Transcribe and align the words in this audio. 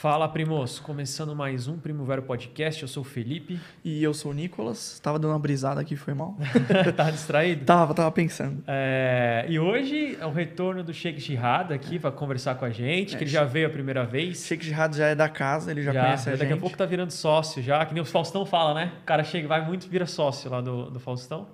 Fala, 0.00 0.26
primos. 0.26 0.78
Começando 0.78 1.36
mais 1.36 1.68
um 1.68 1.76
Primo 1.76 2.06
Vero 2.06 2.22
Podcast. 2.22 2.80
Eu 2.80 2.88
sou 2.88 3.02
o 3.02 3.04
Felipe. 3.04 3.60
E 3.84 4.02
eu 4.02 4.14
sou 4.14 4.30
o 4.30 4.34
Nicolas. 4.34 4.98
Tava 5.00 5.18
dando 5.18 5.32
uma 5.32 5.38
brisada 5.38 5.78
aqui, 5.78 5.94
foi 5.94 6.14
mal? 6.14 6.36
tá 6.96 7.10
distraído? 7.10 7.66
Tava, 7.66 7.92
tava 7.92 8.10
pensando. 8.10 8.62
É, 8.66 9.44
e 9.46 9.58
hoje 9.58 10.16
é 10.18 10.24
o 10.24 10.30
retorno 10.30 10.82
do 10.82 10.92
Sheikh 10.92 11.20
Jihad 11.20 11.72
aqui 11.72 11.98
para 11.98 12.10
conversar 12.10 12.54
com 12.54 12.64
a 12.64 12.70
gente, 12.70 13.14
é, 13.14 13.18
que 13.18 13.24
ele 13.24 13.30
já 13.30 13.44
veio 13.44 13.66
a 13.66 13.70
primeira 13.70 14.04
vez. 14.04 14.46
Sheikh 14.46 14.64
Jihad 14.64 14.96
já 14.96 15.08
é 15.08 15.14
da 15.14 15.28
casa, 15.28 15.70
ele 15.70 15.82
já, 15.82 15.92
já 15.92 16.02
conhece 16.02 16.28
a 16.28 16.32
daqui 16.32 16.44
gente. 16.44 16.48
Daqui 16.48 16.58
a 16.58 16.60
pouco 16.62 16.78
tá 16.78 16.86
virando 16.86 17.10
sócio 17.10 17.62
já, 17.62 17.84
que 17.84 17.92
nem 17.92 18.02
o 18.02 18.06
Faustão 18.06 18.46
fala, 18.46 18.72
né? 18.72 18.92
O 19.02 19.04
cara 19.04 19.22
chega, 19.22 19.46
vai 19.46 19.64
muito, 19.66 19.86
vira 19.86 20.06
sócio 20.06 20.50
lá 20.50 20.62
do, 20.62 20.90
do 20.90 20.98
Faustão. 20.98 21.46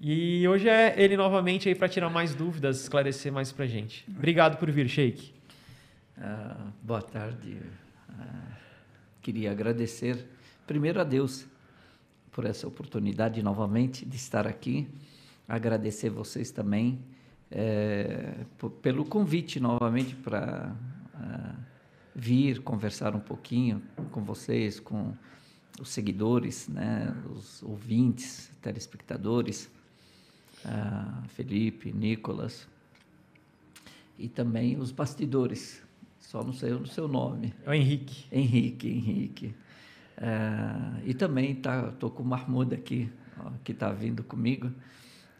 E 0.00 0.46
hoje 0.48 0.68
é 0.68 0.94
ele 0.96 1.16
novamente 1.16 1.68
aí 1.68 1.76
para 1.76 1.88
tirar 1.88 2.10
mais 2.10 2.34
dúvidas, 2.34 2.80
esclarecer 2.80 3.32
mais 3.32 3.52
pra 3.52 3.66
gente. 3.66 4.04
Obrigado 4.08 4.56
por 4.56 4.68
vir, 4.68 4.88
Sheikh. 4.88 5.32
Uh, 6.16 6.72
boa 6.82 7.00
tarde. 7.00 7.58
Uh, 8.08 8.52
queria 9.22 9.50
agradecer 9.50 10.26
primeiro 10.66 11.00
a 11.00 11.04
Deus 11.04 11.46
por 12.30 12.44
essa 12.44 12.68
oportunidade 12.68 13.42
novamente 13.42 14.04
de 14.04 14.16
estar 14.16 14.46
aqui. 14.46 14.88
Agradecer 15.48 16.10
vocês 16.10 16.50
também 16.50 17.02
é, 17.50 18.44
pelo 18.80 19.04
convite 19.04 19.58
novamente 19.58 20.14
para 20.14 20.74
uh, 21.14 21.62
vir 22.14 22.62
conversar 22.62 23.14
um 23.16 23.20
pouquinho 23.20 23.82
com 24.10 24.22
vocês, 24.22 24.78
com 24.78 25.14
os 25.80 25.88
seguidores, 25.88 26.68
né, 26.68 27.14
os 27.34 27.62
ouvintes, 27.62 28.50
telespectadores, 28.60 29.70
Felipe, 31.28 31.92
Nicolas 31.92 32.68
e 34.16 34.28
também 34.28 34.78
os 34.78 34.92
bastidores 34.92 35.82
só 36.32 36.42
não 36.42 36.54
sei 36.54 36.72
o 36.72 36.86
seu 36.86 37.06
nome. 37.06 37.52
É 37.62 37.68
o 37.68 37.74
Henrique. 37.74 38.24
Henrique, 38.32 38.88
Henrique. 38.88 39.54
É, 40.16 41.02
e 41.04 41.12
também 41.12 41.54
tá, 41.54 41.92
tô 41.92 42.08
com 42.08 42.22
o 42.22 42.26
Mahmoud 42.26 42.74
aqui, 42.74 43.12
ó, 43.38 43.50
que 43.62 43.72
está 43.72 43.92
vindo 43.92 44.24
comigo, 44.24 44.72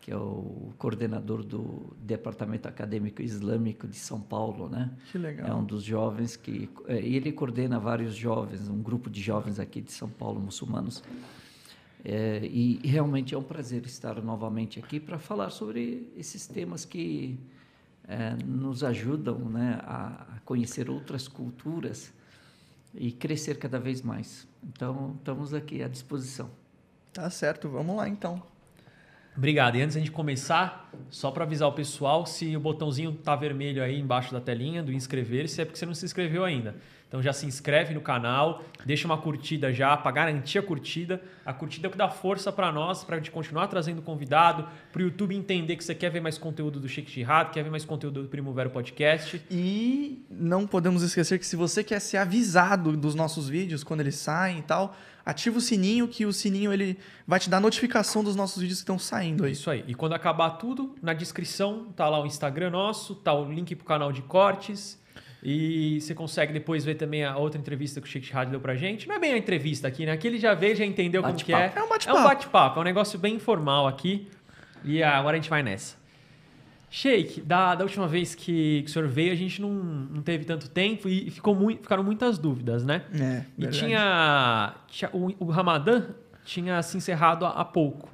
que 0.03 0.13
é 0.13 0.17
o 0.17 0.71
coordenador 0.77 1.43
do 1.43 1.97
Departamento 1.99 2.69
Acadêmico 2.69 3.23
Islâmico 3.23 3.89
de 3.89 3.97
São 3.97 4.21
Paulo, 4.21 4.69
né? 4.69 4.91
Que 5.11 5.17
legal. 5.17 5.49
É 5.49 5.55
um 5.55 5.65
dos 5.65 5.83
jovens 5.83 6.37
que 6.37 6.69
é, 6.87 6.99
ele 6.99 7.33
coordena 7.33 7.81
vários 7.81 8.15
jovens, 8.15 8.69
um 8.69 8.83
grupo 8.83 9.09
de 9.09 9.23
jovens 9.23 9.59
aqui 9.59 9.81
de 9.81 9.93
São 9.93 10.11
Paulo, 10.11 10.41
muçulmanos. 10.41 11.03
É, 12.05 12.45
e 12.45 12.87
realmente 12.87 13.35
é 13.35 13.39
um 13.39 13.43
prazer 13.43 13.87
estar 13.87 14.21
novamente 14.21 14.79
aqui 14.79 15.01
para 15.01 15.19
falar 15.19 15.49
sobre 15.49 16.13
esses 16.19 16.47
temas 16.47 16.85
que 16.85 17.39
é, 18.09 18.35
nos 18.45 18.83
ajudam 18.85 19.39
né, 19.39 19.79
a, 19.83 20.39
conhecer 20.45 20.91
outras 20.91 21.29
culturas 21.29 22.13
e 22.95 23.11
crescer 23.11 23.59
cada 23.59 23.79
vez 23.79 24.03
mais. 24.03 24.47
Então, 24.63 25.15
estamos 25.19 25.55
aqui 25.55 25.83
à 25.83 25.89
disposição. 25.89 26.51
Tá 27.13 27.29
certo, 27.31 27.69
vamos 27.69 27.97
lá 27.97 28.09
então. 28.09 28.43
Obrigado. 29.37 29.77
E 29.77 29.83
antes 29.83 29.95
de 29.95 29.99
a 29.99 30.05
gente 30.05 30.13
começar, 30.13 30.91
só 31.11 31.31
para 31.31 31.45
avisar 31.45 31.69
o 31.69 31.73
pessoal, 31.73 32.27
se 32.27 32.55
o 32.57 32.61
botãozinho 32.61 33.13
tá 33.13 33.35
vermelho 33.35 33.83
aí 33.83 33.99
embaixo 33.99 34.33
da 34.33 34.41
telinha 34.41 34.83
do 34.83 34.93
inscrever-se, 34.93 35.61
é 35.61 35.65
porque 35.65 35.79
você 35.79 35.87
não 35.87 35.95
se 35.95 36.05
inscreveu 36.05 36.45
ainda. 36.45 36.75
Então 37.13 37.23
já 37.23 37.33
se 37.35 37.45
inscreve 37.45 37.93
no 37.93 38.01
canal, 38.01 38.65
deixa 38.87 39.07
uma 39.07 39.19
curtida 39.19 39.71
já, 39.71 39.95
para 39.99 40.11
garantir 40.11 40.59
a 40.59 40.63
curtida. 40.63 41.21
A 41.45 41.53
curtida 41.53 41.87
é 41.87 41.89
o 41.89 41.91
que 41.91 41.99
dá 41.99 42.09
força 42.09 42.51
para 42.51 42.73
nós, 42.73 43.05
para 43.05 43.17
a 43.17 43.19
gente 43.19 43.31
continuar 43.31 43.67
trazendo 43.67 44.01
convidado, 44.01 44.67
para 44.91 45.01
o 45.01 45.05
YouTube 45.05 45.37
entender 45.37 45.77
que 45.77 45.85
você 45.85 45.95
quer 45.95 46.11
ver 46.11 46.21
mais 46.21 46.39
conteúdo 46.39 46.81
do 46.81 46.89
Sheikh 46.89 47.11
Jihad, 47.11 47.51
quer 47.51 47.65
ver 47.65 47.71
mais 47.71 47.85
conteúdo 47.85 48.23
do 48.23 48.29
Primavera 48.31 48.71
Podcast. 48.71 49.43
E 49.51 50.25
não 50.31 50.67
podemos 50.67 51.03
esquecer 51.03 51.39
que 51.39 51.45
se 51.45 51.55
você 51.55 51.85
quer 51.85 52.01
ser 52.01 52.17
avisado 52.17 52.97
dos 52.97 53.15
nossos 53.15 53.47
vídeos, 53.47 53.85
quando 53.85 54.01
eles 54.01 54.17
saem 54.17 54.61
e 54.61 54.63
tal, 54.63 54.97
ativa 55.25 55.59
o 55.59 55.61
sininho, 55.61 56.09
que 56.09 56.27
o 56.27 56.33
sininho 56.33 56.73
ele 56.73 56.99
vai 57.27 57.39
te 57.39 57.49
dar 57.49 57.61
notificação 57.61 58.23
dos 58.23 58.37
nossos 58.37 58.61
vídeos 58.61 58.79
que 58.79 58.83
estão 58.83 58.99
saindo 58.99 59.45
aí. 59.45 59.53
Isso 59.53 59.71
aí. 59.71 59.85
E 59.87 59.95
quando 59.95 60.15
acabar 60.15 60.51
tudo, 60.51 60.95
na 61.03 61.13
descrição 61.13 61.87
tá 61.97 62.09
lá 62.09 62.21
o 62.21 62.27
Instagram 62.27 62.71
nosso, 62.71 63.15
tá 63.15 63.33
o 63.33 63.51
link 63.51 63.75
pro 63.75 63.85
canal 63.85 64.13
de 64.13 64.23
cortes 64.23 65.01
e 65.43 66.01
você 66.01 66.15
consegue 66.15 66.53
depois 66.53 66.85
ver 66.85 66.95
também 66.95 67.25
a 67.25 67.37
outra 67.37 67.61
entrevista 67.61 68.01
que 68.01 68.07
o 68.07 68.11
Chico 68.11 68.33
Rádio 68.33 68.53
deu 68.53 68.61
pra 68.61 68.77
gente. 68.77 69.09
Não 69.09 69.17
é 69.17 69.19
bem 69.19 69.33
a 69.33 69.39
entrevista 69.39 69.89
aqui, 69.89 70.07
né? 70.07 70.13
Aqui 70.13 70.29
ele 70.29 70.39
já 70.39 70.55
veio, 70.55 70.77
já 70.77 70.85
entendeu 70.85 71.23
como 71.23 71.35
que 71.35 71.53
é. 71.53 71.73
É 71.75 71.83
um 71.83 71.89
bate-papo. 71.89 72.19
É 72.19 72.21
um 72.21 72.25
bate-papo, 72.25 72.79
é 72.79 72.81
um 72.81 72.85
negócio 72.85 73.19
bem 73.19 73.35
informal 73.35 73.89
aqui. 73.89 74.29
E 74.85 75.03
agora 75.03 75.37
a 75.37 75.41
gente 75.41 75.51
vai 75.51 75.63
nessa. 75.63 76.02
Sheik, 76.95 77.41
da, 77.41 77.75
da 77.75 77.85
última 77.85 78.07
vez 78.07 78.35
que, 78.35 78.83
que 78.83 78.91
o 78.91 78.93
senhor 78.93 79.09
veio, 79.09 79.33
a 79.33 79.35
gente 79.35 79.63
não, 79.63 79.71
não 79.71 80.21
teve 80.21 80.45
tanto 80.45 80.69
tempo 80.69 81.09
e 81.09 81.31
ficou 81.31 81.55
muito, 81.55 81.81
ficaram 81.81 82.05
muitas 82.05 82.37
dúvidas, 82.37 82.85
né? 82.85 83.07
É, 83.19 83.47
e 83.57 83.67
tinha, 83.69 84.75
tinha 84.89 85.11
o, 85.11 85.35
o, 85.43 85.47
Ramadã 85.47 86.11
tinha 86.45 86.83
se 86.83 86.99
encerrado 86.99 87.47
há, 87.47 87.49
há 87.49 87.65
pouco. 87.65 88.11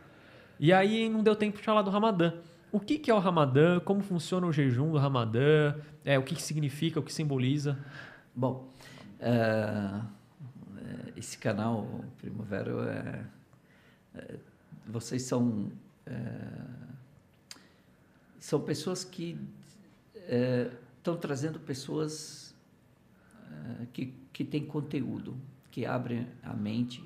E 0.61 0.73
aí 0.73 1.09
não 1.09 1.25
deu 1.25 1.35
tempo 1.35 1.59
de 1.59 1.65
falar 1.65 1.83
do 1.83 1.91
Ramadã. 1.91 2.33
O 2.71 2.79
que, 2.79 3.01
que 3.01 3.11
é 3.11 3.15
o 3.15 3.19
Ramadã? 3.19 3.81
Como 3.81 4.01
funciona 4.01 4.47
o 4.47 4.53
jejum 4.53 4.93
do 4.93 4.99
Ramadã? 4.99 5.75
É, 6.05 6.17
o 6.17 6.23
que, 6.23 6.37
que 6.37 6.43
significa, 6.43 7.01
o 7.01 7.03
que 7.03 7.13
simboliza? 7.13 7.77
Bom, 8.33 8.73
uh, 9.19 10.07
esse 11.17 11.37
canal 11.37 12.05
Primavera, 12.19 13.25
é, 14.15 14.21
é, 14.21 14.35
vocês 14.87 15.23
são 15.23 15.69
são 18.39 18.61
pessoas 18.61 19.05
que 19.05 19.39
estão 20.99 21.17
trazendo 21.17 21.59
pessoas 21.59 22.55
que, 23.93 24.15
que 24.33 24.45
têm 24.45 24.65
conteúdo, 24.65 25.37
que 25.71 25.87
abrem 25.87 26.27
a 26.43 26.53
mente. 26.55 27.03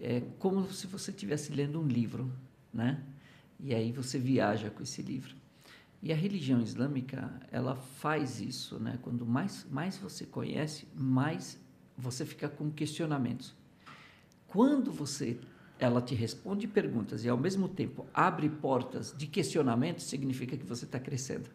É 0.00 0.20
como 0.38 0.70
se 0.72 0.86
você 0.86 1.10
estivesse 1.10 1.52
lendo 1.52 1.80
um 1.80 1.86
livro, 1.86 2.32
né? 2.72 3.02
E 3.60 3.74
aí 3.74 3.92
você 3.92 4.18
viaja 4.18 4.70
com 4.70 4.82
esse 4.82 5.02
livro. 5.02 5.36
E 6.02 6.12
a 6.12 6.16
religião 6.16 6.60
islâmica, 6.60 7.32
ela 7.52 7.76
faz 7.76 8.40
isso, 8.40 8.78
né? 8.80 8.98
Quando 9.02 9.24
mais, 9.24 9.64
mais 9.70 9.96
você 9.96 10.26
conhece, 10.26 10.88
mais 10.96 11.60
você 11.96 12.26
fica 12.26 12.48
com 12.48 12.70
questionamentos. 12.70 13.54
Quando 14.48 14.90
você 14.90 15.38
ela 15.84 16.00
te 16.00 16.14
responde 16.14 16.66
perguntas 16.66 17.24
e 17.24 17.28
ao 17.28 17.36
mesmo 17.36 17.68
tempo 17.68 18.06
abre 18.14 18.48
portas 18.48 19.14
de 19.16 19.26
questionamentos, 19.26 20.04
significa 20.04 20.56
que 20.56 20.64
você 20.64 20.84
está 20.84 20.98
crescendo. 20.98 21.50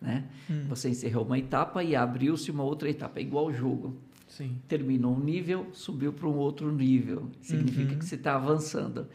Né? 0.00 0.24
Hum. 0.50 0.64
Você 0.68 0.88
encerrou 0.88 1.24
uma 1.24 1.38
etapa 1.38 1.84
e 1.84 1.94
abriu-se 1.94 2.50
uma 2.50 2.64
outra 2.64 2.88
etapa, 2.90 3.20
é 3.20 3.22
igual 3.22 3.46
ao 3.46 3.52
jogo. 3.52 3.96
Sim. 4.26 4.56
Terminou 4.66 5.14
um 5.14 5.20
nível, 5.20 5.66
subiu 5.72 6.12
para 6.12 6.26
um 6.26 6.36
outro 6.36 6.72
nível, 6.72 7.30
significa 7.40 7.92
uhum. 7.92 7.98
que 7.98 8.04
você 8.04 8.14
está 8.14 8.34
avançando. 8.34 9.06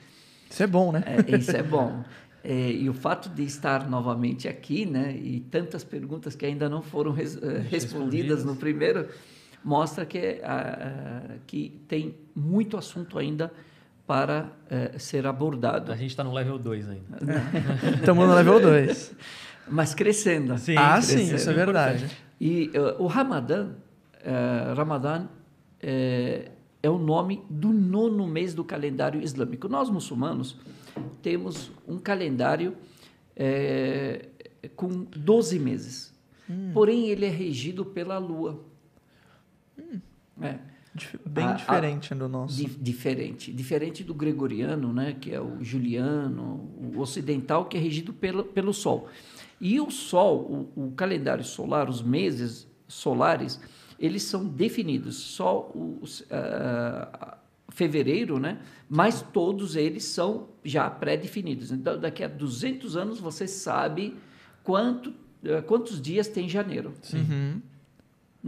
Isso 0.49 0.61
é 0.61 0.67
bom, 0.67 0.91
né? 0.91 1.03
É, 1.05 1.35
isso 1.35 1.51
é 1.51 1.63
bom. 1.63 2.03
É, 2.43 2.71
e 2.71 2.87
o 2.87 2.93
fato 2.93 3.27
de 3.29 3.43
estar 3.43 3.89
novamente 3.89 4.47
aqui, 4.47 4.85
né, 4.85 5.17
e 5.17 5.39
tantas 5.39 5.83
perguntas 5.83 6.35
que 6.35 6.45
ainda 6.45 6.69
não 6.69 6.81
foram 6.81 7.11
res, 7.11 7.35
uh, 7.35 7.39
respondidas 7.67 8.45
no 8.45 8.55
primeiro, 8.55 9.09
mostra 9.63 10.05
que, 10.05 10.39
uh, 10.39 11.39
que 11.45 11.81
tem 11.87 12.15
muito 12.33 12.77
assunto 12.77 13.17
ainda 13.17 13.51
para 14.07 14.45
uh, 14.45 14.99
ser 14.99 15.27
abordado. 15.27 15.91
A 15.91 15.95
gente 15.95 16.11
está 16.11 16.23
no 16.23 16.33
level 16.33 16.57
2 16.57 16.89
ainda. 16.89 17.17
Estamos 17.99 18.25
no 18.27 18.33
level 18.33 18.59
2. 18.59 19.15
Mas 19.67 19.93
crescendo. 19.93 20.57
Sim, 20.57 20.75
ah, 20.77 20.93
crescendo. 20.93 21.27
sim, 21.27 21.35
isso 21.35 21.49
é 21.49 21.53
verdade. 21.53 22.07
E 22.39 22.71
o 22.97 23.07
Ramadã, 23.07 23.71
Ramadã 24.75 25.27
é 25.81 26.89
o 26.89 26.97
nome 26.97 27.43
do 27.49 27.73
nono 27.73 28.25
mês 28.25 28.53
do 28.53 28.63
calendário 28.63 29.21
islâmico. 29.21 29.67
Nós, 29.67 29.89
muçulmanos, 29.89 30.55
temos 31.21 31.71
um 31.87 31.97
calendário 31.97 32.75
é, 33.35 34.25
com 34.75 35.03
12 35.03 35.59
meses. 35.59 36.13
Hum. 36.49 36.71
Porém, 36.73 37.09
ele 37.09 37.25
é 37.25 37.29
regido 37.29 37.85
pela 37.85 38.17
lua. 38.17 38.63
Hum. 39.77 39.99
É. 40.41 40.57
Bem 41.25 41.45
a, 41.45 41.53
diferente 41.53 42.13
a, 42.13 42.15
do 42.15 42.27
nosso. 42.27 42.55
Di, 42.55 42.65
diferente. 42.65 43.51
Diferente 43.51 44.03
do 44.03 44.13
gregoriano, 44.13 44.91
né, 44.93 45.15
que 45.19 45.33
é 45.33 45.39
o 45.39 45.63
juliano, 45.63 46.69
o 46.77 46.99
ocidental, 46.99 47.65
que 47.65 47.77
é 47.77 47.79
regido 47.79 48.13
pelo, 48.13 48.43
pelo 48.43 48.73
sol. 48.73 49.07
E 49.59 49.79
o 49.79 49.89
sol, 49.89 50.69
o, 50.75 50.87
o 50.87 50.91
calendário 50.91 51.43
solar, 51.43 51.89
os 51.89 52.01
meses 52.01 52.67
solares, 52.87 53.59
eles 53.99 54.23
são 54.23 54.45
definidos. 54.45 55.17
Só 55.17 55.71
os, 55.73 56.21
uh, 56.21 57.37
fevereiro, 57.69 58.39
né? 58.39 58.59
Mas 58.89 59.21
todos 59.21 59.75
eles 59.75 60.03
são 60.03 60.49
já 60.63 60.89
pré-definidos. 60.89 61.71
Então, 61.71 61.99
daqui 61.99 62.23
a 62.23 62.27
200 62.27 62.95
anos 62.95 63.19
você 63.19 63.47
sabe 63.47 64.15
quanto, 64.63 65.09
uh, 65.09 65.61
quantos 65.65 66.01
dias 66.01 66.27
tem 66.27 66.47
janeiro. 66.47 66.93
Uhum. 67.13 67.61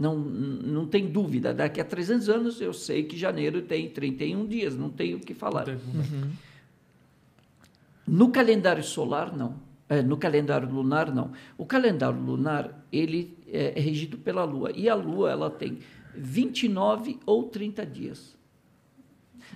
Não, 0.00 0.16
não 0.16 0.86
tem 0.86 1.06
dúvida. 1.06 1.52
Daqui 1.52 1.78
a 1.78 1.84
300 1.84 2.30
anos 2.30 2.58
eu 2.58 2.72
sei 2.72 3.02
que 3.02 3.18
janeiro 3.18 3.60
tem 3.60 3.90
31 3.90 4.46
dias, 4.46 4.74
não 4.74 4.88
tenho 4.88 5.18
o 5.18 5.20
que 5.20 5.34
falar. 5.34 5.68
Uhum. 5.68 6.30
No 8.06 8.30
calendário 8.30 8.82
solar, 8.82 9.36
não. 9.36 9.56
É, 9.90 10.00
no 10.00 10.16
calendário 10.16 10.70
lunar, 10.70 11.14
não. 11.14 11.32
O 11.58 11.66
calendário 11.66 12.18
lunar, 12.18 12.82
ele 12.90 13.36
é, 13.46 13.78
é 13.78 13.80
regido 13.80 14.16
pela 14.16 14.42
Lua. 14.42 14.72
E 14.74 14.88
a 14.88 14.94
Lua, 14.94 15.30
ela 15.30 15.50
tem 15.50 15.80
29 16.16 17.20
ou 17.26 17.42
30 17.50 17.84
dias. 17.84 18.34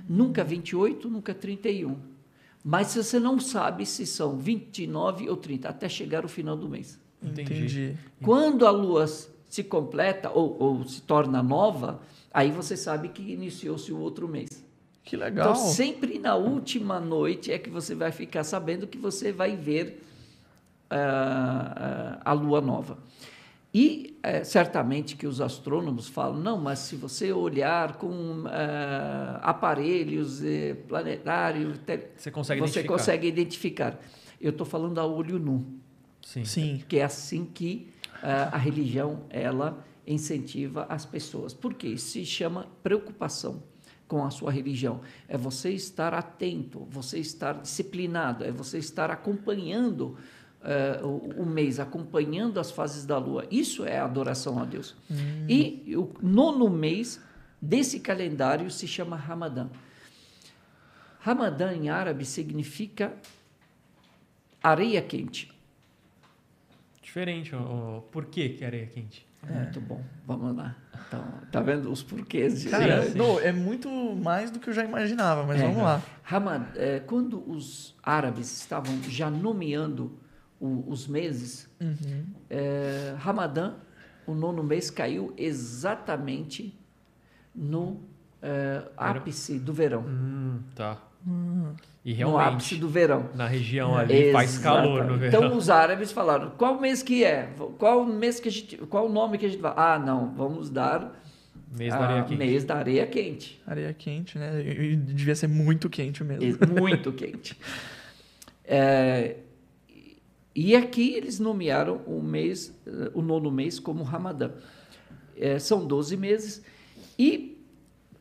Nunca 0.06 0.44
28, 0.44 1.08
nunca 1.08 1.32
31. 1.32 1.96
Mas 2.62 2.88
você 2.88 3.18
não 3.18 3.40
sabe 3.40 3.86
se 3.86 4.04
são 4.04 4.36
29 4.36 5.26
ou 5.30 5.38
30, 5.38 5.70
até 5.70 5.88
chegar 5.88 6.22
o 6.22 6.28
final 6.28 6.54
do 6.54 6.68
mês. 6.68 7.00
Entendi. 7.22 7.54
Entendi. 7.54 7.98
Quando 8.20 8.66
a 8.66 8.70
Lua 8.70 9.06
se 9.54 9.62
completa 9.62 10.32
ou, 10.32 10.56
ou 10.58 10.84
se 10.84 11.00
torna 11.02 11.40
nova, 11.40 12.00
aí 12.32 12.50
você 12.50 12.76
sabe 12.76 13.10
que 13.10 13.22
iniciou-se 13.22 13.92
o 13.92 14.00
outro 14.00 14.26
mês. 14.26 14.64
Que 15.04 15.16
legal. 15.16 15.52
Então, 15.52 15.64
sempre 15.66 16.18
na 16.18 16.34
última 16.34 16.98
noite 16.98 17.52
é 17.52 17.58
que 17.60 17.70
você 17.70 17.94
vai 17.94 18.10
ficar 18.10 18.42
sabendo 18.42 18.84
que 18.88 18.98
você 18.98 19.30
vai 19.30 19.54
ver 19.54 20.02
ah, 20.90 22.18
ah, 22.24 22.30
a 22.30 22.32
lua 22.32 22.60
nova. 22.60 22.98
E 23.72 24.18
eh, 24.24 24.42
certamente 24.42 25.14
que 25.14 25.26
os 25.26 25.40
astrônomos 25.40 26.08
falam, 26.08 26.40
não, 26.40 26.58
mas 26.58 26.80
se 26.80 26.96
você 26.96 27.32
olhar 27.32 27.96
com 27.96 28.42
ah, 28.48 29.38
aparelhos 29.40 30.42
eh, 30.42 30.74
planetários, 30.88 31.78
Você 32.16 32.32
consegue 32.32 32.60
você 32.60 32.80
identificar. 32.80 32.88
consegue 32.88 33.28
identificar. 33.28 34.00
Eu 34.40 34.50
estou 34.50 34.66
falando 34.66 34.98
a 34.98 35.06
olho 35.06 35.38
nu, 35.38 35.64
Sim. 36.20 36.44
Sim. 36.44 36.82
que 36.88 36.98
é 36.98 37.04
assim 37.04 37.44
que 37.44 37.93
a 38.26 38.56
religião 38.56 39.24
ela 39.30 39.84
incentiva 40.06 40.86
as 40.88 41.04
pessoas. 41.04 41.52
Por 41.54 41.74
quê? 41.74 41.96
Se 41.96 42.24
chama 42.24 42.66
preocupação 42.82 43.62
com 44.06 44.24
a 44.24 44.30
sua 44.30 44.50
religião. 44.50 45.00
É 45.28 45.36
você 45.36 45.70
estar 45.70 46.14
atento, 46.14 46.86
você 46.90 47.18
estar 47.18 47.54
disciplinado, 47.54 48.44
é 48.44 48.52
você 48.52 48.78
estar 48.78 49.10
acompanhando 49.10 50.16
eh, 50.62 51.00
o, 51.02 51.42
o 51.42 51.46
mês, 51.46 51.80
acompanhando 51.80 52.60
as 52.60 52.70
fases 52.70 53.06
da 53.06 53.18
lua. 53.18 53.46
Isso 53.50 53.84
é 53.84 53.98
adoração 53.98 54.58
a 54.58 54.64
Deus. 54.64 54.94
E 55.48 55.96
o 55.96 56.12
nono 56.22 56.68
mês 56.68 57.20
desse 57.60 58.00
calendário 58.00 58.70
se 58.70 58.86
chama 58.86 59.16
Ramadã. 59.16 59.68
Ramadã 61.20 61.72
em 61.72 61.88
árabe 61.88 62.24
significa 62.24 63.14
areia 64.62 65.00
quente. 65.00 65.53
Diferente. 67.18 67.54
O, 67.54 68.02
por 68.10 68.26
que 68.26 68.48
que 68.48 68.64
areia 68.64 68.86
quente? 68.86 69.24
Muito 69.48 69.80
bom. 69.80 70.02
Vamos 70.26 70.56
lá. 70.56 70.74
Então, 71.06 71.24
tá 71.52 71.60
vendo 71.60 71.92
os 71.92 72.02
porquês? 72.02 72.60
de- 72.62 72.68
Cara, 72.70 73.02
Sim, 73.04 73.12
sim. 73.12 73.18
não, 73.18 73.38
é 73.38 73.52
muito 73.52 73.88
mais 74.16 74.50
do 74.50 74.58
que 74.58 74.68
eu 74.68 74.74
já 74.74 74.82
imaginava, 74.84 75.44
mas 75.46 75.60
É. 75.60 75.64
vamos 75.64 75.80
lá. 75.84 76.02
Ramad, 76.24 76.64
é, 76.76 76.98
quando 76.98 77.48
os 77.48 77.94
árabes 78.02 78.50
estavam 78.58 79.00
já 79.04 79.30
nomeando 79.30 80.18
o- 80.58 80.82
os 80.90 81.06
meses, 81.06 81.70
Uhum. 81.80 82.24
é, 82.50 83.14
Ramadã, 83.18 83.74
o 84.26 84.34
nono 84.34 84.64
mês, 84.64 84.90
caiu 84.90 85.32
exatamente 85.36 86.76
no 87.54 88.00
é, 88.46 88.88
ápice 88.96 89.58
do 89.58 89.72
verão. 89.72 90.02
Hum, 90.06 90.60
tá. 90.74 91.00
E 92.04 92.14
No 92.22 92.38
ápice 92.38 92.74
realmente, 92.74 92.76
do 92.76 92.88
verão. 92.88 93.30
na 93.34 93.46
região 93.46 93.96
ali 93.96 94.30
faz 94.32 94.58
calor 94.58 95.04
no 95.04 95.14
Exatamente. 95.14 95.20
verão. 95.20 95.44
Então 95.46 95.56
os 95.58 95.70
árabes 95.70 96.12
falaram: 96.12 96.50
qual 96.50 96.78
mês 96.80 97.02
que 97.02 97.24
é? 97.24 97.48
Qual 97.78 98.04
mês 98.04 98.38
que 98.40 98.48
a 98.48 98.52
gente, 98.52 98.76
qual 98.76 99.06
o 99.06 99.12
nome 99.12 99.38
que 99.38 99.46
a 99.46 99.48
gente 99.48 99.60
vai? 99.60 99.72
Ah, 99.76 99.98
não, 99.98 100.34
vamos 100.34 100.68
dar 100.68 101.20
Mês 101.76 101.92
da 101.92 101.98
areia 102.00 102.22
quente. 102.24 102.38
mês 102.38 102.64
da 102.64 102.76
areia 102.76 103.06
quente. 103.06 103.62
Areia 103.66 103.92
quente, 103.94 104.38
né? 104.38 104.62
E- 104.62 104.96
devia 104.96 105.34
ser 105.34 105.48
muito 105.48 105.88
quente 105.90 106.22
mesmo. 106.22 106.58
Muito 106.78 107.10
quente. 107.14 107.58
É, 108.64 109.36
e 110.54 110.76
aqui 110.76 111.14
eles 111.14 111.38
nomearam 111.40 111.96
o 112.06 112.22
mês, 112.22 112.72
o 113.12 113.20
nono 113.22 113.50
mês 113.50 113.80
como 113.80 114.02
Ramadã. 114.04 114.50
É, 115.36 115.58
são 115.58 115.84
12 115.84 116.16
meses 116.16 116.62
e 117.18 117.58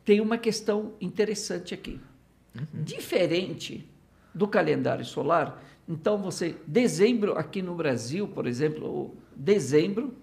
tem 0.04 0.20
uma 0.20 0.36
questão 0.36 0.94
interessante 1.00 1.72
aqui. 1.72 2.00
Diferente 2.72 3.88
do 4.34 4.46
calendário 4.46 5.04
solar, 5.04 5.62
então 5.88 6.18
você 6.18 6.56
dezembro 6.66 7.36
aqui 7.36 7.60
no 7.62 7.74
Brasil, 7.74 8.26
por 8.28 8.46
exemplo, 8.46 8.86
o 8.88 9.16
dezembro 9.36 10.14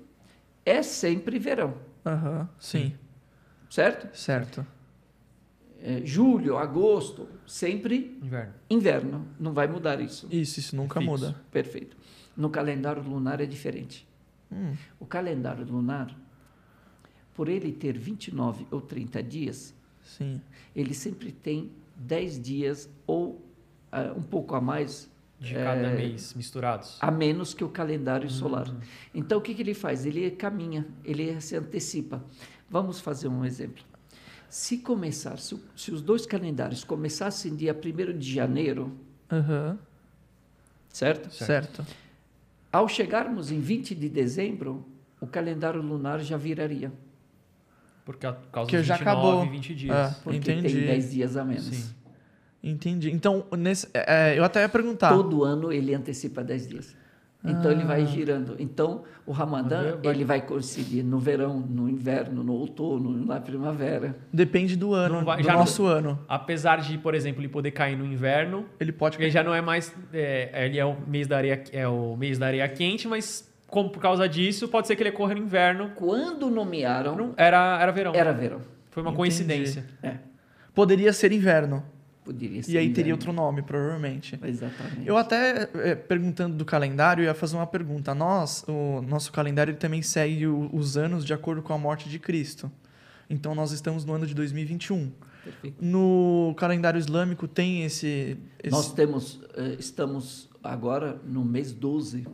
é 0.65 0.81
sempre 0.81 1.37
verão, 1.39 1.75
Aham, 2.05 2.49
sim. 2.57 2.93
certo? 3.69 4.15
Certo. 4.17 4.65
É, 5.83 6.01
julho, 6.05 6.57
agosto, 6.57 7.27
sempre 7.47 8.17
Inverno. 8.21 8.53
inverno, 8.69 9.27
não 9.39 9.51
vai 9.51 9.67
mudar 9.67 9.99
isso. 9.99 10.27
Isso, 10.31 10.59
isso 10.59 10.75
nunca 10.75 10.99
Fixo. 10.99 11.11
muda. 11.11 11.35
Perfeito. 11.51 11.97
No 12.37 12.49
calendário 12.49 13.01
lunar 13.01 13.41
é 13.41 13.45
diferente. 13.45 14.07
Hum, 14.51 14.73
O 14.99 15.05
calendário 15.05 15.65
lunar, 15.65 16.15
por 17.33 17.49
ele 17.49 17.71
ter 17.71 17.97
29 17.97 18.67
ou 18.69 18.79
30 18.79 19.23
dias, 19.23 19.73
sim. 20.03 20.39
ele 20.75 20.93
sempre 20.93 21.31
tem 21.31 21.71
10 22.01 22.41
dias 22.41 22.89
ou 23.07 23.41
ah, 23.91 24.13
um 24.15 24.21
pouco 24.21 24.55
a 24.55 24.61
mais 24.61 25.09
De 25.39 25.55
É, 25.55 25.63
cada 25.63 25.89
mês, 25.89 26.33
misturados. 26.35 26.97
a 27.01 27.09
menos 27.09 27.53
que 27.53 27.63
o 27.63 27.69
calendário 27.69 28.29
solar. 28.29 28.67
Então 29.13 29.39
o 29.39 29.41
que, 29.41 29.53
que 29.55 29.61
ele 29.61 29.73
faz? 29.73 30.05
Ele 30.05 30.29
caminha, 30.31 30.85
ele 31.03 31.39
se 31.41 31.55
antecipa. 31.55 32.23
Vamos 32.69 32.99
fazer 32.99 33.27
um 33.27 33.43
exemplo. 33.43 33.83
Se 34.47 34.77
começar, 34.77 35.37
se, 35.39 35.55
o- 35.55 35.61
se 35.75 35.91
os 35.91 36.01
dois 36.01 36.25
calendários 36.25 36.83
começassem 36.83 37.55
dia 37.55 37.73
1 37.73 38.17
de 38.17 38.33
janeiro, 38.33 38.91
Aham, 39.31 39.79
certo? 40.89 41.33
certo. 41.33 41.85
Ao 42.71 42.87
chegarmos 42.87 43.51
em 43.51 43.59
20 43.59 43.95
de 43.95 44.07
dezembro, 44.09 44.85
o 45.19 45.27
calendário 45.27 45.81
lunar 45.81 46.19
já 46.21 46.37
viraria, 46.37 46.91
Por 48.11 48.17
ca- 48.19 48.33
por 48.33 48.49
causa 48.51 48.69
Que 48.69 48.77
dos 48.77 48.85
já 48.85 48.95
29, 48.95 49.19
acabou. 49.27 49.49
20 49.49 49.75
dias. 49.75 49.95
Ah. 49.95 50.15
porque 50.23 50.37
Entendi. 50.37 50.73
tem 50.75 50.85
10 50.85 51.11
dias 51.11 51.37
a 51.37 51.43
menos. 51.45 51.65
Sim. 51.65 51.93
Entendi. 52.63 53.11
Então, 53.11 53.45
nesse, 53.57 53.87
é, 53.93 54.37
eu 54.37 54.43
até 54.43 54.61
ia 54.61 54.69
perguntar. 54.69 55.09
Todo 55.09 55.43
ano 55.43 55.71
ele 55.71 55.93
antecipa 55.95 56.43
10 56.43 56.67
dias. 56.67 56.95
Então 57.43 57.71
ele 57.71 57.83
vai 57.83 58.05
girando. 58.05 58.55
Então 58.59 59.01
o 59.25 59.31
Ramadã 59.31 59.97
Vai- 59.97 60.13
ele 60.13 60.23
vai 60.23 60.41
coincidir 60.45 61.03
no 61.03 61.17
verão, 61.17 61.59
no 61.59 61.89
inverno, 61.89 62.43
no 62.43 62.53
outono, 62.53 63.25
na 63.25 63.39
primavera. 63.41 64.15
Depende 64.31 64.75
do 64.75 64.93
ano, 64.93 65.25
vai- 65.25 65.37
do 65.37 65.43
já 65.43 65.53
não- 65.53 65.61
nosso 65.61 65.87
ano. 65.87 66.19
Apesar 66.27 66.81
de, 66.81 66.99
por 66.99 67.15
exemplo, 67.15 67.41
ele 67.41 67.49
poder 67.49 67.71
cair 67.71 67.97
no 67.97 68.05
inverno, 68.05 68.67
Ele 68.79 68.91
pode 68.91 69.17
ele 69.19 69.31
já 69.31 69.43
não 69.43 69.55
é 69.55 69.59
mais. 69.61 69.91
é, 70.13 70.65
ele 70.67 70.77
é 70.77 70.85
o 70.85 70.95
mês 71.07 71.25
da 71.25 71.37
areia, 71.37 71.63
é 71.71 71.87
o 71.87 72.15
mês 72.15 72.37
da 72.37 72.45
areia 72.45 72.67
quente, 72.69 73.07
mas 73.07 73.50
como 73.71 73.89
por 73.89 73.99
causa 74.01 74.29
disso, 74.29 74.67
pode 74.67 74.85
ser 74.85 74.95
que 74.95 75.01
ele 75.01 75.09
ocorra 75.09 75.33
no 75.33 75.41
inverno. 75.41 75.91
Quando 75.95 76.49
nomearam, 76.51 77.15
Não, 77.15 77.33
Era, 77.37 77.79
era 77.81 77.91
verão. 77.91 78.13
era 78.13 78.31
verão. 78.33 78.61
Foi 78.91 79.01
uma 79.01 79.09
Entendi. 79.09 79.17
coincidência. 79.17 79.85
É, 80.03 80.17
Poderia 80.75 81.11
ser 81.13 81.31
inverno. 81.31 81.83
poderia 82.23 82.61
ser. 82.61 82.71
E 82.73 82.77
aí 82.77 82.89
teria 82.89 83.13
inverno. 83.13 83.13
outro 83.13 83.33
nome, 83.33 83.61
provavelmente. 83.63 84.37
Exatamente. 84.43 85.07
Eu 85.07 85.17
até, 85.17 85.69
é, 85.75 85.95
perguntando 85.95 86.55
do 86.55 86.63
calendário, 86.65 87.23
ia 87.23 87.33
fazer 87.33 87.55
uma 87.55 87.65
pergunta. 87.65 88.13
Nós, 88.13 88.63
o 88.67 89.01
nosso 89.01 89.31
calendário 89.31 89.71
ele 89.71 89.77
também 89.79 90.01
segue 90.01 90.45
os 90.47 90.97
anos 90.97 91.25
de 91.25 91.33
acordo 91.33 91.61
com 91.63 91.73
a 91.73 91.77
morte 91.77 92.07
de 92.09 92.19
Cristo. 92.19 92.69
Então 93.29 93.55
nós 93.55 93.71
estamos 93.71 94.03
no 94.05 94.13
ano 94.13 94.27
de 94.27 94.35
2021. 94.35 95.09
Perfeito. 95.43 95.77
No 95.83 96.53
calendário 96.57 96.99
islâmico 96.99 97.47
tem 97.47 97.83
esse. 97.83 98.37
esse- 98.61 98.69
Nós 98.71 98.93
temos, 98.93 99.41
eh, 99.55 99.75
estamos 99.79 100.49
agora 100.63 101.19
no 101.25 101.43
mês 101.43 101.71
12 101.73 102.27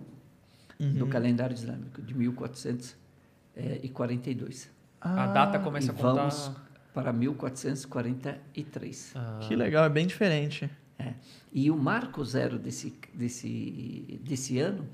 do 0.79 1.03
Uhum. 1.05 1.09
calendário 1.09 1.53
islâmico, 1.53 2.01
de 2.01 2.13
1442. 2.13 4.69
A 5.01 5.23
Ah, 5.23 5.27
data 5.27 5.59
começa 5.59 5.87
e 5.87 5.89
a 5.89 5.93
contar. 5.93 6.13
vamos 6.13 6.51
para 6.93 7.11
1443. 7.13 9.11
Ah, 9.15 9.39
Que 9.41 9.55
legal, 9.55 9.85
é 9.85 9.89
bem 9.89 10.05
diferente. 10.07 10.69
É. 10.99 11.13
E 11.53 11.69
o 11.69 11.77
marco 11.77 12.23
zero 12.25 12.57
desse, 12.57 12.93
desse, 13.13 14.19
desse 14.23 14.59
ano 14.59 14.87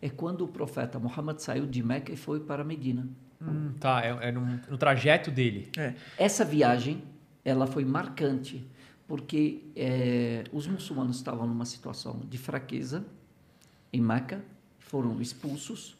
é 0.00 0.08
quando 0.08 0.44
o 0.44 0.48
profeta 0.48 0.98
Muhammad 0.98 1.38
saiu 1.40 1.66
de 1.66 1.82
Meca 1.82 2.12
e 2.12 2.16
foi 2.16 2.40
para 2.40 2.62
Medina. 2.64 3.06
hum, 3.42 3.72
tá, 3.80 4.02
é, 4.04 4.28
é 4.28 4.32
no, 4.32 4.40
no 4.70 4.78
trajeto 4.78 5.30
dele. 5.30 5.68
É. 5.76 5.94
Essa 6.16 6.44
viagem 6.44 7.02
ela 7.44 7.66
foi 7.66 7.84
marcante 7.84 8.64
porque 9.06 9.62
eh, 9.74 10.44
os 10.52 10.66
muçulmanos 10.66 11.16
estavam 11.16 11.46
numa 11.46 11.64
situação 11.64 12.20
de 12.28 12.36
fraqueza 12.38 13.04
em 13.92 14.00
Meca, 14.00 14.44
foram 14.88 15.20
expulsos 15.20 15.96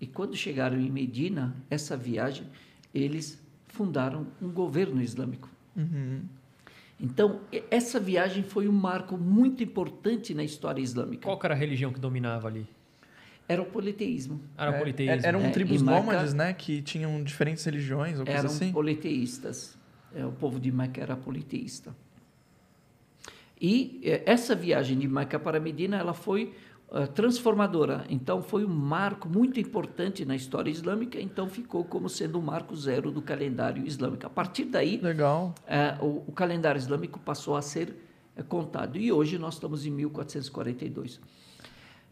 e 0.00 0.06
quando 0.06 0.36
chegaram 0.36 0.78
em 0.78 0.90
Medina, 0.90 1.54
essa 1.68 1.96
viagem 1.96 2.46
eles 2.94 3.42
fundaram 3.68 4.26
um 4.40 4.48
governo 4.48 5.02
islâmico. 5.02 5.48
Uhum. 5.74 6.22
Então 7.00 7.40
essa 7.70 7.98
viagem 8.00 8.42
foi 8.42 8.68
um 8.68 8.72
marco 8.72 9.18
muito 9.18 9.62
importante 9.62 10.32
na 10.34 10.44
história 10.44 10.80
islâmica. 10.80 11.24
Qual 11.24 11.38
que 11.38 11.46
era 11.46 11.54
a 11.54 11.58
religião 11.58 11.92
que 11.92 12.00
dominava 12.00 12.48
ali? 12.48 12.66
Era 13.48 13.62
o 13.62 13.66
politeísmo. 13.66 14.40
Era 14.58 14.70
o 14.72 14.74
É, 14.74 14.78
politeísmo. 14.78 15.26
Eram 15.26 15.40
É, 15.40 15.50
tribos 15.50 15.80
nômades, 15.82 16.34
né? 16.34 16.52
Que 16.52 16.82
tinham 16.82 17.22
diferentes 17.22 17.64
religiões 17.64 18.18
ou 18.18 18.24
coisa 18.26 18.40
eram 18.40 18.50
assim. 18.50 18.72
politeístas. 18.72 19.76
É, 20.14 20.24
o 20.24 20.32
povo 20.32 20.58
de 20.58 20.72
Meca 20.72 21.00
era 21.00 21.16
politeísta. 21.16 21.94
E 23.60 24.00
essa 24.26 24.54
viagem 24.54 24.98
de 24.98 25.08
Meca 25.08 25.38
para 25.38 25.58
Medina, 25.60 25.96
ela 25.96 26.12
foi 26.12 26.54
transformadora. 27.14 28.06
Então, 28.08 28.42
foi 28.42 28.64
um 28.64 28.74
marco 28.74 29.28
muito 29.28 29.58
importante 29.60 30.24
na 30.24 30.36
história 30.36 30.70
islâmica, 30.70 31.20
então 31.20 31.48
ficou 31.48 31.84
como 31.84 32.08
sendo 32.08 32.38
o 32.38 32.42
marco 32.42 32.74
zero 32.76 33.10
do 33.10 33.20
calendário 33.20 33.86
islâmico. 33.86 34.26
A 34.26 34.30
partir 34.30 34.64
daí, 34.64 35.00
eh, 35.66 35.96
o, 36.00 36.24
o 36.28 36.32
calendário 36.32 36.78
islâmico 36.78 37.18
passou 37.18 37.56
a 37.56 37.62
ser 37.62 37.94
eh, 38.36 38.42
contado. 38.42 38.96
E 38.96 39.10
hoje 39.10 39.38
nós 39.38 39.54
estamos 39.54 39.84
em 39.84 39.90
1442. 39.90 41.20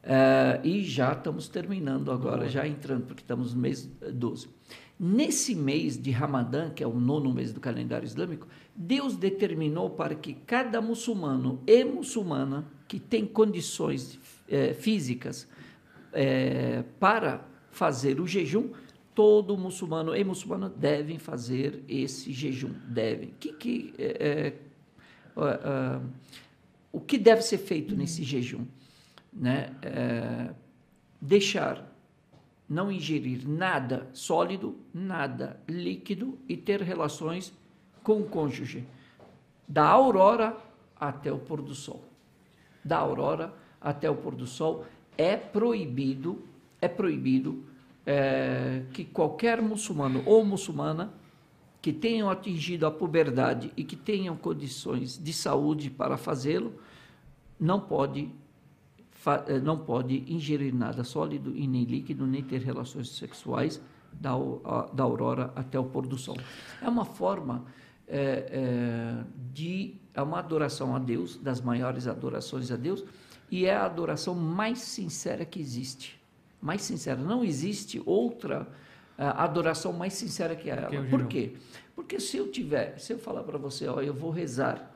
Eh, 0.06 0.60
e 0.64 0.84
já 0.84 1.12
estamos 1.12 1.48
terminando 1.48 2.12
agora, 2.12 2.46
já 2.48 2.66
entrando, 2.66 3.06
porque 3.06 3.22
estamos 3.22 3.54
no 3.54 3.60
mês 3.60 3.88
eh, 4.02 4.10
12. 4.10 4.48
Nesse 5.00 5.54
mês 5.54 6.00
de 6.00 6.10
Ramadã, 6.10 6.70
que 6.70 6.84
é 6.84 6.86
o 6.86 6.94
nono 6.94 7.32
mês 7.32 7.52
do 7.52 7.60
calendário 7.60 8.04
islâmico, 8.04 8.46
Deus 8.76 9.16
determinou 9.16 9.90
para 9.90 10.14
que 10.14 10.34
cada 10.34 10.80
muçulmano 10.80 11.62
e 11.66 11.84
muçulmana 11.84 12.66
que 12.88 12.98
tem 12.98 13.24
condições 13.24 14.18
eh, 14.48 14.74
físicas 14.74 15.48
eh, 16.12 16.84
para 16.98 17.46
fazer 17.70 18.20
o 18.20 18.26
jejum, 18.26 18.70
todo 19.14 19.56
muçulmano 19.56 20.14
e 20.16 20.24
muçulmana 20.24 20.68
devem 20.68 21.18
fazer 21.18 21.84
esse 21.88 22.32
jejum. 22.32 22.72
Devem. 22.88 23.32
Que, 23.38 23.52
que, 23.52 23.94
ah, 25.36 26.00
o 26.92 27.00
que 27.00 27.16
deve 27.16 27.42
ser 27.42 27.58
feito 27.58 27.94
nesse 27.96 28.22
jejum? 28.24 28.64
Né? 29.32 29.70
Deixar 31.20 31.94
não 32.68 32.90
ingerir 32.90 33.48
nada 33.48 34.08
sólido, 34.12 34.76
nada 34.92 35.60
líquido 35.68 36.38
e 36.48 36.56
ter 36.56 36.80
relações 36.80 37.52
com 38.04 38.20
o 38.20 38.24
cônjuge, 38.24 38.86
da 39.66 39.88
aurora 39.88 40.56
até 40.94 41.32
o 41.32 41.38
pôr 41.38 41.62
do 41.62 41.74
sol. 41.74 42.04
Da 42.84 42.98
aurora 42.98 43.52
até 43.80 44.08
o 44.08 44.14
pôr 44.14 44.34
do 44.34 44.46
sol 44.46 44.84
é 45.16 45.36
proibido, 45.36 46.44
é 46.80 46.86
proibido 46.86 47.64
eh, 48.06 48.82
que 48.92 49.04
qualquer 49.04 49.62
muçulmano 49.62 50.22
ou 50.26 50.44
muçulmana 50.44 51.12
que 51.80 51.92
tenham 51.92 52.30
atingido 52.30 52.86
a 52.86 52.90
puberdade 52.90 53.72
e 53.76 53.84
que 53.84 53.96
tenham 53.96 54.36
condições 54.36 55.18
de 55.18 55.32
saúde 55.32 55.90
para 55.90 56.16
fazê-lo, 56.16 56.74
não 57.58 57.80
pode 57.80 58.30
eh, 59.46 59.60
não 59.60 59.78
pode 59.78 60.24
ingerir 60.30 60.74
nada 60.74 61.04
sólido 61.04 61.56
e 61.56 61.66
nem 61.66 61.84
líquido, 61.84 62.26
nem 62.26 62.42
ter 62.42 62.60
relações 62.60 63.08
sexuais 63.16 63.80
da, 64.12 64.32
da 64.92 65.04
aurora 65.04 65.52
até 65.56 65.78
o 65.78 65.84
pôr 65.84 66.06
do 66.06 66.18
sol. 66.18 66.36
É 66.82 66.88
uma 66.88 67.04
forma 67.04 67.64
eh, 68.06 68.46
eh, 68.50 69.24
de 69.52 69.96
é 70.14 70.22
uma 70.22 70.38
adoração 70.38 70.94
a 70.94 70.98
Deus, 70.98 71.36
das 71.36 71.60
maiores 71.60 72.06
adorações 72.06 72.70
a 72.70 72.76
Deus, 72.76 73.04
e 73.50 73.66
é 73.66 73.74
a 73.74 73.84
adoração 73.84 74.34
mais 74.34 74.80
sincera 74.80 75.44
que 75.44 75.60
existe. 75.60 76.20
Mais 76.60 76.82
sincera. 76.82 77.20
Não 77.20 77.44
existe 77.44 78.00
outra 78.06 78.68
ah, 79.18 79.44
adoração 79.44 79.92
mais 79.92 80.14
sincera 80.14 80.54
que 80.54 80.70
ela. 80.70 80.86
Que 80.88 80.96
é 80.96 81.02
Por 81.02 81.26
quê? 81.26 81.56
Porque 81.94 82.18
se 82.20 82.36
eu 82.36 82.50
tiver, 82.50 82.98
se 82.98 83.12
eu 83.12 83.18
falar 83.18 83.42
para 83.42 83.58
você, 83.58 83.86
ó, 83.86 84.00
eu 84.00 84.14
vou 84.14 84.30
rezar, 84.30 84.90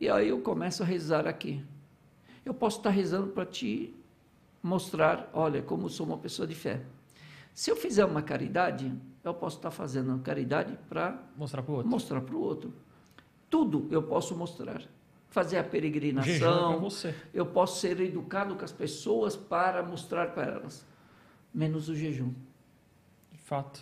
e 0.00 0.08
aí 0.08 0.28
eu 0.28 0.40
começo 0.40 0.82
a 0.82 0.86
rezar 0.86 1.26
aqui. 1.26 1.64
Eu 2.44 2.54
posso 2.54 2.78
estar 2.78 2.90
rezando 2.90 3.28
para 3.28 3.44
te 3.44 3.94
mostrar, 4.62 5.28
olha, 5.32 5.62
como 5.62 5.88
sou 5.88 6.06
uma 6.06 6.18
pessoa 6.18 6.46
de 6.46 6.54
fé. 6.54 6.82
Se 7.54 7.70
eu 7.70 7.76
fizer 7.76 8.04
uma 8.04 8.22
caridade, 8.22 8.92
eu 9.28 9.34
posso 9.34 9.56
estar 9.56 9.70
fazendo 9.70 10.18
caridade 10.20 10.78
para 10.88 11.18
Mostrar 11.36 11.62
pro 11.62 11.74
outro. 11.74 11.88
mostrar 11.90 12.20
para 12.20 12.34
o 12.34 12.40
outro. 12.40 12.72
Tudo 13.50 13.86
eu 13.90 14.02
posso 14.02 14.34
mostrar. 14.36 14.82
Fazer 15.30 15.56
a 15.56 15.60
O 15.60 15.62
jejum 15.62 15.66
é 15.66 15.70
peregrinação, 15.70 16.80
você. 16.80 17.14
eu 17.34 17.44
posso 17.46 17.80
ser 17.80 18.00
educado 18.00 18.54
com 18.56 18.64
as 18.64 18.72
pessoas 18.72 19.36
para 19.36 19.82
mostrar 19.82 20.32
para 20.32 20.44
elas, 20.52 20.86
menos 21.52 21.88
o 21.88 21.94
jejum. 21.94 22.32
De 23.30 23.38
fato. 23.38 23.80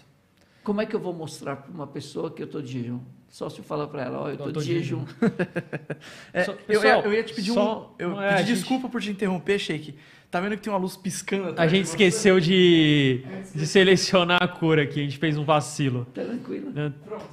Como 0.64 0.80
é 0.80 0.86
que 0.86 0.94
eu 0.96 1.00
vou 1.00 1.12
mostrar 1.12 1.56
para 1.56 1.70
uma 1.72 1.86
pessoa 1.86 2.30
que 2.32 2.42
eu 2.42 2.46
estou 2.46 2.60
de 2.60 2.72
jejum? 2.72 3.00
Só 3.28 3.48
se 3.48 3.58
eu 3.58 3.64
falar 3.64 3.86
para 3.88 4.02
ela, 4.04 4.22
ó, 4.22 4.28
eu 4.28 4.34
estou 4.34 4.52
de 4.52 4.62
jejum. 4.64 5.04
É, 6.32 6.44
Só- 6.44 6.52
eu, 6.52 6.58
ia, 6.58 6.66
pessoal, 6.66 7.02
eu 7.02 7.12
ia 7.12 7.22
te 7.24 7.34
pedir 7.34 7.52
só- 7.52 7.90
um. 7.90 7.94
Eu 7.98 8.20
é, 8.20 8.36
pedi 8.36 8.48
gente- 8.48 8.58
desculpa 8.58 8.88
por 8.88 9.00
te 9.00 9.10
interromper, 9.10 9.58
Sheik. 9.58 9.96
Tá 10.36 10.40
vendo 10.42 10.54
que 10.54 10.64
tem 10.64 10.70
uma 10.70 10.78
luz 10.78 10.98
piscando 10.98 11.54
A 11.56 11.66
gente 11.66 11.86
esqueceu 11.86 12.38
de, 12.38 13.22
de 13.54 13.66
selecionar 13.66 14.42
a 14.42 14.46
cor 14.46 14.78
aqui, 14.78 15.00
a 15.00 15.02
gente 15.02 15.16
fez 15.16 15.38
um 15.38 15.44
vacilo. 15.46 16.06
Tranquilo. 16.12 16.70
né? 16.72 16.92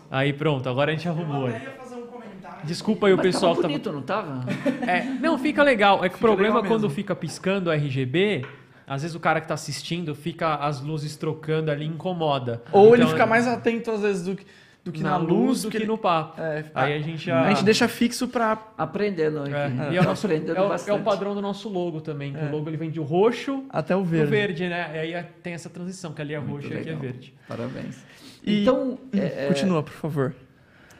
Aí 0.10 0.32
pronto, 0.32 0.70
agora 0.70 0.90
a 0.90 0.96
gente 0.96 1.10
arrumou. 1.10 1.50
Eu 1.50 1.60
fazer 1.78 1.96
um 1.96 2.04
comentário. 2.08 2.66
Desculpa 2.66 3.08
aí 3.08 3.14
o 3.14 3.18
pessoal 3.18 3.58
tava 3.58 3.68
que 3.68 3.78
tava 3.80 3.92
bonito, 3.92 3.92
não 3.92 4.02
tava? 4.02 4.46
É, 4.90 5.04
não, 5.04 5.38
fica 5.38 5.62
legal. 5.64 6.06
É 6.06 6.08
que 6.08 6.16
o 6.16 6.20
problema 6.20 6.64
quando 6.64 6.90
fica 6.90 7.14
piscando 7.14 7.70
o 7.70 7.74
RGB, 7.74 8.46
às 8.88 9.02
vezes 9.02 9.14
o 9.18 9.20
cara 9.20 9.42
que 9.42 9.50
tá 9.50 9.54
assistindo 9.54 10.16
fica 10.16 10.56
as 10.56 10.80
luzes 10.80 11.18
trocando 11.18 11.70
ali 11.72 11.84
e 11.84 11.90
incomoda. 11.90 12.64
Ou 12.72 12.94
ele 12.94 13.04
Então, 13.04 13.10
fica 13.10 13.26
mais 13.26 13.46
atento, 13.46 13.92
às 13.92 14.00
vezes, 14.00 14.24
do 14.24 14.34
que, 14.38 14.46
do 14.84 14.92
que 14.92 15.02
na, 15.02 15.16
luz, 15.16 15.62
do 15.62 15.72
que 15.72 15.78
ele- 15.78 15.86
no 15.86 15.98
papo. 15.98 16.42
É, 16.42 16.66
Aí 16.76 16.94
a 16.94 17.00
gente 17.00 17.26
já. 17.26 17.42
A 17.46 17.50
gente 17.50 17.64
deixa 17.64 17.88
fixo 17.88 18.28
pra. 18.28 18.74
Aprendendo 18.78 19.40
aqui. 19.44 19.54
É, 19.54 19.70
né? 19.70 19.94
e 19.94 19.98
é 19.98 20.02
o, 20.02 20.04
nosso- 20.04 20.26
aprendendo 20.28 20.58
é 20.58 20.62
o- 20.62 20.74
é 20.74 20.94
o 20.94 21.04
padrão 21.04 21.34
do 21.34 21.42
nosso 21.42 21.70
logo 21.70 22.02
também. 22.02 22.34
que 22.34 22.40
É. 22.40 22.46
O 22.46 22.52
logo 22.52 22.70
ele 22.70 22.76
vem 22.78 22.92
de 22.92 23.00
roxo 23.00 23.64
Até 23.70 23.96
o 23.96 24.04
verde. 24.04 24.30
verde, 24.30 24.68
né? 24.68 25.08
E 25.08 25.16
aí 25.16 25.24
tem 25.42 25.54
essa 25.54 25.70
transição, 25.70 26.12
que 26.14 26.22
ali 26.22 26.34
é 26.34 26.40
Muito 26.40 26.64
roxo 26.64 26.74
e 26.74 26.78
aqui 26.78 26.90
é 26.90 26.96
verde. 26.96 27.34
Parabéns. 27.48 28.04
E- 28.44 28.62
Então, 28.62 29.00
é, 29.14 29.46
é, 29.46 29.48
Continua, 29.48 29.82
por 29.84 29.94
favor. 29.94 30.36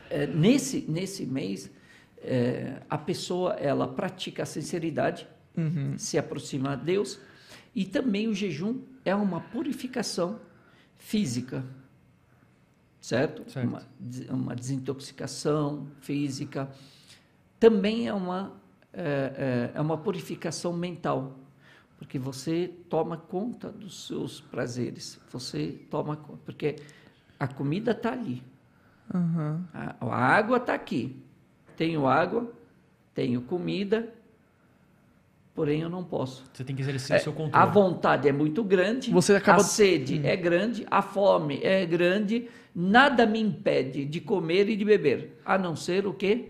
é, 0.10 0.26
nesse, 0.28 0.86
nesse 0.88 1.26
mês, 1.26 1.70
é, 2.24 2.76
a 2.90 2.98
pessoa 2.98 3.54
ela 3.60 3.86
pratica 3.88 4.44
a 4.44 4.46
sinceridade, 4.46 5.28
Uhum. 5.58 5.96
se 5.98 6.18
aproxima 6.18 6.72
a 6.72 6.76
Deus, 6.78 7.20
e 7.76 7.84
também 7.84 8.30
o 8.30 8.34
jejum 8.34 8.80
é 9.04 9.14
uma 9.14 9.42
purificação 9.42 10.40
física, 10.98 11.66
certo? 13.04 13.50
Certo. 13.52 13.68
Uma, 13.68 13.82
uma 14.32 14.56
desintoxicação 14.56 15.88
física. 16.00 16.70
Também 17.60 18.08
é 18.08 18.14
uma, 18.14 18.54
é, 18.94 19.72
é- 19.74 19.78
é 19.78 19.82
uma 19.82 19.98
purificação 19.98 20.72
mental, 20.74 21.38
porque 21.98 22.18
você 22.18 22.72
toma 22.90 23.18
conta 23.18 23.70
dos 23.70 24.08
seus 24.08 24.40
prazeres, 24.40 25.20
você 25.30 25.80
toma 25.90 26.16
conta, 26.16 26.40
porque 26.46 26.78
a 27.40 27.48
comida 27.48 27.92
está 27.92 28.14
ali, 28.14 28.42
Uhum. 29.14 29.62
a, 29.74 29.96
a 30.00 30.16
água 30.16 30.58
está 30.58 30.74
aqui. 30.74 31.22
Tenho 31.76 32.08
água, 32.08 32.52
tenho 33.14 33.42
comida, 33.42 34.14
porém 35.54 35.82
eu 35.82 35.90
não 35.90 36.04
posso. 36.04 36.44
Você 36.54 36.64
tem 36.64 36.76
que 36.76 36.82
exercer 36.82 37.18
o 37.20 37.24
seu 37.24 37.32
A 37.32 37.36
controle. 37.36 37.72
vontade 37.72 38.28
é 38.28 38.32
muito 38.32 38.64
grande, 38.64 39.12
Você 39.12 39.36
acaba- 39.36 39.62
a 39.62 39.64
sede 39.64 40.26
é 40.26 40.36
grande, 40.36 40.86
a 40.90 41.02
fome 41.02 41.60
é 41.64 41.86
grande, 41.86 42.48
nada 42.76 43.26
me 43.26 43.40
impede 43.40 44.06
de 44.06 44.20
comer 44.20 44.68
e 44.70 44.76
de 44.76 44.84
beber, 44.86 45.40
a 45.46 45.58
não 45.58 45.76
ser 45.76 46.06
o 46.08 46.14
quê? 46.14 46.50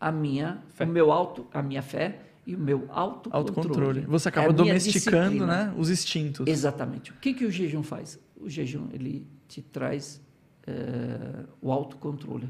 A 0.00 0.10
minha, 0.12 0.62
Fé. 0.68 0.84
o 0.84 0.88
meu 0.88 1.10
auto, 1.12 1.46
a 1.52 1.62
minha 1.62 1.80
fé 1.82 2.18
e 2.46 2.54
o 2.54 2.58
meu 2.58 2.86
autocontrole. 2.90 3.48
Autocontrole. 3.48 4.00
Você 4.02 4.28
É 4.28 4.30
acaba 4.30 4.48
a 4.48 4.52
minha 4.52 4.64
domesticando, 4.66 5.46
né? 5.46 5.72
Os 5.76 5.88
instintos. 5.90 6.46
Exatamente. 6.46 7.10
O 7.12 7.14
que, 7.14 7.32
que 7.32 7.44
o 7.46 7.50
jejum 7.50 7.82
faz? 7.82 8.18
O 8.38 8.48
jejum 8.50 8.88
ele 8.92 9.26
te 9.48 9.62
traz 9.62 10.20
eh, 10.66 11.44
o 11.62 11.72
autocontrole. 11.72 12.48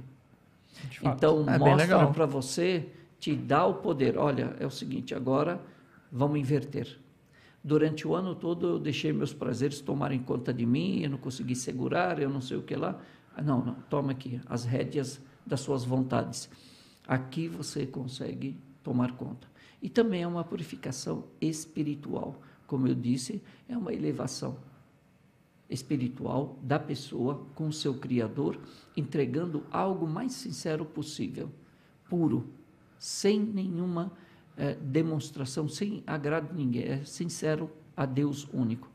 Então, 1.02 1.45
É 1.49 1.59
mostra 1.59 2.06
para 2.09 2.26
você, 2.26 2.87
te 3.26 3.35
dá 3.35 3.66
o 3.66 3.75
poder. 3.75 4.16
Olha, 4.16 4.54
é 4.61 4.64
o 4.64 4.71
seguinte, 4.71 5.12
agora 5.12 5.61
vamos 6.12 6.38
inverter. 6.38 6.97
Durante 7.62 8.06
o 8.06 8.14
ano 8.14 8.37
todo 8.37 8.68
eu 8.68 8.78
deixei 8.78 9.12
meus 9.12 9.35
prazeres 9.35 9.80
tomarem 9.80 10.21
conta 10.23 10.54
de 10.54 10.64
mim, 10.64 11.00
eu 11.00 11.11
não 11.11 11.18
consegui 11.18 11.56
segurar, 11.56 12.23
eu 12.23 12.30
não 12.30 12.40
sei 12.40 12.56
o 12.56 12.62
que 12.62 12.76
lá. 12.76 13.00
Ah, 13.35 13.42
Não, 13.42 13.64
não, 13.64 13.75
toma 13.90 14.12
aqui 14.12 14.40
as 14.47 14.64
rédeas 14.64 15.21
das 15.45 15.59
suas 15.59 15.83
vontades. 15.85 16.49
Aqui 17.04 17.49
você 17.49 17.85
consegue 17.85 18.56
tomar 18.85 19.16
conta. 19.16 19.49
E 19.83 19.88
também 19.88 20.23
é 20.23 20.26
uma 20.28 20.45
purificação 20.45 21.25
espiritual. 21.40 22.40
Como 22.64 22.87
eu 22.87 22.95
disse, 22.95 23.42
é 23.68 23.76
uma 23.76 23.92
elevação 23.92 24.56
espiritual 25.68 26.56
da 26.62 26.78
pessoa 26.78 27.45
com 27.56 27.66
o 27.66 27.73
seu 27.73 27.95
Criador, 27.95 28.56
entregando 28.97 29.66
algo 29.68 30.06
mais 30.06 30.33
sincero 30.33 30.85
possível, 30.85 31.50
puro, 32.09 32.54
sem 32.98 33.38
nenhuma 33.40 34.12
eh, 34.56 34.74
demonstração, 34.80 35.68
sem 35.68 36.02
agrado 36.06 36.48
de 36.50 36.54
ninguém, 36.54 36.84
é 36.84 37.04
sincero 37.04 37.70
a 37.96 38.04
Deus 38.06 38.48
único. 38.52 38.90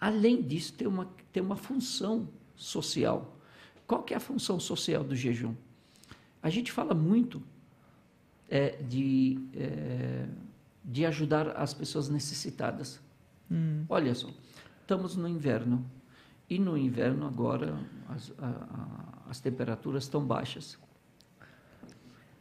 Além 0.00 0.42
disso, 0.42 0.74
tem 0.74 0.86
uma, 0.88 1.08
tem 1.32 1.42
uma 1.42 1.56
função 1.56 2.28
social. 2.56 3.36
Qual 3.86 4.02
que 4.02 4.14
é 4.14 4.16
a 4.16 4.20
função 4.20 4.58
social 4.60 5.04
do 5.04 5.14
jejum? 5.14 5.54
A 6.42 6.50
gente 6.50 6.72
fala 6.72 6.94
muito 6.94 7.42
eh, 8.48 8.76
de, 8.88 9.38
eh, 9.54 10.26
de 10.84 11.06
ajudar 11.06 11.48
as 11.56 11.72
pessoas 11.72 12.08
necessitadas. 12.08 13.00
Hum. 13.50 13.84
Olha 13.88 14.14
só, 14.14 14.28
estamos 14.80 15.14
no 15.16 15.28
inverno. 15.28 15.84
E 16.50 16.58
no 16.58 16.76
inverno, 16.76 17.26
agora, 17.26 17.78
as, 18.08 18.30
a- 18.38 18.46
a- 18.46 19.30
as 19.30 19.40
temperaturas 19.40 20.02
estão 20.04 20.22
baixas. 20.24 20.76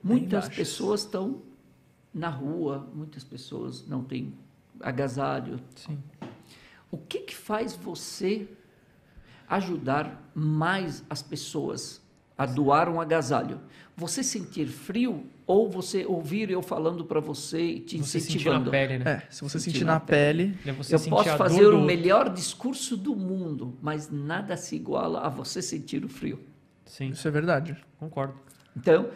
Muitas 0.04 0.50
pessoas 0.50 1.02
estão 1.02 1.42
na 2.14 2.30
rua, 2.30 2.90
muitas 2.94 3.24
pessoas 3.24 3.88
não 3.88 4.04
têm 4.04 4.34
agasalho. 4.80 5.60
Sim. 5.76 6.00
O 6.90 6.98
que, 6.98 7.20
que 7.20 7.36
faz 7.36 7.74
você 7.76 8.48
ajudar 9.48 10.32
mais 10.34 11.04
as 11.10 11.22
pessoas 11.22 12.02
a 12.38 12.46
doar 12.46 12.90
um 12.90 13.00
agasalho? 13.00 13.60
Você 13.96 14.24
sentir 14.24 14.68
frio 14.68 15.26
ou 15.46 15.70
você 15.70 16.06
ouvir 16.06 16.50
eu 16.50 16.62
falando 16.62 17.06
para 17.06 17.20
você 17.20 17.62
e 17.62 17.80
te 17.82 17.98
Você 17.98 18.20
sentir 18.20 18.38
incentivando? 18.38 18.66
na 18.66 18.72
pele, 18.72 18.98
né? 18.98 19.12
É, 19.28 19.32
se 19.32 19.42
você 19.44 19.60
Sentir 19.60 19.74
sentir 19.74 19.86
na 19.86 19.94
na 19.94 20.00
pele, 20.00 20.58
É 20.66 20.72
você 20.72 20.96
Eu 20.96 21.00
sentir 21.00 21.10
posso 21.12 21.38
fazer 21.38 21.68
o 21.68 21.82
melhor 21.84 22.30
discurso 22.30 22.98
do 22.98 23.16
mundo, 23.16 23.78
mas 23.82 24.10
nada 24.10 24.58
se 24.58 24.76
iguala 24.76 25.20
a 25.22 25.30
você 25.30 25.62
sentir 25.62 26.04
o 26.04 26.10
frio. 26.10 26.40
Sim, 26.86 27.10
isso 27.10 27.28
é 27.28 27.32
verdade. 27.32 27.78
concordo. 28.00 28.34
Então, 28.76 29.10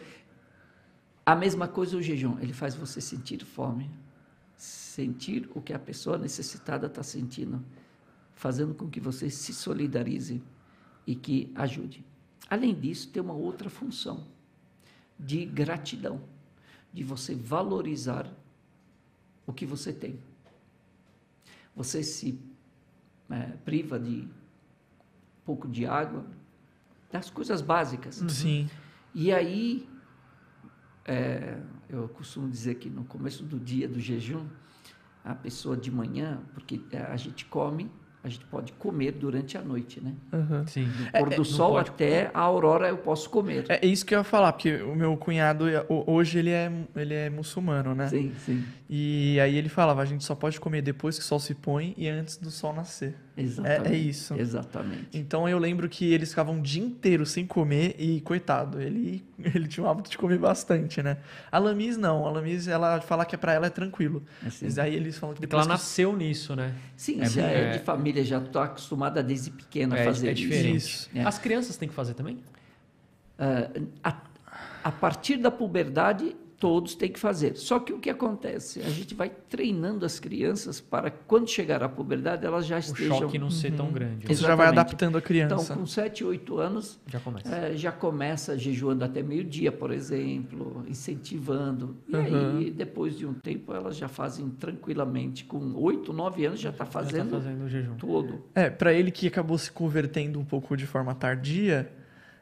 a 1.26 1.36
mesma 1.36 1.68
coisa 1.68 1.98
o 1.98 2.02
jejum, 2.02 2.38
ele 2.40 2.54
faz 2.54 2.76
você 2.76 3.02
sentir 3.02 3.44
fome, 3.44 3.90
sentir 4.56 5.50
o 5.56 5.62
que 5.62 5.74
a 5.74 5.80
pessoa 5.80 6.18
necessitada 6.18 6.88
está 6.88 7.02
sentindo, 7.02 7.64
fazendo 8.36 8.76
com 8.76 8.88
que 8.90 9.00
você 9.00 9.30
se 9.30 9.54
solidarize 9.54 10.42
e 11.08 11.16
que 11.16 11.52
ajude. 11.56 12.06
Além 12.50 12.76
disso, 12.80 13.10
tem 13.10 13.24
uma 13.24 13.34
outra 13.34 13.70
função 13.70 14.28
de 15.20 15.46
gratidão, 15.46 16.22
de 16.94 17.04
você 17.04 17.34
valorizar 17.34 18.32
o 19.48 19.54
que 19.54 19.66
você 19.66 19.92
tem. 19.92 20.20
Você 21.76 22.04
se 22.04 22.40
eh, 23.30 23.58
priva 23.66 24.00
de 24.00 24.22
um 24.22 24.30
pouco 25.44 25.68
de 25.68 25.86
água, 25.86 26.26
das 27.12 27.30
coisas 27.30 27.62
básicas. 27.62 28.24
Sim. 28.30 28.70
E 29.14 29.32
aí, 29.32 29.88
é, 31.06 31.58
eu 31.90 32.08
costumo 32.10 32.50
dizer 32.50 32.76
que 32.76 32.90
no 32.90 33.04
começo 33.04 33.44
do 33.44 33.60
dia 33.60 33.88
do 33.88 34.00
jejum, 34.00 34.46
a 35.24 35.34
pessoa 35.36 35.76
de 35.78 35.92
manhã, 35.92 36.40
porque 36.54 36.82
é, 36.92 37.00
a 37.00 37.16
gente 37.18 37.46
come, 37.46 37.90
a 38.24 38.28
gente 38.30 38.46
pode 38.46 38.74
comer 38.74 39.12
durante 39.12 39.56
a 39.58 39.62
noite, 39.62 40.02
né? 40.02 40.14
Aham. 40.34 40.66
Sim. 40.68 40.86
Do 40.86 41.12
pôr 41.12 41.30
do 41.30 41.38
não 41.38 41.44
sol 41.46 41.72
pode- 41.74 41.90
até 41.92 42.32
a 42.34 42.40
aurora 42.40 42.88
eu 42.90 42.98
posso 42.98 43.30
comer. 43.30 43.66
É 43.70 43.86
isso 43.86 44.04
que 44.06 44.14
eu 44.16 44.20
ia 44.20 44.24
falar, 44.24 44.54
porque 44.54 44.76
o 44.82 44.96
meu 44.96 45.16
cunhado, 45.16 45.66
ho- 45.90 46.04
hoje 46.12 46.40
ele 46.40 46.50
é, 46.50 46.72
ele 46.96 47.14
é 47.14 47.30
muçulmano, 47.30 47.94
né? 47.94 48.08
Sim, 48.08 48.34
sim. 48.40 48.64
E 48.90 49.40
aí 49.40 49.56
ele 49.56 49.70
falava, 49.70 50.02
a 50.02 50.06
gente 50.06 50.24
só 50.24 50.34
pode 50.36 50.60
comer 50.60 50.82
depois 50.82 51.18
que 51.18 51.24
o 51.24 51.28
sol 51.28 51.40
se 51.40 51.54
põe 51.54 51.94
e 51.98 52.08
antes 52.08 52.38
do 52.38 52.50
sol 52.50 52.74
nascer. 52.74 53.16
Exatamente. 53.38 53.88
É, 53.90 53.94
é 53.94 53.98
isso. 53.98 54.34
Exatamente. 54.34 55.08
Então 55.14 55.48
eu 55.50 55.58
lembro 55.60 55.90
que 55.90 56.14
eles 56.14 56.30
ficavam 56.30 56.58
o 56.60 56.62
dia 56.62 56.82
inteiro 56.84 57.26
sem 57.26 57.46
comer 57.46 57.94
e, 58.00 58.22
coitado, 58.22 58.82
ele, 58.82 59.24
ele 59.54 59.68
tinha 59.68 59.86
o 59.86 59.90
hábito 59.90 60.10
de 60.10 60.18
comer 60.18 60.38
bastante, 60.40 61.04
né? 61.04 61.18
A 61.52 61.58
Lamis 61.60 61.98
não, 61.98 62.26
a 62.26 62.32
Lamis, 62.32 62.68
ela 62.68 63.02
fala 63.02 63.26
que 63.26 63.36
pra 63.36 63.52
ela 63.54 63.68
é 63.68 63.70
tranquilo. 63.70 64.24
Assim. 64.46 64.66
Mas 64.66 64.80
aí 64.80 64.96
eles 64.96 65.18
falam 65.18 65.36
que 65.36 65.42
Porque 65.42 65.54
ela 65.54 65.64
depois 65.64 65.80
que... 65.80 65.84
nasceu 65.84 66.16
nisso, 66.16 66.56
né? 66.56 66.74
Sim, 66.96 67.22
É 67.22 67.30
já 67.30 67.42
é, 67.44 67.62
é- 67.62 67.78
de 67.78 67.84
família, 67.84 68.24
já 68.24 68.38
estou 68.38 68.62
acostumada 68.62 69.22
desde 69.22 69.52
pequena 69.52 69.96
a 69.96 70.00
É, 70.00 70.06
fazer 70.06 70.30
é 70.30 70.34
diferente. 70.34 70.78
Isso. 70.78 71.10
É. 71.14 71.24
As 71.24 71.38
crianças 71.38 71.76
têm 71.76 71.90
que 71.90 71.96
fazer 71.96 72.14
também? 72.14 72.40
Ah, 73.38 73.70
a, 74.02 74.18
a 74.86 74.92
partir 74.92 75.38
da 75.38 75.52
puberdade, 75.52 76.36
todos 76.60 76.96
têm 76.96 77.12
que 77.12 77.20
fazer. 77.20 77.56
Só 77.58 77.80
que 77.80 77.92
o 77.94 78.00
que 78.00 78.10
acontece? 78.10 78.80
A 78.82 78.90
gente 78.90 79.14
vai 79.14 79.30
treinando 79.30 80.06
as 80.06 80.20
crianças 80.20 80.80
para, 80.82 81.12
quando 81.12 81.50
chegar 81.50 81.84
à 81.84 81.90
puberdade, 81.90 82.46
elas 82.46 82.66
já 82.66 82.78
O 82.78 82.80
estejam... 82.80 83.18
choque 83.20 83.38
não 83.38 83.50
ser 83.52 83.72
tão 83.74 83.92
grande. 83.92 84.26
né? 84.28 84.32
Isso 84.34 84.42
já 84.44 84.56
vai 84.56 84.68
adaptando 84.68 85.18
a 85.18 85.22
criança. 85.22 85.56
Então, 85.64 85.78
com 85.78 85.86
7, 85.86 86.24
8 86.24 86.58
anos, 86.58 87.00
Já 87.08 87.20
começa. 87.20 87.56
eh, 87.56 87.76
já 87.76 87.92
começa 87.92 88.58
jejuando 88.58 89.04
até 89.04 89.22
meio-dia, 89.22 89.72
por 89.72 89.92
exemplo, 89.92 90.84
incentivando. 90.88 91.96
E 92.08 92.16
Uhum. 92.16 92.22
aí, 92.60 92.72
depois 92.72 93.18
de 93.18 93.26
um 93.26 93.34
tempo, 93.34 93.74
elas 93.74 93.96
já 93.98 94.08
fazem 94.08 94.50
tranquilamente. 94.50 95.46
Com 95.46 95.74
8, 95.76 96.12
9 96.14 96.46
anos, 96.46 96.60
já 96.60 96.70
está 96.70 96.86
Já 96.86 96.92
fazendo, 96.92 97.32
tá 97.32 97.38
fazendo 97.38 97.64
o 97.66 97.70
jejum. 97.70 97.96
todo. 97.96 98.44
É, 98.54 98.70
pra 98.70 98.94
ele 98.94 99.12
que 99.12 99.28
acabou 99.28 99.58
se 99.58 99.72
convertendo 99.72 100.40
um 100.40 100.46
pouco 100.46 100.76
de 100.76 100.86
forma 100.86 101.14
tardia, 101.14 101.92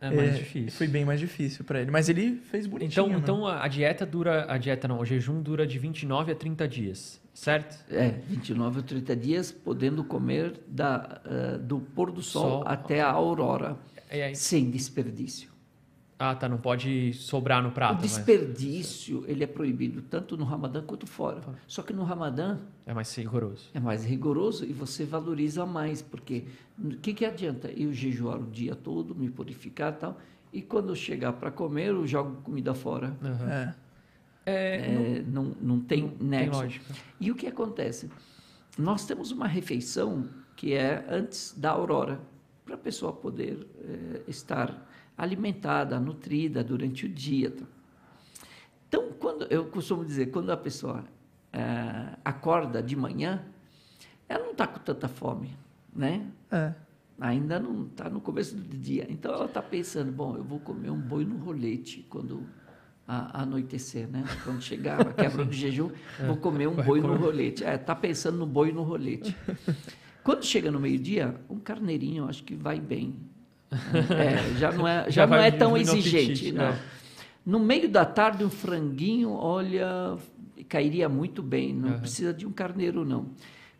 É 0.04 0.12
mais 0.12 0.36
é, 0.36 0.38
difícil. 0.38 0.72
foi 0.72 0.88
bem 0.88 1.06
mais 1.06 1.20
difícil 1.20 1.64
pra 1.64 1.80
ele. 1.82 1.90
Mas 1.90 2.10
ele 2.10 2.42
fez 2.52 2.68
bonitinho. 2.68 2.92
Então, 2.92 3.08
né? 3.08 3.16
então 3.18 3.48
a 3.48 3.64
a 3.64 3.68
dieta 3.70 4.06
dura. 4.06 4.46
A 4.52 4.58
dieta 4.58 4.88
não, 4.88 5.00
o 5.00 5.06
jejum 5.06 5.42
dura 5.42 5.66
de 5.66 5.80
29 5.80 6.34
a 6.34 6.36
30 6.36 6.68
dias, 6.68 7.22
certo? 7.34 7.86
É, 7.90 8.10
29 8.28 8.78
ou 8.78 8.84
30 8.84 9.16
dias, 9.16 9.52
podendo 9.52 10.04
comer 10.04 10.60
da, 10.68 11.22
eh, 11.26 11.58
do 11.60 11.80
pôr 11.80 12.12
do 12.12 12.22
sol, 12.22 12.42
Sol. 12.42 12.64
até 12.66 13.00
a 13.00 13.10
aurora, 13.10 13.78
E 14.12 14.22
aí, 14.22 14.36
sem 14.36 14.70
desperdício. 14.70 15.53
Ah, 16.20 16.36
tá, 16.36 16.48
não 16.48 16.58
pode 16.58 17.14
sobrar 17.14 17.62
no 17.62 17.70
O 17.70 17.72
prato, 17.72 18.02
mas 18.02 18.16
desperdício, 18.16 19.24
ele 19.28 19.44
é 19.44 19.48
proibido 19.48 20.02
tanto 20.02 20.38
no 20.38 20.44
Ramadã 20.46 20.82
quanto 20.84 21.06
fora. 21.08 21.42
Só 21.68 21.82
que 21.82 21.92
no 21.94 22.04
Ramadã 22.04 22.60
é 22.86 22.94
mais 22.94 23.14
rigoroso. 23.16 23.70
é 23.74 23.80
mais 23.80 24.06
rigoroso 24.06 24.66
e 24.66 24.72
você 24.74 25.04
valoriza 25.06 25.66
mais, 25.66 26.02
porque 26.02 26.46
o 26.78 26.98
que, 26.98 27.14
que 27.14 27.26
adianta 27.26 27.70
eu 27.72 27.92
jejuar 27.94 28.40
o 28.40 28.46
dia 28.50 28.76
todo, 28.76 29.14
me 29.16 29.30
purificar 29.30 29.94
e 29.94 29.96
tal, 29.98 30.18
e 30.52 30.62
quando 30.62 30.96
chegar 30.96 31.34
para 31.34 31.50
comer, 31.52 31.88
eu 31.88 32.06
jogo 32.06 32.42
comida 32.44 32.74
fora. 32.74 33.16
Aham. 33.24 33.50
É. 33.50 33.76
É, 34.46 34.76
É, 35.20 35.24
não, 35.26 35.56
não 35.62 35.80
tem 35.80 36.10
tem 36.10 36.28
nexo. 36.28 36.52
lógica. 36.62 36.94
E 37.20 37.32
o 37.32 37.36
que 37.36 37.48
acontece? 37.48 38.10
Nós 38.78 39.06
temos 39.06 39.32
uma 39.32 39.48
refeição 39.48 40.28
que 40.56 40.74
é 40.74 41.06
antes 41.10 41.54
da 41.58 41.72
aurora, 41.72 42.20
para 42.66 42.76
a 42.76 42.78
pessoa 42.78 43.12
poder 43.14 43.68
eh, 43.84 44.22
estar 44.28 44.90
alimentada, 45.18 46.00
nutrida 46.00 46.64
durante 46.64 47.06
o 47.06 47.10
dia. 47.10 47.52
tá? 47.52 47.66
Então, 48.88 49.12
quando 49.20 49.46
eu 49.46 49.66
costumo 49.66 50.06
dizer, 50.06 50.28
quando 50.28 50.52
a 50.52 50.58
pessoa 50.58 51.04
eh, 51.52 52.16
acorda 52.24 52.82
de 52.82 52.96
manhã, 52.96 53.44
ela 54.30 54.44
não 54.44 54.52
está 54.52 54.68
com 54.68 54.80
tanta 54.80 55.08
fome, 55.08 55.56
né? 55.96 56.28
É. 56.52 56.74
Ainda 57.20 57.60
não 57.60 57.86
está 57.86 58.10
no 58.10 58.20
começo 58.20 58.56
do 58.56 58.78
dia. 58.78 59.06
Então 59.10 59.34
ela 59.34 59.46
está 59.46 59.62
pensando, 59.62 60.12
bom, 60.12 60.36
eu 60.36 60.44
vou 60.44 60.60
comer 60.60 60.90
um 60.90 61.00
boi 61.00 61.24
no 61.26 61.38
rolete 61.38 62.06
quando 62.10 62.44
a- 63.08 63.42
anoitecer, 63.44 64.08
né? 64.08 64.24
Quando 64.44 64.62
chegar 64.62 65.02
a 65.02 65.14
quebra 65.14 65.46
do 65.46 65.54
jejum, 65.54 65.92
vou 66.26 66.38
comer 66.38 66.68
um 66.68 66.76
boi 66.76 67.02
no 67.02 67.16
rolete. 67.16 67.64
É, 67.64 67.76
está 67.76 67.96
pensando 67.96 68.38
no 68.40 68.46
boi 68.48 68.72
no 68.72 68.82
rolete. 68.84 69.36
Quando 70.24 70.44
chega 70.46 70.72
no 70.72 70.80
meio-dia, 70.80 71.36
um 71.50 71.60
carneirinho, 71.60 72.28
acho 72.30 72.44
que 72.44 72.56
vai 72.56 72.80
bem. 72.80 73.16
É, 74.12 74.58
já 74.60 74.72
não 74.72 74.88
é, 74.88 75.04
já 75.06 75.10
Já 75.12 75.28
não 75.28 75.38
é 75.38 75.52
tão 75.52 75.78
exigente, 75.78 76.26
apetite, 76.26 76.52
não. 76.52 76.64
é. 76.66 76.80
No 77.46 77.60
meio 77.60 77.90
da 77.90 78.06
tarde, 78.06 78.44
um 78.44 78.50
franguinho, 78.50 79.32
olha, 79.34 80.16
cairia 80.70 81.10
muito 81.10 81.42
bem. 81.44 81.74
Não 81.74 81.90
Aham. 81.90 82.00
precisa 82.00 82.34
de 82.34 82.46
um 82.48 82.52
carneiro, 82.52 83.04
não. 83.04 83.28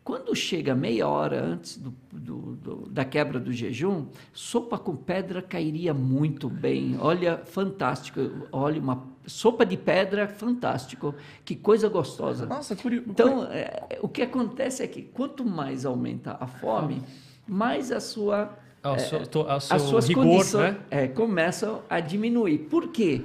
Quando 0.04 0.36
chega 0.36 0.76
meia 0.76 1.08
hora 1.08 1.42
antes 1.42 1.78
do- 1.78 1.94
do- 2.12 2.56
do- 2.58 2.90
da 2.90 3.06
quebra 3.06 3.40
do 3.40 3.54
jejum, 3.54 4.08
sopa 4.34 4.78
com 4.78 4.98
pedra 4.98 5.42
cairia 5.42 5.94
muito 5.94 6.50
bem. 6.50 6.98
Olha, 7.00 7.38
fantástico. 7.46 8.20
Olha, 8.52 8.82
uma 8.82 9.02
sopa 9.26 9.66
de 9.66 9.78
pedra, 9.78 10.28
fantástico. 10.28 11.16
Que 11.46 11.56
coisa 11.56 11.88
gostosa. 11.88 12.46
Nossa, 12.46 12.76
curioso. 12.76 13.06
Então, 13.10 13.46
é, 13.46 13.98
o 14.02 14.10
que 14.10 14.24
acontece 14.24 14.84
é 14.84 14.88
que 14.88 15.04
quanto 15.04 15.46
mais 15.46 15.86
aumenta 15.86 16.36
a 16.38 16.48
fome, 16.48 17.02
mais 17.48 17.90
a 17.90 18.02
sua 18.02 18.58
Ah, 18.84 18.94
o 18.94 19.00
seu, 19.00 19.26
to- 19.26 19.46
ah, 19.48 19.56
o 19.56 19.60
seu 19.62 19.76
as 19.78 19.82
suas 19.84 20.08
rigor, 20.08 20.26
condições 20.26 20.74
né? 20.74 20.80
é, 20.92 21.08
começam 21.08 21.82
a 21.90 22.00
diminuir. 22.02 22.58
Por 22.70 22.90
quê? 22.90 23.22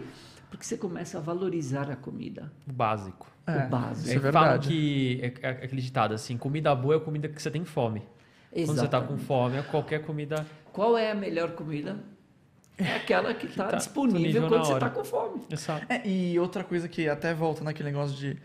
Porque 0.50 0.64
você 0.64 0.76
começa 0.78 1.18
a 1.18 1.20
valorizar 1.20 1.90
a 1.90 1.96
comida, 1.96 2.50
O 2.66 2.72
básico. 2.72 3.26
É, 3.46 3.66
o 3.66 3.68
básico. 3.68 4.08
Isso 4.08 4.24
é 4.24 4.28
É, 4.28 4.32
falam 4.32 4.48
verdade. 4.50 4.68
que 4.68 5.20
é, 5.22 5.46
é 5.46 5.50
aquele 5.50 5.82
ditado 5.82 6.14
assim, 6.14 6.36
comida 6.38 6.74
boa 6.74 6.96
é 6.96 7.00
comida 7.00 7.28
que 7.28 7.40
você 7.42 7.50
tem 7.50 7.64
fome. 7.64 8.02
Quando 8.52 8.66
você 8.78 8.88
tá 8.88 8.98
com 9.00 9.14
Exatamente. 9.14 9.24
fome, 9.24 9.56
é 9.58 9.62
qualquer 9.62 10.02
comida. 10.04 10.46
Qual 10.72 10.96
é 10.96 11.10
a 11.10 11.14
melhor 11.14 11.50
comida? 11.52 11.96
É 12.78 12.94
aquela 12.94 13.34
que 13.34 13.46
está 13.46 13.66
tá 13.66 13.76
disponível 13.76 14.20
disponível 14.20 14.48
quando 14.48 14.64
você 14.64 14.72
está 14.74 14.88
com 14.90 15.04
fome. 15.04 15.42
Exato. 15.50 15.84
É, 15.88 16.06
e 16.08 16.38
outra 16.38 16.62
coisa 16.62 16.88
que 16.88 17.08
até 17.08 17.34
volta 17.34 17.64
naquele 17.64 17.90
negócio 17.90 18.16
de 18.16 18.36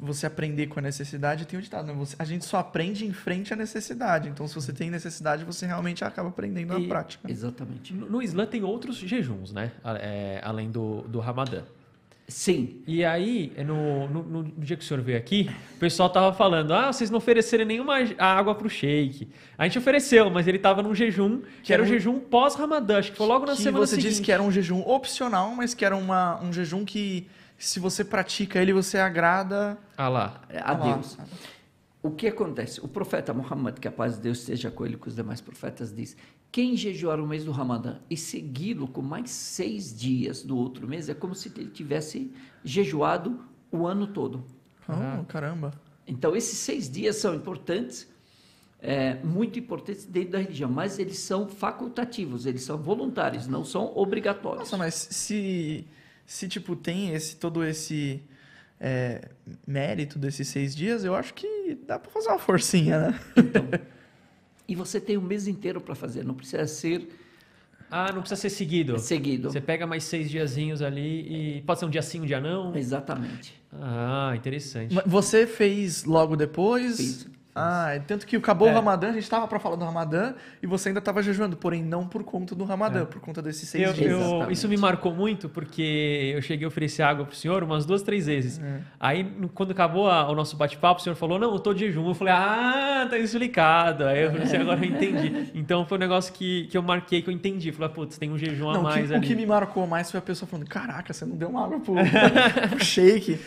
você 0.00 0.26
aprender 0.26 0.66
com 0.68 0.78
a 0.78 0.82
necessidade, 0.82 1.46
tem 1.46 1.58
o 1.58 1.62
ditado, 1.62 1.86
né? 1.86 1.92
Você- 1.94 2.16
a 2.18 2.24
gente 2.24 2.44
só 2.44 2.56
aprende 2.58 3.04
em 3.06 3.12
frente 3.12 3.52
à 3.52 3.56
necessidade. 3.56 4.28
Então, 4.28 4.48
se 4.48 4.54
você 4.54 4.72
tem 4.72 4.90
necessidade, 4.90 5.44
você 5.44 5.66
realmente 5.66 6.02
acaba 6.04 6.28
aprendendo 6.30 6.74
E- 6.76 6.80
na 6.82 6.88
prática. 6.88 7.30
Exatamente. 7.30 7.92
No, 7.92 8.08
no 8.08 8.22
Islã 8.22 8.46
tem 8.46 8.64
outros 8.64 8.96
jejuns, 8.96 9.52
né? 9.52 9.70
É, 10.00 10.40
além 10.42 10.70
do, 10.70 11.02
do 11.02 11.18
Ramadã. 11.20 11.62
Sim. 12.28 12.80
E 12.86 13.04
aí, 13.04 13.52
no, 13.66 14.08
no, 14.08 14.22
no 14.22 14.44
dia 14.56 14.76
que 14.76 14.84
o 14.84 14.86
senhor 14.86 15.02
veio 15.02 15.18
aqui, 15.18 15.50
o 15.74 15.78
pessoal 15.80 16.08
tava 16.08 16.32
falando: 16.32 16.72
ah, 16.72 16.92
vocês 16.92 17.10
não 17.10 17.18
ofereceram 17.18 17.64
nenhuma 17.64 17.96
água 18.18 18.54
pro 18.54 18.70
shake. 18.70 19.26
A 19.58 19.64
gente 19.64 19.78
ofereceu, 19.78 20.30
mas 20.30 20.46
ele 20.46 20.58
tava 20.60 20.80
num 20.80 20.94
jejum, 20.94 21.42
que 21.64 21.72
era 21.72 21.82
o 21.82 21.84
era 21.86 21.92
um- 21.92 21.98
jejum 21.98 22.20
pós-Ramadã, 22.20 22.98
acho 23.00 23.10
que 23.10 23.18
foi 23.18 23.26
logo 23.26 23.44
na 23.46 23.56
que 23.56 23.62
semana 23.62 23.84
você 23.84 23.96
seguinte. 23.96 24.08
disse 24.10 24.22
que 24.22 24.30
era 24.30 24.40
um 24.40 24.50
jejum 24.52 24.80
opcional, 24.82 25.52
mas 25.56 25.74
que 25.74 25.84
era 25.84 25.96
uma, 25.96 26.40
um 26.40 26.52
jejum 26.52 26.84
que, 26.84 27.26
se 27.60 27.78
você 27.78 28.02
pratica 28.02 28.58
ele, 28.60 28.72
você 28.72 28.98
agrada 28.98 29.78
Ah 29.96 30.08
lá. 30.08 30.40
A 30.48 30.72
Allah. 30.72 30.94
Deus. 30.94 31.18
O 32.02 32.10
que 32.10 32.26
acontece? 32.26 32.80
O 32.80 32.88
profeta 32.88 33.34
Muhammad, 33.34 33.78
que 33.78 33.86
a 33.86 33.92
paz 33.92 34.14
de 34.14 34.22
Deus 34.22 34.38
esteja 34.38 34.70
com 34.70 34.86
ele 34.86 34.94
e 34.94 34.96
com 34.96 35.08
os 35.08 35.14
demais 35.14 35.42
profetas, 35.42 35.94
diz: 35.94 36.16
quem 36.50 36.74
jejuar 36.74 37.20
o 37.20 37.26
mês 37.26 37.44
do 37.44 37.52
Ramadã 37.52 37.98
e 38.08 38.16
segui-lo 38.16 38.88
com 38.88 39.02
mais 39.02 39.30
seis 39.30 39.94
dias 39.94 40.42
do 40.42 40.56
outro 40.56 40.88
mês, 40.88 41.10
é 41.10 41.14
como 41.14 41.34
se 41.34 41.52
ele 41.54 41.70
tivesse 41.70 42.32
jejuado 42.64 43.44
o 43.70 43.86
ano 43.86 44.06
todo. 44.06 44.42
Oh, 44.88 45.24
caramba. 45.24 45.72
Então, 46.06 46.34
esses 46.34 46.58
seis 46.58 46.90
dias 46.90 47.16
são 47.16 47.34
importantes, 47.34 48.08
é, 48.80 49.22
muito 49.22 49.58
importantes 49.58 50.06
dentro 50.06 50.32
da 50.32 50.38
religião, 50.38 50.70
mas 50.70 50.98
eles 50.98 51.18
são 51.18 51.46
facultativos, 51.46 52.46
eles 52.46 52.62
são 52.62 52.78
voluntários, 52.78 53.46
não 53.46 53.64
são 53.64 53.92
obrigatórios. 53.94 54.60
Nossa, 54.60 54.78
mas 54.78 54.94
se, 54.94 55.86
se 56.30 56.46
tipo, 56.46 56.76
tem 56.76 57.12
esse, 57.12 57.34
todo 57.34 57.64
esse 57.64 58.22
é, 58.78 59.30
mérito 59.66 60.16
desses 60.16 60.46
seis 60.46 60.76
dias, 60.76 61.04
eu 61.04 61.12
acho 61.16 61.34
que 61.34 61.76
dá 61.84 61.98
para 61.98 62.08
fazer 62.08 62.28
uma 62.28 62.38
forcinha, 62.38 63.10
né? 63.10 63.20
E 64.68 64.76
você 64.76 65.00
tem 65.00 65.16
o 65.16 65.20
mês 65.20 65.48
inteiro 65.48 65.80
para 65.80 65.96
fazer, 65.96 66.24
não 66.24 66.34
precisa 66.34 66.64
ser 66.68 67.08
Ah, 67.90 68.12
não 68.12 68.20
precisa 68.20 68.40
ser 68.40 68.50
seguido. 68.50 68.96
seguido. 69.00 69.50
Você 69.50 69.60
pega 69.60 69.88
mais 69.88 70.04
seis 70.04 70.30
diazinhos 70.30 70.82
ali 70.82 71.56
e 71.58 71.62
pode 71.62 71.80
ser 71.80 71.86
um 71.86 71.90
dia 71.90 72.00
sim, 72.00 72.20
um 72.20 72.24
dia 72.24 72.40
não. 72.40 72.76
Exatamente. 72.76 73.60
Ah, 73.72 74.32
interessante. 74.36 74.94
Você 75.06 75.48
fez 75.48 76.04
logo 76.04 76.36
depois? 76.36 76.96
Fiz. 76.96 77.26
Ah, 77.52 77.90
é 77.94 77.98
tanto 77.98 78.26
que 78.26 78.36
acabou 78.36 78.68
É. 78.68 78.70
o 78.70 78.74
Ramadã, 78.74 79.08
a 79.08 79.12
gente 79.12 79.24
estava 79.24 79.46
para 79.48 79.58
falar 79.58 79.74
do 79.74 79.84
Ramadã 79.84 80.34
e 80.62 80.66
você 80.68 80.88
ainda 80.90 81.00
estava 81.00 81.20
jejuando, 81.20 81.56
porém 81.56 81.82
não 81.82 82.06
por 82.06 82.22
conta 82.22 82.54
do 82.54 82.62
Ramadã, 82.64 83.02
É. 83.02 83.04
por 83.04 83.20
conta 83.20 83.42
desses 83.42 83.68
seis 83.68 83.84
Eu- 83.88 83.92
dias. 83.92 84.10
eu- 84.20 84.50
isso 84.52 84.68
me 84.68 84.76
marcou 84.76 85.12
muito 85.12 85.48
porque 85.48 86.32
eu 86.36 86.40
cheguei 86.42 86.64
a 86.64 86.68
oferecer 86.68 87.02
água 87.02 87.24
pro 87.26 87.34
senhor 87.34 87.64
umas 87.64 87.84
duas, 87.84 88.02
três 88.02 88.26
vezes. 88.26 88.60
É. 88.60 88.80
Aí, 89.00 89.24
quando 89.52 89.72
acabou 89.72 90.08
a- 90.08 90.30
o 90.30 90.34
nosso 90.34 90.56
bate-papo, 90.56 91.00
o 91.00 91.02
senhor 91.02 91.16
falou: 91.16 91.38
Não, 91.40 91.52
eu 91.52 91.58
tô 91.58 91.74
de 91.74 91.80
jejum. 91.86 92.06
Eu 92.08 92.14
falei: 92.14 92.32
Ah, 92.34 93.06
tá 93.10 93.18
explicado. 93.18 94.04
Aí 94.04 94.22
eu 94.22 94.30
falei 94.30 94.44
assim: 94.46 94.56
Agora 94.56 94.78
eu 94.78 94.84
entendi. 94.84 95.50
Então 95.54 95.84
foi 95.84 95.98
um 95.98 96.00
negócio 96.00 96.32
que, 96.32 96.68
que 96.68 96.78
eu 96.78 96.82
marquei, 96.82 97.20
que 97.20 97.28
eu 97.28 97.34
entendi. 97.34 97.72
Falei: 97.72 97.92
Putz, 97.92 98.16
tem 98.16 98.30
um 98.30 98.38
jejum 98.38 98.70
a 98.70 98.74
Não, 98.74 98.80
o 98.82 98.84
que, 98.86 98.90
mais 98.94 99.10
o 99.10 99.14
ali. 99.16 99.26
que 99.26 99.34
me 99.34 99.44
marcou 99.44 99.86
mais 99.88 100.08
foi 100.10 100.18
a 100.18 100.22
pessoa 100.22 100.48
falando: 100.48 100.68
Caraca, 100.68 101.12
você 101.12 101.24
não 101.24 101.36
deu 101.36 101.48
uma 101.48 101.64
água 101.64 101.80
pro, 101.80 101.94
pro 102.70 102.84
shake. 102.84 103.40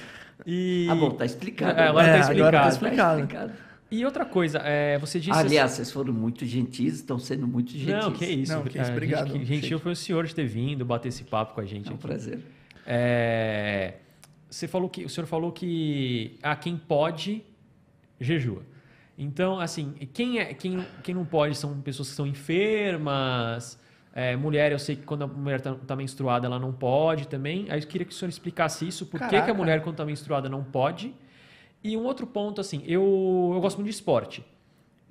E... 0.46 0.88
Ah, 0.92 0.96
bom, 0.96 1.12
tá 1.12 1.24
explicado. 1.26 1.80
É, 1.80 1.88
agora 1.88 2.08
É, 2.08 2.20
tá 2.22 2.32
agora 2.32 2.62
tá 2.64 2.68
explicado. 2.68 3.20
explicado. 3.22 3.54
E 3.96 4.04
outra 4.06 4.26
coisa, 4.26 4.58
é, 4.60 4.98
você 4.98 5.20
disse. 5.20 5.38
Aliás, 5.38 5.72
vocês 5.72 5.92
foram 5.92 6.12
muito 6.14 6.46
gentis, 6.46 6.96
estão 6.96 7.20
sendo 7.20 7.48
muito 7.48 7.72
gentis. 7.72 7.88
Não, 7.94 8.12
que 8.12 8.26
isso. 8.26 8.52
Não, 8.54 8.64
que 8.64 8.70
isso, 8.70 8.78
gente- 8.80 8.92
obrigado, 8.92 9.32
que 9.34 9.46
gentil 9.46 9.78
foi 9.80 9.92
o 9.92 9.96
senhor 9.96 10.26
de 10.26 10.34
ter 10.34 10.46
vindo, 10.46 10.84
bater 10.84 11.10
esse 11.10 11.24
papo 11.24 11.54
com 11.54 11.62
a 11.62 11.66
gente 11.66 11.88
É 11.88 11.92
um 11.92 11.96
aqui. 11.96 12.08
prazer. 12.08 12.40
É, 12.86 13.96
você 14.50 14.68
falou 14.68 14.90
que 14.90 15.06
o 15.06 15.10
senhor 15.10 15.28
falou 15.28 15.52
que 15.52 16.38
a 16.42 16.56
quem 16.56 16.76
pode 16.78 17.44
jejua. 18.20 18.64
Então, 19.18 19.60
assim, 19.60 19.94
quem 20.12 20.40
é 20.40 20.54
quem, 20.54 20.84
quem 21.04 21.14
não 21.14 21.24
pode 21.26 21.56
são 21.56 21.80
pessoas 21.82 22.10
que 22.10 22.16
são 22.16 22.26
enfermas, 22.26 23.80
é, 24.14 24.36
mulher, 24.36 24.72
eu 24.72 24.80
sei 24.80 24.96
que 24.96 25.04
quando 25.04 25.24
a 25.24 25.28
mulher 25.28 25.60
está 25.60 25.96
menstruada 25.96 26.48
ela 26.48 26.58
não 26.60 26.74
pode 26.74 27.28
também. 27.28 27.68
Aí 27.70 27.80
eu 27.80 27.88
queria 27.88 28.06
que 28.06 28.12
o 28.14 28.16
senhor 28.16 28.30
explicasse 28.30 28.88
isso, 28.88 29.06
por 29.06 29.20
que, 29.20 29.42
que 29.42 29.52
a 29.52 29.54
mulher 29.54 29.82
quando 29.82 29.94
está 29.96 30.06
menstruada 30.06 30.50
não 30.50 30.64
pode. 30.64 31.14
E 31.84 31.98
um 31.98 32.04
outro 32.04 32.26
ponto, 32.26 32.62
assim, 32.62 32.82
eu, 32.86 33.52
eu 33.54 33.60
gosto 33.62 33.78
muito 33.78 33.90
de 33.90 33.94
esporte. 33.96 34.44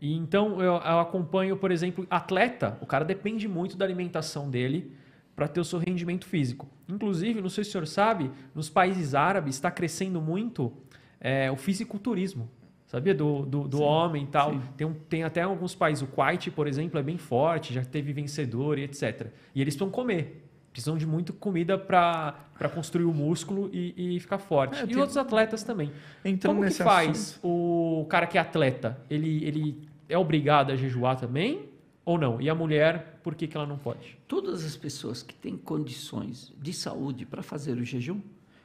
E 0.01 0.17
então 0.17 0.61
eu, 0.61 0.73
eu 0.75 0.99
acompanho, 0.99 1.57
por 1.57 1.71
exemplo, 1.71 2.07
atleta, 2.11 2.79
o 2.81 2.87
cara 2.87 3.05
depende 3.05 3.47
muito 3.47 3.77
da 3.77 3.85
alimentação 3.85 4.51
dele 4.51 4.93
para 5.37 5.47
ter 5.47 5.61
o 5.61 5.65
seu 5.65 5.79
rendimento 5.79 6.25
físico. 6.27 6.67
Inclusive, 6.89 7.41
não 7.41 7.49
sei 7.49 7.63
se 7.65 7.71
o 7.71 7.73
senhor 7.73 7.87
sabe, 7.87 8.31
nos 8.55 8.69
países 8.69 9.15
árabes 9.15 9.55
está 9.55 9.71
crescendo 9.71 10.21
muito 10.21 10.73
é, 11.21 11.51
o 11.51 11.57
fisiculturismo, 11.57 12.51
sabia? 12.87 13.15
Do, 13.15 13.47
do, 13.47 13.69
do 13.69 13.81
homem 13.81 14.25
e 14.25 14.27
tal. 14.27 14.51
Tem, 14.77 14.87
um- 14.87 14.95
tem 14.95 15.23
até 15.25 15.43
alguns 15.43 15.75
países, 15.75 16.03
o 16.03 16.07
Kuwait, 16.09 16.51
por 16.51 16.67
exemplo, 16.67 16.99
é 16.99 17.03
bem 17.03 17.17
forte, 17.17 17.73
já 17.73 17.85
teve 17.85 18.13
vencedor 18.13 18.79
e 18.79 18.83
etc. 18.83 19.29
E 19.55 19.61
eles 19.61 19.75
precisam 19.75 19.91
comer. 19.91 20.42
Precisam 20.73 20.97
de 20.97 21.07
muita 21.07 21.33
comida 21.35 21.77
para 21.77 22.35
construir 22.75 23.05
o 23.05 23.13
músculo 23.13 23.69
e, 23.73 24.17
e 24.17 24.21
ficar 24.21 24.39
forte. 24.39 24.81
É, 24.81 24.85
e 24.85 24.87
tem- 24.89 24.97
outros 24.97 25.17
atletas 25.19 25.63
também. 25.63 25.93
Entrando 26.25 26.57
Como 26.57 26.67
que 26.67 26.75
faz 26.75 27.11
assunto. 27.11 27.47
o 27.47 28.07
cara 28.09 28.27
que 28.27 28.39
é 28.39 28.41
atleta? 28.41 28.99
Ele, 29.11 29.45
ele 29.45 29.89
é 30.09 30.17
obrigado 30.17 30.71
a 30.73 30.77
jejuar 30.77 31.17
também 31.17 31.69
ou 32.05 32.17
não? 32.19 32.41
E 32.41 32.49
a 32.49 32.55
mulher, 32.55 33.19
por 33.23 33.35
que, 33.35 33.47
que 33.47 33.55
ela 33.57 33.67
não 33.67 33.77
pode? 33.77 34.17
Todas 34.27 34.65
as 34.65 34.75
pessoas 34.77 35.23
que 35.23 35.35
têm 35.35 35.57
condições 35.59 36.53
de 36.61 36.73
saúde 36.73 37.27
para 37.27 37.43
fazer 37.43 37.73
o 37.77 37.85
jejum 37.85 38.21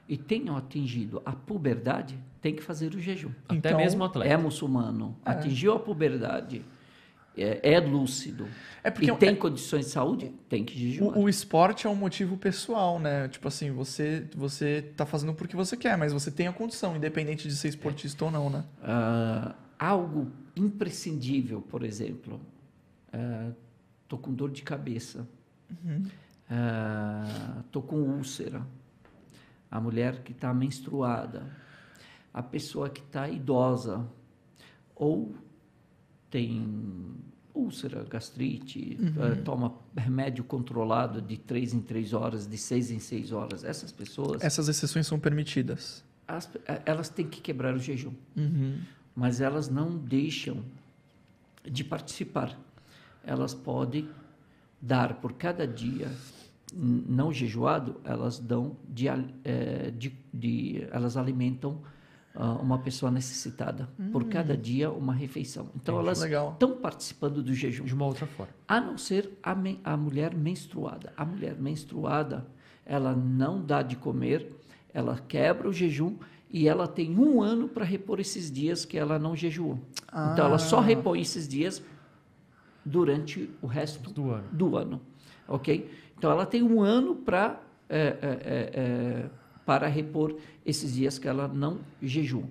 e 0.08 0.16
tenham 0.16 0.56
atingido 0.56 1.22
a 1.26 1.34
puberdade, 1.34 2.18
têm 2.42 2.56
que 2.56 2.64
fazer 2.64 2.96
o 2.96 3.00
jejum. 3.02 3.32
Até 3.50 3.58
Então, 3.58 3.78
mesmo 3.78 4.02
atleta. 4.06 4.32
É 4.34 4.38
muçulmano, 4.38 5.14
É. 5.26 5.32
atingiu 5.32 5.74
a 5.74 5.80
puberdade, 5.80 6.64
é, 7.38 7.74
é 7.74 7.80
lúcido. 7.80 8.48
É 8.84 8.90
porque 8.90 9.08
e 9.08 9.10
é- 9.10 9.16
tem 9.16 9.36
condições 9.36 9.86
de 9.86 9.92
saúde, 9.92 10.32
tem 10.48 10.64
que 10.64 10.78
jejuar. 10.78 11.18
O, 11.18 11.24
o 11.24 11.30
esporte 11.30 11.88
é 11.88 11.90
um 11.90 11.96
motivo 11.96 12.38
pessoal, 12.38 13.00
né? 13.00 13.28
Tipo 13.28 13.48
assim, 13.48 13.72
você, 13.72 14.26
você 14.36 14.82
tá 14.96 15.06
fazendo 15.06 15.34
porque 15.34 15.56
você 15.56 15.76
quer, 15.76 15.98
mas 15.98 16.14
você 16.14 16.32
tem 16.32 16.48
a 16.48 16.54
condição, 16.54 16.96
independente 16.96 17.48
de 17.48 17.56
ser 17.56 17.68
esportista 17.70 18.26
ou 18.26 18.32
não, 18.32 18.50
né? 18.50 18.64
Ah, 18.82 19.56
algo 19.78 20.32
imprescindível, 20.56 21.62
por 21.62 21.84
exemplo, 21.84 22.40
estou 24.04 24.18
com 24.20 24.34
dor 24.34 24.50
de 24.52 24.64
cabeça, 24.64 25.28
estou 27.66 27.82
com 27.84 27.98
úlcera, 27.98 28.66
a 29.70 29.80
mulher 29.82 30.24
que 30.24 30.32
está 30.32 30.54
menstruada, 30.54 31.46
a 32.34 32.42
pessoa 32.42 32.90
que 32.90 33.02
está 33.02 33.28
idosa. 33.30 34.08
Ou 34.96 35.36
tem 36.30 37.16
úlcera, 37.54 38.04
gastrite, 38.04 38.98
eh, 39.20 39.36
toma 39.44 39.74
remédio 39.96 40.44
controlado 40.44 41.22
de 41.22 41.38
três 41.38 41.74
em 41.74 41.82
três 41.82 42.14
horas, 42.14 42.48
de 42.48 42.58
seis 42.58 42.92
em 42.92 43.00
seis 43.00 43.32
horas, 43.32 43.64
essas 43.64 43.92
pessoas, 43.92 44.44
Essas 44.44 44.68
exceções 44.68 45.08
são 45.08 45.20
permitidas. 45.20 46.04
as- 46.28 46.50
eh, 46.68 46.82
elas 46.86 47.10
têm 47.10 47.26
que 47.28 47.42
quebrar 47.42 47.74
o 47.74 47.80
jejum 47.80 48.14
Uhum. 48.36 48.78
mas 49.16 49.42
elas 49.42 49.70
não 49.70 49.98
deixam 49.98 50.64
de 51.64 51.84
participar. 51.84 52.58
Elas 53.24 53.54
podem 53.54 54.08
dar 54.82 55.16
por 55.16 55.34
cada 55.34 55.66
dia 55.68 56.12
não 56.74 57.32
jejuado, 57.34 58.00
elas 58.04 58.38
dão 58.40 58.78
de, 58.88 59.08
eh, 59.08 59.92
de, 59.98 60.14
de- 60.34 60.88
elas 60.92 61.18
alimentam 61.18 61.82
ah, 62.40 62.52
uma 62.54 62.78
pessoa 62.78 63.12
necessitada 63.12 63.90
por 64.12 64.26
cada 64.26 64.56
dia 64.56 64.92
uma 64.92 65.12
refeição. 65.14 65.70
Então 65.76 65.98
elas 66.00 66.22
Legal. 66.22 66.52
estão 66.54 66.78
participando 66.78 67.42
do 67.42 67.52
jejum. 67.54 67.84
De 67.84 67.94
uma 67.96 68.06
outra 68.06 68.28
forma. 68.28 68.54
A 68.68 68.80
não 68.80 68.96
ser 68.98 69.32
a, 69.42 69.56
men- 69.56 69.80
a 69.84 69.98
mulher 69.98 70.36
menstruada. 70.36 71.12
A 71.18 71.26
mulher 71.26 71.56
menstruada, 71.60 72.46
ela 72.86 73.16
não 73.16 73.60
dá 73.66 73.82
de 73.82 73.96
comer, 73.96 74.54
ela 74.94 75.18
quebra 75.28 75.68
o 75.68 75.74
jejum 75.74 76.16
e 76.50 76.68
ela 76.68 76.88
tem 76.88 77.18
um 77.20 77.42
ano 77.42 77.68
para 77.68 77.84
repor 77.84 78.20
esses 78.20 78.52
dias 78.52 78.86
que 78.86 78.98
ela 78.98 79.18
não 79.20 79.36
jejuou. 79.36 79.80
Então, 80.32 80.46
ela 80.46 80.58
só 80.60 80.80
repõe 80.80 81.20
esses 81.22 81.48
dias 81.48 81.84
durante 82.86 83.50
o 83.62 83.68
resto 83.68 84.12
Do 84.14 84.32
ano. 84.32 84.48
do 84.52 84.78
ano, 84.78 85.02
ok? 85.48 85.92
Então, 86.18 86.32
ela 86.32 86.46
tem 86.46 86.64
um 86.64 86.82
ano 86.82 87.16
para 87.16 87.60
para 89.68 89.90
repor 89.90 90.34
esses 90.66 90.94
dias 90.94 91.20
que 91.20 91.28
ela 91.28 91.46
não 91.46 91.80
jejua. 92.02 92.46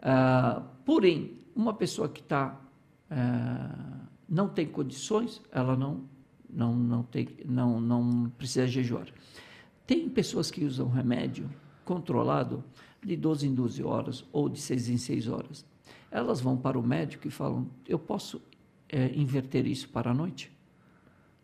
Ah, 0.00 0.62
porém, 0.86 1.38
uma 1.54 1.74
pessoa 1.74 2.08
que 2.08 2.20
está 2.20 2.58
não 4.28 4.48
tem 4.48 4.66
condições, 4.66 5.42
ela 5.52 5.76
não 5.76 6.04
não 6.48 6.74
não 6.74 7.02
tem 7.02 7.28
não 7.44 7.80
não 7.80 8.30
precisa 8.38 8.66
jejuar. 8.66 9.08
Tem 9.86 10.08
pessoas 10.08 10.50
que 10.50 10.64
usam 10.64 10.88
remédio 10.88 11.50
controlado 11.84 12.64
de 13.04 13.16
12 13.16 13.48
em 13.48 13.54
12 13.54 13.82
horas 13.82 14.24
ou 14.32 14.48
de 14.48 14.60
6 14.60 14.88
em 14.88 14.96
6 14.96 15.28
horas. 15.28 15.66
Elas 16.10 16.40
vão 16.40 16.56
para 16.56 16.78
o 16.78 16.82
médico 16.82 17.26
e 17.28 17.30
falam: 17.30 17.68
Eu 17.86 17.98
posso 17.98 18.40
eh, 18.88 19.12
inverter 19.14 19.66
isso 19.66 19.88
para 19.88 20.12
a 20.12 20.14
noite? 20.14 20.50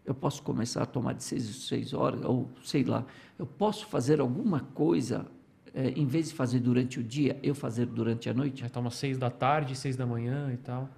Eu 0.06 0.14
posso 0.14 0.42
começar 0.42 0.82
a 0.82 0.86
tomar 0.86 1.14
de 1.14 1.24
6 1.24 1.48
em 1.48 1.52
6 1.52 1.94
horas? 1.94 2.24
Ou 2.24 2.48
sei 2.64 2.84
lá, 2.84 3.04
eu 3.38 3.44
posso 3.44 3.86
fazer 3.86 4.20
alguma 4.20 4.60
coisa, 4.60 5.26
eh, 5.74 5.92
em 5.96 6.06
vez 6.06 6.28
de 6.28 6.34
fazer 6.34 6.60
durante 6.60 7.00
o 7.00 7.02
dia, 7.02 7.38
eu 7.42 7.54
fazer 7.54 7.86
durante 7.86 8.30
a 8.30 8.34
noite? 8.34 8.60
Já 8.60 8.68
toma 8.68 8.90
seis 8.90 9.18
da 9.18 9.30
tarde, 9.30 9.74
seis 9.74 9.96
da 9.96 10.06
manhã 10.06 10.52
e 10.52 10.56
tal. 10.58 10.88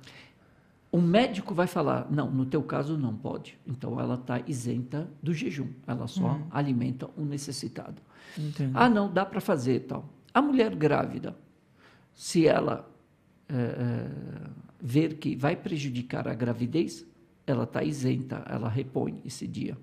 O 0.92 1.00
médico 1.00 1.54
vai 1.54 1.66
falar: 1.66 2.06
não, 2.10 2.30
no 2.30 2.46
teu 2.46 2.62
caso 2.62 2.96
não 2.96 3.14
pode. 3.14 3.58
Então 3.66 3.98
ela 3.98 4.14
está 4.14 4.40
isenta 4.46 5.08
do 5.22 5.32
jejum. 5.32 5.68
Ela 5.86 6.06
só 6.06 6.40
alimenta 6.50 7.08
o 7.16 7.24
necessitado. 7.24 8.00
Entendi. 8.36 8.72
Ah, 8.74 8.88
não, 8.88 9.12
dá 9.12 9.24
para 9.24 9.40
fazer 9.40 9.80
tal. 9.80 10.08
A 10.32 10.42
mulher 10.42 10.74
grávida, 10.74 11.36
se 12.14 12.46
ela 12.46 12.88
eh, 13.48 13.54
eh, 13.54 14.50
ver 14.80 15.14
que 15.14 15.34
vai 15.34 15.56
prejudicar 15.56 16.28
a 16.28 16.34
gravidez, 16.34 17.06
ela 17.50 17.64
está 17.64 17.82
isenta, 17.82 18.42
ela 18.48 18.68
repõe 18.68 19.20
esse 19.24 19.46
dia. 19.46 19.76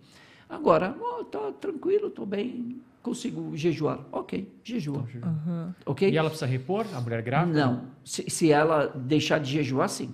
Agora, 0.48 0.96
está 1.22 1.52
tranquilo, 1.54 2.08
estou 2.08 2.26
bem, 2.26 2.80
consigo 3.02 3.56
jejuar. 3.58 4.00
Ok, 4.12 4.48
jejua. 4.64 5.06
Ok? 5.86 6.10
E 6.10 6.18
ela 6.18 6.30
precisa 6.30 6.46
repor, 6.46 6.86
a 6.94 7.02
mulher 7.02 7.22
grávida? 7.22 7.60
Não, 7.66 7.86
se, 8.04 8.30
se 8.30 8.52
ela 8.52 8.88
deixar 8.88 9.40
de 9.40 9.52
jejuar, 9.52 9.90
sim. 9.90 10.14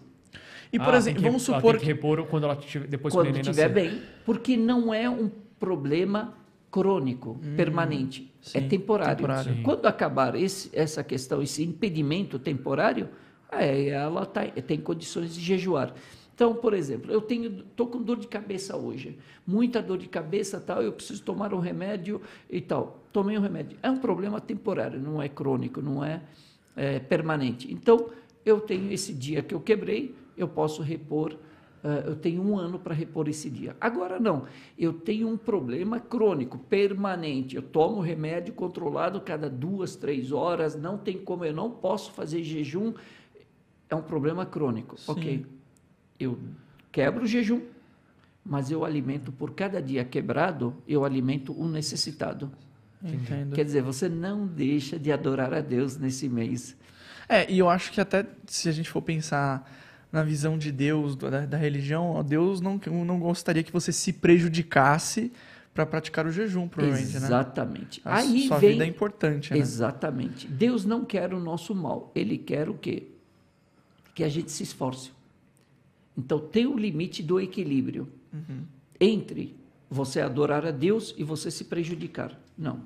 E, 0.72 0.80
por 0.80 0.94
Ah, 0.94 0.98
exemplo, 0.98 1.22
tem 1.22 1.24
que- 1.24 1.30
vamos 1.30 1.50
ela 1.50 1.58
supor 1.58 1.72
tem 1.74 1.82
que 1.82 1.86
repor 1.88 2.24
quando 2.28 2.44
ela 2.46 2.56
tiver, 2.56 2.88
depois 2.88 3.14
que 3.14 3.20
o 3.20 3.24
quando 3.26 3.36
estiver 3.38 3.68
bem, 3.70 4.02
porque 4.26 4.56
não 4.56 4.94
é 4.94 5.10
um 5.10 5.30
problema 5.60 6.34
crônico, 6.72 7.38
permanente. 7.58 8.34
é 8.56 8.62
sim, 8.62 8.68
temporário. 8.70 9.18
temporário. 9.18 9.54
Sim. 9.56 9.62
Quando 9.64 9.86
acabar 9.86 10.34
esse- 10.36 10.70
essa 10.74 11.04
questão, 11.04 11.42
esse 11.42 11.62
impedimento 11.62 12.40
temporário, 12.40 13.10
aí 13.52 13.90
ela 13.90 14.26
tá- 14.26 14.46
tem 14.48 14.80
condições 14.80 15.36
de 15.36 15.42
jejuar. 15.42 15.94
Então, 16.42 16.56
por 16.56 16.74
exemplo, 16.74 17.12
eu 17.12 17.22
tenho, 17.22 17.62
tô 17.76 17.86
com 17.86 18.02
dor 18.02 18.18
de 18.18 18.28
cabeça 18.28 18.76
hoje, 18.76 19.16
muita 19.46 19.80
dor 19.80 20.00
de 20.00 20.10
cabeça, 20.10 20.60
tal, 20.60 20.82
eu 20.82 20.92
preciso 20.92 21.22
tomar 21.22 21.54
um 21.54 21.60
remédio 21.60 22.20
e 22.50 22.60
tal. 22.60 23.00
Tomei 23.14 23.38
um 23.38 23.42
remédio. 23.42 23.78
É 23.84 23.92
um 23.92 23.98
problema 23.98 24.42
temporário, 24.42 25.00
não 25.00 25.22
é 25.22 25.30
crônico, 25.30 25.84
não 25.84 26.04
é, 26.04 26.24
é, 26.76 26.98
permanente. 26.98 27.72
Então, 27.72 28.10
eu 28.44 28.60
tenho 28.60 28.92
esse 28.92 29.14
dia 29.14 29.44
que 29.44 29.54
eu 29.54 29.62
quebrei, 29.62 30.16
eu 30.36 30.48
posso 30.48 30.82
repor 30.82 31.38
ah, 31.84 32.04
eu 32.08 32.16
tenho 32.16 32.42
um 32.42 32.58
ano 32.58 32.80
para 32.80 32.96
repor 32.96 33.30
esse 33.30 33.48
dia. 33.48 33.76
Agora 33.80 34.20
não, 34.20 34.46
eu 34.76 34.94
tenho 34.94 35.28
um 35.28 35.38
problema 35.38 36.00
crônico, 36.00 36.58
permanente. 36.58 37.56
Eu 37.56 37.62
tomo 37.62 38.02
remédio 38.02 38.52
controlado 38.52 39.22
cada 39.22 39.48
duas, 39.48 39.96
três 39.96 40.32
horas, 40.32 40.76
não 40.76 40.98
tem 40.98 41.20
como, 41.20 41.46
eu 41.46 41.54
não 41.54 41.70
posso 41.70 42.12
fazer 42.14 42.42
jejum. 42.42 42.96
É 43.88 43.96
um 43.96 44.02
problema 44.02 44.44
crônico. 44.44 44.98
Sim. 44.98 45.12
Ok, 45.12 45.46
eu 46.24 46.40
quebro 46.92 47.24
o 47.24 47.28
jejum, 47.28 47.62
mas 48.44 48.72
eu 48.72 48.84
alimento 48.84 49.32
por 49.32 49.52
cada 49.54 49.82
dia 49.82 50.04
quebrado, 50.04 50.76
eu 50.88 51.06
alimento 51.06 51.60
um 51.60 51.70
necessitado. 51.70 52.52
Entendo. 53.04 53.56
Quer 53.56 53.66
dizer, 53.66 53.82
você 53.82 54.08
não 54.08 54.46
deixa 54.46 55.00
de 55.00 55.12
adorar 55.12 55.54
a 55.54 55.62
Deus 55.62 55.98
nesse 55.98 56.30
mês. 56.30 56.76
É, 57.28 57.50
e 57.52 57.58
eu 57.58 57.70
acho 57.70 57.92
que 57.92 58.00
até 58.00 58.26
se 58.46 58.70
a 58.70 58.72
gente 58.72 58.90
for 58.90 59.02
pensar 59.02 59.70
na 60.12 60.24
visão 60.24 60.58
de 60.58 60.72
Deus, 60.72 61.16
da, 61.16 61.46
da 61.46 61.58
religião, 61.58 62.22
Deus 62.24 62.62
não, 62.62 62.80
não 63.06 63.20
gostaria 63.20 63.64
que 63.64 63.72
você 63.72 63.92
se 63.92 64.12
prejudicasse 64.12 65.32
para 65.74 65.86
praticar 65.86 66.26
o 66.26 66.32
jejum, 66.32 66.68
provavelmente, 66.68 67.14
né? 67.14 67.26
Exatamente. 67.26 68.02
Aí 68.04 68.48
sua 68.48 68.60
vem 68.60 68.72
vida 68.72 68.84
é 68.84 68.88
importante, 68.88 69.54
né? 69.54 69.60
Exatamente. 69.60 70.48
Deus 70.48 70.86
não 70.86 71.06
quer 71.06 71.34
o 71.34 71.40
nosso 71.40 71.74
mal. 71.74 72.12
Ele 72.14 72.38
quer 72.38 72.70
o 72.70 72.74
quê? 72.74 73.08
Que 74.14 74.24
a 74.24 74.30
gente 74.30 74.52
se 74.52 74.64
esforce. 74.64 75.12
Então 76.18 76.40
tem 76.40 76.66
o 76.66 76.78
limite 76.78 77.24
do 77.24 77.40
equilíbrio 77.40 78.08
entre 79.00 79.56
você 79.90 80.22
adorar 80.22 80.66
a 80.66 80.72
Deus 80.72 81.14
e 81.18 81.24
você 81.24 81.52
se 81.52 81.66
prejudicar. 81.66 82.40
Não. 82.58 82.86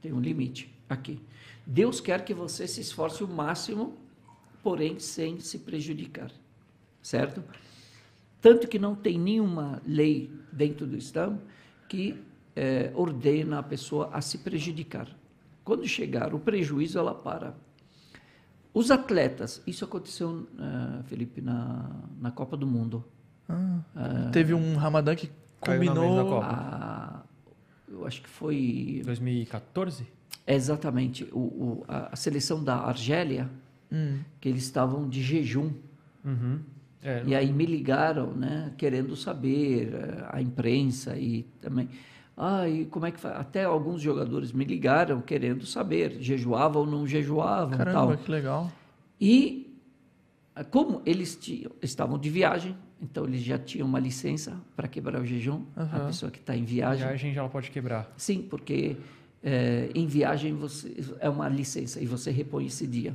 Tem 0.00 0.12
um 0.12 0.20
limite 0.20 0.72
aqui. 0.88 1.20
Deus 1.66 2.00
quer 2.00 2.24
que 2.24 2.34
você 2.34 2.66
se 2.66 2.80
esforce 2.80 3.22
o 3.22 3.28
máximo, 3.28 3.96
porém 4.62 4.98
sem 4.98 5.38
se 5.38 5.58
prejudicar. 5.58 6.32
Certo? 7.02 7.42
Tanto 8.40 8.66
que 8.66 8.78
não 8.78 8.94
tem 8.94 9.18
nenhuma 9.18 9.80
lei 9.86 10.30
dentro 10.50 10.86
do 10.86 10.96
Islã 10.96 11.38
que 11.88 12.16
eh, 12.56 12.90
ordena 12.94 13.58
a 13.58 13.62
pessoa 13.62 14.10
a 14.12 14.20
se 14.20 14.38
prejudicar. 14.38 15.08
Quando 15.62 15.86
chegar 15.86 16.34
o 16.34 16.40
prejuízo, 16.40 16.98
ela 16.98 17.14
para. 17.14 17.56
Os 18.72 18.90
atletas, 18.90 19.62
isso 19.66 19.84
aconteceu, 19.84 20.46
eh, 20.58 21.02
Felipe, 21.04 21.40
na, 21.40 21.90
na 22.20 22.30
Copa 22.30 22.56
do 22.56 22.66
Mundo. 22.66 23.04
Ah, 23.48 24.28
Teve 24.32 24.54
um 24.54 24.76
Ramadã 24.76 25.14
que 25.16 25.28
combinou. 25.58 26.40
A- 26.40 27.22
eu 27.88 28.06
acho 28.06 28.22
que 28.22 28.28
foi 28.28 29.02
2014? 29.04 30.06
é 30.46 30.54
exatamente 30.54 31.24
o, 31.32 31.38
o- 31.38 31.84
a, 31.88 32.12
a 32.12 32.16
seleção 32.16 32.62
da 32.62 32.76
Argélia, 32.76 33.50
Hum, 33.92 34.20
que 34.40 34.48
eles 34.48 34.62
estavam 34.62 35.08
de 35.08 35.20
jejum. 35.20 35.72
Uhum. 36.24 36.60
É, 37.02 37.24
E 37.26 37.34
aí 37.34 37.52
me 37.52 37.66
ligaram, 37.66 38.32
né, 38.32 38.72
querendo 38.78 39.16
saber, 39.16 39.92
eh, 39.92 40.24
a 40.30 40.40
imprensa 40.40 41.16
e 41.18 41.42
também. 41.60 41.88
Ah, 42.42 42.66
e 42.66 42.86
como 42.86 43.04
é 43.04 43.10
que 43.10 43.20
faz? 43.20 43.36
Até 43.38 43.64
alguns 43.64 44.00
jogadores 44.00 44.50
me 44.50 44.64
ligaram 44.64 45.20
querendo 45.20 45.66
saber, 45.66 46.16
jejuavam 46.22 46.80
ou 46.82 46.88
não 46.88 47.06
jejuavam 47.06 47.76
caramba, 47.76 47.92
tal. 47.92 48.16
que 48.16 48.30
legal. 48.30 48.72
E 49.20 49.76
ah, 50.56 50.64
como 50.64 51.02
eles 51.04 51.36
tinham, 51.36 51.70
estavam 51.82 52.18
de 52.18 52.30
viagem, 52.30 52.74
então 52.98 53.24
eles 53.26 53.42
já 53.42 53.58
tinham 53.58 53.86
uma 53.86 53.98
licença 54.00 54.56
para 54.74 54.88
quebrar 54.88 55.20
o 55.20 55.26
jejum, 55.26 55.64
a 55.76 55.82
Aham. 55.82 56.06
pessoa 56.06 56.32
que 56.32 56.38
está 56.38 56.56
em 56.56 56.62
a 56.62 56.64
viagem. 56.64 57.06
viagem 57.08 57.34
já 57.34 57.42
ela 57.42 57.50
pode 57.50 57.70
quebrar. 57.70 58.10
Sim, 58.16 58.40
porque 58.40 58.96
eh, 59.42 59.90
em 59.94 60.06
viagem 60.06 60.54
você, 60.54 60.96
é 61.18 61.28
uma 61.28 61.46
licença 61.46 62.00
e 62.00 62.06
você 62.06 62.30
repõe 62.30 62.64
esse 62.64 62.86
dia. 62.86 63.14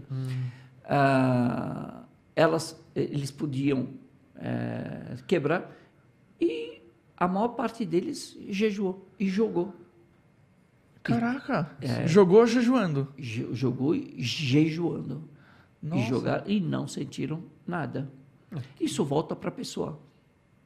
Ah, 0.87 2.03
elas, 2.35 2.79
eles 2.95 3.31
podiam 3.31 3.87
eh, 4.35 5.15
quebrar 5.25 5.71
e 6.39 6.74
a 7.17 7.27
maior 7.27 7.49
parte 7.49 7.85
deles 7.85 8.37
jejuou 8.49 9.07
e 9.19 9.27
jogou. 9.29 9.73
Caraca, 11.03 11.69
É. 11.81 12.07
jogou 12.07 12.45
jejuando. 12.47 13.07
Je- 13.17 13.47
Jogou 13.53 13.93
e 13.93 14.15
jejuando. 14.17 15.23
Nossa. 15.81 16.01
E 16.01 16.07
jogaram 16.07 16.43
e 16.47 16.59
não 16.59 16.87
sentiram 16.87 17.43
nada. 17.65 18.09
Isso 18.81 19.05
volta 19.05 19.35
para 19.35 19.49
a 19.49 19.51
pessoa. 19.51 19.99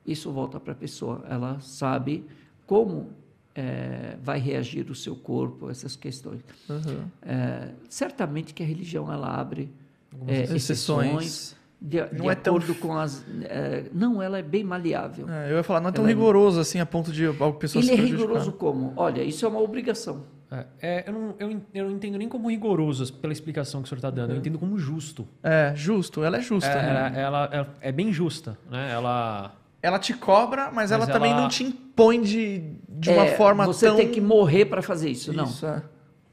Isso 0.05 0.31
volta 0.31 0.59
para 0.59 0.71
a 0.71 0.75
pessoa. 0.75 1.25
Ela 1.27 1.59
sabe 1.59 2.25
como 2.65 3.09
eh, 3.53 4.15
vai 4.23 4.39
reagir 4.39 4.89
o 4.89 4.95
seu 4.95 5.15
corpo, 5.17 5.69
essas 5.69 5.95
questões. 5.97 6.39
Uhum. 6.69 7.09
É, 7.21 7.73
certamente 7.89 8.53
que 8.53 8.63
a 8.63 8.65
religião 8.65 9.11
ela 9.11 9.27
abre 9.37 9.69
é, 10.27 10.43
exceções. 10.43 10.55
exceções 10.55 11.55
de, 11.81 11.97
Não 12.13 12.25
de 12.25 12.29
é 12.29 12.35
tão 12.35 12.55
acordo 12.57 12.75
com 12.75 12.97
as. 12.97 13.25
é, 13.43 13.85
não, 13.93 14.21
ela 14.21 14.37
é 14.37 14.41
bem 14.41 14.63
maleável. 14.63 15.29
É, 15.29 15.51
eu 15.51 15.57
ia 15.57 15.63
falar, 15.63 15.79
não 15.79 15.89
é 15.89 15.91
tão 15.91 16.03
Ela 16.03 16.11
é- 16.11 16.13
rigoroso 16.13 16.59
assim 16.59 16.79
a 16.79 16.85
ponto 16.85 17.11
de 17.11 17.25
a 17.25 17.31
pessoa 17.53 17.81
Ele 17.81 17.87
se 17.87 17.93
é 17.93 18.05
rigoroso 18.05 18.51
como? 18.51 18.93
Olha, 18.97 19.21
isso 19.23 19.45
é 19.45 19.49
uma 19.49 19.61
obrigação. 19.61 20.23
É, 20.51 20.65
é, 20.81 21.03
eu, 21.07 21.13
não, 21.13 21.35
eu, 21.39 21.61
eu 21.75 21.85
não 21.85 21.91
entendo 21.91 22.17
nem 22.17 22.27
como 22.27 22.49
rigoroso 22.49 23.13
pela 23.13 23.31
explicação 23.31 23.81
que 23.81 23.85
o 23.85 23.89
senhor 23.89 23.97
está 23.99 24.09
dando. 24.09 24.31
Eu 24.31 24.37
entendo 24.37 24.57
como 24.57 24.77
justo. 24.79 25.27
É, 25.43 25.71
justo, 25.75 26.23
ela 26.23 26.37
é 26.37 26.41
justa. 26.41 26.69
É, 26.69 26.75
né? 26.75 26.89
ela, 26.89 27.19
ela- 27.21 27.49
ela 27.51 27.75
é 27.79 27.91
bem 27.91 28.11
justa, 28.11 28.57
né? 28.69 28.91
Ela... 28.91 29.53
Ela 29.81 29.97
te 29.99 30.13
cobra, 30.13 30.65
mas, 30.65 30.75
Mas 30.75 30.91
ela, 30.91 31.07
também 31.07 31.31
ela- 31.31 31.41
não 31.41 31.47
te 31.47 31.63
impõe 31.63 32.21
de, 32.21 32.73
de 32.89 33.09
uma 33.11 33.25
É, 33.27 33.35
forma 33.37 33.65
você 33.65 33.85
tão... 33.85 33.95
tem 33.95 34.09
que 34.11 34.19
morrer 34.19 34.65
para 34.65 34.81
fazer 34.81 35.09
isso. 35.09 35.31
Não, 35.31 35.45
Isso, 35.45 35.65
é. 35.65 35.81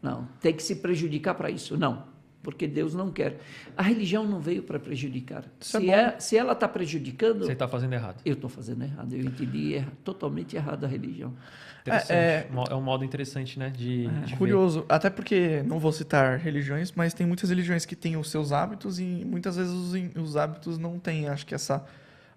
não. 0.02 0.26
Tem 0.40 0.52
que 0.52 0.62
se 0.64 0.76
prejudicar 0.76 1.34
para 1.34 1.48
isso. 1.50 1.76
Não. 1.76 2.02
Porque 2.46 2.64
Deus 2.68 2.94
não 2.94 3.10
quer. 3.10 3.40
A 3.76 3.82
religião 3.82 4.24
não 4.24 4.38
veio 4.40 4.62
para 4.62 4.78
prejudicar. 4.78 5.44
Isso 5.60 5.76
é 5.76 5.80
se, 5.80 5.86
bom. 5.86 5.92
é, 5.92 6.20
se 6.20 6.36
ela 6.38 6.52
está 6.52 6.68
prejudicando, 6.68 7.44
Você 7.44 7.52
está 7.54 7.66
fazendo 7.66 7.92
errado. 7.92 8.20
eu 8.24 8.34
estou 8.34 8.48
fazendo 8.48 8.84
errado. 8.84 9.12
Eu 9.12 9.24
entendi 9.24 9.74
erra- 9.74 9.90
totalmente 10.04 10.54
errado 10.54 10.84
a 10.84 10.86
religião. 10.86 11.34
Interessante. 11.82 12.12
É, 12.16 12.48
É, 12.70 12.74
um 12.76 12.80
modo 12.80 13.04
interessante, 13.04 13.58
né? 13.58 13.68
De, 13.68 14.06
de 14.06 14.30
ver. 14.30 14.36
Curioso, 14.38 14.86
até 14.88 15.10
porque 15.10 15.64
não 15.66 15.80
vou 15.80 15.90
citar 15.90 16.38
religiões, 16.38 16.92
mas 16.92 17.12
tem 17.12 17.26
muitas 17.26 17.50
religiões 17.50 17.84
que 17.84 17.96
têm 17.96 18.16
os 18.16 18.30
seus 18.30 18.52
hábitos 18.52 19.00
e 19.00 19.24
muitas 19.26 19.56
vezes 19.56 19.72
os, 19.72 19.92
os 20.16 20.36
hábitos 20.36 20.78
não 20.78 21.00
têm, 21.00 21.28
acho 21.28 21.44
que 21.44 21.54
essa 21.54 21.84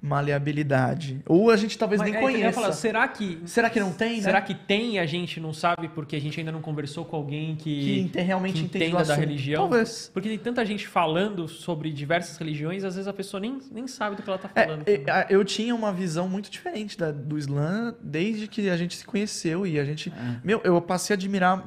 maleabilidade. 0.01 1.21
Ou 1.25 1.49
a 1.49 1.57
gente 1.57 1.77
talvez 1.77 1.99
Mas 2.01 2.09
nem 2.11 2.17
é, 2.19 2.23
ia 2.23 2.31
conheça. 2.31 2.53
falar, 2.53 2.71
será 2.73 3.07
que... 3.07 3.39
Será 3.45 3.69
que 3.69 3.79
não 3.79 3.91
tem, 3.91 4.21
Será 4.21 4.39
né? 4.39 4.45
que 4.45 4.53
tem 4.55 4.93
e 4.95 4.99
a 4.99 5.05
gente 5.05 5.39
não 5.39 5.53
sabe 5.53 5.89
porque 5.89 6.15
a 6.15 6.21
gente 6.21 6.39
ainda 6.39 6.51
não 6.51 6.61
conversou 6.61 7.03
com 7.05 7.15
alguém 7.15 7.55
Que 7.55 7.63
que, 7.83 7.99
ente- 7.99 8.19
realmente 8.21 8.59
que 8.59 8.65
entenda 8.65 9.03
da 9.03 9.15
religião? 9.15 9.63
Talvez. 9.63 10.09
Porque 10.13 10.29
tem 10.29 10.37
tanta 10.37 10.65
gente 10.65 10.87
falando 10.87 11.47
sobre 11.47 11.91
diversas 11.91 12.37
religiões, 12.37 12.83
às 12.83 12.95
vezes 12.95 13.07
a 13.07 13.13
pessoa 13.13 13.39
nem, 13.41 13.59
nem 13.71 13.87
sabe 13.87 14.15
do 14.15 14.23
que 14.23 14.29
ela 14.29 14.37
está 14.37 14.49
É, 14.55 14.65
falando. 14.65 14.83
é, 14.87 15.25
eu 15.29 15.43
tinha 15.43 15.75
uma 15.75 15.91
visão 15.91 16.27
muito 16.29 16.49
diferente 16.49 16.97
da- 16.97 17.11
do 17.11 17.37
Islã 17.37 17.93
desde 18.01 18.47
que 18.47 18.69
a 18.69 18.77
gente 18.77 18.95
se 18.95 19.05
conheceu 19.05 19.65
e 19.65 19.79
a 19.79 19.83
gente. 19.85 20.11
Meu, 20.43 20.61
eu 20.63 20.79
passei 20.81 21.13
a 21.13 21.17
admirar 21.17 21.63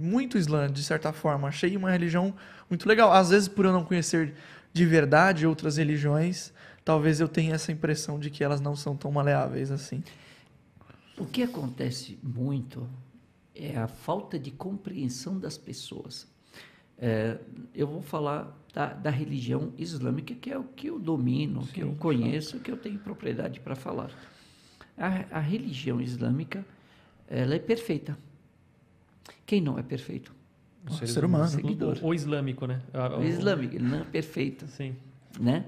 muito 0.00 0.34
o 0.34 0.38
Islã, 0.38 0.70
de 0.70 0.82
certa 0.82 1.12
forma. 1.12 1.48
Achei 1.48 1.76
uma 1.76 1.90
religião 1.90 2.32
muito 2.70 2.88
legal. 2.88 3.12
Às 3.12 3.30
vezes, 3.30 3.48
por 3.48 3.64
eu 3.64 3.72
não 3.72 3.84
conhecer 3.84 4.34
de 4.72 4.84
verdade 4.86 5.46
outras 5.46 5.76
religiões, 5.76 6.52
talvez 6.88 7.20
eu 7.20 7.28
tenha 7.28 7.54
essa 7.54 7.70
impressão 7.70 8.18
de 8.18 8.30
que 8.30 8.42
elas 8.42 8.62
não 8.62 8.74
são 8.74 8.96
tão 8.96 9.12
maleáveis 9.12 9.70
assim. 9.70 10.02
O 11.18 11.26
que 11.26 11.42
acontece 11.42 12.18
muito 12.22 12.88
é 13.54 13.76
a 13.76 13.86
falta 13.86 14.38
de 14.38 14.50
compreensão 14.50 15.38
das 15.38 15.58
pessoas. 15.58 16.26
É, 16.96 17.36
eu 17.74 17.86
vou 17.86 18.00
falar 18.00 18.58
da, 18.72 18.94
da 18.94 19.10
religião 19.10 19.70
islâmica, 19.76 20.34
que 20.34 20.50
é 20.50 20.56
o 20.56 20.64
que 20.64 20.86
eu 20.86 20.98
domino, 20.98 21.66
que 21.66 21.80
eu 21.80 21.94
conheço, 21.96 22.58
que 22.58 22.70
eu 22.70 22.76
tenho 22.78 22.98
propriedade 22.98 23.60
para 23.60 23.76
falar. 23.76 24.10
A, 24.96 25.36
a 25.36 25.40
religião 25.40 26.00
islâmica, 26.00 26.64
ela 27.28 27.54
é 27.54 27.58
perfeita. 27.58 28.16
Quem 29.44 29.60
não 29.60 29.78
é 29.78 29.82
perfeito? 29.82 30.34
O 30.88 30.94
o 30.94 31.06
ser 31.06 31.22
humano. 31.22 31.48
Seguidor. 31.48 31.98
O, 32.00 32.06
o 32.06 32.14
islâmico, 32.14 32.66
né? 32.66 32.80
O 33.20 33.22
islâmico, 33.24 33.74
ele 33.74 33.86
não 33.86 33.98
é 33.98 34.04
perfeito, 34.04 34.66
Sim. 34.68 34.96
né? 35.38 35.66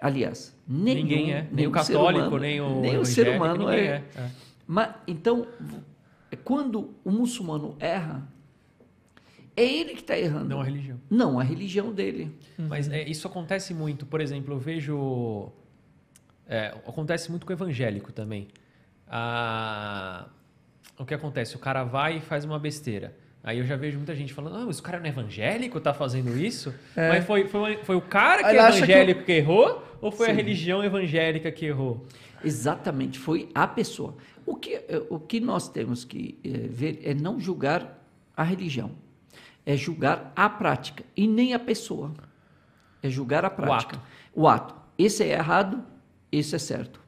Aliás, 0.00 0.54
nenhum, 0.66 0.94
ninguém 1.02 1.32
é. 1.32 1.48
Nem 1.50 1.66
o 1.66 1.70
católico, 1.70 2.26
humano- 2.28 2.38
nem 2.38 2.60
o 2.60 2.80
nem 2.80 2.98
o 2.98 3.04
ser 3.04 3.28
humano 3.36 3.64
ninguém 3.66 3.86
é, 3.88 4.04
é. 4.16 4.30
mas, 4.66 4.94
então, 5.06 5.46
v- 5.60 6.36
quando 6.44 6.94
o 7.04 7.10
muçulmano 7.10 7.74
erra, 7.78 8.26
é 9.56 9.62
ele 9.64 9.94
que 9.94 10.00
está 10.00 10.18
errando. 10.18 10.48
Não 10.48 10.60
a 10.60 10.64
religião. 10.64 11.00
Não, 11.08 11.38
a 11.38 11.42
religião 11.44 11.92
dele. 11.92 12.36
Mas 12.58 12.88
é, 12.90 13.02
isso 13.08 13.26
acontece 13.26 13.72
muito. 13.72 14.04
Por 14.04 14.20
exemplo, 14.20 14.52
eu 14.54 14.58
vejo. 14.58 15.50
é, 16.46 16.74
acontece 16.86 17.30
muito 17.30 17.46
com 17.46 17.52
o 17.52 17.56
evangélico 17.56 18.12
também. 18.12 18.48
Ah, 19.08 20.26
o 20.98 21.04
que 21.04 21.14
acontece? 21.14 21.54
O 21.56 21.58
cara 21.58 21.84
vai 21.84 22.18
e 22.18 22.20
faz 22.20 22.44
uma 22.44 22.58
besteira. 22.58 23.16
Aí 23.44 23.58
eu 23.58 23.66
já 23.66 23.76
vejo 23.76 23.98
muita 23.98 24.14
gente 24.14 24.32
falando, 24.32 24.56
ah, 24.56 24.64
mas 24.64 24.78
o 24.78 24.82
cara 24.82 24.98
não 24.98 25.04
é 25.04 25.10
evangélico, 25.10 25.78
tá 25.78 25.92
fazendo 25.92 26.34
isso? 26.34 26.74
É. 26.96 27.10
Mas 27.10 27.26
foi, 27.26 27.46
foi, 27.46 27.76
foi 27.84 27.94
o 27.94 28.00
cara 28.00 28.42
que 28.42 28.48
Ele 28.48 28.56
é 28.56 28.60
acha 28.62 28.78
que 28.78 28.90
evangélico 28.90 29.22
que, 29.22 29.32
errou 29.32 29.98
ou 30.00 30.10
foi 30.10 30.28
a 30.28 30.30
Sim. 30.30 30.36
religião 30.36 30.82
evangélica 30.82 31.52
que 31.52 31.66
errou? 31.66 32.06
Exatamente, 32.42 33.18
foi 33.18 33.50
a 33.54 33.66
pessoa. 33.66 34.16
O 34.46 34.56
que, 34.56 34.76
eh, 34.76 35.02
o 35.10 35.20
que 35.20 35.40
nós 35.40 35.68
temos 35.68 36.04
que 36.06 36.38
eh, 36.42 36.68
ver 36.70 37.02
é 37.04 37.12
não 37.12 37.38
julgar 37.38 38.02
a 38.34 38.42
religião, 38.42 38.92
é 39.66 39.76
julgar 39.76 40.32
a 40.34 40.48
prática 40.48 41.04
e 41.14 41.28
nem 41.28 41.52
a 41.52 41.58
pessoa. 41.58 42.14
É 43.02 43.10
julgar 43.10 43.44
a 43.44 43.50
prática. 43.50 44.00
O 44.34 44.48
ato. 44.48 44.74
Esse 44.96 45.22
é 45.22 45.32
errado, 45.32 45.84
esse 46.32 46.56
é 46.56 46.58
certo. 46.58 46.98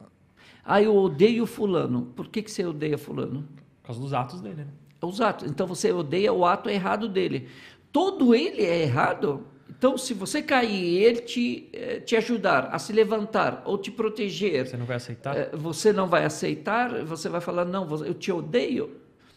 Ah, 0.62 0.82
eu 0.82 0.94
odeio 0.94 1.46
fulano. 1.46 2.12
Por 2.14 2.28
que, 2.28 2.42
que 2.42 2.50
você 2.50 2.66
odeia 2.66 2.98
fulano? 2.98 3.48
Por 3.80 3.86
causa 3.86 4.00
dos 4.00 4.12
atos 4.12 4.42
dele, 4.42 4.64
né? 4.64 4.66
Os 5.02 5.20
atos. 5.20 5.48
Então 5.48 5.66
você 5.66 5.92
odeia 5.92 6.32
o 6.32 6.44
ato 6.44 6.68
errado 6.68 7.08
dele. 7.08 7.48
Todo 7.92 8.34
ele 8.34 8.62
é 8.62 8.82
errado. 8.82 9.46
Então, 9.68 9.98
se 9.98 10.14
você 10.14 10.40
cair 10.42 10.72
e 10.72 10.96
ele 11.04 11.20
te, 11.20 11.68
eh, 11.72 12.00
te 12.00 12.16
ajudar 12.16 12.68
a 12.72 12.78
se 12.78 12.92
levantar 12.94 13.62
ou 13.66 13.76
te 13.76 13.90
proteger, 13.90 14.66
Você 14.66 14.76
não 14.76 14.86
vai 14.86 14.96
aceitar? 14.96 15.36
eh, 15.36 15.50
você 15.52 15.92
não 15.92 16.06
vai 16.08 16.24
aceitar, 16.24 17.04
você 17.04 17.28
vai 17.28 17.42
falar, 17.42 17.64
não, 17.66 17.86
eu 18.04 18.14
te 18.14 18.32
odeio. 18.32 18.96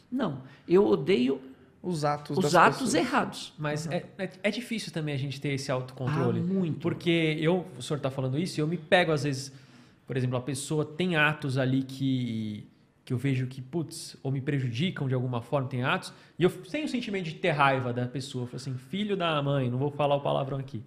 Não, 0.09 0.41
eu 0.67 0.85
odeio 0.87 1.41
Os 1.83 2.05
atos 2.05 2.37
os 2.37 2.43
das 2.43 2.55
atos 2.55 2.77
pessoas. 2.79 2.93
errados. 2.95 3.53
Mas 3.57 3.85
é, 3.87 4.05
é, 4.17 4.29
é 4.43 4.49
difícil 4.51 4.93
também 4.93 5.13
a 5.13 5.17
gente 5.17 5.41
ter 5.41 5.49
esse 5.49 5.69
autocontrole. 5.71 6.39
Ah, 6.39 6.43
muito. 6.43 6.79
Porque 6.79 7.37
eu, 7.39 7.65
o 7.77 7.81
senhor 7.81 7.97
está 7.97 8.09
falando 8.09 8.37
isso, 8.39 8.59
e 8.59 8.61
eu 8.61 8.67
me 8.67 8.77
pego 8.77 9.11
às 9.11 9.23
vezes, 9.23 9.51
por 10.07 10.15
exemplo, 10.15 10.37
a 10.37 10.41
pessoa 10.41 10.85
tem 10.85 11.17
atos 11.17 11.57
ali 11.57 11.83
que, 11.83 12.65
que 13.09 13.13
eu 13.13 13.17
vejo 13.17 13.47
que, 13.47 13.59
putz, 13.59 14.15
ou 14.21 14.31
me 14.31 14.39
prejudicam 14.39 15.07
de 15.07 15.15
alguma 15.15 15.41
forma, 15.41 15.67
tem 15.67 15.83
atos, 15.83 16.13
e 16.37 16.43
eu 16.43 16.49
tenho 16.51 16.85
o 16.85 16.87
sentimento 16.87 17.25
de 17.25 17.33
ter 17.33 17.49
raiva 17.49 17.91
da 17.91 18.05
pessoa. 18.05 18.43
Eu 18.43 18.45
falo 18.45 18.57
assim, 18.57 18.75
filho 18.75 19.17
da 19.17 19.41
mãe, 19.41 19.67
não 19.67 19.79
vou 19.79 19.89
falar 19.89 20.13
o 20.13 20.21
palavrão 20.21 20.59
aqui. 20.59 20.83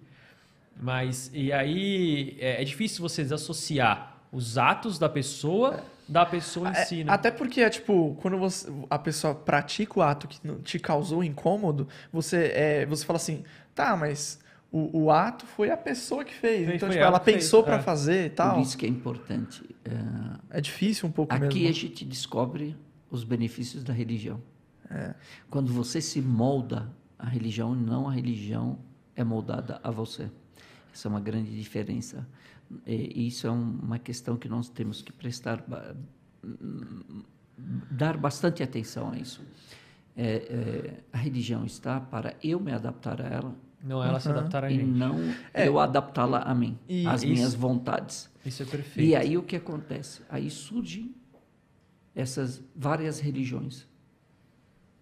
Mas, 0.81 1.29
e 1.33 1.51
aí, 1.51 2.37
é, 2.39 2.61
é 2.61 2.63
difícil 2.63 3.01
você 3.01 3.23
desassociar 3.23 4.15
os 4.31 4.57
atos 4.57 4.97
da 4.97 5.09
pessoa 5.09 5.83
da 6.07 6.25
pessoa 6.25 6.69
em 6.69 6.71
É, 6.71 6.85
si, 6.85 7.03
né? 7.03 7.11
Até 7.11 7.29
porque, 7.29 7.59
é, 7.59 7.69
tipo, 7.69 8.17
quando 8.21 8.37
você, 8.37 8.71
a 8.89 8.97
pessoa 8.97 9.35
pratica 9.35 9.99
o 9.99 10.01
ato 10.01 10.25
que 10.25 10.39
te 10.63 10.79
causou 10.79 11.25
incômodo, 11.25 11.89
você, 12.11 12.51
é, 12.55 12.85
você 12.85 13.05
fala 13.05 13.17
assim, 13.17 13.43
tá, 13.75 13.97
mas 13.97 14.39
o, 14.71 15.03
o 15.03 15.11
ato 15.11 15.45
foi 15.45 15.71
a 15.71 15.77
pessoa 15.77 16.23
que 16.23 16.33
fez. 16.33 16.69
Então, 16.69 16.87
tipo, 16.87 17.01
ela 17.01 17.07
ela 17.07 17.19
pensou 17.19 17.63
pra 17.63 17.75
é. 17.75 17.81
fazer 17.81 18.27
e 18.27 18.29
tal. 18.29 18.55
Por 18.55 18.61
isso 18.61 18.77
que 18.77 18.85
é 18.85 18.89
importante. 18.89 19.72
Eh, 19.85 20.39
É 20.49 20.61
difícil 20.61 21.07
um 21.07 21.11
pouco 21.11 21.33
Aqui 21.33 21.59
mesmo. 21.61 21.69
a 21.69 21.71
gente 21.71 22.05
descobre 22.05 22.75
os 23.09 23.23
benefícios 23.23 23.83
da 23.83 23.93
religião. 23.93 24.41
É. 24.89 25.13
Quando 25.49 25.71
você 25.73 26.01
se 26.01 26.21
molda 26.21 26.91
à 27.17 27.27
religião, 27.27 27.73
não 27.75 28.07
a 28.07 28.11
religião 28.11 28.77
é 29.15 29.23
moldada 29.23 29.79
a 29.83 29.89
você. 29.91 30.29
Essa 30.93 31.07
é 31.07 31.09
uma 31.09 31.19
grande 31.21 31.55
diferença. 31.55 32.27
E 32.85 33.27
isso 33.27 33.45
é 33.47 33.51
um- 33.51 33.79
uma 33.81 33.99
questão 33.99 34.35
que 34.37 34.47
nós 34.49 34.69
temos 34.69 35.01
que 35.01 35.11
prestar, 35.11 35.63
dar 37.91 38.17
bastante 38.17 38.63
atenção 38.63 39.11
a 39.11 39.17
isso. 39.17 39.41
É, 40.15 40.35
é, 40.35 41.03
a 41.11 41.17
religião 41.17 41.65
está 41.65 41.99
para 41.99 42.35
eu 42.43 42.59
me 42.59 42.71
adaptar 42.71 43.21
a 43.21 43.25
ela 43.27 43.55
Não 43.83 44.01
ela 44.03 44.19
se 44.19 44.29
Uhum. 44.29 44.37
adaptar 44.37 44.63
a 44.63 44.71
e 44.71 44.75
gente. 44.75 44.85
não 44.85 45.19
eu 45.53 45.77
adaptá-la 45.79 46.39
a 46.39 46.55
mim, 46.55 46.77
E 46.87 47.05
às 47.05 47.21
isso- 47.21 47.31
minhas 47.33 47.53
vontades. 47.53 48.29
Isso 48.45 48.63
é 48.63 48.65
perfeito. 48.65 49.07
E 49.09 49.15
aí 49.15 49.37
o 49.37 49.43
que 49.43 49.57
acontece? 49.57 50.21
Aí 50.29 50.49
surgem 50.49 51.13
essas 52.15 52.63
várias 52.75 53.19
religiões, 53.19 53.87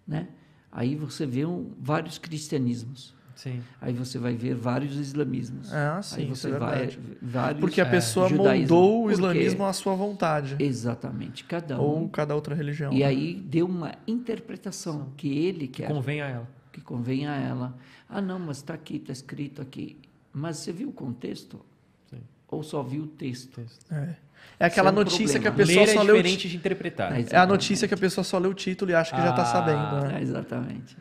né? 0.06 0.28
Aí 0.70 0.96
você 0.96 1.26
vê 1.26 1.44
um, 1.44 1.70
vários 1.78 2.16
cristianismos, 2.18 3.14
Sim. 3.36 3.60
aí 3.80 3.92
você 3.92 4.18
vai 4.18 4.34
ver 4.34 4.54
vários 4.54 4.96
islamismos. 4.96 5.72
Ah, 5.72 5.96
aí 5.98 6.02
sim, 6.02 6.22
isso 6.32 6.36
você 6.48 6.48
é 6.48 6.58
vai 6.58 6.88
vários 7.20 7.60
Porque 7.60 7.80
a 7.80 7.86
pessoa 7.86 8.28
judaísmo. 8.28 8.74
moldou 8.74 9.04
o 9.04 9.10
islamismo 9.10 9.64
à 9.64 9.72
sua 9.74 9.94
vontade. 9.94 10.56
Exatamente, 10.58 11.44
cada 11.44 11.78
um. 11.78 11.84
Ou 11.84 12.08
cada 12.08 12.34
outra 12.34 12.54
religião. 12.54 12.90
E 12.92 13.00
né? 13.00 13.04
aí 13.04 13.34
deu 13.34 13.66
uma 13.66 13.92
interpretação 14.06 15.12
que 15.16 15.28
ele 15.28 15.68
quer, 15.68 15.88
Convém 15.88 16.22
a 16.22 16.28
ela. 16.28 16.48
Que 16.72 16.80
convém 16.80 17.26
a 17.26 17.36
ela. 17.36 17.76
Ah, 18.08 18.20
não, 18.20 18.38
mas 18.38 18.58
está 18.58 18.74
aqui, 18.74 18.96
está 18.96 19.12
escrito 19.12 19.60
aqui. 19.62 19.98
Mas 20.32 20.56
você 20.58 20.72
viu 20.72 20.88
o 20.88 20.92
contexto? 20.92 21.60
Sim. 22.08 22.20
Ou 22.48 22.62
só 22.62 22.82
viu 22.82 23.04
o 23.04 23.06
texto? 23.06 23.60
É. 23.90 24.14
É 24.58 24.66
aquela 24.66 24.88
é 24.90 24.92
um 24.92 24.96
notícia 24.96 25.38
que 25.38 25.46
a 25.46 25.52
problema. 25.52 25.80
pessoa 25.82 25.86
Ler 25.86 25.90
é 25.92 25.94
só 25.94 26.02
leu 26.02 26.14
o 26.14 26.18
diferente 26.18 26.48
de 26.48 26.56
interpretar. 26.56 27.12
É, 27.20 27.26
É 27.30 27.36
a 27.36 27.46
notícia 27.46 27.86
que 27.86 27.94
a 27.94 27.96
pessoa 27.96 28.24
só 28.24 28.38
lê 28.38 28.48
o 28.48 28.54
título 28.54 28.90
e 28.90 28.94
acha 28.94 29.14
que 29.14 29.22
já 29.22 29.32
tá 29.32 29.42
Ah, 29.42 29.46
sabendo, 29.46 30.06
né? 30.08 30.18
É, 30.18 30.22
exatamente. 30.22 30.96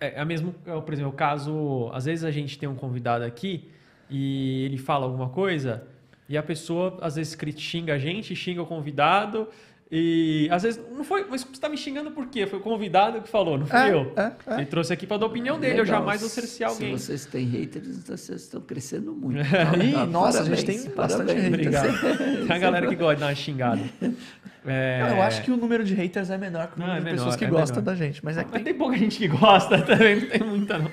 É, 0.00 0.20
é 0.20 0.24
mesmo, 0.24 0.54
é, 0.66 0.80
por 0.80 0.92
exemplo, 0.92 1.10
o 1.10 1.14
caso. 1.14 1.90
Às 1.92 2.04
vezes 2.04 2.24
a 2.24 2.30
gente 2.30 2.58
tem 2.58 2.68
um 2.68 2.74
convidado 2.76 3.24
aqui 3.24 3.68
e 4.10 4.64
ele 4.64 4.78
fala 4.78 5.06
alguma 5.06 5.28
coisa 5.30 5.84
e 6.28 6.36
a 6.36 6.42
pessoa 6.42 6.98
às 7.00 7.16
vezes 7.16 7.36
xinga 7.56 7.94
a 7.94 7.98
gente, 7.98 8.34
xinga 8.36 8.62
o 8.62 8.66
convidado. 8.66 9.48
E 9.96 10.48
às 10.50 10.64
vezes 10.64 10.80
não 10.90 11.04
foi, 11.04 11.24
mas 11.30 11.44
você 11.44 11.60
tá 11.60 11.68
me 11.68 11.76
xingando 11.76 12.10
por 12.10 12.26
quê? 12.26 12.46
Foi 12.48 12.58
o 12.58 12.62
convidado 12.62 13.20
que 13.22 13.28
falou, 13.28 13.56
não 13.56 13.64
fui 13.66 13.78
É, 13.78 13.92
eu. 13.92 14.12
é, 14.16 14.32
é. 14.48 14.54
Ele 14.56 14.66
trouxe 14.66 14.92
aqui 14.92 15.06
para 15.06 15.18
dar 15.18 15.26
a 15.26 15.28
opinião 15.28 15.56
dele, 15.60 15.74
eu 15.74 15.84
Legal. 15.84 15.98
jamais 16.00 16.20
vou 16.20 16.28
cercear 16.28 16.70
alguém. 16.70 16.98
Se 16.98 17.04
vocês 17.06 17.26
têm 17.26 17.46
haters, 17.46 18.02
vocês 18.04 18.40
estão 18.42 18.60
crescendo 18.60 19.12
muito. 19.12 19.38
Ih, 19.80 19.94
Ah, 19.94 20.04
nossa, 20.04 20.40
a 20.40 20.44
gente 20.44 20.56
parabéns, 20.64 20.84
tem 20.84 20.94
bastante 20.96 21.26
parabéns. 21.26 21.44
haters. 21.44 21.68
Obrigado. 21.94 22.44
Tem 22.48 22.56
a 22.56 22.58
galera 22.58 22.86
que 22.88 22.96
gosta 22.96 23.14
de 23.14 23.20
dar 23.20 23.26
uma 23.28 23.34
xingada. 23.36 23.80
É, 24.66 25.02
Não, 25.02 25.16
eu 25.16 25.22
acho 25.22 25.42
que 25.42 25.50
o 25.50 25.58
número 25.58 25.84
de 25.84 25.92
haters 25.92 26.30
é 26.30 26.38
menor 26.38 26.68
que 26.68 26.76
o 26.78 26.80
Não, 26.80 26.86
número 26.86 27.06
é 27.06 27.10
de 27.10 27.16
pessoas 27.18 27.36
menor, 27.36 27.38
que 27.38 27.44
é 27.44 27.48
gostam 27.60 27.82
menor. 27.82 27.90
da 27.92 27.94
gente. 27.94 28.24
Mas 28.24 28.38
é 28.38 28.44
que 28.44 28.50
Mas 28.50 28.62
tem... 28.62 28.72
tem 28.72 28.74
pouca 28.74 28.96
gente 28.96 29.18
que 29.18 29.28
gosta 29.28 29.82
também, 29.82 30.22
não 30.22 30.26
tem 30.30 30.40
muita 30.42 30.78
não. 30.78 30.90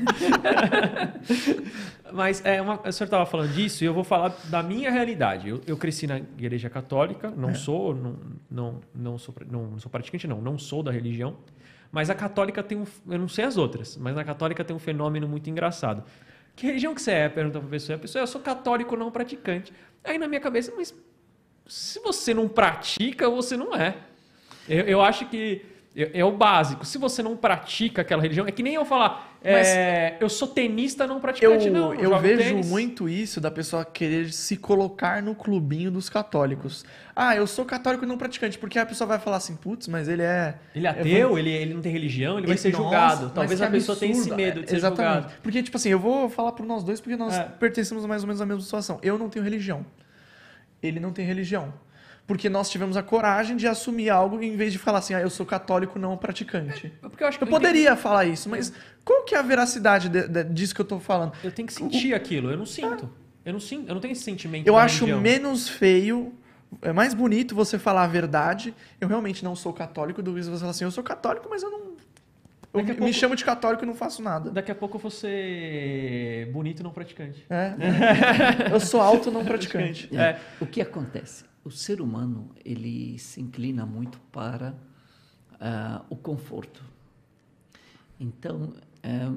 Mas 2.13 2.41
é 2.43 2.61
uma, 2.61 2.75
o 2.85 2.91
senhor 2.91 3.05
estava 3.05 3.25
falando 3.25 3.53
disso 3.53 3.83
e 3.83 3.87
eu 3.87 3.93
vou 3.93 4.03
falar 4.03 4.35
da 4.49 4.61
minha 4.61 4.91
realidade. 4.91 5.47
Eu, 5.47 5.61
eu 5.65 5.77
cresci 5.77 6.05
na 6.05 6.17
igreja 6.17 6.69
católica, 6.69 7.31
não 7.35 7.55
sou, 7.55 7.95
não, 7.95 8.15
não, 8.49 8.81
não 8.93 9.17
sou, 9.17 9.33
não, 9.49 9.67
não 9.67 9.79
sou 9.79 9.89
praticante, 9.91 10.27
não, 10.27 10.41
não 10.41 10.57
sou 10.57 10.83
da 10.83 10.91
religião. 10.91 11.37
Mas 11.91 12.09
a 12.09 12.15
católica 12.15 12.63
tem 12.63 12.77
um, 12.77 12.85
eu 13.09 13.19
não 13.19 13.27
sei 13.27 13.45
as 13.45 13.57
outras, 13.57 13.97
mas 13.97 14.15
na 14.15 14.23
católica 14.23 14.63
tem 14.63 14.75
um 14.75 14.79
fenômeno 14.79 15.27
muito 15.27 15.49
engraçado. 15.49 16.03
Que 16.55 16.67
religião 16.67 16.93
que 16.93 17.01
você 17.01 17.11
é? 17.11 17.29
Pergunta 17.29 17.59
pra 17.59 17.69
pessoa. 17.69 17.95
A 17.95 17.99
pessoa, 17.99 18.21
eu 18.21 18.27
sou 18.27 18.41
católico 18.41 18.95
não 18.95 19.11
praticante. 19.11 19.73
Aí 20.03 20.17
na 20.17 20.27
minha 20.27 20.39
cabeça, 20.39 20.73
mas 20.75 20.93
se 21.67 21.99
você 21.99 22.33
não 22.33 22.47
pratica, 22.47 23.29
você 23.29 23.57
não 23.57 23.75
é. 23.75 23.97
Eu, 24.67 24.85
eu 24.85 25.01
acho 25.01 25.25
que 25.27 25.65
é, 25.95 26.19
é 26.19 26.25
o 26.25 26.31
básico. 26.31 26.85
Se 26.85 26.97
você 26.97 27.21
não 27.21 27.35
pratica 27.35 28.01
aquela 28.01 28.21
religião, 28.21 28.47
é 28.47 28.51
que 28.51 28.63
nem 28.63 28.75
eu 28.75 28.85
falar, 28.85 29.30
é, 29.43 30.17
eu 30.19 30.29
sou 30.29 30.47
tenista 30.47 31.07
não 31.07 31.15
Eu, 31.15 31.21
praticante, 31.21 31.69
não. 31.69 31.93
eu 31.95 32.09
jogo 32.09 32.19
vejo 32.19 32.37
tênis. 32.43 32.67
muito 32.67 33.09
isso 33.09 33.41
da 33.41 33.49
pessoa 33.49 33.83
querer 33.83 34.31
se 34.31 34.55
colocar 34.57 35.21
no 35.23 35.33
clubinho 35.33 35.89
dos 35.89 36.09
católicos. 36.09 36.85
Ah, 37.15 37.35
eu 37.35 37.47
sou 37.47 37.65
católico 37.65 38.05
não 38.05 38.17
praticante, 38.17 38.57
porque 38.57 38.77
a 38.77 38.85
pessoa 38.85 39.07
vai 39.07 39.19
falar 39.19 39.37
assim, 39.37 39.55
putz, 39.55 39.87
mas 39.87 40.07
ele 40.07 40.21
é. 40.21 40.55
Ele 40.75 40.85
é 40.87 40.89
ateu, 40.91 41.37
ele, 41.39 41.49
ele 41.49 41.73
não 41.73 41.81
tem 41.81 41.91
religião, 41.91 42.37
ele 42.37 42.47
vai 42.47 42.57
ser 42.57 42.71
Nossa, 42.71 42.83
julgado. 42.83 43.29
Talvez 43.31 43.61
a 43.61 43.69
pessoa 43.69 43.97
tenha 43.97 44.11
esse 44.11 44.31
medo 44.33 44.61
de 44.61 44.69
ser 44.69 44.75
Exatamente. 44.77 45.13
julgado. 45.23 45.33
Porque, 45.41 45.63
tipo 45.63 45.75
assim, 45.77 45.89
eu 45.89 45.99
vou 45.99 46.29
falar 46.29 46.51
por 46.51 46.65
nós 46.65 46.83
dois 46.83 47.01
porque 47.01 47.17
nós 47.17 47.35
É. 47.35 47.43
pertencemos 47.43 48.05
mais 48.05 48.21
ou 48.23 48.27
menos 48.27 48.41
à 48.41 48.45
mesma 48.45 48.61
situação. 48.61 48.99
Eu 49.01 49.17
não 49.17 49.27
tenho 49.29 49.43
religião. 49.43 49.85
Ele 50.83 50.99
não 50.99 51.11
tem 51.11 51.25
religião. 51.25 51.73
Porque 52.27 52.47
nós 52.49 52.69
tivemos 52.69 52.95
a 52.95 53.03
coragem 53.03 53.57
de 53.57 53.67
assumir 53.67 54.09
algo 54.09 54.41
em 54.41 54.55
vez 54.55 54.71
de 54.71 54.79
falar 54.79 54.99
assim, 54.99 55.13
ah, 55.13 55.19
eu 55.21 55.29
sou 55.29 55.45
católico 55.45 55.99
não 55.99 56.15
praticante. 56.15 56.93
Porque 57.01 57.23
eu 57.23 57.27
acho 57.27 57.37
que 57.37 57.43
Eu 57.43 57.47
poderia 57.49 57.95
falar 57.95 58.25
isso, 58.25 58.47
mas 58.49 58.71
qual 59.03 59.23
que 59.23 59.35
é 59.35 59.37
a 59.37 59.41
veracidade 59.41 60.07
de- 60.07 60.27
de- 60.27 60.43
disso 60.45 60.73
que 60.73 60.79
eu 60.81 60.85
tô 60.85 60.99
falando? 60.99 61.33
Eu 61.43 61.51
tenho 61.51 61.67
que 61.67 61.73
sentir 61.73 62.13
aquilo, 62.13 62.49
eu 62.51 62.57
não 62.57 62.65
sinto. 62.65 63.09
Eu 63.43 63.53
não 63.53 63.59
sinto, 63.59 63.89
eu 63.89 63.93
não 63.95 64.01
tenho 64.01 64.11
esse 64.13 64.23
sentimento. 64.23 64.65
Eu 64.67 64.77
acho 64.77 65.03
religião. 65.05 65.19
menos 65.19 65.67
feio, 65.67 66.33
é 66.81 66.93
mais 66.93 67.13
bonito 67.13 67.53
você 67.55 67.77
falar 67.79 68.03
a 68.03 68.07
verdade. 68.07 68.73
Eu 69.01 69.07
realmente 69.09 69.43
não 69.43 69.55
sou 69.55 69.73
católico, 69.73 70.21
do 70.21 70.33
que 70.33 70.43
você 70.43 70.57
falar 70.59 70.71
assim, 70.71 70.85
eu 70.85 70.91
sou 70.91 71.03
católico, 71.03 71.47
mas 71.49 71.63
eu 71.63 71.69
não. 71.71 71.79
Eu 72.73 72.79
a 72.79 72.83
me 72.83 72.93
pouco- 72.93 73.11
chamo 73.13 73.35
de 73.35 73.43
católico 73.43 73.83
e 73.83 73.87
não 73.87 73.95
faço 73.95 74.21
nada. 74.21 74.49
Daqui 74.51 74.71
a 74.71 74.75
pouco 74.75 74.95
eu 74.95 75.01
vou 75.01 75.11
ser 75.11 76.49
bonito 76.53 76.81
não 76.83 76.91
praticante. 76.91 77.45
É. 77.49 78.71
eu 78.73 78.79
sou 78.79 79.01
alto 79.01 79.29
não 79.29 79.43
praticante. 79.43 80.07
É. 80.15 80.37
O 80.61 80.65
que 80.65 80.79
acontece? 80.81 81.43
O 81.63 81.69
ser 81.71 82.01
humano 82.01 82.49
ele 82.65 83.17
se 83.19 83.39
inclina 83.41 83.85
muito 83.85 84.19
para 84.31 84.75
ah, 85.59 86.03
o 86.09 86.15
conforto. 86.15 86.83
Então 88.19 88.73
é, 89.03 89.29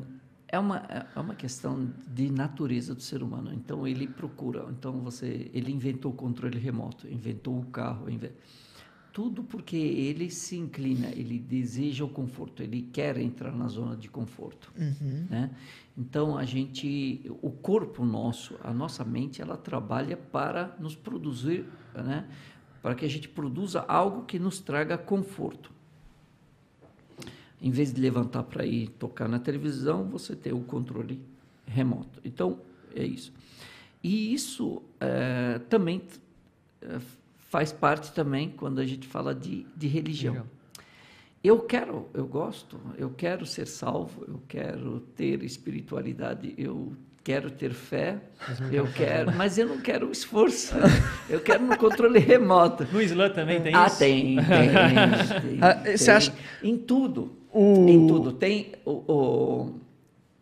é 0.48 0.58
uma 0.58 0.76
é 1.14 1.20
uma 1.20 1.34
questão 1.34 1.90
de 2.08 2.30
natureza 2.30 2.94
do 2.94 3.02
ser 3.02 3.22
humano. 3.22 3.52
Então 3.52 3.86
ele 3.86 4.06
procura. 4.06 4.66
Então 4.70 5.00
você 5.00 5.50
ele 5.52 5.72
inventou 5.72 6.12
o 6.12 6.14
controle 6.14 6.58
remoto, 6.58 7.06
inventou 7.08 7.58
o 7.58 7.64
carro, 7.66 8.08
inve- 8.10 8.32
tudo 9.12 9.44
porque 9.44 9.76
ele 9.76 10.28
se 10.28 10.56
inclina, 10.56 11.06
ele 11.10 11.38
deseja 11.38 12.04
o 12.04 12.08
conforto, 12.08 12.62
ele 12.64 12.82
quer 12.92 13.16
entrar 13.16 13.52
na 13.54 13.68
zona 13.68 13.96
de 13.96 14.08
conforto. 14.08 14.72
Né? 15.30 15.50
Então 15.96 16.36
a 16.36 16.44
gente, 16.44 17.30
o 17.40 17.50
corpo 17.50 18.04
nosso, 18.04 18.58
a 18.62 18.72
nossa 18.72 19.04
mente, 19.04 19.40
ela 19.40 19.56
trabalha 19.56 20.16
para 20.16 20.74
nos 20.78 20.96
produzir, 20.96 21.64
né? 21.94 22.28
para 22.82 22.94
que 22.94 23.04
a 23.04 23.08
gente 23.08 23.28
produza 23.28 23.80
algo 23.86 24.24
que 24.24 24.38
nos 24.38 24.60
traga 24.60 24.98
conforto. 24.98 25.72
Em 27.62 27.70
vez 27.70 27.94
de 27.94 28.00
levantar 28.00 28.42
para 28.42 28.66
ir 28.66 28.88
tocar 28.90 29.28
na 29.28 29.38
televisão, 29.38 30.04
você 30.04 30.36
tem 30.36 30.52
o 30.52 30.60
controle 30.60 31.24
remoto. 31.66 32.20
Então, 32.24 32.60
é 32.94 33.04
isso. 33.04 33.32
E 34.02 34.34
isso 34.34 34.82
é, 35.00 35.60
também 35.70 36.02
é, 36.82 37.00
faz 37.38 37.72
parte 37.72 38.12
também 38.12 38.50
quando 38.50 38.80
a 38.80 38.84
gente 38.84 39.06
fala 39.06 39.34
de, 39.34 39.66
de 39.74 39.86
religião. 39.86 40.34
Legal. 40.34 40.48
Eu 41.44 41.58
quero, 41.58 42.08
eu 42.14 42.26
gosto, 42.26 42.80
eu 42.96 43.10
quero 43.10 43.44
ser 43.44 43.66
salvo, 43.66 44.24
eu 44.26 44.42
quero 44.48 45.00
ter 45.14 45.42
espiritualidade, 45.42 46.54
eu 46.56 46.96
quero 47.22 47.50
ter 47.50 47.74
fé, 47.74 48.18
eu 48.72 48.86
quero, 48.90 49.30
mas 49.36 49.58
eu 49.58 49.68
não 49.68 49.78
quero 49.78 50.10
esforço. 50.10 50.74
Eu 51.28 51.40
quero 51.40 51.64
no 51.64 51.76
controle 51.78 52.18
remoto. 52.18 52.86
No 52.92 53.00
Islã 53.00 53.30
também 53.30 53.60
tem 53.62 53.74
ah, 53.74 53.86
isso? 53.86 53.98
Tem, 53.98 54.36
tem, 54.36 54.44
tem, 54.44 55.58
ah, 55.60 55.96
Você 55.96 56.10
acha... 56.10 56.34
Em 56.62 56.76
tudo, 56.76 57.36
o... 57.52 57.88
em 57.88 58.06
tudo. 58.06 58.32
Tem 58.32 58.72
o, 58.84 58.90
o, 58.90 59.80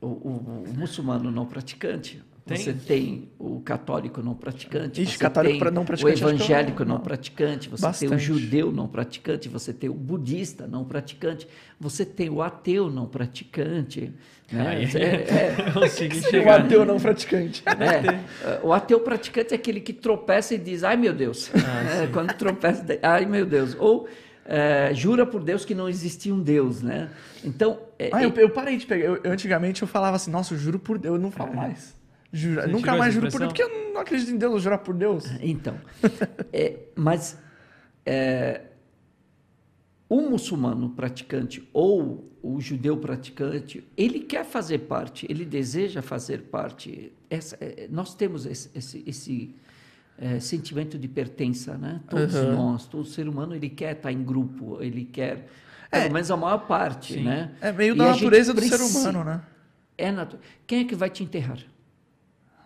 o, 0.00 0.06
o 0.06 0.64
muçulmano 0.76 1.30
não 1.30 1.46
praticante, 1.46 2.20
tem? 2.44 2.56
Você 2.56 2.72
tem 2.72 3.28
o 3.38 3.60
católico 3.60 4.20
não 4.20 4.34
praticante, 4.34 5.00
Ixi, 5.00 5.12
você 5.12 5.18
católico 5.18 5.64
tem 5.64 5.72
não 5.72 5.84
praticante, 5.84 6.24
o 6.24 6.28
evangélico 6.28 6.84
não, 6.84 6.96
não 6.96 7.00
praticante, 7.00 7.68
você 7.68 7.82
Bastante. 7.82 8.08
tem 8.08 8.16
o 8.16 8.20
judeu 8.20 8.72
não 8.72 8.88
praticante, 8.88 9.48
você 9.48 9.72
tem 9.72 9.88
o 9.88 9.94
budista 9.94 10.66
não 10.66 10.84
praticante, 10.84 11.46
você 11.78 12.04
tem 12.04 12.28
o 12.28 12.42
ateu 12.42 12.90
não 12.90 13.06
praticante. 13.06 14.12
Né? 14.50 14.82
É, 14.94 14.98
é, 14.98 16.36
é, 16.36 16.44
o 16.44 16.50
ateu 16.50 16.84
não 16.84 16.98
praticante. 16.98 17.62
É, 17.72 18.60
o 18.62 18.72
ateu 18.72 19.00
praticante 19.00 19.54
é 19.54 19.56
aquele 19.56 19.80
que 19.80 19.92
tropeça 19.92 20.54
e 20.54 20.58
diz, 20.58 20.84
ai 20.84 20.96
meu 20.96 21.14
Deus. 21.14 21.50
Ah, 21.54 22.06
quando 22.12 22.34
tropeça, 22.34 22.84
ai 23.02 23.24
meu 23.24 23.46
Deus. 23.46 23.74
Ou 23.78 24.08
é, 24.44 24.92
jura 24.92 25.24
por 25.24 25.42
Deus 25.42 25.64
que 25.64 25.74
não 25.74 25.88
existia 25.88 26.34
um 26.34 26.40
Deus, 26.40 26.82
né? 26.82 27.08
Então... 27.42 27.78
Ah, 28.12 28.22
eu, 28.22 28.30
eu, 28.36 28.50
parei 28.50 28.76
de 28.76 28.84
pegar. 28.84 29.04
Eu, 29.04 29.20
antigamente 29.24 29.80
eu 29.80 29.88
falava 29.88 30.16
assim, 30.16 30.30
nossa, 30.30 30.52
eu 30.52 30.58
juro 30.58 30.78
por 30.78 30.98
Deus, 30.98 31.14
eu 31.14 31.20
não 31.20 31.30
falo 31.30 31.54
mais. 31.54 32.01
Jura, 32.32 32.66
nunca 32.66 32.96
mais 32.96 33.12
juro 33.12 33.30
por 33.30 33.38
Deus, 33.40 33.52
porque 33.52 33.62
eu 33.62 33.92
não 33.92 34.00
acredito 34.00 34.30
em 34.30 34.38
Deus, 34.38 34.52
eu 34.54 34.60
jurar 34.60 34.78
por 34.78 34.94
Deus. 34.94 35.24
Então, 35.42 35.78
é, 36.52 36.78
mas 36.96 37.38
é, 38.06 38.62
o 40.08 40.22
muçulmano 40.22 40.90
praticante 40.90 41.68
ou 41.72 42.32
o 42.42 42.60
judeu 42.60 42.96
praticante, 42.96 43.84
ele 43.96 44.20
quer 44.20 44.44
fazer 44.44 44.78
parte, 44.80 45.26
ele 45.30 45.44
deseja 45.44 46.02
fazer 46.02 46.42
parte. 46.42 47.12
Essa, 47.30 47.56
é, 47.60 47.86
nós 47.90 48.14
temos 48.14 48.46
esse, 48.46 48.70
esse, 48.74 49.04
esse 49.06 49.54
é, 50.18 50.40
sentimento 50.40 50.98
de 50.98 51.08
pertença, 51.08 51.76
né? 51.78 52.00
Todos 52.08 52.34
uhum. 52.34 52.52
nós, 52.52 52.86
todo 52.86 53.04
ser 53.04 53.28
humano, 53.28 53.54
ele 53.54 53.68
quer 53.68 53.96
estar 53.96 54.10
em 54.10 54.22
grupo, 54.24 54.82
ele 54.82 55.04
quer, 55.04 55.48
pelo 55.90 56.04
é, 56.04 56.08
menos 56.08 56.30
a 56.30 56.36
maior 56.36 56.66
parte, 56.66 57.14
sim. 57.14 57.24
né? 57.24 57.52
É 57.60 57.70
meio 57.72 57.94
da 57.94 58.08
natureza 58.08 58.52
do 58.52 58.60
ser 58.60 58.80
humano, 58.80 59.22
né? 59.22 59.42
É 59.96 60.10
natu... 60.10 60.38
Quem 60.66 60.80
é 60.80 60.84
que 60.84 60.94
vai 60.94 61.10
te 61.10 61.22
enterrar? 61.22 61.58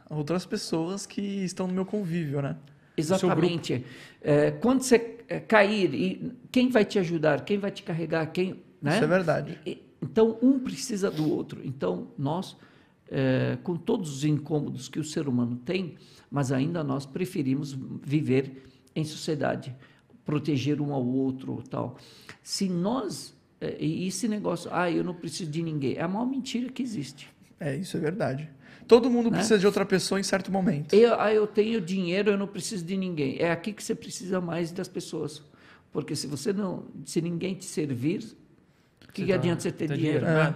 Outras 0.09 0.46
pessoas 0.46 1.07
que 1.07 1.20
estão 1.20 1.66
no 1.66 1.74
meu 1.74 1.84
convívio, 1.84 2.40
né? 2.40 2.57
Exatamente. 2.96 3.84
É, 4.22 4.50
quando 4.50 4.82
você 4.82 5.18
é, 5.28 5.38
cair, 5.40 5.94
e 5.94 6.32
quem 6.50 6.68
vai 6.68 6.84
te 6.84 6.98
ajudar? 6.98 7.44
Quem 7.44 7.59
vai 7.59 7.70
te 7.70 7.82
carregar? 7.82 8.26
Quem, 8.26 8.62
né? 8.80 8.94
Isso 8.94 9.04
é 9.04 9.07
verdade. 9.07 9.59
Então, 10.00 10.38
um 10.40 10.59
precisa 10.59 11.11
do 11.11 11.30
outro. 11.30 11.61
Então, 11.64 12.09
nós, 12.16 12.57
é, 13.11 13.59
com 13.62 13.76
todos 13.76 14.16
os 14.16 14.24
incômodos 14.24 14.88
que 14.88 14.98
o 14.98 15.04
ser 15.04 15.28
humano 15.28 15.57
tem, 15.57 15.96
mas 16.30 16.52
ainda 16.52 16.82
nós 16.82 17.04
preferimos 17.04 17.76
viver 18.02 18.64
em 18.94 19.04
sociedade, 19.04 19.74
proteger 20.24 20.80
um 20.80 20.92
ao 20.92 21.07
outro 21.07 21.62
tal. 21.68 21.96
Se 22.42 22.68
nós... 22.68 23.34
É, 23.61 23.76
e 23.82 24.07
esse 24.07 24.28
negócio, 24.28 24.70
ah, 24.72 24.90
eu 24.90 25.02
não 25.02 25.14
preciso 25.14 25.50
de 25.50 25.62
ninguém, 25.62 25.94
é 25.94 26.02
a 26.02 26.09
maior 26.09 26.26
mentira 26.26 26.70
que 26.70 26.82
existe. 26.82 27.28
É, 27.59 27.74
isso 27.74 27.96
é 27.96 28.00
verdade. 28.00 28.50
Todo 28.87 29.11
mundo 29.11 29.30
né? 29.30 29.39
precisa 29.39 29.59
de 29.59 29.66
outra 29.66 29.84
pessoa 29.84 30.20
em 30.20 30.22
certo 30.22 30.51
momento. 30.51 30.95
Eu, 30.95 31.20
ah, 31.20 31.32
eu 31.32 31.47
tenho 31.47 31.80
dinheiro, 31.80 32.30
eu 32.30 32.39
não 32.39 32.47
preciso 32.47 32.84
de 32.84 32.97
ninguém. 32.97 33.37
É 33.39 33.51
aqui 33.51 33.72
que 33.72 33.82
você 33.82 33.95
precisa 33.95 34.41
mais 34.41 34.70
das 34.70 34.89
pessoas. 34.89 35.43
Porque 35.93 36.14
se 36.14 36.26
você 36.26 36.53
não, 36.53 36.84
se 37.05 37.20
ninguém 37.20 37.55
te 37.55 37.64
servir, 37.64 38.22
o 39.09 39.12
que, 39.12 39.24
que 39.24 39.32
adianta 39.32 39.62
você 39.62 39.72
ter 39.72 39.89
dinheiro? 39.89 40.26
dinheiro? 40.26 40.26
É. 40.26 40.55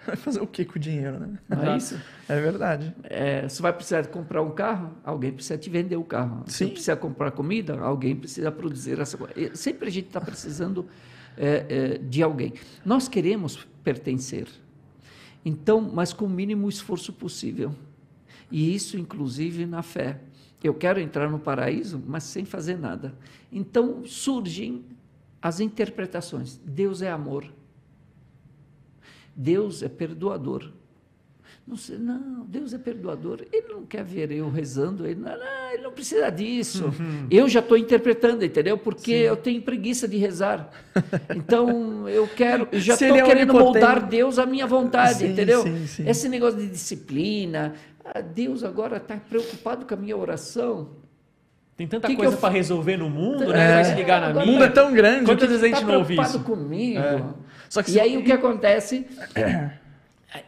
Vai 0.06 0.16
fazer 0.16 0.40
o 0.40 0.46
que 0.46 0.64
com 0.64 0.76
o 0.76 0.78
dinheiro, 0.78 1.20
né? 1.20 1.38
Não 1.48 1.72
é 1.72 1.76
isso? 1.76 2.00
É 2.28 2.40
verdade. 2.40 2.94
É, 3.04 3.46
você 3.46 3.60
vai 3.60 3.72
precisar 3.72 4.06
comprar 4.06 4.40
um 4.40 4.50
carro, 4.50 4.96
alguém 5.04 5.30
precisa 5.30 5.58
te 5.58 5.68
vender 5.68 5.96
o 5.96 6.04
carro. 6.04 6.42
Sim. 6.46 6.64
Você 6.64 6.66
precisa 6.72 6.96
comprar 6.96 7.30
comida, 7.32 7.78
alguém 7.78 8.16
precisa 8.16 8.50
produzir 8.50 8.98
essa 8.98 9.18
coisa. 9.18 9.34
Sempre 9.54 9.88
a 9.88 9.92
gente 9.92 10.06
está 10.06 10.20
precisando 10.20 10.86
é, 11.36 11.66
é, 11.68 11.98
de 11.98 12.22
alguém. 12.22 12.54
Nós 12.84 13.08
queremos 13.08 13.68
pertencer. 13.84 14.46
Então, 15.44 15.80
mas 15.80 16.12
com 16.12 16.26
o 16.26 16.30
mínimo 16.30 16.68
esforço 16.68 17.12
possível. 17.12 17.74
E 18.50 18.74
isso, 18.74 18.98
inclusive, 18.98 19.66
na 19.66 19.82
fé. 19.82 20.20
Eu 20.62 20.74
quero 20.74 21.00
entrar 21.00 21.30
no 21.30 21.38
paraíso, 21.38 22.02
mas 22.06 22.24
sem 22.24 22.44
fazer 22.44 22.78
nada. 22.78 23.14
Então 23.50 24.04
surgem 24.04 24.84
as 25.40 25.58
interpretações. 25.60 26.60
Deus 26.64 27.00
é 27.00 27.10
amor. 27.10 27.50
Deus 29.34 29.82
é 29.82 29.88
perdoador. 29.88 30.70
Não, 31.70 31.76
sei, 31.76 31.98
não, 31.98 32.44
Deus 32.48 32.74
é 32.74 32.78
perdoador. 32.78 33.42
Ele 33.52 33.68
não 33.68 33.86
quer 33.86 34.02
ver 34.02 34.32
eu 34.32 34.50
rezando, 34.50 35.06
ele 35.06 35.20
não, 35.20 35.30
não 35.30 35.70
ele 35.72 35.84
não 35.84 35.92
precisa 35.92 36.28
disso. 36.28 36.86
Uhum. 36.86 37.28
Eu 37.30 37.48
já 37.48 37.60
estou 37.60 37.76
interpretando, 37.76 38.44
entendeu? 38.44 38.76
Porque 38.76 39.12
Sim. 39.12 39.24
eu 39.24 39.36
tenho 39.36 39.62
preguiça 39.62 40.08
de 40.08 40.16
rezar. 40.16 40.68
Então 41.32 42.08
eu 42.08 42.26
quero, 42.26 42.66
eu 42.72 42.80
já 42.82 42.94
estou 42.94 43.14
é 43.14 43.22
querendo 43.22 43.54
moldar 43.54 44.04
Deus 44.04 44.36
à 44.40 44.46
minha 44.46 44.66
vontade, 44.66 45.20
sim, 45.20 45.28
entendeu? 45.28 45.62
Sim, 45.62 46.08
Esse 46.08 46.28
negócio 46.28 46.58
de 46.58 46.66
disciplina, 46.66 47.74
ah, 48.04 48.20
Deus 48.20 48.64
agora 48.64 48.96
está 48.96 49.16
preocupado 49.16 49.86
com 49.86 49.94
a 49.94 49.96
minha 49.96 50.16
oração. 50.16 50.90
Tem 51.76 51.86
tanta 51.86 52.08
que 52.08 52.16
coisa 52.16 52.36
para 52.36 52.52
resolver 52.52 52.96
no 52.96 53.08
mundo, 53.08 53.46
né? 53.46 53.70
É, 53.70 53.74
vai 53.76 53.84
se 53.84 53.94
ligar 53.94 54.20
na 54.20 54.32
minha. 54.32 54.44
O 54.44 54.46
mundo 54.48 54.64
é 54.64 54.68
tão 54.68 54.92
grande. 54.92 55.24
Quantas 55.24 55.48
vezes 55.48 55.62
a 55.62 55.68
gente 55.68 55.80
tá 55.80 55.86
não 55.86 55.98
ouve 55.98 56.20
isso? 56.20 56.40
comigo. 56.40 56.98
É. 56.98 57.22
Só 57.68 57.80
que 57.80 57.92
e 57.92 58.00
aí 58.00 58.18
o 58.18 58.24
que 58.24 58.32
acontece? 58.32 59.06
eu 59.36 59.70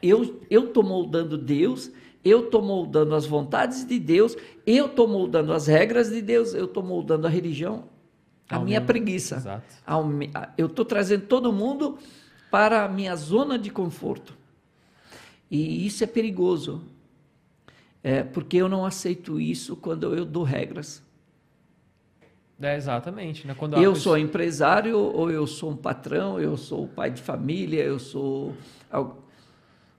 eu 0.02 0.40
estou 0.50 0.82
moldando 0.82 1.36
Deus, 1.36 1.90
eu 2.24 2.44
estou 2.44 2.62
moldando 2.62 3.14
as 3.14 3.26
vontades 3.26 3.84
de 3.86 3.98
Deus, 3.98 4.36
eu 4.66 4.86
estou 4.86 5.08
moldando 5.08 5.52
as 5.52 5.66
regras 5.66 6.10
de 6.10 6.22
Deus, 6.22 6.54
eu 6.54 6.66
estou 6.66 6.82
moldando 6.82 7.26
a 7.26 7.30
religião, 7.30 7.84
a 8.48 8.56
Ao 8.56 8.64
minha 8.64 8.80
preguiça. 8.80 9.36
Exato. 9.36 9.74
Eu 10.56 10.66
estou 10.66 10.84
trazendo 10.84 11.26
todo 11.26 11.52
mundo 11.52 11.98
para 12.50 12.84
a 12.84 12.88
minha 12.88 13.16
zona 13.16 13.58
de 13.58 13.70
conforto. 13.70 14.36
E 15.50 15.84
isso 15.84 16.04
é 16.04 16.06
perigoso, 16.06 16.82
é, 18.02 18.22
porque 18.22 18.56
eu 18.56 18.68
não 18.68 18.86
aceito 18.86 19.40
isso 19.40 19.76
quando 19.76 20.14
eu 20.14 20.24
dou 20.24 20.44
regras. 20.44 21.02
É, 22.60 22.76
exatamente. 22.76 23.46
Né? 23.46 23.54
Quando 23.54 23.76
eu 23.76 23.94
sou 23.96 24.16
empresário, 24.16 24.96
ou 24.96 25.30
eu 25.30 25.46
sou 25.46 25.70
um 25.70 25.76
patrão, 25.76 26.38
eu 26.38 26.56
sou 26.56 26.86
pai 26.86 27.10
de 27.10 27.20
família, 27.20 27.82
eu 27.82 27.98
sou 27.98 28.54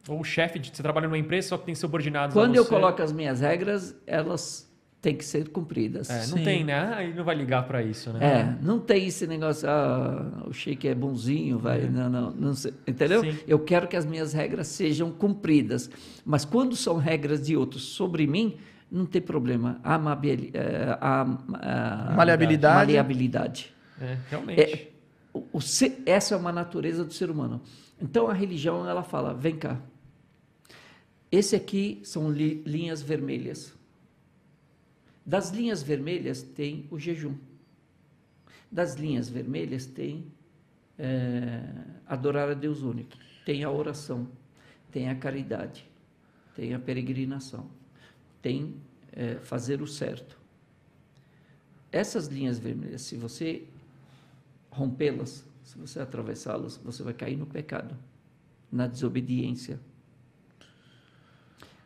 ou 0.08 0.20
o 0.20 0.24
chefe 0.24 0.60
de 0.60 0.76
você 0.76 0.82
trabalha 0.84 1.08
numa 1.08 1.18
empresa 1.18 1.50
só 1.50 1.58
que 1.58 1.66
tem 1.66 1.76
subordinados 1.76 2.34
Quando 2.34 2.56
eu 2.56 2.66
coloco 2.66 3.02
as 3.02 3.12
minhas 3.12 3.40
regras, 3.40 3.96
elas 4.06 4.70
têm 5.02 5.16
que 5.18 5.26
ser 5.26 5.50
cumpridas. 5.50 6.10
É, 6.10 6.28
não 6.28 6.38
Sim. 6.38 6.44
tem, 6.46 6.64
né? 6.64 6.94
Aí 6.96 7.14
não 7.14 7.26
vai 7.26 7.36
ligar 7.36 7.68
para 7.68 7.84
isso, 7.84 8.12
né? 8.14 8.20
É, 8.22 8.66
não 8.66 8.80
tem 8.80 9.08
esse 9.08 9.28
negócio, 9.28 9.70
ah, 9.70 10.46
o 10.48 10.54
shake 10.54 10.88
é 10.88 10.96
bonzinho, 10.96 11.60
vai, 11.60 11.82
é. 11.82 11.90
não, 11.90 12.10
não, 12.10 12.32
não 12.32 12.54
sei, 12.54 12.74
entendeu? 12.88 13.22
Sim. 13.22 13.38
Eu 13.46 13.60
quero 13.60 13.86
que 13.88 13.98
as 13.98 14.06
minhas 14.06 14.32
regras 14.32 14.68
sejam 14.68 15.12
cumpridas, 15.12 15.90
mas 16.26 16.46
quando 16.46 16.74
são 16.76 16.98
regras 16.98 17.46
de 17.46 17.56
outros 17.58 17.84
sobre 17.84 18.26
mim, 18.26 18.58
não 18.90 19.06
tem 19.06 19.22
problema. 19.22 19.80
A, 19.84 19.96
a, 19.96 21.22
a 21.22 22.14
maleabilidade. 22.16 22.76
maleabilidade. 22.76 23.74
É, 24.00 24.18
realmente. 24.30 24.62
É, 24.62 24.88
o, 25.34 25.40
o, 25.40 25.60
essa 26.06 26.36
é 26.36 26.38
uma 26.38 26.52
natureza 26.54 27.04
do 27.04 27.14
ser 27.14 27.30
humano. 27.30 27.62
Então 28.02 28.28
a 28.28 28.34
religião 28.34 28.88
ela 28.88 29.04
fala, 29.04 29.34
vem 29.34 29.56
cá, 29.56 29.80
esse 31.34 31.56
aqui 31.56 32.00
são 32.04 32.32
li, 32.32 32.62
linhas 32.64 33.02
vermelhas. 33.02 33.74
Das 35.26 35.50
linhas 35.50 35.82
vermelhas 35.82 36.44
tem 36.44 36.88
o 36.92 37.00
jejum. 37.00 37.36
Das 38.72 38.94
linhas 38.94 39.30
vermelhas 39.30 39.88
tem 39.88 40.32
é, 40.96 41.64
adorar 42.06 42.50
a 42.50 42.54
Deus 42.54 42.84
único. 42.84 43.18
Tem 43.44 43.64
a 43.64 43.72
oração. 43.72 44.30
Tem 44.92 45.10
a 45.10 45.16
caridade. 45.16 45.90
Tem 46.56 46.76
a 46.76 46.80
peregrinação. 46.80 47.68
Tem 48.40 48.76
é, 49.12 49.38
fazer 49.38 49.82
o 49.82 49.88
certo. 49.88 50.38
Essas 51.92 52.28
linhas 52.28 52.60
vermelhas, 52.60 53.02
se 53.02 53.18
você 53.18 53.64
rompê-las, 54.70 55.44
se 55.64 55.80
você 55.80 56.00
atravessá-las, 56.00 56.78
você 56.78 57.02
vai 57.02 57.16
cair 57.16 57.38
no 57.38 57.48
pecado, 57.48 57.98
na 58.72 58.86
desobediência 58.86 59.80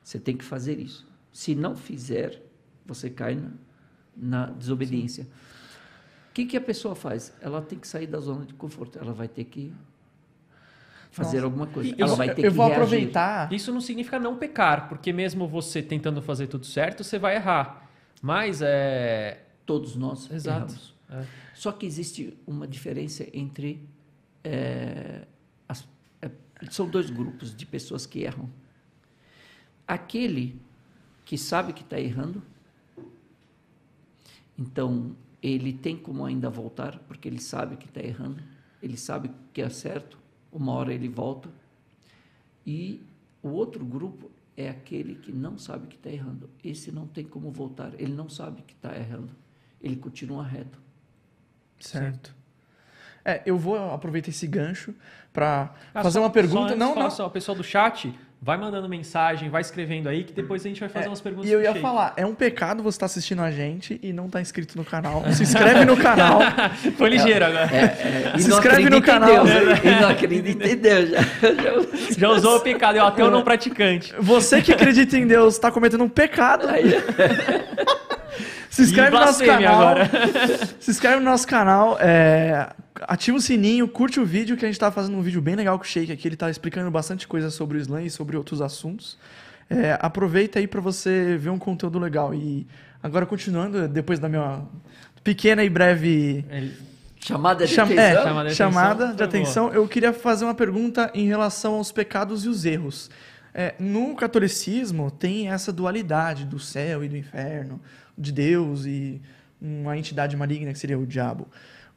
você 0.08 0.18
tem 0.18 0.38
que 0.38 0.44
fazer 0.46 0.80
isso. 0.80 1.06
Se 1.34 1.54
não 1.54 1.76
fizer, 1.76 2.42
você 2.86 3.10
cai 3.10 3.36
na, 3.36 3.52
na 4.16 4.46
desobediência. 4.52 5.28
O 6.30 6.34
que, 6.34 6.46
que 6.46 6.56
a 6.56 6.62
pessoa 6.62 6.96
faz? 6.96 7.34
Ela 7.42 7.62
tem 7.62 7.78
que 7.78 7.86
sair 7.86 8.08
da 8.08 8.18
zona 8.22 8.46
de 8.46 8.54
conforto. 8.54 8.98
Ela 8.98 9.12
vai 9.12 9.28
ter 9.28 9.44
que 9.44 9.74
fazer 11.12 11.38
Nossa. 11.38 11.46
alguma 11.46 11.68
coisa. 11.68 11.90
E 11.90 11.94
Ela 11.98 12.06
isso- 12.06 12.16
vai 12.16 12.34
ter 12.34 12.46
eu 12.46 12.52
que 12.52 12.56
vou 12.56 12.68
reagir. 12.68 12.84
aproveitar. 12.84 13.52
Isso 13.52 13.70
não 13.74 13.82
significa 13.82 14.18
não 14.18 14.38
pecar, 14.38 14.88
porque 14.88 15.12
mesmo 15.12 15.46
você 15.46 15.82
tentando 15.82 16.22
fazer 16.22 16.48
tudo 16.48 16.66
certo, 16.66 17.04
você 17.04 17.20
vai 17.20 17.36
errar. 17.36 17.90
Mas 18.22 18.62
é. 18.62 19.44
Todos 19.66 19.98
nós 19.98 20.32
Exato. 20.32 20.58
erramos. 20.72 20.96
É. 21.10 21.26
Só 21.54 21.74
que 21.74 21.86
existe 21.86 22.38
uma 22.48 22.66
diferença 22.66 23.26
entre. 23.34 23.86
é, 24.42 25.28
as- 25.68 25.86
é, 26.22 26.30
são 26.72 26.88
dois 26.88 27.10
grupos 27.10 27.54
de 27.54 27.66
pessoas 27.66 28.06
que 28.06 28.22
erram. 28.24 28.50
Aquele 29.88 30.60
que 31.26 31.38
sabe 31.38 31.74
que 31.74 31.82
está 31.82 32.00
errando, 32.00 32.42
então 34.58 35.16
ele 35.42 35.72
tem 35.74 35.96
como 35.98 36.26
ainda 36.26 36.50
voltar, 36.50 36.98
porque 37.08 37.28
ele 37.28 37.40
sabe 37.40 37.78
que 37.78 37.86
está 37.86 38.02
errando, 38.02 38.42
ele 38.82 38.98
sabe 38.98 39.32
que 39.54 39.62
é 39.62 39.70
certo, 39.70 40.18
uma 40.52 40.74
hora 40.74 40.94
ele 40.94 41.08
volta. 41.08 41.50
E 42.66 43.02
o 43.42 43.50
outro 43.50 43.86
grupo 43.86 44.30
é 44.56 44.70
aquele 44.70 45.16
que 45.16 45.32
não 45.32 45.58
sabe 45.58 45.88
que 45.88 45.96
está 45.96 46.10
errando. 46.10 46.50
Esse 46.64 46.92
não 46.92 47.08
tem 47.08 47.24
como 47.24 47.52
voltar, 47.52 47.94
ele 48.00 48.14
não 48.14 48.28
sabe 48.30 48.62
que 48.64 48.74
está 48.74 48.96
errando, 48.98 49.30
ele 49.82 49.96
continua 49.96 50.44
reto. 50.44 50.80
Certo. 51.80 52.36
É, 53.24 53.44
eu 53.46 53.58
vou 53.58 53.78
aproveitar 53.92 54.30
esse 54.30 54.48
gancho 54.48 54.96
para 55.34 55.76
Ah, 55.94 56.02
fazer 56.02 56.14
só- 56.20 56.24
uma 56.24 56.30
pergunta. 56.32 56.70
Só, 56.70 56.76
não, 56.76 56.96
não, 56.96 57.04
não. 57.04 57.12
Só, 57.12 57.28
o 57.28 57.30
pessoal 57.32 57.56
do 57.58 57.64
chat, 57.64 58.18
vai 58.42 58.56
mandando 58.58 58.88
mensagem, 58.88 59.50
vai 59.50 59.62
escrevendo 59.62 60.08
aí, 60.08 60.24
que 60.24 60.32
depois 60.32 60.64
a 60.64 60.68
gente 60.68 60.80
vai 60.80 60.88
fazer 60.90 61.08
umas 61.08 61.20
perguntas 61.20 61.50
E 61.50 61.54
eu 61.54 61.62
ia 61.62 61.74
falar, 61.76 62.14
é 62.16 62.26
um 62.26 62.36
pecado 62.36 62.82
você 62.84 62.96
estar 62.96 63.08
assistindo 63.08 63.42
a 63.42 63.52
gente 63.52 64.00
e 64.02 64.14
não 64.14 64.28
estar 64.28 64.40
inscrito 64.42 64.78
no 64.78 64.86
canal. 64.86 65.24
Se 65.34 65.44
inscreve 65.44 65.84
no 65.86 65.98
canal. 65.98 66.40
Foi 66.98 67.10
ligeiro 67.10 67.44
agora. 67.46 67.70
É, 67.76 68.32
é, 68.36 68.38
Se 68.38 68.50
inscreve 68.50 68.90
no 68.90 69.02
canal. 69.02 69.44
Deus, 69.46 69.50
e 69.84 70.02
não 70.02 70.10
acredita 70.10 70.68
em 70.68 70.76
Deus. 70.78 71.10
Já, 71.10 71.22
já- 71.22 72.18
Já 72.18 72.30
usou 72.30 72.58
o 72.58 72.60
pecado, 72.62 72.98
é 72.98 73.04
o 73.04 73.06
ateu 73.08 73.30
não 73.30 73.44
praticante. 73.44 74.14
Você 74.20 74.62
que 74.62 74.72
acredita 74.74 75.18
em 75.18 75.28
Deus 75.28 75.56
está 75.56 75.70
cometendo 75.72 76.04
um 76.04 76.10
pecado. 76.10 76.68
Aí, 76.68 76.84
Se 78.70 78.84
inscreve 78.84 79.12
no 79.12 79.20
nosso 79.20 79.44
canal. 79.44 79.74
agora. 79.82 80.10
Se 80.80 80.92
inscreve 80.92 81.16
no 81.18 81.24
nosso 81.26 81.48
canal. 81.48 81.98
é, 82.00 82.70
ativa 83.02 83.38
o 83.38 83.42
sininho, 83.42 83.88
curte 83.88 84.20
o 84.20 84.26
vídeo, 84.26 84.56
que 84.58 84.66
a 84.66 84.68
gente 84.68 84.80
tá 84.80 84.92
fazendo 84.92 85.18
um 85.18 85.22
vídeo 85.22 85.42
bem 85.42 85.56
legal 85.56 85.78
com 85.78 85.84
o 85.84 85.88
Sheik 85.88 86.12
aqui. 86.12 86.28
Ele 86.28 86.36
tá 86.36 86.50
explicando 86.50 86.90
bastante 86.92 87.28
coisa 87.28 87.50
sobre 87.50 87.78
o 87.78 87.82
Islã 87.82 88.02
e 88.02 88.10
sobre 88.10 88.38
outros 88.38 88.62
assuntos. 88.62 89.18
É, 89.70 89.98
aproveita 90.02 90.60
aí 90.60 90.68
para 90.68 90.80
você 90.82 91.38
ver 91.38 91.50
um 91.50 91.60
conteúdo 91.60 92.00
legal. 92.00 92.34
E 92.34 92.66
agora, 93.04 93.26
continuando, 93.26 93.88
depois 93.88 94.20
da 94.20 94.30
minha 94.30 94.62
pequena 95.24 95.64
e 95.64 95.70
breve 95.70 96.46
Ele- 96.50 96.74
chamada 97.20 97.66
de 97.68 97.74
Cham- 97.74 97.84
atenção. 97.86 98.04
é, 98.04 98.24
Chamada 98.24 98.50
de 98.50 98.56
chamada 98.56 99.04
atenção, 99.06 99.12
de 99.16 99.18
favor. 99.18 99.24
atenção. 99.26 99.74
Eu 99.74 99.88
queria 99.88 100.14
fazer 100.14 100.46
uma 100.46 100.56
pergunta 100.56 101.12
em 101.14 101.28
relação 101.28 101.74
aos 101.76 101.92
pecados 101.92 102.46
e 102.46 102.48
os 102.48 102.64
erros. 102.66 103.10
É, 103.54 103.74
no 103.80 104.16
catolicismo 104.16 105.10
tem 105.12 105.50
essa 105.50 105.74
dualidade 105.74 106.46
do 106.46 106.60
céu 106.60 107.04
e 107.04 107.10
do 107.10 107.18
inferno, 107.18 107.82
de 108.18 108.32
Deus 108.32 108.86
e 108.86 109.20
uma 109.60 109.98
entidade 109.98 110.38
maligna 110.38 110.72
que 110.72 110.80
seria 110.80 110.98
o 110.98 111.06
diabo. 111.08 111.48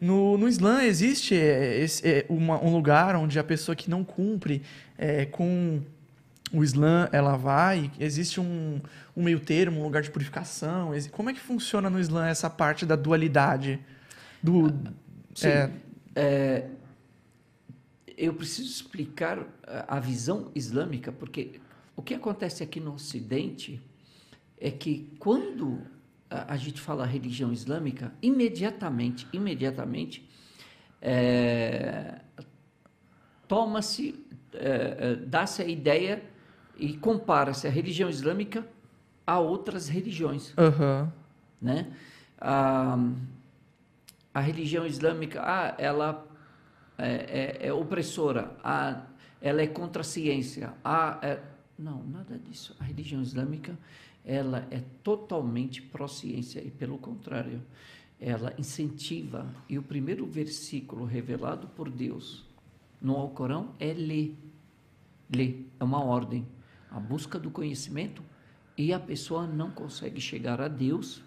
No, 0.01 0.39
no 0.39 0.49
Islã 0.49 0.83
existe 0.85 1.35
é, 1.35 1.79
esse- 1.81 2.07
é, 2.09 2.27
uma- 2.29 2.63
um 2.65 2.73
lugar 2.73 3.15
onde 3.17 3.39
a 3.39 3.45
pessoa 3.45 3.77
que 3.77 3.91
não 3.91 4.03
cumpre 4.03 4.63
é, 4.97 5.27
com 5.27 5.81
o 6.53 6.65
Islã, 6.65 7.09
ela 7.13 7.37
vai, 7.37 7.91
existe 8.01 8.41
um, 8.41 8.81
um 9.17 9.23
meio 9.23 9.39
termo, 9.39 9.81
um 9.81 9.85
lugar 9.85 10.03
de 10.03 10.11
purificação. 10.11 10.93
Como 11.13 11.31
é 11.31 11.35
que 11.35 11.41
funciona 11.41 11.89
no 11.91 12.01
Islã 12.01 12.27
essa 12.27 12.49
parte 12.51 12.85
da 12.87 12.97
dualidade? 12.97 13.79
Do, 14.43 14.69
Sim. 15.35 15.49
é, 15.49 15.71
É, 16.17 16.67
eu 18.17 18.35
preciso 18.35 18.69
explicar 18.69 19.39
a 19.87 20.01
visão 20.01 20.51
islâmica, 20.55 21.13
porque 21.13 21.61
o 21.95 22.03
que 22.03 22.15
acontece 22.15 22.63
aqui 22.63 22.81
no 22.81 22.95
Ocidente 22.95 23.81
é 24.61 24.71
que 24.71 25.09
quando 25.19 25.81
a, 26.31 26.55
a 26.55 26.57
gente 26.57 26.81
fala 26.81 27.05
religião 27.05 27.53
islâmica, 27.53 28.13
imediatamente, 28.23 29.27
imediatamente, 29.33 30.27
é, 31.03 32.21
toma-se, 33.49 34.25
é, 34.55 34.97
é, 34.99 35.17
dá-se 35.17 35.63
a 35.63 35.67
ideia 35.67 36.23
e 36.79 36.97
compara-se 36.97 37.67
a 37.67 37.71
religião 37.71 38.09
islâmica 38.09 38.67
a 39.27 39.39
outras 39.39 39.89
religiões 39.89 40.53
Aham. 40.57 41.13
né? 41.61 41.93
A, 42.41 42.99
a 44.33 44.41
religião 44.41 44.87
islâmica, 44.87 45.41
ah, 45.43 45.75
ela 45.79 46.27
é, 46.97 47.59
é- 47.63 47.67
é 47.69 47.73
opressora, 47.73 48.53
ah, 48.63 49.03
ela 49.43 49.61
é 49.63 49.67
contra 49.67 50.03
a 50.03 50.05
ciência, 50.05 50.73
ah, 50.85 51.19
é- 51.23 51.41
não, 51.79 52.03
nada 52.05 52.39
disso. 52.39 52.77
A 52.79 52.85
religião 52.85 53.23
islâmica, 53.23 53.77
ela 54.31 54.65
é 54.71 54.81
totalmente 55.03 55.83
pró-ciência 55.83 56.61
e, 56.61 56.71
pelo 56.71 56.97
contrário, 56.99 57.61
ela 58.21 58.55
incentiva, 58.57 59.53
e 59.69 59.77
o 59.77 59.83
primeiro 59.83 60.25
versículo 60.25 61.05
revelado 61.05 61.67
por 61.67 61.91
Deus 61.91 62.47
no 63.01 63.17
Alcorão 63.17 63.75
é 63.81 63.93
ler. 63.93 64.37
Ler, 65.35 65.69
é 65.81 65.83
uma 65.83 66.05
ordem. 66.05 66.47
A 66.93 67.01
busca 67.01 67.41
do 67.41 67.51
conhecimento 67.51 68.23
e 68.79 68.93
a 68.93 69.01
pessoa 69.01 69.49
não 69.49 69.73
consegue 69.73 70.21
chegar 70.21 70.61
a 70.61 70.69
Deus, 70.69 71.25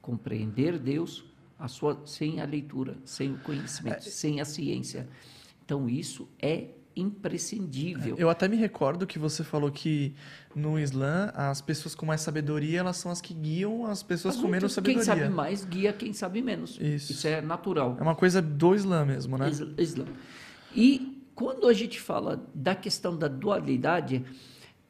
compreender 0.00 0.78
Deus 0.78 1.22
a 1.58 1.68
sua, 1.68 2.00
sem 2.06 2.40
a 2.40 2.46
leitura, 2.46 2.96
sem 3.04 3.34
o 3.34 3.38
conhecimento, 3.40 4.04
sem 4.04 4.40
a 4.40 4.44
ciência. 4.46 5.06
Então, 5.62 5.86
isso 5.86 6.26
é 6.40 6.70
imprescindível. 6.96 8.16
Eu 8.18 8.30
até 8.30 8.48
me 8.48 8.56
recordo 8.56 9.06
que 9.06 9.18
você 9.18 9.44
falou 9.44 9.70
que 9.70 10.14
no 10.54 10.78
Islã 10.78 11.30
as 11.34 11.60
pessoas 11.60 11.94
com 11.94 12.06
mais 12.06 12.22
sabedoria 12.22 12.80
elas 12.80 12.96
são 12.96 13.10
as 13.10 13.20
que 13.20 13.34
guiam 13.34 13.84
as 13.86 14.02
pessoas 14.02 14.36
As 14.36 14.40
com 14.40 14.48
menos 14.48 14.76
outras, 14.76 14.94
quem 14.94 15.04
sabedoria. 15.04 15.24
sabe 15.24 15.34
mais 15.34 15.64
guia 15.64 15.92
quem 15.92 16.12
sabe 16.12 16.40
menos. 16.40 16.78
Isso. 16.80 17.26
é 17.26 17.40
natural. 17.40 17.96
É 18.00 18.02
uma 18.02 18.14
coisa 18.14 18.40
do 18.40 18.74
Islã 18.74 19.04
mesmo, 19.04 19.36
né? 19.36 19.50
Islã. 19.78 20.06
E 20.74 21.22
quando 21.34 21.68
a 21.68 21.72
gente 21.72 22.00
fala 22.00 22.42
da 22.54 22.74
questão 22.74 23.16
da 23.16 23.28
dualidade, 23.28 24.24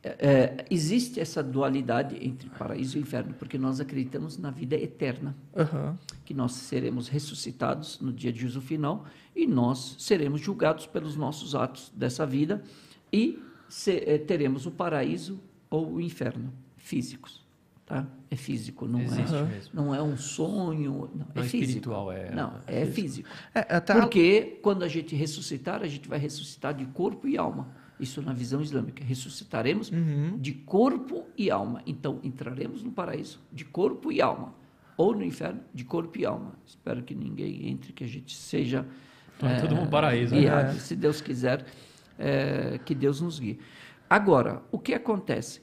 é, 0.03 0.09
é, 0.21 0.65
existe 0.71 1.19
essa 1.19 1.43
dualidade 1.43 2.17
entre 2.25 2.49
paraíso 2.51 2.97
e 2.97 3.01
inferno, 3.01 3.35
porque 3.35 3.59
nós 3.59 3.81
acreditamos 3.81 4.39
na 4.39 4.53
vida 4.53 4.77
eterna, 4.77 5.37
Aham. 5.57 5.99
que 6.25 6.33
nós 6.33 6.53
seremos 6.53 7.09
ressuscitados 7.09 7.99
no 8.01 8.13
dia 8.13 8.33
de 8.33 8.39
juízo 8.41 8.61
final 8.61 9.05
e 9.37 9.47
nós 9.47 9.97
seremos 9.99 10.41
julgados 10.41 10.87
pelos 10.87 11.15
nossos 11.15 11.55
atos 11.55 11.93
dessa 11.95 12.27
vida 12.27 12.63
e 13.13 13.39
se- 13.69 14.03
eh, 14.07 14.19
teremos 14.19 14.65
o 14.67 14.71
paraíso 14.71 15.39
ou 15.69 15.93
o 15.95 16.01
inferno 16.01 16.53
físicos, 16.77 17.45
tá? 17.85 18.07
É 18.31 18.37
físico, 18.37 18.87
não 18.89 19.01
Existe 19.01 19.35
é, 19.35 19.43
mesmo. 19.43 19.71
não 19.75 19.95
é 19.95 20.03
um 20.03 20.17
sonho, 20.17 21.11
não, 21.15 21.27
Não 21.27 21.27
é 21.35 21.41
é 21.41 21.43
físico. 21.43 21.65
espiritual, 21.65 22.11
é- 22.13 22.35
Não, 22.35 22.61
é 22.67 22.87
físico. 22.87 23.29
É, 23.55 23.77
até 23.77 23.93
Porque 24.01 24.59
quando 24.63 24.83
a 24.85 24.89
gente 24.89 25.15
ressuscitar, 25.15 25.83
a 25.83 25.87
gente 25.87 26.09
vai 26.09 26.19
ressuscitar 26.19 26.73
de 26.75 26.87
corpo 26.87 27.29
e 27.29 27.37
alma. 27.37 27.69
Isso 27.99 28.21
na 28.21 28.33
visão 28.35 28.61
islâmica. 28.61 29.03
Ressuscitaremos 29.03 29.91
Uhum. 29.91 30.37
de 30.39 30.53
corpo 30.53 31.25
e 31.37 31.51
alma. 31.51 31.83
Então, 31.87 32.21
entraremos 32.23 32.83
no 32.83 32.93
paraíso 32.93 33.41
de 33.53 33.65
corpo 33.65 34.13
e 34.13 34.21
alma. 34.21 34.55
Ou 34.99 35.15
no 35.15 35.25
inferno 35.25 35.61
de 35.75 35.83
corpo 35.85 36.19
e 36.19 36.27
alma. 36.27 36.53
Espero 36.67 37.03
que 37.03 37.15
ninguém 37.15 37.69
entre, 37.69 37.93
que 37.95 38.05
a 38.05 38.07
gente 38.07 38.35
seja. 38.37 38.87
Vai 39.39 39.61
todo 39.61 39.75
mundo 39.75 39.85
no 39.85 39.91
paraíso, 39.91 40.35
né? 40.35 40.41
guiado. 40.41 40.77
É. 40.77 40.81
Se 40.81 40.97
Deus 40.97 41.21
quiser, 41.21 41.65
é, 42.19 42.79
que 42.85 42.95
Deus 42.95 43.21
nos 43.21 43.39
guie. 43.39 43.59
Agora, 44.09 44.63
o 44.73 44.79
que 44.79 44.95
acontece? 44.95 45.61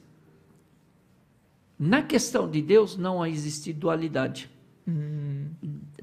Na 1.78 2.02
questão 2.02 2.48
de 2.48 2.62
Deus, 2.62 2.96
não 2.96 3.24
existe 3.26 3.72
dualidade. 3.72 4.50
Hum, 4.86 5.48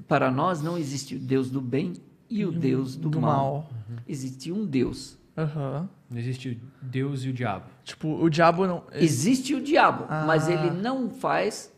Para 0.06 0.30
nós, 0.30 0.60
não 0.60 0.76
existe 0.76 1.14
o 1.16 1.18
Deus 1.18 1.50
do 1.50 1.60
bem 1.60 1.94
e 2.28 2.44
o 2.44 2.52
Deus 2.52 2.94
do, 2.96 3.08
do 3.08 3.20
mal. 3.20 3.30
mal. 3.30 3.70
Existe 4.06 4.52
um 4.52 4.66
Deus. 4.66 5.16
Aham. 5.36 5.88
Não 6.10 6.18
existe 6.18 6.50
o 6.50 6.84
Deus 6.86 7.24
e 7.24 7.30
o 7.30 7.32
diabo. 7.32 7.64
Tipo, 7.84 8.08
o 8.22 8.28
diabo 8.28 8.66
não. 8.66 8.84
Existe 8.92 9.54
o 9.54 9.62
diabo, 9.62 10.04
Ah. 10.08 10.24
mas 10.26 10.46
ele 10.48 10.70
não 10.70 11.08
faz 11.08 11.72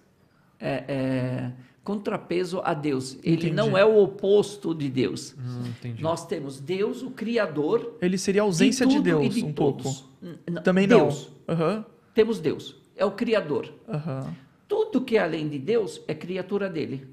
é, 0.59 0.85
é, 0.89 1.53
contrapeso 1.85 2.61
a 2.65 2.73
Deus. 2.75 3.19
Ele 3.23 3.37
Entendi. 3.37 3.53
não 3.53 3.77
é 3.77 3.85
o 3.85 4.03
oposto 4.03 4.75
de 4.75 4.89
Deus. 4.89 5.35
Hum. 5.39 5.71
Nós 6.01 6.27
temos 6.27 6.59
Deus, 6.59 7.03
o 7.03 7.11
Criador. 7.11 7.97
Ele 8.01 8.17
seria 8.19 8.41
a 8.43 8.45
ausência 8.45 8.87
de 8.87 8.95
de 8.95 8.99
e 9.01 9.03
Deus, 9.03 9.35
de 9.35 9.45
um 9.45 9.53
todos. 9.53 9.83
pouco. 9.83 10.61
Também 10.63 10.89
Deus. 10.89 11.31
não. 11.47 11.55
Aham. 11.55 11.85
Temos 12.15 12.41
Deus. 12.41 12.77
É 12.97 13.05
o 13.05 13.11
Criador. 13.11 13.71
Aham. 13.89 14.35
Tudo 14.67 15.03
que 15.03 15.17
é 15.17 15.23
além 15.23 15.49
de 15.49 15.59
Deus 15.59 16.01
é 16.09 16.15
criatura 16.15 16.69
dele. 16.71 17.07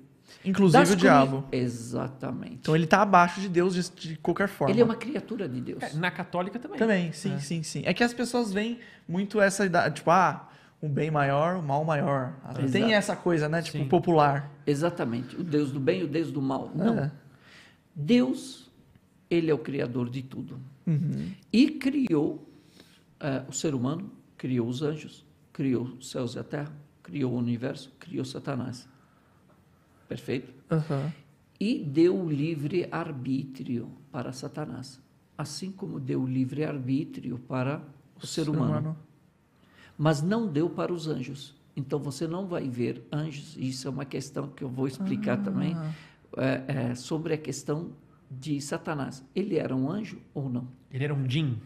Inclusive 0.45 0.82
Das 0.82 0.91
o 0.91 0.95
diabo. 0.95 1.43
Exatamente. 1.51 2.59
Então 2.61 2.76
ele 2.76 2.88
tá 2.88 3.01
abaixo 3.01 3.41
de 3.41 3.49
Deus 3.49 3.76
de, 3.76 4.09
de 4.09 4.15
qualquer 4.17 4.47
forma. 4.47 4.74
ele 4.74 4.82
é 4.82 4.84
uma 4.86 4.95
criatura 4.95 5.47
de 5.49 5.59
Deus. 5.59 5.84
É, 5.84 5.93
na 5.95 6.09
católica 6.09 6.57
também. 6.57 6.78
Também, 6.80 7.11
sim, 7.11 7.38
sim, 7.39 7.61
sim. 7.61 7.82
É 7.86 7.93
que 7.93 8.03
as 8.03 8.13
pessoas 8.13 8.53
veem 8.53 8.80
muito 9.07 9.41
essa 9.41 9.65
idade, 9.65 9.95
tipo, 9.95 10.09
ah, 10.09 10.47
um 10.82 10.89
bem 10.89 11.11
maior, 11.11 11.57
um 11.57 11.61
mal 11.61 11.84
maior. 11.86 12.34
Tem 12.55 12.65
Exato. 12.65 12.91
essa 12.91 13.15
coisa, 13.15 13.47
né? 13.47 13.61
Tipo, 13.61 13.77
Sim. 13.77 13.88
popular. 13.88 14.51
Exatamente. 14.65 15.36
O 15.36 15.43
Deus 15.43 15.71
do 15.71 15.79
bem 15.79 16.01
e 16.01 16.03
o 16.03 16.07
Deus 16.07 16.32
do 16.32 16.41
mal. 16.41 16.71
Não. 16.73 16.97
É. 16.97 17.11
Deus 17.93 18.71
ele 19.29 19.49
é 19.49 19.53
o 19.53 19.57
criador 19.57 20.09
de 20.09 20.21
tudo. 20.21 20.59
Uhum. 20.86 21.32
E 21.53 21.69
criou 21.71 22.45
eh, 23.19 23.43
o 23.47 23.53
ser 23.53 23.73
humano, 23.73 24.11
criou 24.38 24.67
os 24.67 24.82
anjos, 24.82 25.25
criou 25.53 25.84
os 25.84 26.09
céus 26.09 26.36
e 26.36 26.39
a 26.39 26.43
terra, 26.43 26.73
criou 27.01 27.32
o 27.32 27.38
universo, 27.38 27.91
criou 27.97 28.25
Satanás. 28.25 28.88
Perfeito? 30.09 30.53
Aham. 30.69 31.13
E 31.57 31.79
deu 31.79 32.27
livre 32.29 32.89
arbítrio 32.91 33.89
para 34.11 34.34
Satanás, 34.34 34.99
assim 35.38 35.71
como 35.71 35.99
deu 35.99 36.25
livre 36.25 36.65
arbítrio 36.65 37.39
para 37.39 37.82
o 38.21 38.27
ser 38.27 38.49
humano. 38.49 38.97
Mas 39.98 40.22
não 40.22 40.48
deu 40.48 40.70
para 40.70 40.92
os 40.92 41.08
anjos. 41.08 41.56
Então 41.76 42.00
você 42.00 42.28
não 42.28 42.48
vai 42.48 42.68
ver 42.68 43.08
anjos, 43.12 43.56
isso 43.58 43.88
é 43.88 43.92
uma 43.92 44.06
questão 44.06 44.48
que 44.48 44.64
eu 44.64 44.70
vou 44.70 44.88
explicar 44.88 45.38
também, 45.38 45.76
é, 46.38 46.64
é, 46.68 46.96
sobre 46.96 47.34
a 47.34 47.38
questão 47.38 47.92
de 48.30 48.60
Satanás. 48.62 49.24
Ele 49.36 49.58
era 49.58 49.76
um 49.76 49.89
anjo 49.89 50.20
ou 50.34 50.50
não? 50.50 50.68
Ele 50.92 51.04
era 51.04 51.14
um 51.14 51.30
Jin. 51.30 51.58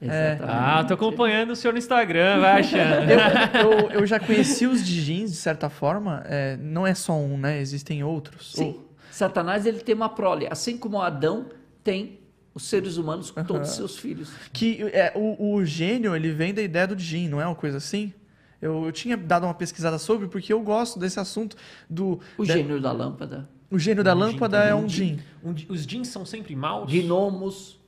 Exatamente. 0.00 0.42
Ah, 0.42 0.84
tô 0.84 0.94
acompanhando 0.94 1.50
o 1.50 1.56
senhor 1.56 1.72
no 1.72 1.78
Instagram, 1.78 2.40
vai 2.40 2.60
achando. 2.60 3.10
Eu, 3.10 3.72
eu, 3.72 3.90
eu 3.90 4.06
já 4.06 4.20
conheci 4.20 4.66
os 4.66 4.84
Djinns, 4.84 5.30
de 5.30 5.36
certa 5.36 5.70
forma. 5.70 6.22
É, 6.26 6.56
não 6.58 6.86
é 6.86 6.94
só 6.94 7.14
um, 7.14 7.38
né? 7.38 7.60
Existem 7.60 8.04
outros. 8.04 8.52
Sim. 8.52 8.80
Satanás 9.10 9.64
ele 9.64 9.80
tem 9.80 9.94
uma 9.94 10.10
prole, 10.10 10.46
assim 10.50 10.76
como 10.76 11.00
Adão 11.00 11.46
tem 11.82 12.20
os 12.56 12.64
seres 12.64 12.96
humanos 12.96 13.30
com 13.30 13.44
todos 13.44 13.68
os 13.68 13.76
seus 13.76 13.98
filhos. 13.98 14.30
Que 14.50 14.82
é, 14.92 15.12
o, 15.14 15.54
o 15.56 15.64
gênio, 15.64 16.16
ele 16.16 16.30
vem 16.32 16.54
da 16.54 16.62
ideia 16.62 16.86
do 16.86 16.96
Djinn, 16.96 17.28
não 17.28 17.38
é 17.40 17.46
uma 17.46 17.54
coisa 17.54 17.76
assim? 17.76 18.14
Eu, 18.62 18.86
eu 18.86 18.92
tinha 18.92 19.14
dado 19.14 19.44
uma 19.44 19.52
pesquisada 19.52 19.98
sobre, 19.98 20.26
porque 20.26 20.50
eu 20.50 20.60
gosto 20.62 20.98
desse 20.98 21.20
assunto 21.20 21.54
do... 21.88 22.18
O 22.38 22.46
da- 22.46 22.54
gênio 22.54 22.80
da 22.80 22.90
lâmpada, 22.92 23.46
O 23.70 23.78
gênio 23.78 24.02
da 24.02 24.14
Um 24.14 24.18
lâmpada 24.18 24.62
Jin 24.62 24.68
é 24.70 24.74
um 24.74 24.86
Djinn. 24.86 25.18
Um 25.44 25.54
Jin- 25.56 25.66
os 25.68 25.82
Jins 25.82 26.08
são 26.08 26.24
sempre 26.24 26.56
maus? 26.56 26.90
gnomos, 26.90 27.78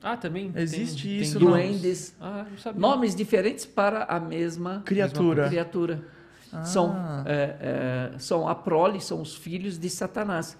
Ah, 0.00 0.16
também. 0.16 0.52
tem- 0.52 0.62
Existe 0.62 1.08
tem 1.08 1.18
isso, 1.20 1.40
nomes. 1.40 1.66
duendes, 1.80 2.14
Ah, 2.20 2.46
não 2.48 2.56
sabia. 2.58 2.80
nomes 2.80 3.16
diferentes 3.16 3.66
para 3.66 4.04
a 4.04 4.20
mesma 4.20 4.82
Criatura. 4.84 5.48
criatura. 5.48 6.04
Ah. 6.52 6.62
São, 6.64 6.94
é, 7.26 8.12
é, 8.14 8.18
são 8.20 8.46
a 8.48 8.54
prole, 8.54 9.00
são 9.00 9.20
os 9.20 9.34
filhos 9.34 9.76
de 9.76 9.90
Satanás. 9.90 10.56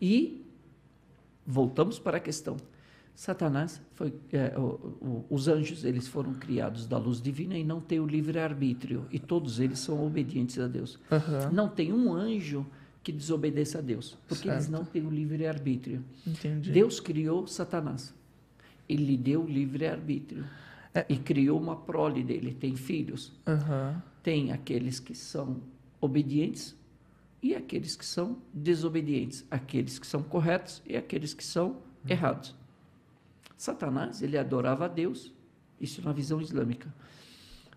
E 0.00 0.39
voltamos 1.50 1.98
para 1.98 2.16
a 2.18 2.20
questão. 2.20 2.56
Satanás 3.14 3.82
foi, 3.94 4.14
é, 4.32 4.56
o- 4.58 4.62
o- 5.00 5.24
os 5.28 5.48
anjos 5.48 5.84
eles 5.84 6.06
foram 6.08 6.32
criados 6.34 6.86
da 6.86 6.96
luz 6.96 7.20
divina 7.20 7.58
e 7.58 7.64
não 7.64 7.80
têm 7.80 8.00
o 8.00 8.06
livre 8.06 8.38
arbítrio 8.38 9.04
e 9.10 9.18
todos 9.18 9.58
eles 9.60 9.78
são 9.80 10.06
obedientes 10.06 10.58
a 10.58 10.66
Deus. 10.66 10.98
Aham, 11.10 11.50
Não 11.52 11.68
tem 11.68 11.92
um 11.92 12.12
anjo 12.14 12.64
que 13.02 13.12
desobedeça 13.12 13.78
a 13.78 13.80
Deus, 13.80 14.16
porque 14.28 14.48
eles 14.48 14.64
Certo. 14.64 14.72
não 14.78 14.84
têm 14.84 15.04
o 15.06 15.10
livre 15.10 15.46
arbítrio. 15.46 16.02
entendi. 16.26 16.70
Deus 16.70 17.00
criou 17.00 17.46
Satanás. 17.46 18.14
Ele 18.88 19.04
lhe 19.04 19.16
deu 19.16 19.42
o 19.42 19.46
livre 19.46 19.86
arbítrio. 19.86 20.44
É. 20.94 21.04
E 21.08 21.16
criou 21.16 21.60
uma 21.60 21.76
prole 21.76 22.22
dele, 22.24 22.52
tem 22.54 22.74
filhos. 22.74 23.32
Aham. 23.46 24.02
Tem 24.22 24.50
aqueles 24.52 24.98
que 24.98 25.14
são 25.14 25.58
obedientes 26.00 26.74
e 27.42 27.54
aqueles 27.54 27.96
que 27.96 28.04
são 28.04 28.38
desobedientes, 28.52 29.46
aqueles 29.50 29.98
que 29.98 30.06
são 30.06 30.22
corretos 30.22 30.82
e 30.86 30.96
aqueles 30.96 31.32
que 31.32 31.44
são 31.44 31.78
errados. 32.08 32.54
Satanás, 33.56 34.22
ele 34.22 34.38
adorava 34.38 34.86
a 34.86 34.88
Deus, 34.88 35.32
isso 35.80 36.02
na 36.02 36.12
visão 36.12 36.40
islâmica. 36.40 36.92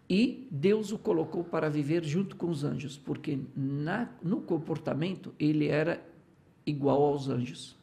E 0.09 0.47
Deus 0.51 0.91
o 0.91 0.97
colocou 0.97 1.43
para 1.43 1.69
viver 1.69 2.03
junto 2.03 2.35
com 2.35 2.49
os 2.49 2.63
anjos, 2.63 2.97
porque 2.97 3.39
na, 3.55 4.09
no 4.21 4.41
comportamento 4.41 5.33
ele 5.39 5.67
era 5.67 6.03
igual 6.65 7.01
aos 7.03 7.29
anjos 7.29 7.75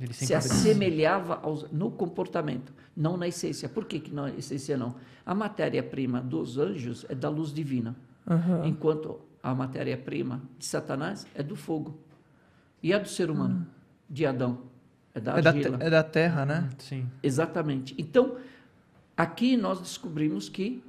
Ele 0.00 0.12
se 0.12 0.34
assemelhava 0.34 1.40
aos, 1.42 1.70
no 1.70 1.90
comportamento, 1.90 2.72
não 2.96 3.16
na 3.16 3.26
essência. 3.26 3.68
Por 3.68 3.86
que, 3.86 3.98
que 3.98 4.14
na 4.14 4.30
essência 4.30 4.76
não? 4.76 4.94
A 5.24 5.34
matéria-prima 5.34 6.20
dos 6.20 6.58
anjos 6.58 7.04
é 7.08 7.14
da 7.14 7.28
luz 7.28 7.52
divina, 7.52 7.96
Aham. 8.26 8.66
enquanto 8.66 9.20
a 9.48 9.54
matéria-prima 9.54 10.42
de 10.58 10.66
Satanás 10.66 11.26
é 11.34 11.42
do 11.42 11.56
fogo. 11.56 11.98
E 12.82 12.92
a 12.92 12.98
do 12.98 13.08
ser 13.08 13.30
humano, 13.30 13.66
de 14.08 14.24
Adão, 14.24 14.60
é 15.14 15.20
da 15.20 15.38
É 15.38 15.42
da, 15.42 15.50
é 15.86 15.90
da 15.90 16.02
terra, 16.02 16.46
né? 16.46 16.68
Sim. 16.78 17.08
Exatamente. 17.22 17.94
Então, 17.98 18.36
aqui 19.16 19.56
nós 19.56 19.80
descobrimos 19.80 20.48
que, 20.48 20.82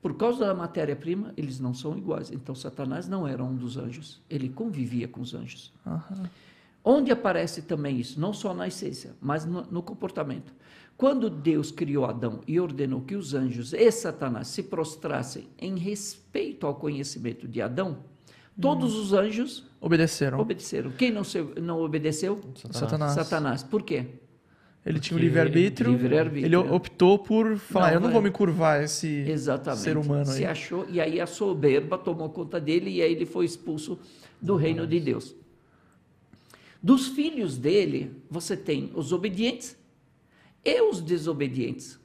por 0.00 0.16
causa 0.16 0.46
da 0.46 0.54
matéria-prima, 0.54 1.32
eles 1.36 1.60
não 1.60 1.74
são 1.74 1.96
iguais. 1.96 2.30
Então, 2.32 2.54
Satanás 2.54 3.06
não 3.06 3.26
era 3.26 3.44
um 3.44 3.54
dos 3.54 3.76
anjos, 3.76 4.22
ele 4.28 4.48
convivia 4.48 5.06
com 5.06 5.20
os 5.20 5.34
anjos. 5.34 5.72
Aham. 5.86 6.30
Onde 6.84 7.12
aparece 7.12 7.62
também 7.62 8.00
isso? 8.00 8.18
Não 8.18 8.32
só 8.32 8.52
na 8.52 8.66
essência, 8.66 9.14
mas 9.20 9.44
no, 9.44 9.62
no 9.70 9.82
comportamento. 9.82 10.52
Quando 11.02 11.28
Deus 11.28 11.72
criou 11.72 12.04
Adão 12.04 12.42
e 12.46 12.60
ordenou 12.60 13.00
que 13.00 13.16
os 13.16 13.34
anjos 13.34 13.72
e 13.72 13.90
Satanás 13.90 14.46
se 14.46 14.62
prostrassem 14.62 15.48
em 15.58 15.76
respeito 15.76 16.64
ao 16.64 16.76
conhecimento 16.76 17.48
de 17.48 17.60
Adão, 17.60 18.04
todos 18.60 18.94
os 18.94 19.12
anjos 19.12 19.64
Obedeceram. 19.80 20.38
obedeceram. 20.38 20.92
Quem 20.92 21.10
não, 21.10 21.24
se- 21.24 21.42
não 21.60 21.80
obedeceu? 21.82 22.40
Satanás. 22.70 23.14
Satanás. 23.14 23.62
Por 23.64 23.82
quê? 23.82 24.06
Ele 24.86 25.00
tinha 25.00 25.18
o 25.18 25.20
livre-arbítrio. 25.20 25.90
livre-arbítrio. 25.90 26.46
Ele 26.46 26.54
optou 26.56 27.18
por 27.18 27.56
falar, 27.56 27.88
Não, 27.88 27.94
eu 27.94 28.00
não 28.00 28.12
vou 28.12 28.22
me 28.22 28.30
curvar 28.30 28.78
a 28.78 28.84
esse 28.84 29.08
Exatamente. 29.26 29.82
ser 29.82 29.96
humano 29.96 30.26
Se 30.26 30.44
aí. 30.44 30.52
achou, 30.52 30.86
e 30.88 31.00
aí 31.00 31.20
a 31.20 31.26
soberba 31.26 31.98
tomou 31.98 32.30
conta 32.30 32.60
dele 32.60 32.88
e 32.90 33.02
aí 33.02 33.10
ele 33.10 33.26
foi 33.26 33.44
expulso 33.44 33.98
do 34.40 34.54
reino 34.54 34.86
de 34.86 35.00
Deus. 35.00 35.34
Dos 36.80 37.08
filhos 37.08 37.58
dele, 37.58 38.22
você 38.30 38.56
tem 38.56 38.92
os 38.94 39.12
obedientes 39.12 39.81
e 40.64 40.80
os 40.82 41.00
desobedientes. 41.00 41.98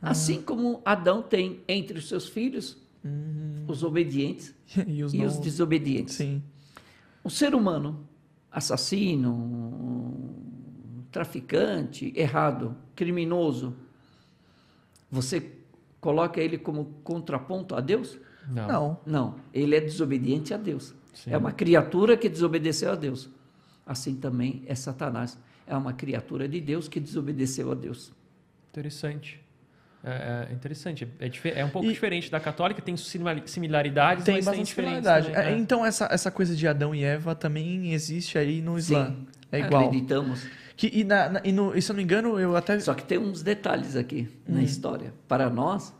Ah. 0.00 0.10
Assim 0.10 0.40
como 0.42 0.80
Adão 0.84 1.22
tem 1.22 1.62
entre 1.68 1.98
os 1.98 2.08
seus 2.08 2.28
filhos 2.28 2.84
Uhum. 3.06 3.64
os 3.68 3.84
obedientes 3.84 4.52
e 4.86 5.04
os 5.04 5.14
e 5.14 5.24
os 5.24 5.38
desobedientes. 5.38 6.16
Sim. 6.16 6.42
O 7.22 7.30
ser 7.30 7.54
humano, 7.54 8.06
assassino, 8.50 10.34
traficante, 11.10 12.12
errado, 12.16 12.76
criminoso, 12.94 13.74
você 15.10 15.52
coloca 16.00 16.40
ele 16.40 16.58
como 16.58 16.86
contraponto 17.04 17.74
a 17.74 17.80
Deus? 17.80 18.18
Não. 18.48 18.68
Não. 18.68 19.00
Não, 19.06 19.34
ele 19.52 19.74
é 19.74 19.80
desobediente 19.80 20.52
a 20.52 20.56
Deus. 20.56 20.94
Sim. 21.14 21.30
É 21.30 21.38
uma 21.38 21.52
criatura 21.52 22.16
que 22.16 22.28
desobedeceu 22.28 22.92
a 22.92 22.94
Deus. 22.94 23.28
Assim 23.84 24.16
também 24.16 24.62
é 24.66 24.74
Satanás. 24.74 25.38
É 25.66 25.76
uma 25.76 25.92
criatura 25.92 26.48
de 26.48 26.60
Deus 26.60 26.88
que 26.88 27.00
desobedeceu 27.00 27.72
a 27.72 27.74
Deus. 27.74 28.12
Interessante. 28.70 29.40
É, 30.04 30.48
é 30.50 30.52
interessante. 30.52 31.08
É, 31.18 31.60
é 31.60 31.64
um 31.64 31.70
pouco 31.70 31.88
E- 31.88 31.92
diferente 31.92 32.30
da 32.30 32.38
católica, 32.38 32.80
tem 32.80 32.96
simila- 32.96 33.42
similaridades, 33.46 34.24
Tem 34.24 34.36
mas 34.36 34.46
tem 34.46 34.64
similaridade. 34.64 35.26
também, 35.28 35.42
É, 35.42 35.52
é. 35.52 35.58
Então, 35.58 35.84
essa, 35.84 36.06
essa 36.10 36.30
coisa 36.30 36.54
de 36.54 36.68
Adão 36.68 36.94
e 36.94 37.02
Eva 37.02 37.34
também 37.34 37.92
existe 37.92 38.38
aí 38.38 38.62
no 38.62 38.78
Islã. 38.78 39.06
Sim, 39.08 39.26
É 39.50 39.60
igual. 39.60 39.86
Acreditamos. 39.86 40.46
Que, 40.76 40.90
e, 40.92 41.02
na, 41.04 41.28
na- 41.30 41.40
e, 41.42 41.50
no, 41.50 41.76
e 41.76 41.80
se 41.82 41.90
eu 41.90 41.94
não 41.94 41.98
me 41.98 42.04
engano, 42.04 42.38
eu 42.38 42.54
até. 42.54 42.78
Só 42.78 42.94
que 42.94 43.02
tem 43.04 43.18
uns 43.18 43.42
detalhes 43.42 43.96
aqui 43.96 44.28
Hum. 44.48 44.54
na 44.56 44.62
história. 44.62 45.12
Para 45.26 45.48
nós, 45.50 45.92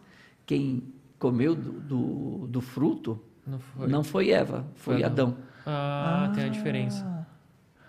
quem 0.44 0.82
comeu 1.18 1.54
do, 1.56 1.72
do, 1.72 2.46
do 2.46 2.60
fruto 2.60 3.20
Não 3.46 3.58
foi. 3.58 3.88
não 3.88 4.04
foi 4.04 4.30
Eva, 4.30 4.66
foi 4.74 4.96
Foi 4.96 5.02
Adão. 5.04 5.28
Adão. 5.28 5.38
Ah, 5.66 6.30
tem 6.34 6.44
a 6.44 6.48
diferença. 6.48 7.15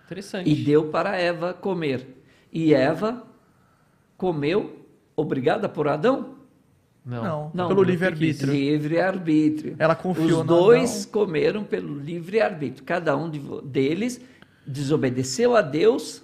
Interessante. 0.08 0.48
E 0.50 0.54
deu 0.64 0.88
para 0.88 1.16
Eva 1.16 1.52
comer. 1.52 2.06
E 2.50 2.72
Eva 2.72 3.22
comeu, 4.16 4.86
obrigada 5.14 5.68
por 5.68 5.86
Adão? 5.86 6.34
Não. 7.04 7.22
Não, 7.22 7.50
Não, 7.54 7.68
pelo 7.68 7.82
livre-arbítrio. 7.82 8.50
Livre-arbítrio. 8.52 9.76
Ela 9.78 9.94
confiou 9.94 10.26
Os 10.26 10.36
no 10.38 10.44
dois 10.44 11.02
Adão. 11.02 11.12
comeram 11.12 11.62
pelo 11.64 11.98
livre-arbítrio. 11.98 12.84
Cada 12.84 13.14
um 13.16 13.30
deles 13.62 14.18
desobedeceu 14.66 15.54
a 15.54 15.60
Deus, 15.62 16.22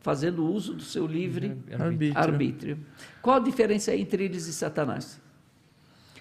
fazendo 0.00 0.44
uso 0.46 0.74
do 0.74 0.82
seu 0.82 1.04
livre 1.06 1.56
Arbítrio. 1.78 2.18
arbítrio. 2.18 2.78
Qual 3.20 3.36
a 3.36 3.40
diferença 3.40 3.94
entre 3.94 4.24
eles 4.24 4.46
e 4.46 4.52
Satanás? 4.52 5.20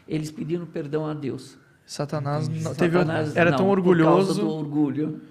Eles 0.07 0.31
pediram 0.31 0.65
perdão 0.65 1.05
a 1.05 1.13
Deus. 1.13 1.57
Satanás, 1.85 2.47
não, 2.47 2.73
teve, 2.75 2.97
Satanás, 2.97 3.35
era 3.35 3.51
não, 3.51 3.57
tão 3.57 3.67
Por 3.67 3.75
causa 3.77 3.89
orgulhoso. 3.91 4.41
do 4.41 4.49
orgulho. 4.49 5.21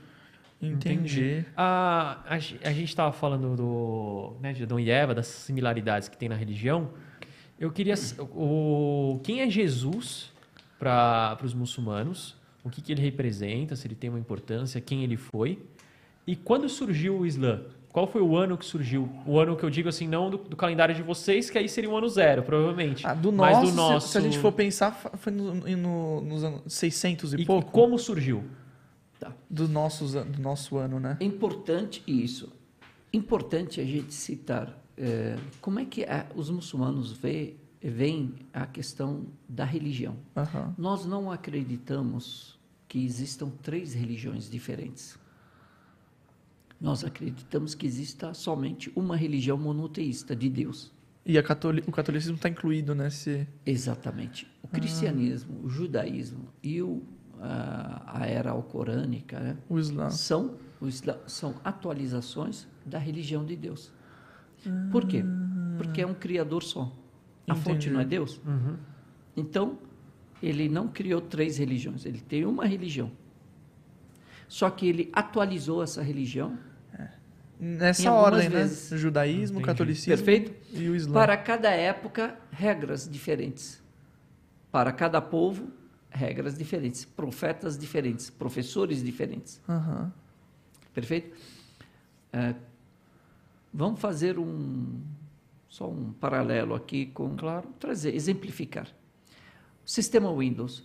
Entendi. 0.63 1.45
A, 1.57 2.19
a, 2.29 2.39
ge- 2.39 2.59
a 2.63 2.73
gente 2.73 2.89
estava 2.89 3.13
falando 3.13 3.57
do, 3.57 4.35
né, 4.41 4.53
de 4.53 4.63
Adão 4.63 4.79
e 4.79 4.91
Eva, 4.91 5.15
das 5.15 5.27
similaridades 5.27 6.09
que 6.09 6.17
tem 6.19 6.29
na 6.29 6.35
religião. 6.35 6.91
Eu 7.59 7.71
queria. 7.71 7.95
O, 8.35 9.21
quem 9.23 9.41
é 9.41 9.49
Jesus 9.51 10.33
para 10.79 11.39
os 11.43 11.55
muçulmanos? 11.55 12.37
O 12.63 12.69
que, 12.71 12.81
que 12.83 12.93
ele 12.93 13.01
representa? 13.01 13.75
Se 13.75 13.87
ele 13.87 13.95
tem 13.95 14.11
uma 14.11 14.19
importância? 14.19 14.81
Quem 14.81 15.03
ele 15.03 15.17
foi? 15.17 15.59
E 16.27 16.37
quando 16.37 16.69
surgiu 16.69 17.19
o 17.21 17.27
Islã? 17.27 17.63
Qual 17.93 18.07
foi 18.07 18.23
o 18.23 18.37
ano 18.37 18.57
que 18.57 18.65
surgiu? 18.65 19.09
O 19.27 19.39
ano 19.39 19.57
que 19.57 19.65
eu 19.65 19.71
digo 19.71 19.89
assim, 19.89 20.07
não 20.07 20.31
do, 20.31 20.37
do 20.39 20.55
calendário 20.57 20.95
de 20.95 21.03
vocês, 21.03 21.51
que 21.51 21.59
aí 21.59 21.69
seria 21.69 21.91
o 21.91 21.97
ano 21.97 22.09
zero, 22.09 22.43
provavelmente. 22.45 23.05
Ah, 23.05 23.15
do 23.15 23.33
Mas 23.33 23.57
nosso, 23.57 23.65
do 23.65 23.71
se- 23.71 23.77
nosso. 23.77 24.09
Se, 24.09 24.19
a 24.19 24.21
gente 24.21 24.39
for 24.39 24.53
pensar, 24.53 24.93
foi 24.93 25.33
no- 25.33 25.55
no- 25.55 26.21
nos 26.21 26.45
anos 26.45 26.63
600 26.73 27.33
e, 27.35 27.41
E 27.41 27.45
pouco 27.45 27.73
como 27.73 27.99
surgiu? 27.99 28.45
Tá. 29.21 29.37
do, 29.51 29.69
nosso, 29.69 30.07
do 30.25 30.41
nosso 30.41 30.79
ano, 30.79 30.99
né? 30.99 31.17
É 31.21 31.25
importante 31.25 32.03
isso. 32.07 32.51
importante 33.13 33.81
a 33.81 33.85
gente 33.85 34.15
citar 34.15 34.83
é, 34.97 35.37
como 35.61 35.79
é 35.79 35.85
que 35.85 36.05
a, 36.05 36.27
os 36.35 36.49
muçulmanos 36.49 37.13
vê, 37.13 37.55
veem 37.83 38.35
a 38.53 38.67
questão 38.67 39.27
da 39.49 39.65
religião. 39.65 40.17
Aham. 40.35 40.75
Nós 40.79 41.05
não 41.05 41.31
acreditamos 41.31 42.59
que 42.89 43.05
existam 43.05 43.51
três 43.63 43.93
religiões 43.95 44.49
diferentes. 44.51 45.19
Nós 46.81 47.05
acreditamos 47.05 47.75
que 47.75 47.87
exista 47.87 48.33
somente 48.33 48.91
uma 48.97 49.17
religião 49.17 49.59
monoteísta 49.59 50.35
de 50.35 50.49
Deus. 50.49 50.91
E 51.27 51.37
a 51.37 51.43
catoli- 51.43 51.85
o 51.87 51.93
catolicismo 51.93 52.37
está 52.37 52.49
incluído 52.49 52.95
nesse. 52.95 53.47
Exatamente. 53.67 54.47
O 54.63 54.69
cristianismo, 54.69 55.61
o 55.63 55.69
judaísmo 55.69 56.49
e 56.63 56.81
o, 56.81 57.03
a, 57.41 58.21
a 58.23 58.27
era 58.27 58.51
alcorânica 58.51 59.39
né, 59.41 59.57
O 59.69 59.79
Islã. 59.79 60.11
são, 60.11 60.57
o 60.81 60.87
Islã- 60.87 61.19
são 61.27 61.55
atualizações 61.65 62.67
da 62.85 62.99
religião 62.99 63.45
de 63.45 63.57
Deus. 63.57 63.91
Por 64.93 65.07
quê? 65.07 65.25
Porque 65.79 66.03
é 66.03 66.07
um 66.07 66.15
criador 66.15 66.63
só. 66.63 66.93
A 67.49 67.55
fonte 67.55 67.71
Entendi. 67.87 67.91
não 67.91 68.01
é 68.01 68.05
Deus? 68.05 68.41
Uhum. 68.47 68.77
Então, 69.37 69.79
ele 70.43 70.69
não 70.69 70.87
criou 70.89 71.21
três 71.21 71.57
religiões, 71.57 72.05
ele 72.05 72.21
tem 72.21 72.45
uma 72.45 72.67
religião. 72.67 73.11
Só 74.49 74.69
que 74.69 74.87
ele 74.87 75.11
atualizou 75.13 75.83
essa 75.83 76.03
religião, 76.03 76.59
Em 77.61 77.77
Nessa 77.77 78.11
ordem, 78.11 78.49
vezes. 78.49 78.91
né? 78.91 78.97
Judaísmo, 78.99 79.59
Entendi. 79.59 79.67
catolicismo 79.67 80.15
perfeito? 80.25 80.53
e 80.73 80.89
o 80.89 80.97
Islã. 80.97 81.13
Para 81.13 81.37
cada 81.37 81.69
época, 81.71 82.35
regras 82.51 83.07
diferentes. 83.09 83.83
Para 84.73 84.93
cada 84.93 85.21
povo, 85.21 85.71
regras 86.11 86.57
diferentes. 86.59 87.05
Profetas 87.05 87.79
diferentes, 87.79 88.31
professores 88.31 89.03
diferentes. 89.03 89.61
Aham. 89.69 90.13
Perfeito? 90.93 91.37
É, 92.33 92.55
vamos 93.73 94.01
fazer 94.01 94.39
um 94.39 95.01
só 95.69 95.89
um 95.89 96.13
paralelo 96.13 96.75
aqui 96.75 97.07
com 97.07 97.37
Claro. 97.37 97.69
trazer, 97.79 98.15
exemplificar. 98.15 98.89
O 99.87 99.89
sistema 99.91 100.35
Windows 100.37 100.85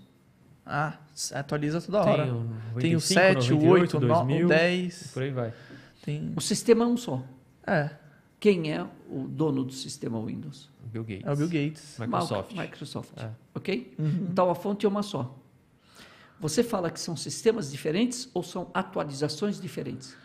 Ah, 0.68 0.98
atualiza 1.34 1.80
toda 1.82 2.02
hora. 2.02 2.24
Tem 2.26 2.32
o, 2.34 2.38
Tem 2.80 2.96
o 2.96 3.00
95, 3.00 3.02
7, 3.02 3.54
o 3.54 3.58
8, 3.68 3.94
98, 3.94 3.98
o 3.98 4.00
2000, 4.00 4.48
10. 4.48 5.12
Por 5.14 5.24
aí 5.24 5.32
vai. 5.32 5.54
Tem... 6.04 6.34
O 6.36 6.42
sistema 6.42 6.86
é 6.86 6.88
um 6.88 6.98
só. 6.98 7.24
É, 7.68 7.92
Quem 8.46 8.72
é 8.72 8.86
o 9.10 9.28
dono 9.28 9.64
do 9.64 9.74
sistema 9.74 10.24
Windows? 10.24 10.70
Bill 10.94 11.04
Gates. 11.04 11.26
é 11.26 11.32
o 11.32 11.36
Bill 11.36 11.48
Gates. 11.48 11.98
Microsoft. 12.00 12.56
Microsoft. 12.56 13.10
É. 13.18 13.30
Ok? 13.56 13.92
Uhum. 13.98 14.28
Então 14.32 14.52
a 14.52 14.54
fonte 14.54 14.86
é 14.86 14.90
uma 14.90 15.02
só. 15.02 15.36
Você 16.40 16.62
fala 16.62 16.92
que 16.92 17.00
são 17.00 17.18
sistemas 17.18 17.72
diferentes 17.72 18.30
ou 18.36 18.44
são 18.44 18.70
atualizações 18.72 19.60
diferentes? 19.60 20.16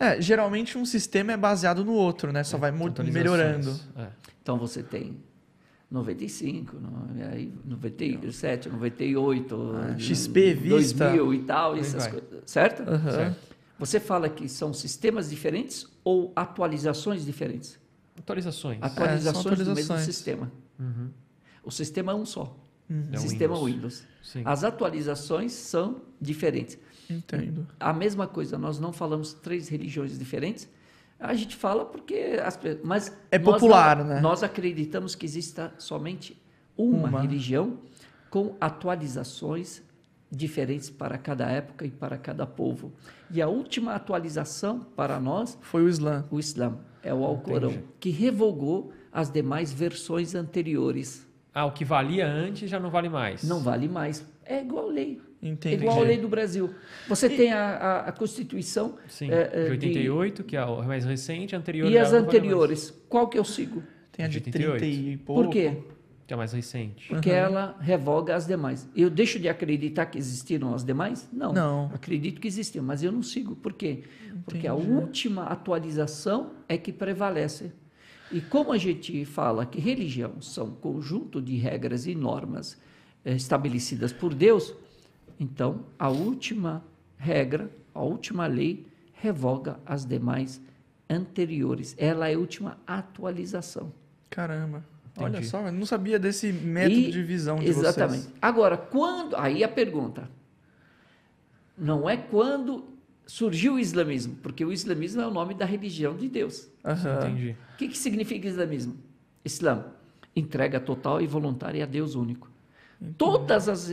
É, 0.00 0.18
geralmente 0.22 0.78
um 0.78 0.86
sistema 0.86 1.32
é 1.32 1.36
baseado 1.36 1.84
no 1.84 1.92
outro, 1.92 2.32
né? 2.32 2.42
Só 2.44 2.56
vai 2.56 2.70
mo- 2.70 2.86
Atualizações. 2.86 3.12
melhorando. 3.30 3.78
É. 3.94 4.08
Então 4.42 4.56
você 4.56 4.82
tem 4.82 5.18
95, 5.90 6.76
no- 6.80 7.10
e 7.18 7.22
aí 7.24 7.52
97, 7.62 8.70
98, 8.70 9.54
Ah, 9.76 9.98
XP, 9.98 10.54
Vista. 10.54 11.10
2000 11.10 11.34
e 11.34 11.42
tal, 11.42 11.76
essas 11.76 12.04
vai. 12.04 12.12
coisas, 12.22 12.42
certo? 12.46 12.88
Aham. 12.88 13.10
Certo. 13.10 13.55
Você 13.78 14.00
fala 14.00 14.28
que 14.28 14.48
são 14.48 14.72
sistemas 14.72 15.28
diferentes 15.30 15.86
ou 16.02 16.32
atualizações 16.34 17.24
diferentes? 17.24 17.78
Atualizações. 18.18 18.78
Atualizações, 18.80 19.44
do 19.44 19.50
mesmo 19.50 19.62
atualizações. 19.72 20.04
sistema. 20.04 20.52
Uhum. 20.78 21.10
O 21.62 21.70
sistema 21.70 22.12
é 22.12 22.14
um 22.14 22.24
só. 22.24 22.56
É 23.12 23.16
o 23.16 23.20
sistema 23.20 23.54
Windows. 23.56 23.74
Windows. 23.74 24.04
Sim. 24.22 24.42
As 24.44 24.64
atualizações 24.64 25.52
são 25.52 26.00
diferentes. 26.20 26.78
Entendo. 27.10 27.66
A 27.78 27.92
mesma 27.92 28.26
coisa, 28.26 28.56
nós 28.56 28.78
não 28.80 28.92
falamos 28.92 29.32
três 29.34 29.68
religiões 29.68 30.18
diferentes. 30.18 30.68
A 31.18 31.34
gente 31.34 31.54
fala 31.56 31.84
porque 31.84 32.38
as 32.44 32.58
mas 32.84 33.12
É 33.30 33.38
nós 33.38 33.54
popular, 33.54 33.98
não- 33.98 34.04
né? 34.06 34.20
Nós 34.20 34.42
acreditamos 34.42 35.14
que 35.14 35.24
exista 35.26 35.72
somente 35.78 36.40
uma, 36.76 37.08
Uma. 37.08 37.20
religião 37.22 37.78
com 38.30 38.54
atualizações 38.60 39.82
diferentes 40.30 40.90
para 40.90 41.16
cada 41.18 41.48
época 41.50 41.84
e 41.86 41.90
para 41.90 42.16
cada 42.18 42.46
povo. 42.46 42.92
E 43.30 43.40
a 43.40 43.48
última 43.48 43.94
atualização 43.94 44.80
para 44.96 45.20
nós, 45.20 45.56
Foi 45.62 45.82
o 45.82 45.88
Islã. 45.88 46.24
o 46.30 46.38
Islã, 46.38 46.78
é 47.02 47.12
o 47.14 47.24
Alcorão, 47.24 47.70
Entendi. 47.70 47.84
que 48.00 48.10
revogou 48.10 48.92
as 49.12 49.30
demais 49.30 49.72
versões 49.72 50.34
anteriores. 50.34 51.26
Ah, 51.54 51.64
o 51.64 51.72
que 51.72 51.84
valia 51.84 52.26
antes 52.26 52.68
já 52.68 52.78
não 52.78 52.90
vale 52.90 53.08
mais. 53.08 53.42
Não 53.44 53.60
vale 53.60 53.88
mais. 53.88 54.26
É 54.44 54.60
igual 54.60 54.88
a 54.88 54.92
lei. 54.92 55.20
É 55.42 55.48
Entendi. 55.48 55.76
igual 55.76 56.00
a 56.00 56.04
lei 56.04 56.18
do 56.18 56.28
Brasil. 56.28 56.74
Você 57.08 57.28
tem 57.30 57.52
a, 57.52 57.76
a- 57.76 58.00
a 58.08 58.12
Constituição 58.12 58.96
Sim. 59.08 59.30
É, 59.30 59.50
é, 59.52 59.64
de 59.66 59.70
88, 59.70 60.44
que 60.44 60.56
é 60.56 60.64
o 60.64 60.82
mais 60.84 61.04
recente, 61.04 61.54
a 61.54 61.58
anterior 61.58 61.90
e 61.90 61.96
as 61.96 62.10
não 62.12 62.18
vale 62.20 62.26
anteriores. 62.28 62.90
Qual 63.08 63.28
que 63.28 63.38
eu 63.38 63.44
sigo? 63.44 63.82
Tem 64.12 64.24
a 64.24 64.28
de 64.28 64.38
88. 64.38 64.78
30 64.78 64.86
e 64.86 65.16
pouco. 65.18 65.42
Por 65.44 65.50
quê? 65.52 65.78
Que 66.26 66.34
é 66.34 66.36
mais 66.36 66.52
recente. 66.52 67.08
Porque 67.08 67.30
ela 67.30 67.76
revoga 67.80 68.34
as 68.34 68.46
demais. 68.46 68.88
Eu 68.96 69.08
deixo 69.08 69.38
de 69.38 69.48
acreditar 69.48 70.06
que 70.06 70.18
existiram 70.18 70.74
as 70.74 70.82
demais? 70.82 71.28
Não. 71.32 71.52
Não. 71.52 71.90
Acredito 71.94 72.40
que 72.40 72.48
existiam, 72.48 72.84
mas 72.84 73.02
eu 73.02 73.12
não 73.12 73.22
sigo. 73.22 73.54
Por 73.54 73.72
quê? 73.72 74.02
Porque 74.44 74.66
a 74.66 74.74
Entendi. 74.74 74.90
última 74.90 75.44
atualização 75.44 76.50
é 76.68 76.76
que 76.76 76.92
prevalece. 76.92 77.72
E 78.32 78.40
como 78.40 78.72
a 78.72 78.78
gente 78.78 79.24
fala 79.24 79.64
que 79.64 79.80
religião 79.80 80.40
são 80.42 80.70
conjunto 80.70 81.40
de 81.40 81.56
regras 81.56 82.08
e 82.08 82.14
normas 82.14 82.76
eh, 83.24 83.34
estabelecidas 83.34 84.12
por 84.12 84.34
Deus, 84.34 84.74
então 85.38 85.86
a 85.96 86.08
última 86.08 86.84
regra, 87.16 87.70
a 87.94 88.02
última 88.02 88.48
lei 88.48 88.84
revoga 89.12 89.78
as 89.86 90.04
demais 90.04 90.60
anteriores. 91.08 91.94
Ela 91.96 92.28
é 92.28 92.34
a 92.34 92.38
última 92.38 92.78
atualização. 92.84 93.92
Caramba. 94.28 94.84
Olha 95.18 95.30
Entendi. 95.30 95.46
só, 95.46 95.60
eu 95.66 95.72
não 95.72 95.86
sabia 95.86 96.18
desse 96.18 96.52
método 96.52 96.98
E- 97.00 97.10
de 97.10 97.22
visão 97.22 97.56
de 97.56 97.68
Exatamente. 97.68 98.22
vocês. 98.24 98.34
Agora, 98.40 98.76
quando. 98.76 99.34
Aí 99.36 99.64
a 99.64 99.68
pergunta. 99.68 100.28
Não 101.76 102.08
é 102.08 102.16
quando 102.16 102.84
surgiu 103.26 103.74
o 103.74 103.78
islamismo, 103.78 104.36
porque 104.42 104.64
o 104.64 104.72
islamismo 104.72 105.20
é 105.20 105.26
o 105.26 105.30
nome 105.30 105.54
da 105.54 105.64
religião 105.64 106.16
de 106.16 106.28
Deus. 106.28 106.68
Aham. 106.84 107.18
Entendi. 107.18 107.56
O 107.74 107.76
que, 107.76 107.88
que 107.88 107.98
significa 107.98 108.46
islamismo? 108.46 108.96
Islã, 109.44 109.84
entrega 110.34 110.80
total 110.80 111.20
e 111.20 111.26
voluntária 111.26 111.82
a 111.84 111.86
Deus 111.86 112.14
único. 112.14 112.50
Todas 113.18 113.68
as, 113.68 113.90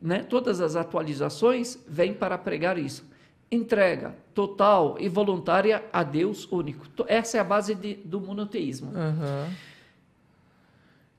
né, 0.00 0.22
todas 0.24 0.60
as 0.60 0.74
atualizações 0.74 1.78
vêm 1.86 2.12
para 2.12 2.36
pregar 2.38 2.76
isso. 2.78 3.04
Entrega 3.50 4.16
total 4.34 4.96
e 4.98 5.08
voluntária 5.08 5.84
a 5.92 6.02
Deus 6.02 6.50
único. 6.50 6.86
Essa 7.06 7.36
é 7.36 7.40
a 7.40 7.44
base 7.44 7.74
de- 7.74 7.94
do 8.04 8.20
monoteísmo. 8.20 8.90
Aham. 8.96 9.48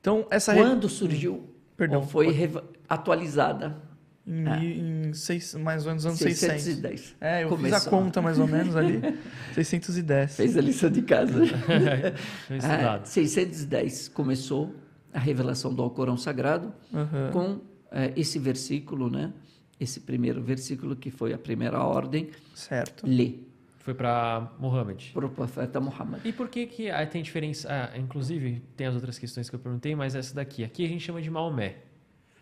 Então, 0.04 0.26
essa 0.30 0.52
re- 0.52 0.60
Quando 0.60 0.86
surgiu 0.86 1.48
Perdão, 1.78 2.00
ou 2.02 2.06
foi 2.06 2.26
pode- 2.26 2.62
atualizada? 2.86 3.74
em, 4.26 4.46
Ah. 4.46 4.62
em 4.62 5.12
seis, 5.14 5.54
mais 5.54 5.84
ou 5.84 5.88
menos 5.92 6.04
anos 6.04 6.18
600. 6.18 6.62
610. 6.62 7.16
É, 7.18 7.42
eu 7.44 7.48
fiz 7.48 7.56
Começou. 7.56 7.78
a 7.78 7.90
conta 7.90 8.20
mais 8.20 8.38
ou 8.38 8.46
menos 8.46 8.76
ali. 8.76 9.00
610. 9.54 10.36
Fez 10.36 10.58
a 10.58 10.60
lição 10.60 10.90
de 10.90 11.00
casa. 11.00 11.32
Ah, 12.50 12.54
estudado. 12.56 13.06
610 13.06 14.08
começou 14.08 14.74
a 15.10 15.18
revelação 15.18 15.72
do 15.74 15.82
Alcorão 15.82 16.18
Sagrado 16.18 16.70
Aham. 16.92 17.30
com 17.32 17.60
eh, 17.90 18.12
esse 18.14 18.38
versículo, 18.38 19.08
né? 19.08 19.32
Esse 19.80 20.00
primeiro 20.00 20.42
versículo 20.42 20.94
que 20.96 21.10
foi 21.10 21.32
a 21.32 21.38
primeira 21.38 21.80
ordem, 21.82 22.28
Certo. 22.54 23.06
lê 23.06 23.36
Foi 23.84 23.92
para 23.92 24.50
Mohammed. 24.58 25.10
para 25.12 25.26
o 25.26 25.28
profeta 25.28 25.78
Muhammad. 25.78 26.22
E 26.24 26.32
por 26.32 26.48
que 26.48 26.66
que 26.66 26.90
ah, 26.90 27.06
tem 27.06 27.22
diferença? 27.22 27.68
Ah, 27.70 27.98
inclusive, 27.98 28.62
tem 28.76 28.86
as 28.86 28.94
outras 28.94 29.18
questões 29.18 29.50
que 29.50 29.54
eu 29.54 29.60
perguntei, 29.60 29.94
mas 29.94 30.14
essa 30.14 30.34
daqui. 30.34 30.64
Aqui 30.64 30.86
a 30.86 30.88
gente 30.88 31.02
chama 31.04 31.20
de 31.20 31.30
Maomé. 31.30 31.76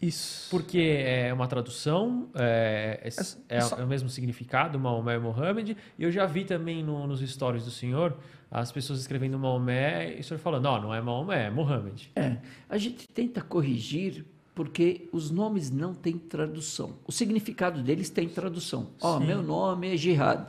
Isso. 0.01 0.49
Porque 0.51 0.79
é 1.05 1.33
uma 1.33 1.47
tradução, 1.49 2.29
é, 2.35 3.01
é, 3.49 3.57
É 3.57 3.59
é 3.81 3.85
o 3.85 3.87
mesmo 3.89 4.09
significado, 4.09 4.79
Maomé 4.79 5.17
e 5.17 5.19
Mohammed. 5.19 5.77
E 5.99 6.03
eu 6.05 6.11
já 6.13 6.27
vi 6.27 6.45
também 6.45 6.83
no- 6.83 7.07
nos 7.09 7.21
stories 7.29 7.65
do 7.65 7.71
senhor 7.73 8.17
as 8.51 8.71
pessoas 8.71 9.01
escrevendo 9.01 9.37
Maomé 9.39 10.17
e 10.17 10.21
o 10.21 10.25
senhor 10.25 10.39
falando, 10.39 10.65
não, 10.65 10.81
não 10.83 10.95
é 10.95 11.01
Maomé, 11.01 11.47
é 11.47 11.51
Mohammed. 11.51 12.11
É, 12.15 12.37
a 12.69 12.79
gente 12.79 13.09
tenta 13.09 13.41
corrigir 13.41 14.25
porque 14.55 15.09
os 15.13 15.31
nomes 15.31 15.71
não 15.71 15.93
têm 15.95 16.19
tradução. 16.19 16.99
O 17.07 17.11
significado 17.13 17.83
deles 17.83 18.11
tem 18.11 18.29
tradução. 18.29 18.91
Ó, 19.01 19.19
Sim. 19.19 19.27
meu 19.27 19.43
nome 19.43 19.93
é 19.95 19.97
Jihad. 19.97 20.47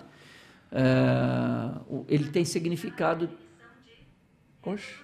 O- 1.89 2.05
ele 2.07 2.29
tem 2.29 2.43
significado. 2.45 3.29
Oxe. 4.65 4.95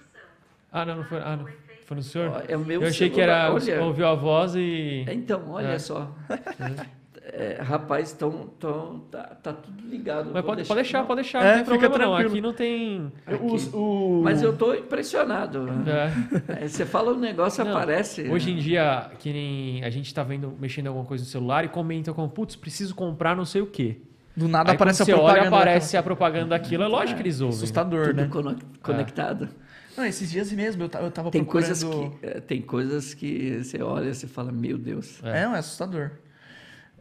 Ah, 0.72 0.84
não, 0.84 0.96
não 0.98 1.04
foi, 1.04 1.18
ah, 1.18 1.36
não, 1.36 1.46
foi 1.84 1.96
no 1.96 2.02
senhor? 2.02 2.44
É 2.48 2.56
o 2.56 2.60
meu 2.60 2.80
eu 2.82 2.88
achei 2.88 3.08
que 3.10 3.16
celular, 3.16 3.46
era, 3.46 3.54
olha. 3.54 3.82
ouviu 3.84 4.06
a 4.06 4.14
voz 4.14 4.54
e... 4.54 5.04
Então, 5.08 5.50
olha 5.50 5.68
É. 5.68 5.78
só. 5.78 6.10
É, 7.32 7.60
rapaz, 7.62 8.12
tão, 8.12 8.48
tão, 8.58 9.00
tá, 9.10 9.22
tá 9.22 9.52
tudo 9.52 9.86
ligado. 9.88 10.30
Mas 10.34 10.44
pode, 10.44 10.64
pode 10.66 10.80
deixar, 10.82 10.98
não. 11.00 11.06
pode 11.06 11.20
deixar, 11.20 11.44
É, 11.44 11.58
não 11.58 11.64
fica 11.64 11.88
problema 11.88 12.12
não. 12.12 12.18
tranquilo. 12.18 12.32
Aqui 12.32 12.40
não 12.40 12.52
tem... 12.52 13.12
Os- 13.52 13.72
o... 13.72 14.20
Mas 14.24 14.42
eu 14.42 14.56
tô 14.56 14.74
impressionado. 14.74 15.68
É. 15.86 16.64
É, 16.64 16.66
Você 16.68 16.84
fala 16.84 17.12
um 17.12 17.18
negócio, 17.20 17.64
Não, 17.64 17.70
aparece. 17.76 18.22
Hoje 18.28 18.50
em 18.50 18.56
dia, 18.56 19.12
que 19.20 19.32
nem 19.32 19.84
a 19.84 19.90
gente 19.90 20.12
tá 20.12 20.24
vendo, 20.24 20.56
mexendo 20.58 20.86
em 20.86 20.88
alguma 20.88 21.06
coisa 21.06 21.22
no 21.22 21.30
celular 21.30 21.64
e 21.64 21.68
comenta 21.68 22.12
como, 22.12 22.28
putz, 22.28 22.56
preciso 22.56 22.96
comprar 22.96 23.36
não 23.36 23.44
sei 23.44 23.60
o 23.62 23.66
quê. 23.66 23.98
Do 24.36 24.48
nada 24.48 24.70
Aí 24.70 24.76
aparece 24.76 25.02
a 25.02 25.04
você 25.04 25.12
olha, 25.12 25.22
propaganda. 25.22 25.56
aparece 25.56 25.96
a 25.96 26.02
propaganda 26.02 26.46
daquilo, 26.50 26.82
é 26.84 26.86
lógico 26.86 27.16
que 27.16 27.22
eles 27.22 27.40
ouvem. 27.40 27.56
Assustador, 27.56 28.06
Tudo 28.08 28.16
né? 28.22 28.28
cono- 28.28 28.56
conectado. 28.82 29.48
Não, 29.96 30.04
esses 30.06 30.30
dias 30.30 30.52
mesmo 30.52 30.84
eu 30.84 30.90
eu 31.00 31.10
tava 31.10 31.30
Tem 31.30 31.42
procurando... 31.44 31.66
coisas, 31.68 31.84
que, 31.84 32.26
eh, 32.26 32.40
tem 32.40 32.62
coisas 32.62 33.12
que 33.12 33.62
você 33.62 33.82
olha 33.82 34.10
e 34.10 34.14
você 34.14 34.26
fala, 34.26 34.52
meu 34.52 34.78
Deus. 34.78 35.20
É, 35.24 35.44
não, 35.44 35.54
é 35.54 35.58
assustador. 35.58 36.12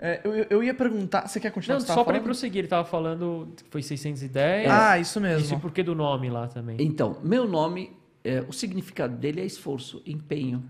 É, 0.02 0.22
eu, 0.24 0.34
eu 0.50 0.64
ia 0.64 0.74
perguntar... 0.74 1.28
Você 1.28 1.40
quer 1.40 1.52
continuar 1.52 1.80
Não, 1.80 1.86
só 1.86 2.04
para 2.04 2.20
prosseguir, 2.20 2.60
ele 2.60 2.68
tava 2.68 2.86
falando 2.88 3.54
que 3.56 3.64
foi 3.70 3.84
610. 3.84 4.70
Ah, 4.72 4.98
isso 4.98 5.10
Isso 5.12 5.20
mesmo. 5.20 5.58
e 5.58 5.60
por 5.62 5.72
que 5.72 5.84
do 5.84 5.94
nome 5.94 6.30
lá 6.30 6.48
também? 6.48 6.78
Então, 6.80 7.18
meu 7.24 7.48
nome, 7.48 7.96
eh, 8.24 8.44
o 8.48 8.52
significado 8.54 9.16
dele 9.16 9.42
é 9.42 9.46
esforço, 9.46 10.02
empenho 10.06 10.64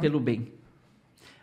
pelo 0.00 0.18
bem. 0.18 0.52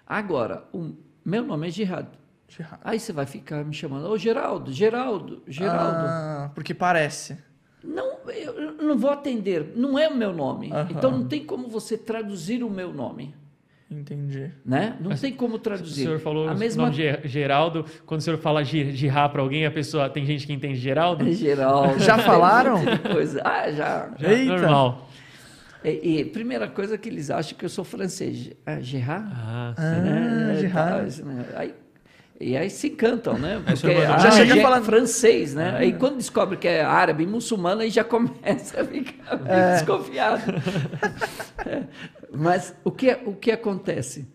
Agora, 0.05 0.63
o 0.73 0.93
meu 1.23 1.43
nome 1.45 1.67
é 1.67 1.69
Gerardo. 1.69 2.17
Gerardo. 2.47 2.79
Aí 2.83 2.99
você 2.99 3.11
vai 3.11 3.25
ficar 3.25 3.63
me 3.65 3.73
chamando, 3.73 4.07
ô 4.09 4.17
Geraldo, 4.17 4.71
Geraldo, 4.71 5.43
Geraldo. 5.47 6.05
Ah, 6.07 6.51
porque 6.55 6.73
parece. 6.73 7.37
Não, 7.83 8.17
eu 8.29 8.73
não 8.81 8.97
vou 8.97 9.09
atender, 9.11 9.73
não 9.75 9.97
é 9.97 10.07
o 10.07 10.15
meu 10.15 10.33
nome. 10.33 10.71
Aham. 10.71 10.87
Então 10.89 11.11
não 11.11 11.27
tem 11.27 11.45
como 11.45 11.67
você 11.67 11.97
traduzir 11.97 12.63
o 12.63 12.69
meu 12.69 12.91
nome, 12.93 13.35
Entendi. 13.89 14.51
né? 14.65 14.97
Não 14.99 15.15
tem 15.15 15.33
como 15.33 15.55
O 15.55 15.59
traduzir. 15.59 16.03
senhor 16.03 16.19
falou 16.19 16.49
a 16.49 16.53
o 16.53 16.57
mesma 16.57 16.83
nome 16.89 16.95
de 16.95 17.27
Geraldo. 17.27 17.85
Quando 18.05 18.19
o 18.19 18.23
senhor 18.23 18.37
fala 18.39 18.63
Gi- 18.63 18.91
Girá 18.91 19.29
para 19.29 19.41
alguém, 19.41 19.65
a 19.65 19.71
pessoa 19.71 20.09
tem 20.09 20.25
gente 20.25 20.45
que 20.47 20.51
entende 20.53 20.75
Geraldo? 20.79 21.23
Geraldo. 21.31 21.99
Já 21.99 22.17
falaram? 22.17 22.81
coisa. 23.11 23.41
Ah, 23.45 23.71
já. 23.71 24.11
Já, 24.17 24.29
Eita. 24.33 24.53
Normal. 24.57 25.07
E, 25.83 26.19
e 26.19 26.25
primeira 26.25 26.67
coisa 26.67 26.97
que 26.97 27.07
eles 27.07 27.29
acham 27.29 27.57
que 27.57 27.63
eu 27.63 27.69
sou 27.69 27.85
francês. 27.85 28.51
Ah, 28.65 28.79
Gerard? 28.81 29.29
Ah, 29.33 29.73
sim. 29.77 29.83
Ah, 29.85 30.01
né? 30.01 30.55
Gerard. 30.59 30.97
Tá, 31.01 31.07
isso, 31.07 31.25
né? 31.25 31.45
Aí, 31.55 31.73
e 32.39 32.55
aí 32.55 32.69
se 32.69 32.87
encantam, 32.89 33.37
né? 33.37 33.61
Porque 33.65 33.87
ah, 33.87 34.17
Já 34.19 34.31
chega 34.31 34.57
é 34.57 34.61
falando- 34.61 34.85
francês, 34.85 35.53
né? 35.55 35.75
Aí 35.77 35.93
quando 35.93 36.17
descobre 36.17 36.57
que 36.57 36.67
é 36.67 36.83
árabe, 36.83 37.25
muçulmano, 37.25 37.81
aí 37.81 37.89
já 37.89 38.03
começa 38.05 38.81
a 38.81 38.85
ficar 38.85 39.41
É. 39.45 39.73
desconfiado. 39.75 40.41
É. 41.65 41.83
Mas 42.31 42.73
o 42.83 42.91
que, 42.91 43.11
o 43.25 43.33
que 43.35 43.51
acontece? 43.51 44.27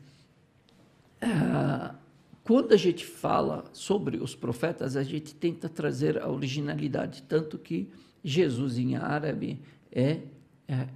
Ah, 1.21 1.95
quando 2.43 2.73
a 2.73 2.77
gente 2.77 3.07
fala 3.07 3.65
sobre 3.73 4.17
os 4.19 4.35
profetas, 4.35 4.97
a 4.97 5.03
gente 5.05 5.35
tenta 5.35 5.69
trazer 5.69 6.21
a 6.21 6.29
originalidade, 6.29 7.23
tanto 7.23 7.57
que 7.59 7.89
Jesus 8.25 8.77
em 8.77 8.97
árabe 8.97 9.61
é, 9.91 10.19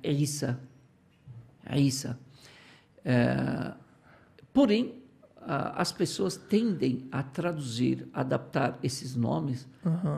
é 0.02 0.12
Isa. 0.12 0.58
É 1.64 1.78
Isa. 1.80 2.18
É, 3.04 3.72
porém, 4.52 4.94
as 5.46 5.92
pessoas 5.92 6.36
tendem 6.36 7.06
a 7.12 7.22
traduzir, 7.22 8.08
adaptar 8.12 8.78
esses 8.82 9.14
nomes 9.14 9.66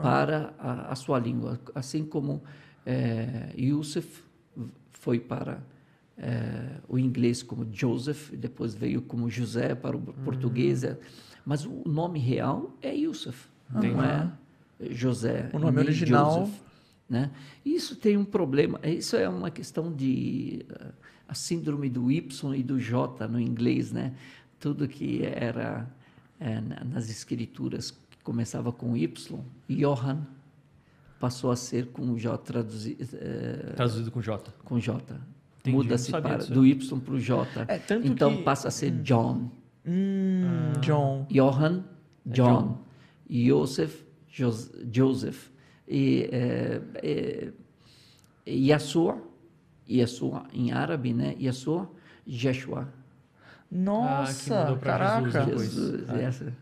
para 0.01 0.53
a, 0.57 0.91
a 0.91 0.95
sua 0.95 1.19
língua, 1.19 1.59
assim 1.75 2.03
como 2.03 2.41
é, 2.85 3.53
Yusuf 3.57 4.23
foi 4.91 5.19
para 5.19 5.61
é, 6.17 6.77
o 6.87 6.97
inglês 6.97 7.43
como 7.43 7.67
Joseph, 7.71 8.31
depois 8.31 8.73
veio 8.73 9.01
como 9.01 9.29
José 9.29 9.75
para 9.75 9.95
o 9.95 9.99
português, 10.01 10.83
é, 10.83 10.97
mas 11.45 11.65
o 11.65 11.83
nome 11.87 12.19
real 12.19 12.75
é 12.81 12.93
Yusuf, 12.95 13.47
não 13.71 14.03
é 14.03 14.31
José. 14.91 15.49
O 15.53 15.59
nome 15.59 15.79
original- 15.79 16.39
Joseph, 16.45 16.59
né? 17.09 17.31
Isso 17.65 17.95
tem 17.95 18.17
um 18.17 18.25
problema, 18.25 18.79
isso 18.83 19.15
é 19.15 19.27
uma 19.29 19.49
questão 19.49 19.91
de 19.91 20.65
eh, 20.69 20.91
a 21.27 21.33
síndrome 21.33 21.89
do 21.89 22.11
Y 22.11 22.55
e 22.55 22.63
do 22.63 22.79
J 22.79 23.27
no 23.27 23.39
inglês, 23.39 23.91
né? 23.91 24.13
Tudo 24.59 24.87
que 24.87 25.23
era 25.23 25.87
na- 26.39 26.83
nas 26.83 27.09
escrituras 27.09 27.91
que 27.91 28.17
começava 28.23 28.71
com 28.71 28.95
Y, 28.97 29.39
Johann 29.69 30.21
passou 31.19 31.51
a 31.51 31.55
ser 31.55 31.87
com 31.87 32.17
J 32.17 32.37
traduzido 32.37 33.05
Traduzido 33.75 34.11
com 34.11 34.21
J. 34.21 34.51
com 34.63 34.79
J. 34.79 35.19
Muda-se 35.67 36.11
do 36.51 36.65
Y 36.65 36.99
para 37.01 37.13
o 37.13 37.19
J. 37.19 37.65
É, 37.67 37.77
tanto 37.79 38.07
então 38.07 38.37
que- 38.37 38.43
passa 38.43 38.69
a 38.69 38.71
ser 38.71 38.91
John. 39.01 39.49
Hum, 39.85 40.73
John. 40.81 41.25
Johann, 41.29 41.83
É 42.25 42.31
John. 42.31 42.77
Joseph, 43.29 44.03
Jos- 44.29 44.71
Joseph. 44.91 45.49
E 45.87 46.29
é, 46.31 46.81
é, 47.03 47.51
Yeshua, 48.47 49.21
Yeshua 49.89 50.45
em 50.53 50.71
árabe, 50.71 51.13
né? 51.13 51.35
Yeshua, 51.39 51.89
Jeshua. 52.25 52.87
Nossa, 53.71 54.75
pra 54.79 54.97
caraca. 54.97 55.31
Jesus. 55.45 55.71
Jesus, 55.73 56.09
Ah. 56.09 56.21
essa. 56.21 56.53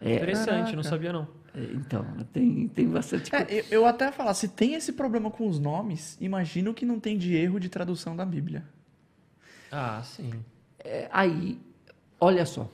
É, 0.00 0.14
Interessante, 0.16 0.74
não 0.76 0.82
Caraca. 0.82 0.88
sabia 0.88 1.12
não. 1.12 1.28
é, 1.54 1.62
então, 1.74 2.06
tem, 2.32 2.68
tem 2.68 2.88
bastante 2.88 3.30
coisa. 3.30 3.44
É, 3.50 3.60
eu, 3.60 3.64
eu 3.70 3.86
até 3.86 4.10
falar, 4.10 4.32
se 4.34 4.48
tem 4.48 4.74
esse 4.74 4.92
problema 4.94 5.30
com 5.30 5.46
os 5.48 5.58
nomes, 5.58 6.16
imagino 6.20 6.72
que 6.72 6.86
não 6.86 6.98
tem 6.98 7.18
de 7.18 7.34
erro 7.34 7.58
de 7.60 7.68
tradução 7.68 8.16
da 8.16 8.24
Bíblia. 8.24 8.64
Ah, 9.70 10.00
sim. 10.02 10.32
É, 10.78 11.08
aí, 11.12 11.60
olha 12.18 12.46
só, 12.46 12.70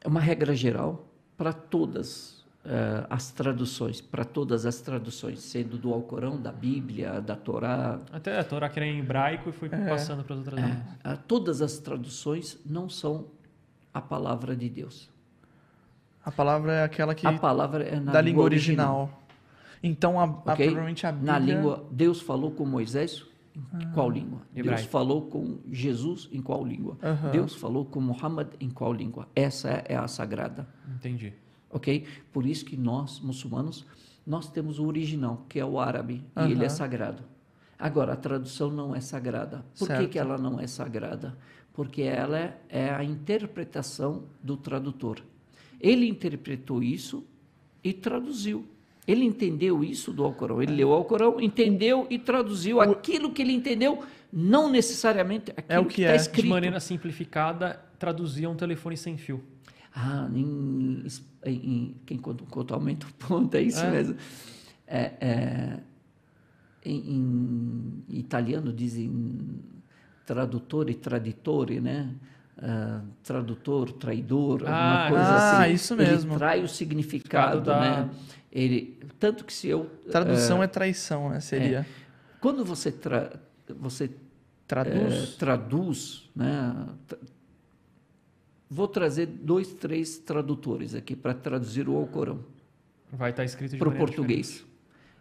é 0.00 0.06
uma 0.08 0.20
regra 0.20 0.54
geral 0.54 1.08
para 1.36 1.52
todas 1.52 2.33
eh, 2.64 3.06
as 3.10 3.30
traduções, 3.30 4.00
para 4.00 4.24
todas 4.24 4.64
as 4.66 4.80
traduções, 4.80 5.40
sendo 5.40 5.76
do 5.76 5.92
Alcorão, 5.92 6.40
da 6.40 6.50
Bíblia, 6.52 7.20
da 7.20 7.36
Torá, 7.36 8.00
Até 8.12 8.38
a 8.38 8.44
Torá 8.44 8.68
que 8.68 8.78
era 8.78 8.86
em 8.86 8.98
hebraico 9.00 9.50
e 9.50 9.52
foi 9.52 9.68
passando 9.68 10.24
para 10.24 10.34
as 10.34 10.38
outras 10.40 10.58
línguas. 10.58 10.82
ah, 11.04 11.16
todas 11.16 11.60
as 11.62 11.78
traduções 11.78 12.58
não 12.64 12.88
são 12.88 13.26
a 13.92 14.00
palavra 14.00 14.56
de 14.56 14.68
Deus. 14.68 15.08
A 16.24 16.30
palavra 16.32 16.72
é 16.72 16.82
aquela 16.84 17.14
que 17.14 17.26
A 17.26 17.32
palavra 17.38 17.84
é 17.84 18.00
na 18.00 18.12
da 18.12 18.20
língua 18.20 18.44
original. 18.44 19.20
Então, 19.82 20.18
a, 20.18 20.24
a- 20.24 20.26
ok? 20.52 20.66
provavelmente 20.66 21.06
a 21.06 21.12
Bíblia... 21.12 21.32
Na 21.32 21.38
língua, 21.38 21.84
Deus 21.90 22.20
falou 22.22 22.50
com 22.50 22.64
Moisés 22.64 23.24
em 23.78 23.90
qual 23.92 24.10
língua? 24.10 24.40
Deus 24.52 24.66
Hebraico. 24.66 24.88
falou 24.88 25.22
com 25.28 25.58
Jesus 25.70 26.28
em 26.32 26.40
qual 26.40 26.64
língua? 26.64 26.96
Aham. 27.02 27.30
Deus 27.30 27.54
falou 27.54 27.84
com 27.84 28.00
Muhammad 28.00 28.48
em 28.58 28.70
qual 28.70 28.92
língua? 28.92 29.28
Essa 29.36 29.68
é, 29.70 29.84
é 29.90 29.96
a 29.96 30.08
sagrada. 30.08 30.66
Entendi. 30.96 31.34
Ok? 31.74 32.06
Por 32.32 32.46
isso 32.46 32.64
que 32.64 32.76
nós, 32.76 33.20
muçulmanos, 33.20 33.84
nós 34.26 34.48
temos 34.50 34.78
o 34.78 34.86
original, 34.86 35.44
que 35.48 35.60
é 35.60 35.64
o 35.64 35.78
árabe, 35.78 36.22
e 36.48 36.52
ele 36.52 36.64
é 36.64 36.68
sagrado. 36.70 37.22
Agora, 37.78 38.14
a 38.14 38.16
tradução 38.16 38.70
não 38.70 38.94
é 38.94 39.00
sagrada. 39.00 39.66
Por 39.78 39.88
que, 39.88 39.94
Certo. 39.94 40.08
que 40.08 40.18
ela 40.18 40.38
não 40.38 40.58
é 40.58 40.66
sagrada? 40.66 41.36
Porque 41.74 42.02
ela 42.02 42.38
é, 42.38 42.56
é 42.68 42.90
a 42.90 43.02
interpretação 43.04 44.22
do 44.42 44.56
tradutor. 44.56 45.18
Ele 45.80 46.08
interpretou 46.08 46.82
isso 46.82 47.26
e 47.82 47.92
traduziu. 47.92 48.64
Ele 49.06 49.24
entendeu 49.24 49.84
isso 49.84 50.12
do 50.12 50.24
Alcorão. 50.24 50.62
Ele 50.62 50.72
leu 50.76 50.88
o 50.88 50.92
Alcorão, 50.94 51.38
entendeu 51.38 52.06
e 52.08 52.18
traduziu 52.18 52.80
aquilo 52.80 53.30
que 53.32 53.42
ele 53.42 53.52
entendeu, 53.52 54.02
não 54.32 54.70
necessariamente 54.70 55.50
aquilo 55.50 55.66
É 55.68 55.78
o 55.78 55.84
que 55.84 56.00
está 56.02 56.12
é. 56.14 56.16
De 56.16 56.22
De 56.22 56.28
escrito. 56.30 56.48
maneira 56.48 56.80
simplificada, 56.80 57.78
traduzia 57.98 58.48
um 58.48 58.54
telefone 58.56 58.96
sem 58.96 59.18
fio. 59.18 59.44
Ah, 59.94 60.28
em, 60.34 61.04
em- 61.44 61.52
em- 61.54 61.96
quem 62.06 62.18
conta, 62.18 62.44
conta 62.50 62.74
aumenta 62.74 63.06
o 63.06 63.12
ponto, 63.14 63.54
é 63.54 63.60
isso 63.62 63.80
É. 63.80 63.90
mesmo. 63.90 64.16
É, 64.86 65.12
é, 65.20 65.78
em, 66.84 68.02
em 68.08 68.18
italiano 68.18 68.72
dizem 68.72 69.60
tradutor 70.26 70.90
e 70.90 70.94
traditore, 70.94 71.80
né? 71.80 72.14
Ah, 72.56 73.00
tradutor, 73.22 73.90
traidor, 73.92 74.60
alguma 74.60 75.06
Ah, 75.06 75.10
coisa 75.10 75.24
ah, 75.24 75.62
assim. 75.64 75.72
isso 75.74 75.96
mesmo. 75.96 76.32
Ele 76.32 76.38
trai 76.38 76.62
o 76.62 76.68
significado, 76.68 77.60
da- 77.60 77.80
né? 77.80 78.10
Ele, 78.52 78.98
tanto 79.18 79.44
que 79.44 79.52
se 79.52 79.66
eu... 79.68 79.86
Tradução 80.10 80.62
é, 80.62 80.66
traição, 80.68 81.30
né? 81.30 81.40
Seria. 81.40 81.84
Quando 82.40 82.64
você, 82.64 82.92
tra, 82.92 83.32
você 83.80 84.10
Traduz. 84.68 85.12
é, 85.34 85.36
traduz, 85.38 86.30
né? 86.36 86.86
Vou 88.74 88.88
trazer 88.88 89.26
dois, 89.26 89.72
três 89.72 90.18
tradutores 90.18 90.96
aqui 90.96 91.14
para 91.14 91.32
traduzir 91.32 91.88
o 91.88 91.96
Alcorão 91.96 92.40
Vai 93.12 93.30
estar 93.30 93.44
escrito 93.44 93.70
de 93.70 93.78
para 93.78 93.88
o 93.88 93.96
português. 93.96 94.66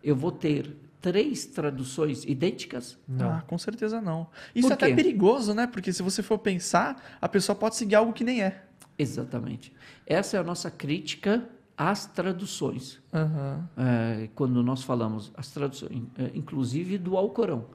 Eu 0.04 0.16
vou 0.16 0.32
ter 0.32 0.76
três 1.00 1.46
traduções 1.46 2.24
idênticas? 2.24 2.98
Não. 3.08 3.30
Ah, 3.30 3.42
com 3.46 3.56
certeza 3.60 4.02
não. 4.02 4.26
Isso 4.56 4.68
Por 4.70 4.74
até 4.74 4.88
é 4.88 4.90
quê? 4.90 4.96
perigoso, 4.96 5.54
né? 5.54 5.68
Porque 5.68 5.94
se 5.94 6.02
você 6.02 6.24
for 6.24 6.40
pensar, 6.40 7.00
a 7.22 7.30
pessoa 7.30 7.56
pode 7.56 7.76
seguir 7.76 7.94
algo 7.94 8.12
que 8.12 8.24
nem 8.24 8.42
é. 8.42 8.64
Exatamente. 8.98 9.72
Essa 10.08 10.38
é 10.38 10.40
a 10.40 10.44
nossa 10.44 10.72
crítica 10.72 11.48
às 11.78 12.08
traduções. 12.08 13.00
Aham. 13.14 13.70
É, 13.78 14.30
quando 14.34 14.64
nós 14.64 14.82
falamos 14.82 15.32
as 15.38 15.52
traduções, 15.52 16.02
é, 16.18 16.32
inclusive 16.34 16.98
do 16.98 17.16
Alcorão. 17.16 17.68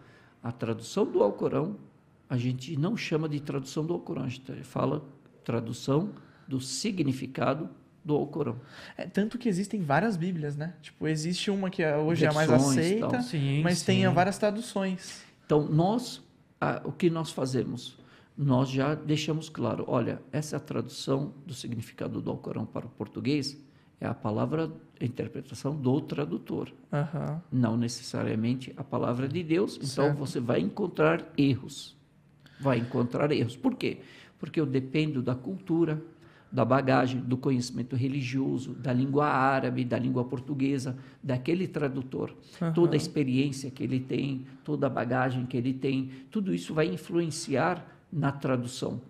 A 0.43 0.51
tradução 0.51 1.07
do 1.07 1.23
Alcorão, 1.23 1.77
a 2.29 2.37
gente 2.37 2.77
não 2.77 2.97
chama 2.97 3.29
de 3.29 3.39
tradução 3.39 3.87
do 3.87 3.95
Alcorão, 3.95 4.25
a 4.25 4.29
gente 4.29 4.53
fala 4.65 5.05
tradução 5.45 6.11
do 6.47 6.61
significado 6.61 7.69
do 8.05 8.15
Alcorão. 8.15 8.57
É, 8.97 9.05
tanto 9.07 9.37
que 9.37 9.49
existem 9.49 9.83
várias 9.83 10.17
Bíblias, 10.17 10.57
né? 10.57 10.75
Tipo, 10.81 11.07
existe 11.09 11.51
uma 11.51 11.69
que 11.69 11.83
é- 11.83 11.97
hoje 11.97 12.25
é 12.25 12.29
a 12.29 12.33
mais 12.33 12.49
Versões, 12.49 12.79
aceita. 12.79 13.21
Sim, 13.23 13.63
mas 13.63 13.79
sim. 13.81 13.87
tem 13.87 14.09
várias 14.09 14.39
traduções. 14.39 15.23
Então, 15.45 15.67
nós, 15.69 16.23
ah, 16.61 16.81
o 16.85 16.93
que 16.93 17.11
nós 17.11 17.31
fazemos? 17.31 17.99
Nós 18.37 18.71
já 18.71 18.95
deixamos 18.95 19.49
claro, 19.49 19.85
olha, 19.89 20.23
essa 20.33 20.55
é 20.55 20.59
a 20.59 20.61
tradução 20.61 21.35
do 21.45 21.53
significado 21.53 22.21
do 22.23 22.31
Alcorão 22.31 22.65
para 22.65 22.87
o 22.87 22.89
português, 22.89 23.59
é 24.01 24.07
a 24.07 24.15
palavra, 24.15 24.71
a 25.01 25.05
interpretação 25.05 25.75
do 25.77 26.01
tradutor, 26.01 26.73
Aham. 26.93 27.43
não 27.51 27.77
necessariamente 27.77 28.73
a 28.77 28.85
palavra 28.85 29.29
de 29.29 29.43
Deus. 29.43 29.75
Então 29.77 29.87
Certo. 30.07 30.17
você 30.19 30.39
vai 30.39 30.61
encontrar 30.61 31.27
erros. 31.37 31.97
Vai 32.61 32.79
encontrar 32.79 33.31
erros. 33.33 33.57
Por 33.57 33.75
quê? 33.75 33.97
Porque 33.97 34.18
eu 34.61 34.67
dependo 34.67 35.23
da 35.23 35.35
cultura, 35.35 36.03
da 36.51 36.65
bagagem, 36.65 37.21
do 37.21 37.37
conhecimento 37.37 37.95
religioso, 37.95 38.73
da 38.73 38.93
língua 38.93 39.27
árabe, 39.27 39.85
da 39.85 39.99
língua 39.99 40.25
portuguesa, 40.25 40.97
daquele 41.23 41.69
tradutor. 41.69 42.35
Toda 42.75 42.95
a 42.95 42.97
experiência 42.97 43.71
que 43.71 43.83
ele 43.83 44.01
tem, 44.01 44.47
toda 44.65 44.87
a 44.87 44.91
bagagem 44.91 45.45
que 45.45 45.57
ele 45.57 45.75
tem, 45.75 46.11
tudo 46.31 46.55
isso 46.55 46.73
vai 46.73 46.87
influenciar 46.87 47.87
na 48.11 48.33
tradução. 48.33 49.01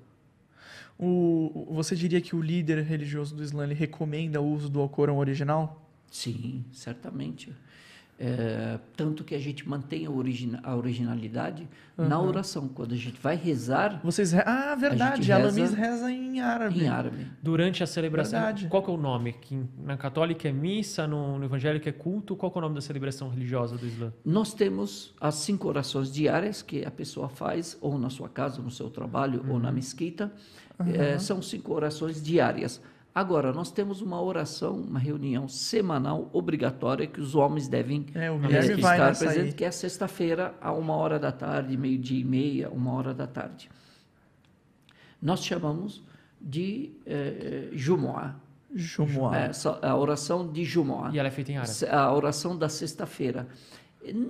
O, 0.98 1.68
você 1.70 1.94
diria 1.94 2.20
que 2.20 2.34
o 2.34 2.42
líder 2.42 2.82
religioso 2.82 3.36
do 3.36 3.42
Islã 3.42 3.66
recomenda 3.66 4.40
o 4.40 4.52
uso 4.52 4.68
do 4.68 4.80
Alcorão 4.80 5.18
original? 5.18 5.88
Sim, 6.10 6.64
certamente. 6.72 7.52
É, 8.20 8.80
tanto 8.96 9.22
que 9.22 9.32
a 9.32 9.38
gente 9.38 9.68
mantém 9.68 10.04
a, 10.04 10.10
origina- 10.10 10.58
a 10.64 10.74
originalidade 10.74 11.68
na 11.96 12.20
oração. 12.20 12.66
Quando 12.66 12.92
a 12.92 12.96
gente 12.96 13.16
vai 13.20 13.36
rezar 13.36 14.00
Vocês 14.02 14.32
re... 14.32 14.42
Ah, 14.44 14.74
verdade. 14.74 15.30
A 15.32 15.38
reza 15.38 15.76
reza 15.76 16.10
em 16.10 16.40
árabe. 16.40 16.82
em 16.82 16.88
árabe. 16.88 17.28
Durante 17.40 17.80
a 17.82 17.86
celebração, 17.86 18.40
Verdade. 18.40 18.66
qual 18.66 18.82
que 18.82 18.90
é 18.90 18.92
o 18.92 18.96
nome? 18.96 19.34
Que 19.34 19.56
na 19.84 19.96
católica 19.96 20.48
é 20.48 20.52
missa, 20.52 21.06
no, 21.06 21.38
no 21.38 21.44
evangélico 21.44 21.88
é 21.88 21.92
culto. 21.92 22.34
Qual 22.34 22.50
que 22.50 22.58
é 22.58 22.60
o 22.60 22.62
nome 22.62 22.74
da 22.74 22.80
celebração 22.80 23.28
religiosa 23.28 23.76
do 23.78 23.86
Islã? 23.86 24.12
Nós 24.24 24.52
temos 24.52 25.14
as 25.20 25.36
cinco 25.36 25.68
orações 25.68 26.10
diárias 26.12 26.60
que 26.60 26.84
a 26.84 26.90
pessoa 26.90 27.28
faz, 27.28 27.78
ou 27.80 27.96
na 28.00 28.10
sua 28.10 28.28
casa, 28.28 28.60
no 28.60 28.70
seu 28.70 28.90
trabalho, 28.90 29.44
ou 29.48 29.60
na 29.60 29.70
mesquita. 29.70 30.32
É, 30.92 31.18
são 31.18 31.40
cinco 31.40 31.72
orações 31.72 32.20
diárias. 32.22 32.80
Agora, 33.14 33.52
nós 33.52 33.72
temos 33.72 34.00
uma 34.00 34.20
oração, 34.22 34.76
uma 34.76 34.98
reunião 34.98 35.48
semanal 35.48 36.28
obrigatória 36.32 37.06
que 37.06 37.20
os 37.20 37.34
homens 37.34 37.66
devem 37.66 38.06
É, 38.14 38.26
eh, 38.26 38.76
vai 38.76 38.96
estar 38.98 39.18
presentes, 39.18 39.54
que 39.54 39.64
é 39.64 39.70
sexta-feira, 39.70 40.54
a 40.60 40.72
uma 40.72 40.94
hora 40.94 41.18
da 41.18 41.32
tarde, 41.32 41.76
meio-dia 41.76 42.20
e 42.20 42.24
meia, 42.24 42.70
uma 42.70 42.92
hora 42.92 43.12
da 43.12 43.26
tarde. 43.26 43.68
Nós 45.20 45.44
chamamos 45.44 46.02
de 46.40 46.92
eh, 47.04 47.68
Jumu'ah. 47.72 48.36
é, 49.36 49.52
só- 49.52 49.80
a 49.82 49.96
oração 49.96 50.46
de 50.52 50.64
Jumu'ah. 50.64 51.10
E 51.12 51.18
ela 51.18 51.26
é 51.26 51.30
feita 51.32 51.50
em 51.50 51.56
árabe. 51.56 51.72
A 51.90 52.12
oração 52.12 52.56
da 52.56 52.68
sexta-feira. 52.68 53.48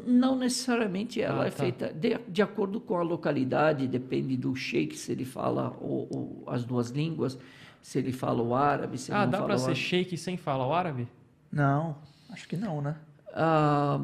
Não 0.07 0.35
necessariamente 0.35 1.21
ela 1.21 1.45
Ah, 1.45 1.47
é 1.49 1.51
tá. 1.51 1.57
feita 1.63 1.93
de, 1.93 2.17
de 2.27 2.41
acordo 2.41 2.81
com 2.81 2.97
a 2.97 3.03
localidade, 3.03 3.87
depende 3.87 4.35
do 4.37 4.55
sheik, 4.57 4.97
se 4.97 5.13
ele 5.13 5.27
fala 5.27 5.77
o- 5.79 6.09
o- 6.45 6.45
as 6.51 6.65
duas 6.65 6.89
línguas, 6.89 7.39
se 7.83 7.99
ele 7.99 8.13
fala 8.13 8.43
o 8.43 8.55
árabe, 8.55 8.99
se 8.99 9.11
ele 9.11 9.19
Ah, 9.19 9.25
não 9.25 9.31
dá 9.31 9.39
fala 9.39 9.49
pra 9.49 9.57
o 9.57 9.59
ser 9.59 9.65
árabe. 9.67 9.81
sheik 9.81 10.17
sem 10.19 10.37
falar 10.37 10.67
o 10.67 10.73
árabe? 10.73 11.09
Não, 11.51 11.97
acho 12.31 12.47
que 12.49 12.57
não, 12.57 12.81
né? 12.83 12.97
Ah, 13.35 14.01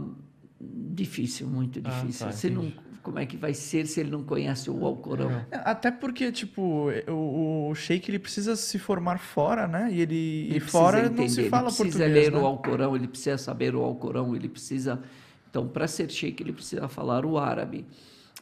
difícil, 0.60 1.46
muito 1.46 1.80
Ah, 1.84 1.88
difícil. 1.90 2.26
tá, 2.26 2.32
Você 2.32 2.48
não, 2.50 2.72
como 3.02 3.18
é 3.18 3.26
que 3.26 3.36
vai 3.36 3.52
ser 3.52 3.86
se 3.86 4.00
ele 4.00 4.10
não 4.10 4.22
conhece 4.22 4.70
o 4.70 4.84
Alcorão? 4.84 5.26
Legal. 5.28 5.44
É, 5.50 5.56
Até 5.70 5.90
porque, 5.90 6.32
tipo, 6.32 6.88
o, 7.08 7.68
o 7.70 7.74
Sheik 7.74 8.10
ele 8.10 8.18
precisa 8.18 8.56
se 8.56 8.78
formar 8.78 9.18
fora, 9.18 9.66
né? 9.66 9.90
E 9.92 10.00
ele, 10.00 10.14
e 10.14 10.50
Ele 10.52 10.60
precisa 10.60 10.70
fora 10.78 11.02
não 11.02 11.10
entender, 11.12 11.28
se 11.28 11.50
fala 11.50 11.68
ele 11.68 11.76
precisa 11.76 11.98
português, 11.98 12.28
ler 12.28 12.32
né? 12.32 12.38
o 12.38 12.46
Alcorão, 12.46 12.96
ele 12.96 13.08
precisa 13.08 13.36
saber 13.38 13.74
o 13.74 13.82
Alcorão, 13.82 14.34
ele 14.34 14.48
precisa. 14.48 15.02
Então, 15.50 15.68
para 15.68 15.86
ser 15.86 16.10
sheik, 16.10 16.42
ele 16.42 16.52
precisa 16.52 16.88
falar 16.88 17.24
o 17.26 17.38
árabe, 17.38 17.84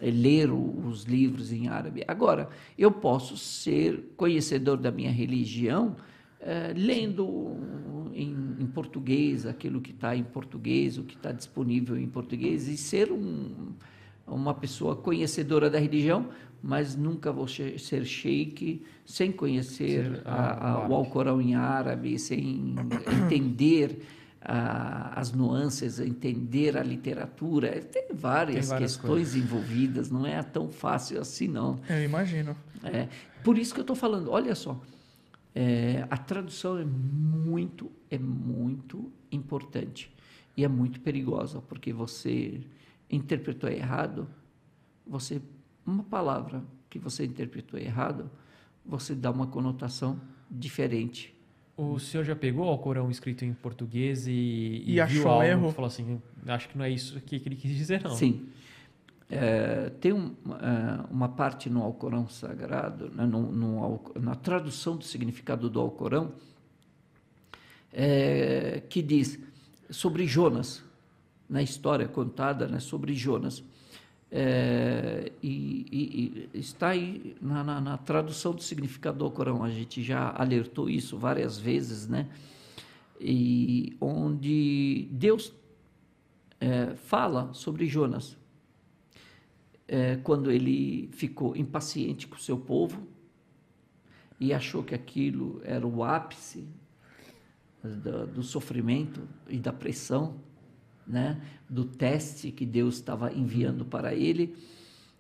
ler 0.01 0.51
o- 0.51 0.87
os 0.89 1.05
livros 1.05 1.53
em 1.53 1.69
árabe. 1.69 2.03
Agora, 2.09 2.49
eu 2.79 2.91
posso 2.91 3.37
ser 3.37 4.13
conhecedor 4.17 4.77
da 4.79 4.91
minha 4.91 5.11
religião 5.11 5.95
eh, 6.41 6.73
lendo 6.77 7.57
em, 8.13 8.35
em 8.59 8.67
português 8.67 9.47
aquilo 9.47 9.81
que 9.81 9.91
está 9.93 10.17
em 10.17 10.25
português, 10.25 10.99
o 10.99 11.05
que 11.05 11.15
está 11.15 11.31
disponível 11.31 11.97
em 11.97 12.09
português, 12.09 12.67
e 12.67 12.77
ser 12.77 13.13
um, 13.13 13.69
uma 14.27 14.53
pessoa 14.53 14.97
conhecedora 14.97 15.71
da 15.71 15.79
religião, 15.79 16.29
mas 16.61 16.97
nunca 16.97 17.31
vou 17.33 17.47
ser 17.47 17.79
sheik 18.05 18.83
sem 19.05 19.31
conhecer 19.31 20.05
Ser, 20.17 20.23
a- 20.25 20.83
a- 20.85 20.89
o. 20.89 20.95
Alcorão 20.95 21.41
em 21.41 21.55
árabe, 21.55 22.19
sem 22.19 22.75
entender 23.25 24.01
ah, 24.45 25.13
as 25.15 25.33
nuances, 25.33 26.01
entender 26.01 26.77
a 26.77 26.83
literatura. 26.83 27.81
Tem 27.81 28.09
várias, 28.13 28.69
Tem 28.69 28.69
várias 28.69 28.97
questões 28.97 29.35
envolvidas, 29.35 30.11
não 30.11 30.27
é 30.27 30.43
tão 30.43 30.69
fácil 30.69 31.21
assim, 31.21 31.49
não. 31.49 31.79
Eu 31.89 32.05
imagino. 32.05 32.57
É, 32.85 33.09
por 33.45 33.59
isso 33.59 33.73
que 33.73 33.81
eu 33.81 33.83
estou 33.83 33.97
falando, 33.97 34.31
olha 34.31 34.55
só, 34.55 34.81
é, 35.55 36.07
a 36.11 36.17
tradução 36.17 36.79
é 36.79 36.85
muito, 36.85 37.91
é 38.11 38.19
muito 38.19 39.13
importante 39.31 40.13
e 40.57 40.65
é 40.65 40.69
muito 40.69 41.01
perigosa, 41.01 41.61
porque 41.61 41.93
você 41.93 42.61
interpretou 43.11 43.71
errado, 43.71 44.29
você 45.07 45.41
uma 45.85 46.03
palavra 46.05 46.63
que 46.89 46.99
você 46.99 47.25
interpretou 47.25 47.79
errado, 47.79 48.31
você 48.85 49.15
dá 49.15 49.31
uma 49.31 49.47
conotação 49.47 50.21
diferente. 50.51 51.32
O 51.91 51.99
senhor 51.99 52.25
já 52.25 52.37
pegou 52.37 52.67
o 52.67 52.69
Alcorão 52.69 53.11
escrito 53.11 53.45
em 53.45 53.53
português 53.53 54.27
e, 54.27 54.83
E 54.87 54.93
viu 54.93 55.03
achou 55.03 55.29
algo 55.31 55.45
erro? 55.45 55.69
que 55.69 55.75
falou 55.75 55.89
assim, 55.89 56.23
acho 56.47 56.69
que 56.69 56.79
não 56.79 56.85
é 56.85 56.91
isso 56.91 57.21
que 57.21 57.37
ele 57.37 57.57
quis 57.57 57.75
dizer, 57.75 58.03
não. 58.03 58.15
Sim. 58.15 58.47
É, 59.31 59.91
tem 60.01 60.13
um, 60.13 60.35
é, 60.61 61.05
uma 61.11 61.29
parte 61.29 61.71
no 61.71 61.83
Alcorão 61.83 62.29
Sagrado, 62.29 63.11
né, 63.11 63.25
no, 63.25 63.51
no 63.51 64.01
na 64.21 64.35
tradução 64.35 64.97
do 64.97 65.05
significado 65.05 65.71
do 65.71 65.81
Alcorão, 65.81 66.33
é, 67.93 68.83
que 68.89 69.01
diz 69.01 69.39
sobre 69.91 70.27
Jonas, 70.27 70.85
na 71.49 71.63
história 71.63 72.07
contada 72.07 72.67
né, 72.67 72.79
sobre 72.79 73.15
Jonas. 73.15 73.63
É, 74.35 75.31
e, 75.43 75.85
e- 75.93 76.49
e 76.55 76.59
está 76.59 76.89
aí 76.89 77.37
na, 77.39 77.63
na- 77.63 77.81
na 77.83 77.99
tradução 77.99 78.55
do 78.55 78.63
significado 78.63 79.19
do 79.19 79.27
Alcorão, 79.27 79.63
a 79.63 79.69
gente 79.71 80.03
já 80.03 80.31
alertou 80.35 80.89
isso 80.89 81.19
várias 81.19 81.59
vezes, 81.59 82.09
né? 82.09 82.31
E 83.21 83.95
onde 84.01 85.07
Deus 85.11 85.53
é, 86.59 86.95
fala 86.95 87.53
sobre 87.53 87.87
Jonas. 87.87 88.37
É, 89.87 90.17
quando 90.17 90.51
ele 90.51 91.11
ficou 91.13 91.55
impaciente 91.55 92.27
com 92.27 92.37
o 92.37 92.41
seu 92.41 92.57
povo 92.57 93.07
e 94.41 94.55
achou 94.55 94.83
que 94.83 94.95
aquilo 94.95 95.61
era 95.63 95.87
o 95.87 96.03
ápice 96.03 96.65
da- 97.85 98.25
do 98.25 98.43
sofrimento 98.43 99.29
e 99.49 99.59
da 99.59 99.73
pressão, 99.75 100.37
né, 101.07 101.41
do 101.69 101.85
teste 101.85 102.51
que 102.51 102.65
Deus 102.67 102.95
estava 102.97 103.33
enviando 103.33 103.85
para 103.85 104.15
ele, 104.15 104.55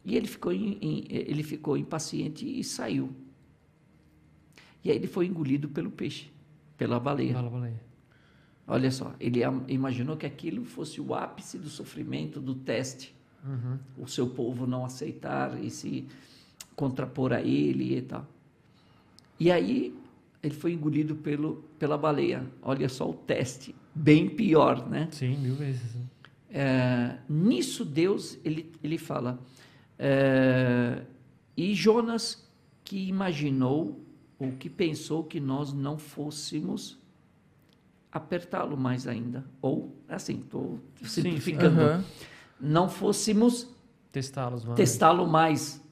e 0.04 0.16
ele 0.16 0.26
ficou, 0.26 0.52
em- 0.52 0.78
em- 0.80 1.04
ele 1.08 1.42
ficou 1.42 1.76
impaciente 1.76 2.44
e 2.46 2.62
saiu. 2.64 3.10
E 4.84 4.90
aí 4.90 4.96
ele 4.96 5.06
foi 5.06 5.26
engolido 5.26 5.68
pelo 5.68 5.90
peixe, 5.90 6.30
pela 6.76 6.98
baleia. 6.98 7.34
Fala 7.34 7.66
aí. 7.66 7.74
Olha 8.66 8.90
só, 8.90 9.14
ele 9.20 9.40
imaginou 9.68 10.16
que 10.16 10.26
aquilo 10.26 10.64
fosse 10.64 11.00
o 11.00 11.14
ápice 11.14 11.58
do 11.58 11.68
sofrimento, 11.68 12.40
do 12.40 12.54
teste. 12.54 13.14
O 13.98 14.06
seu 14.06 14.28
povo 14.28 14.66
não 14.68 14.84
aceitar 14.84 15.62
e 15.62 15.68
se 15.68 16.06
contrapor 16.76 17.32
a 17.32 17.40
ele 17.42 17.96
e 17.98 18.02
tal. 18.02 18.26
E 19.38 19.50
aí 19.50 19.92
ele 20.42 20.54
foi 20.54 20.72
engolido 20.72 21.16
pelo, 21.16 21.64
pela 21.78 21.98
baleia. 21.98 22.46
Olha 22.62 22.88
só 22.88 23.08
o 23.10 23.14
teste, 23.14 23.74
bem 23.94 24.28
pior, 24.28 24.88
né? 24.88 25.08
Sim, 25.10 25.36
mil 25.38 25.54
vezes. 25.54 25.82
É, 26.50 27.16
nisso 27.28 27.84
Deus 27.84 28.38
ele, 28.44 28.70
ele 28.82 28.98
fala 28.98 29.38
é, 29.98 31.02
e 31.56 31.74
Jonas 31.74 32.46
que 32.84 33.08
imaginou 33.08 33.98
ou 34.38 34.52
que 34.52 34.68
pensou 34.68 35.24
que 35.24 35.40
nós 35.40 35.72
não 35.72 35.96
fôssemos 35.96 36.98
apertá-lo 38.10 38.76
mais 38.76 39.06
ainda 39.06 39.44
ou 39.62 39.96
assim 40.08 40.40
estou 40.40 40.78
sim. 41.02 41.06
simplificando 41.06 41.80
Aham. 41.80 42.04
não 42.60 42.88
fôssemos 42.88 43.66
Testá-los, 44.10 44.62
testá-lo 44.76 45.26
mais 45.26 45.82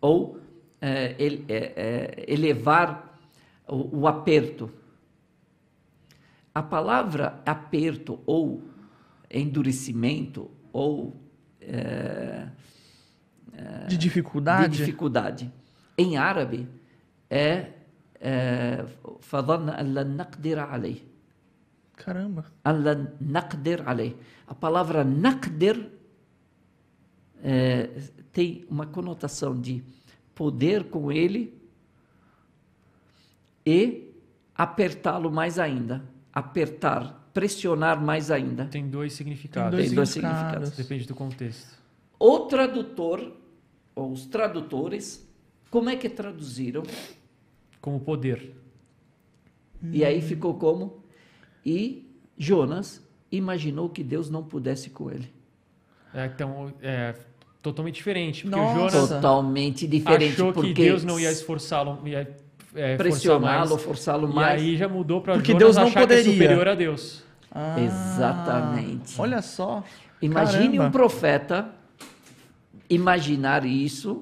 ou 0.00 0.38
é, 0.80 1.14
ele- 1.18 1.44
é, 1.46 1.56
é, 1.76 2.24
elevar 2.32 3.18
o, 3.68 4.00
o 4.00 4.06
aperto. 4.06 4.70
A 6.54 6.62
palavra 6.62 7.42
aperto 7.44 8.20
ou 8.24 8.62
endurecimento 9.30 10.50
ou. 10.72 11.20
É, 11.60 12.48
é, 13.52 13.86
de 13.86 13.96
dificuldade? 13.96 14.70
De 14.70 14.76
dificuldade. 14.78 15.52
Em 15.98 16.16
árabe 16.16 16.68
é. 17.28 17.70
é 18.20 18.84
Caramba. 21.96 22.44
A 24.46 24.54
palavra 24.54 25.04
naqdir 25.04 25.90
é, 27.42 27.88
tem 28.32 28.64
uma 28.68 28.86
conotação 28.86 29.58
de 29.58 29.82
poder 30.34 30.84
com 30.84 31.12
ele 31.12 31.56
e 33.64 34.12
apertá-lo 34.54 35.30
mais 35.30 35.58
ainda 35.58 36.04
apertar, 36.34 37.30
pressionar 37.32 38.02
mais 38.02 38.30
ainda. 38.30 38.66
Tem 38.66 38.88
dois 38.88 39.12
significados. 39.12 39.70
Tem 39.70 39.78
dois 39.78 39.88
Tem 39.88 39.96
dois 39.96 40.08
significados. 40.08 40.50
significados. 40.50 40.76
Depende 40.76 41.06
do 41.06 41.14
contexto. 41.14 41.78
O 42.18 42.40
tradutor, 42.40 43.32
ou 43.94 44.10
os 44.10 44.26
tradutores, 44.26 45.28
como 45.70 45.90
é 45.90 45.96
que 45.96 46.08
traduziram? 46.08 46.82
Como 47.80 48.00
poder. 48.00 48.54
E 49.92 50.04
aí 50.04 50.22
ficou 50.22 50.54
como? 50.54 51.04
E 51.64 52.10
Jonas 52.38 53.02
imaginou 53.30 53.88
que 53.90 54.02
Deus 54.02 54.30
não 54.30 54.42
pudesse 54.42 54.90
com 54.90 55.10
ele. 55.10 55.30
É, 56.12 56.26
então, 56.26 56.72
é 56.80 57.14
totalmente 57.60 57.96
diferente. 57.96 58.42
Porque 58.42 58.56
Nossa. 58.56 58.86
o 58.86 58.90
Jonas 58.90 59.08
Totalmente 59.10 59.86
diferente, 59.86 60.34
achou 60.34 60.52
porque 60.52 60.72
que 60.72 60.84
Deus 60.84 61.04
não 61.04 61.18
ia 61.20 61.30
esforçá-lo, 61.30 62.00
ia 62.06 62.36
é, 62.74 62.96
pressioná-lo, 62.96 63.70
mais. 63.70 63.82
forçá-lo 63.82 64.30
E 64.30 64.34
mais. 64.34 64.60
aí 64.62 64.76
já 64.76 64.88
mudou 64.88 65.20
para 65.20 65.34
Porque 65.34 65.52
Jonas 65.52 65.64
Deus 65.64 65.76
não 65.76 65.84
achar 65.86 66.00
poderia. 66.00 66.24
que 66.24 66.30
é 66.30 66.32
superior 66.32 66.68
a 66.68 66.74
Deus. 66.74 67.22
Ah, 67.50 67.76
Exatamente. 67.80 69.14
Olha 69.20 69.40
só. 69.42 69.84
Imagine 70.20 70.76
Caramba. 70.78 70.88
um 70.88 70.90
profeta 70.90 71.70
imaginar 72.88 73.64
isso, 73.64 74.20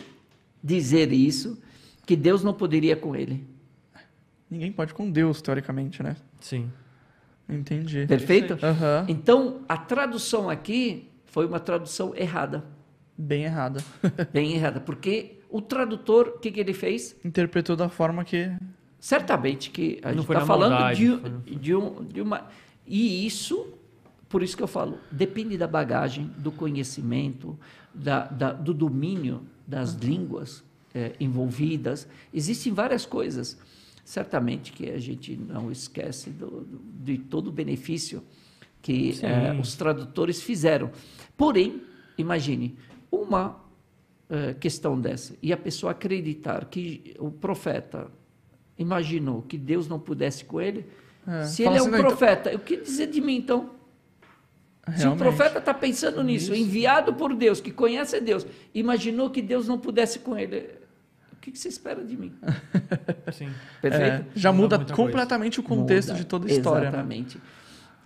dizer 0.63 1.13
isso, 1.13 1.61
que 2.07 2.17
Deus 2.17 2.43
não 2.45 2.53
poderia 2.55 2.97
com 2.97 3.15
ele. 3.17 3.47
Ninguém 4.51 4.71
pode 4.71 4.93
com 4.93 5.11
Deus, 5.11 5.41
teoricamente, 5.41 6.03
né? 6.03 6.17
Sim. 6.41 6.71
Entendi. 7.49 8.07
Perfeito? 8.07 8.59
Aham. 8.63 9.05
Então, 9.09 9.61
a 9.69 9.77
tradução 9.77 10.49
aqui 10.51 11.09
foi 11.27 11.47
uma 11.47 11.59
tradução 11.59 12.15
errada. 12.15 12.65
Bem 13.17 13.45
errada. 13.45 13.81
Bem 14.33 14.53
errada. 14.55 14.81
Porque 14.81 15.41
o 15.53 15.61
tradutor, 15.61 16.29
o 16.37 16.39
que, 16.39 16.51
que 16.51 16.61
ele 16.61 16.73
fez? 16.73 17.15
Interpretou 17.25 17.77
da 17.77 17.89
forma 17.89 18.25
que. 18.25 18.51
Certamente 18.99 19.71
que 19.71 19.99
a 20.03 20.09
Não 20.13 20.23
gente 20.23 20.33
está 20.33 20.47
falando 20.47 20.73
maldade, 20.73 21.01
de, 21.07 21.17
foi- 21.19 21.57
de, 21.57 21.75
um, 21.75 22.05
de 22.05 22.21
uma. 22.21 22.47
E 22.87 23.27
isso, 23.27 23.67
por 24.29 24.43
isso 24.43 24.57
que 24.57 24.63
eu 24.63 24.67
falo, 24.69 24.99
depende 25.11 25.57
da 25.59 25.67
bagagem, 25.67 26.31
do 26.39 26.51
conhecimento, 26.53 27.59
da, 27.93 28.25
da- 28.27 28.53
do 28.53 28.73
domínio 28.73 29.43
das 29.67 29.93
línguas 29.95 30.63
eh, 30.95 31.13
envolvidas. 31.21 32.07
Existem 32.33 32.73
várias 32.73 33.05
coisas. 33.05 33.59
Certamente 34.05 34.73
que 34.73 34.91
a 34.91 34.99
gente 34.99 35.37
não 35.37 35.71
esquece 35.71 36.31
do- 36.31 36.61
do- 36.63 36.81
de 37.05 37.19
todo 37.19 37.49
o 37.49 37.53
benefício 37.53 38.23
que 38.81 39.19
eh, 39.23 39.57
os 39.61 39.75
tradutores 39.77 40.41
fizeram. 40.43 40.91
Porém, 41.37 41.83
imagine, 42.19 42.77
uma 43.11 43.62
eh, 44.31 44.55
questão 44.59 44.99
dessa 45.01 45.35
e 45.43 45.53
a 45.53 45.57
pessoa 45.57 45.93
acreditar 45.93 46.65
que 46.67 47.15
o 47.19 47.31
profeta 47.31 48.07
imaginou 48.79 49.43
que 49.43 49.57
Deus 49.59 49.87
não 49.89 49.99
pudesse 49.99 50.45
com 50.45 50.61
ele, 50.61 50.87
É, 51.27 51.45
se 51.45 51.63
fala 51.65 51.77
ele 51.77 51.79
é 51.79 51.81
assim, 51.81 51.89
um 51.89 51.91
não, 51.93 51.99
então- 51.99 52.11
profeta, 52.17 52.57
o 52.57 52.59
que 52.59 52.77
dizer 52.79 53.07
de 53.09 53.21
mim 53.21 53.37
então? 53.37 53.71
Se 54.87 54.91
o 54.91 55.15
Realmente. 55.15 55.19
profeta 55.19 55.59
está 55.61 55.73
pensando 55.73 56.23
nisso, 56.25 56.53
enviado 56.53 57.15
por 57.15 57.33
Deus, 57.37 57.61
que 57.61 57.71
conhece 57.71 58.21
Deus, 58.21 58.45
imaginou 58.75 59.31
que 59.31 59.41
Deus 59.41 59.69
não 59.69 59.79
pudesse 59.79 60.19
com 60.19 60.37
ele, 60.37 60.71
o 61.33 61.37
que, 61.37 61.53
que 61.53 61.59
você 61.59 61.69
espera 61.69 62.03
de 62.05 62.17
mim? 62.17 62.33
Sim. 63.33 63.49
Perfeito? 63.81 64.05
É, 64.05 64.25
já 64.35 64.53
Muda 64.53 64.79
muda 64.79 64.93
completamente 64.95 65.61
o 65.61 65.63
contexto 65.63 66.09
Muda. 66.09 66.19
de 66.21 66.27
toda 66.27 66.49
a 66.49 66.51
história. 66.51 66.83
né? 66.83 66.89
Exatamente. 66.89 67.41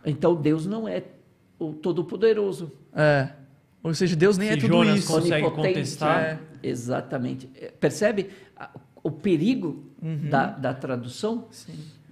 Então 0.04 0.34
Deus 0.34 0.66
não 0.66 0.86
é 0.86 1.02
o 1.58 1.72
Todo-Poderoso. 1.72 2.70
É. 2.94 3.30
Ou 3.87 3.95
seja, 3.95 4.16
Deus 4.16 4.37
nem 4.37 4.49
Se 4.49 4.55
é 4.55 4.57
tudo 4.57 4.68
Jonas 4.72 4.99
isso. 4.99 5.12
consegue 5.12 5.45
onipotente, 5.47 5.74
contestar. 5.74 6.20
é. 6.22 6.41
Exatamente. 6.62 7.49
É, 7.55 7.70
Percebe 7.70 8.30
o 9.03 9.11
perigo 9.12 9.84
Uhum. 10.03 10.28
da, 10.28 10.47
da 10.51 10.74
tradução? 10.74 11.47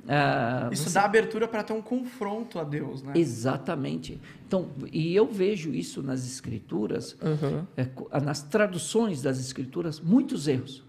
Ah, 0.07 0.69
Isso 0.73 0.85
você- 0.85 0.95
dá 0.95 1.05
abertura 1.05 1.49
para 1.49 1.65
ter 1.65 1.73
um 1.73 1.83
confronto 1.83 2.59
a 2.61 2.65
Deus, 2.65 3.03
né? 3.03 3.15
Exatamente. 3.17 4.21
Então, 4.47 4.69
e 4.93 5.15
eu 5.17 5.27
vejo 5.27 5.75
isso 5.75 6.03
nas 6.03 6.25
escrituras, 6.25 7.17
Uhum. 7.21 7.65
é, 7.77 7.85
co- 7.87 8.09
nas 8.21 8.43
traduções 8.43 9.21
das 9.23 9.41
escrituras, 9.41 9.99
muitos 10.01 10.47
erros. 10.47 10.85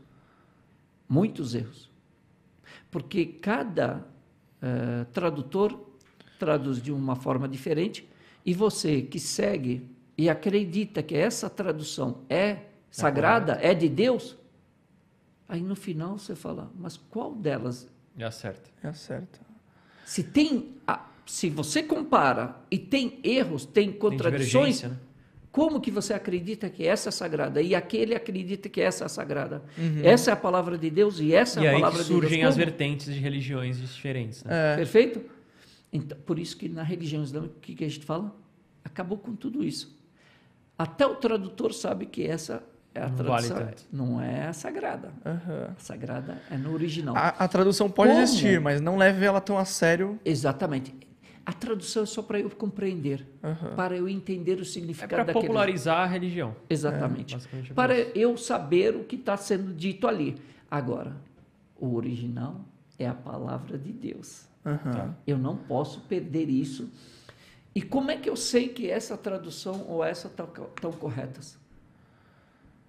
Muitos 1.10 1.56
erros. 1.56 1.90
Porque 2.92 3.26
cada 3.26 4.06
eh, 4.62 5.06
tradutor 5.14 5.80
traduz 6.40 6.82
de 6.82 6.92
uma 6.92 7.16
forma 7.16 7.48
diferente 7.48 8.08
e 8.46 8.54
você 8.54 9.02
que 9.02 9.20
segue 9.20 9.88
e 10.18 10.30
acredita 10.30 11.04
que 11.04 11.16
essa 11.16 11.50
tradução 11.50 12.20
é 12.30 12.58
sagrada, 12.90 13.60
é 13.62 13.74
de 13.74 13.90
Deus, 13.90 14.36
aí 15.48 15.62
no 15.62 15.76
final 15.76 16.18
você 16.18 16.36
fala, 16.36 16.72
mas 16.78 16.98
qual 16.98 17.34
delas 17.36 17.88
E 18.18 18.24
acerta. 18.24 18.70
É 18.84 18.94
certo. 18.94 19.40
se 20.06 20.24
tem, 20.24 20.74
a- 20.88 21.06
se 21.26 21.50
você 21.50 21.84
compara 21.84 22.56
e 22.72 22.78
tem 22.78 23.20
erros, 23.24 23.66
tem 23.66 23.90
Tem 23.92 24.00
contradições, 24.00 24.78
divergência, 24.78 24.90
né? 24.90 24.96
como 25.52 25.80
que 25.82 25.90
você 25.92 26.14
acredita 26.14 26.70
que 26.70 26.86
essa 26.86 27.10
é 27.10 27.12
sagrada 27.12 27.62
e 27.62 27.74
aquele 27.76 28.14
acredita 28.16 28.68
que 28.70 28.80
essa 28.82 29.06
é 29.06 29.08
sagrada? 29.08 29.64
Essa 30.04 30.32
é 30.32 30.34
a 30.34 30.38
palavra 30.38 30.78
de 30.78 30.90
Deus 30.90 31.20
e 31.20 31.34
essa 31.34 31.62
E 31.62 31.66
é 31.66 31.70
a 31.70 31.72
aí 31.72 31.76
palavra 31.78 32.04
de 32.04 32.10
Deus. 32.10 32.22
surgem 32.22 32.44
as 32.44 32.56
vertentes 32.58 33.06
de 33.14 33.20
religiões 33.20 33.78
diferentes, 33.80 34.44
né? 34.44 34.74
É. 34.74 34.76
Perfeito? 34.78 35.22
Então, 35.94 36.18
por 36.26 36.38
isso 36.40 36.58
que 36.58 36.68
na 36.68 36.84
religião 36.84 37.24
islâmica, 37.24 37.56
o 37.58 37.60
que, 37.62 37.74
que 37.74 37.86
a 37.86 37.90
gente 37.90 38.06
fala? 38.06 38.36
Acabou 38.84 39.18
com 39.18 39.34
tudo 39.34 39.64
isso. 39.64 39.95
Até 40.78 41.06
o 41.06 41.16
tradutor 41.16 41.74
sabe 41.74 42.06
que 42.06 42.24
essa 42.26 42.62
é 42.94 43.02
a 43.02 43.10
Não 43.10 43.16
vale 43.26 43.48
tradução. 43.48 43.58
tanto. 43.58 43.84
não 43.92 44.22
é 44.22 44.48
a 44.48 44.54
sagrada. 44.54 45.12
Aham. 45.26 45.70
A 45.76 45.80
sagrada 45.80 46.42
é 46.52 46.58
no 46.58 46.74
original. 46.74 47.16
A, 47.16 47.30
a 47.30 47.48
tradução 47.48 47.90
pode 47.90 48.12
Como? 48.12 48.22
existir, 48.24 48.60
mas 48.60 48.82
não 48.82 48.98
leve 48.98 49.26
ela 49.26 49.40
tão 49.42 49.58
a 49.58 49.66
sério. 49.66 50.20
Exatamente. 50.26 50.94
A 51.46 51.54
tradução 51.54 52.04
é 52.04 52.06
só 52.08 52.22
para 52.24 52.40
eu 52.40 52.50
compreender, 52.50 53.26
Aham. 53.44 53.76
para 53.76 53.96
eu 53.96 54.10
entender 54.10 54.58
o 54.58 54.62
É 54.62 54.66
significado 54.66 55.10
para 55.16 55.24
daquele. 55.26 55.46
popularizar 55.46 56.00
a 56.00 56.06
religião. 56.06 56.56
Exatamente. 56.70 57.36
É 57.36 57.38
por 57.40 57.74
para 57.76 58.00
isso. 58.00 58.12
eu 58.16 58.36
saber 58.38 58.96
o 58.96 59.04
que 59.04 59.16
está 59.16 59.38
sendo 59.38 59.72
dito 59.74 60.08
ali. 60.08 60.36
Agora, 60.72 61.16
o 61.80 61.94
original 61.96 62.62
é 62.98 63.08
a 63.08 63.14
palavra 63.14 63.78
de 63.78 63.92
Deus. 63.94 64.46
Aham. 64.66 65.16
Eu 65.28 65.38
não 65.38 65.56
posso 65.56 66.02
perder 66.02 66.50
isso. 66.50 66.90
E 67.76 67.82
como 67.82 68.10
é 68.10 68.16
que 68.18 68.30
eu 68.30 68.38
sei 68.38 68.70
que 68.70 68.90
essa 68.90 69.18
tradução 69.18 69.86
ou 69.88 70.02
essa 70.04 70.28
estão 70.28 70.92
corretas? 70.94 71.60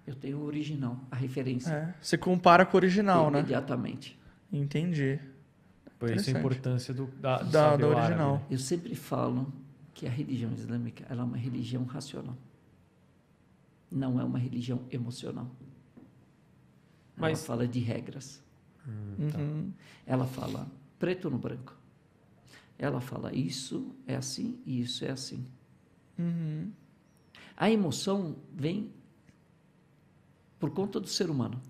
Eu 0.05 0.15
tenho 0.15 0.37
o 0.37 0.45
original, 0.45 0.97
a 1.11 1.15
referência. 1.17 1.69
É. 1.69 1.93
Você 2.01 2.17
compara 2.17 2.65
com 2.65 2.77
o 2.77 2.79
original, 2.79 3.29
né? 3.29 3.39
imediatamente. 3.39 4.17
Entendi. 4.51 5.19
Por 5.99 6.09
isso 6.11 6.33
a 6.33 6.39
importância 6.39 6.93
do, 6.93 7.07
da, 7.19 7.39
do 7.39 7.51
Da, 7.51 7.71
saber 7.71 7.81
da 7.81 7.87
o 7.87 7.91
árabe, 7.91 8.05
original. 8.05 8.35
né? 8.37 8.41
Eu 8.49 8.57
sempre 8.59 8.95
falo 8.95 9.51
que 9.93 10.07
a 10.07 10.09
religião 10.09 10.53
islâmica 10.53 11.05
ela 11.09 11.21
é 11.23 11.25
uma 11.25 11.37
religião 11.37 11.83
racional. 11.83 12.37
Não 13.91 14.21
é 14.21 14.23
uma 14.23 14.39
religião 14.39 14.81
emocional. 14.89 15.47
Ela 17.17 17.29
Mas- 17.29 17.45
fala 17.45 17.67
de 17.67 17.79
regras. 17.79 18.41
Uhum. 18.87 19.73
Ela 20.05 20.25
fala 20.25 20.67
preto 20.97 21.29
no 21.29 21.37
branco. 21.37 21.76
Ela 22.79 23.01
fala 23.01 23.33
isso 23.33 23.95
é 24.05 24.15
assim 24.15 24.59
e 24.65 24.81
isso 24.81 25.03
é 25.03 25.11
assim. 25.11 25.45
Uhum. 26.17 26.71
A 27.55 27.71
emoção 27.71 28.35
vem 28.53 28.91
por 30.59 30.69
conta 30.71 30.99
do 30.99 31.07
ser 31.07 31.29
humano. 31.29 31.61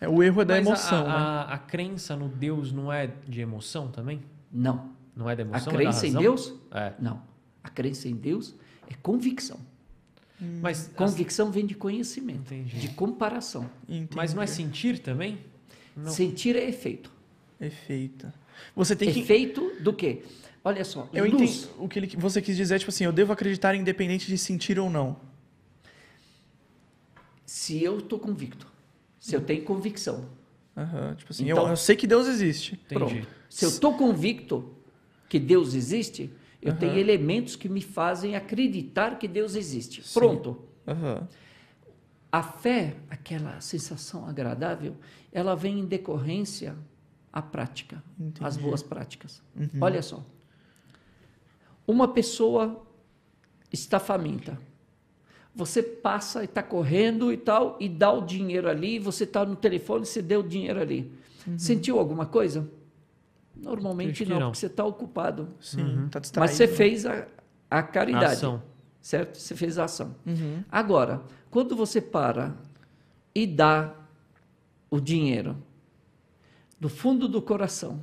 É, 0.00 0.08
o 0.08 0.22
erro 0.22 0.42
é 0.42 0.44
da 0.44 0.54
Mas 0.54 0.66
a- 0.66 0.70
emoção, 0.70 1.00
a, 1.00 1.04
né? 1.08 1.14
a, 1.14 1.42
a 1.54 1.58
crença 1.58 2.16
no 2.16 2.28
Deus 2.28 2.72
não 2.72 2.92
é 2.92 3.06
de 3.28 3.40
emoção 3.40 3.88
também? 3.88 4.20
Não. 4.52 4.90
Não 5.14 5.28
é 5.28 5.36
da 5.36 5.42
A 5.42 5.46
emoção? 5.46 5.72
é 5.72 5.76
da 5.76 5.78
crença 5.82 6.06
em 6.06 6.10
razão? 6.10 6.22
Deus? 6.22 6.54
É. 6.70 6.92
Não. 6.98 7.22
A 7.62 7.68
crença 7.68 8.08
em 8.08 8.14
Deus 8.14 8.54
é 8.90 8.94
convicção. 8.94 9.58
Mas, 10.60 10.90
Convicção 10.96 11.52
vem 11.52 11.64
de 11.64 11.76
conhecimento, 11.76 12.52
Entendi. 12.52 12.80
de 12.80 12.88
comparação. 12.88 13.70
Entendi. 13.88 14.08
mas 14.16 14.34
não 14.34 14.42
é 14.42 14.46
sentir 14.48 14.98
também? 14.98 15.38
Não. 15.96 16.10
Sentir 16.10 16.56
é 16.56 16.68
efeito. 16.68 17.12
Efeito. 17.60 18.26
Você 18.74 18.96
tem 18.96 19.12
que. 19.12 19.20
Efeito 19.20 19.70
do 19.80 19.92
quê? 19.92 20.24
Olha 20.64 20.84
só, 20.84 21.08
Eu 21.12 21.24
luz. 21.28 21.64
entendo 21.64 21.70
o 21.84 21.88
que 21.88 21.98
ele- 21.98 22.16
você 22.16 22.40
quis 22.40 22.56
dizer, 22.56 22.78
tipo 22.78 22.90
assim, 22.90 23.04
eu 23.04 23.12
devo 23.12 23.32
acreditar 23.32 23.74
independente 23.74 24.26
de 24.26 24.38
sentir 24.38 24.78
ou 24.78 24.88
não. 24.88 25.16
Se 27.44 27.82
eu 27.82 27.98
estou 27.98 28.18
convicto, 28.18 28.66
se 29.18 29.34
eu 29.34 29.40
tenho 29.40 29.64
convicção, 29.64 30.28
Aham, 30.74 31.14
Tipo 31.16 31.30
assim, 31.32 31.44
Então- 31.50 31.64
eu, 31.64 31.68
eu 31.70 31.76
sei 31.76 31.94
que 31.94 32.06
Deus 32.06 32.26
existe. 32.26 32.72
Entendi. 32.86 32.94
pronto. 33.20 33.28
Se 33.50 33.62
eu 33.66 33.68
estou 33.68 33.92
convicto 33.94 34.74
que 35.28 35.38
Deus 35.38 35.74
existe, 35.74 36.32
eu 36.62 36.74
tenho 36.74 36.96
elementos 36.96 37.56
que 37.56 37.68
me 37.68 37.82
fazem 37.82 38.34
acreditar 38.36 39.18
que 39.18 39.28
Deus 39.28 39.54
existe. 39.54 40.00
Pronto. 40.14 40.64
Aham. 40.88 41.28
A 42.32 42.42
fé, 42.42 42.96
aquela 43.10 43.60
sensação 43.60 44.26
agradável, 44.26 44.96
ela 45.30 45.54
vem 45.54 45.80
em 45.80 45.84
decorrência 45.84 46.74
à 47.30 47.42
prática, 47.42 48.02
às 48.40 48.56
boas 48.56 48.82
práticas. 48.82 49.42
Olha 49.78 50.00
só. 50.00 50.24
Uma 51.86 52.08
pessoa 52.08 52.84
está 53.72 53.98
faminta. 53.98 54.58
Você 55.54 55.82
passa 55.82 56.42
e 56.42 56.44
está 56.46 56.62
correndo 56.62 57.32
e 57.32 57.36
tal, 57.36 57.76
e 57.78 57.88
dá 57.88 58.10
o 58.10 58.22
dinheiro 58.22 58.68
ali, 58.68 58.98
você 58.98 59.24
está 59.24 59.44
no 59.44 59.54
telefone, 59.54 60.06
você 60.06 60.22
deu 60.22 60.40
o 60.40 60.48
dinheiro 60.48 60.80
ali. 60.80 61.12
Sentiu 61.58 61.98
alguma 61.98 62.24
coisa? 62.24 62.68
Normalmente 63.54 64.24
não, 64.24 64.38
não. 64.38 64.46
porque 64.46 64.60
você 64.60 64.66
está 64.66 64.84
ocupado. 64.84 65.48
Sim, 65.60 66.08
tá 66.10 66.20
distraído. 66.20 66.50
Mas 66.50 66.56
você 66.56 66.66
fez 66.66 67.04
a, 67.04 67.26
a 67.70 67.82
caridade, 67.82 68.34
Ação. 68.34 68.62
certo? 69.00 69.36
Você 69.36 69.54
fez 69.54 69.78
a 69.78 69.84
ação. 69.84 70.14
Uhum. 70.24 70.64
Agora, 70.70 71.22
quando 71.50 71.76
você 71.76 72.00
para 72.00 72.54
e 73.34 73.46
dá 73.46 73.94
o 74.90 75.00
dinheiro 75.00 75.56
do 76.80 76.88
fundo 76.88 77.28
do 77.28 77.42
coração, 77.42 78.00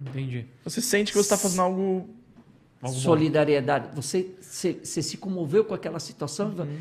Entendi. 0.00 0.46
Você 0.62 0.80
sente 0.80 1.12
que 1.12 1.18
você 1.18 1.30
tá 1.30 1.38
fazendo 1.38 1.62
algo... 1.62 2.10
Algo 2.86 2.96
bom. 2.96 3.02
solidariedade, 3.02 3.94
você, 3.94 4.34
você, 4.40 4.72
você 4.82 5.02
se 5.02 5.16
comoveu 5.16 5.64
com 5.64 5.74
aquela 5.74 5.98
situação, 6.00 6.48
Uhum. 6.50 6.78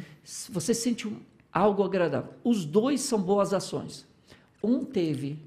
você 0.50 0.74
sente 0.74 1.08
um- 1.08 1.18
algo 1.52 1.84
agradável. 1.84 2.34
Os 2.44 2.66
dois 2.66 3.02
são 3.02 3.22
boas 3.22 3.54
ações. 3.54 4.06
Um 4.64 4.84
teve 4.84 5.38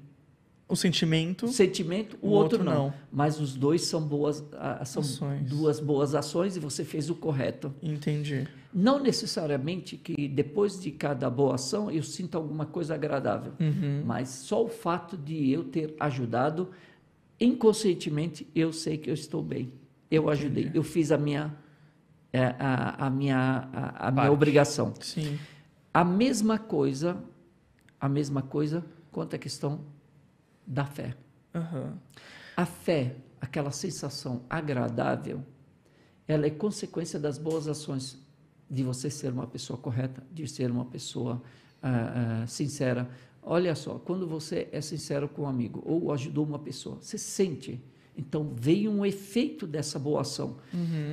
O 0.67 0.75
sentimento... 0.75 1.47
sentimento, 1.47 2.17
o, 2.21 2.27
O 2.27 2.31
outro, 2.31 2.59
outro 2.59 2.63
não. 2.63 2.85
não. 2.87 2.93
Mas 3.11 3.39
os 3.39 3.55
dois 3.55 3.81
são 3.83 4.01
boas, 4.01 4.43
são 4.85 5.01
Ações. 5.01 5.47
duas 5.49 5.79
boas 5.79 6.13
ações 6.15 6.55
e 6.55 6.59
você 6.59 6.83
fez 6.85 7.09
o 7.09 7.15
correto. 7.15 7.73
Entendi. 7.81 8.47
Não 8.71 8.99
necessariamente 8.99 9.97
que 9.97 10.27
depois 10.27 10.79
de 10.79 10.91
cada 10.91 11.27
boa 11.29 11.55
ação 11.55 11.89
eu 11.89 12.03
sinta 12.03 12.37
alguma 12.37 12.65
coisa 12.67 12.93
agradável, 12.93 13.53
Uhum. 13.59 14.03
mas 14.05 14.29
só 14.29 14.63
o 14.63 14.69
fato 14.69 15.17
de 15.17 15.49
eu 15.51 15.63
ter 15.63 15.95
ajudado, 15.99 16.69
inconscientemente 17.39 18.45
eu 18.55 18.71
sei 18.71 18.97
que 18.97 19.09
eu 19.09 19.13
estou 19.13 19.41
bem. 19.41 19.71
Eu 20.09 20.29
ajudei, 20.29 20.71
eu 20.73 20.83
fiz 20.83 21.11
a 21.11 21.17
minha, 21.17 21.55
é, 22.33 22.55
a, 22.59 23.05
a 23.07 23.09
minha, 23.09 23.69
a, 23.73 24.07
a 24.07 24.11
minha 24.11 24.31
obrigação. 24.31 24.93
Sim. 24.99 25.39
A 25.93 26.03
mesma 26.03 26.57
coisa, 26.57 27.17
a 27.99 28.09
mesma 28.09 28.41
coisa 28.41 28.85
quanto 29.11 29.35
à 29.35 29.39
questão 29.39 29.81
da 30.65 30.85
fé. 30.85 31.15
Aham. 31.53 31.97
A 32.55 32.65
fé, 32.65 33.15
aquela 33.39 33.71
sensação 33.71 34.43
agradável, 34.49 35.43
ela 36.27 36.45
é 36.45 36.49
consequência 36.49 37.19
das 37.19 37.37
boas 37.37 37.67
ações 37.67 38.17
de 38.69 38.83
você 38.83 39.09
ser 39.09 39.31
uma 39.33 39.47
pessoa 39.47 39.79
correta, 39.79 40.23
de 40.31 40.47
ser 40.47 40.69
uma 40.69 40.85
pessoa 40.85 41.41
ah, 41.81 42.43
ah, 42.43 42.47
sincera. 42.47 43.09
Olha 43.41 43.73
só, 43.73 43.97
quando 43.97 44.27
você 44.27 44.67
é 44.71 44.79
sincero 44.81 45.27
com 45.27 45.43
um 45.43 45.47
amigo 45.47 45.81
ou 45.85 46.11
ajudou 46.11 46.45
uma 46.45 46.59
pessoa, 46.59 46.97
você 47.01 47.17
sente. 47.17 47.81
Então 48.19 48.51
veio 48.55 48.91
um 48.91 49.05
efeito 49.05 49.65
dessa 49.65 49.97
boa 49.97 50.21
ação, 50.21 50.57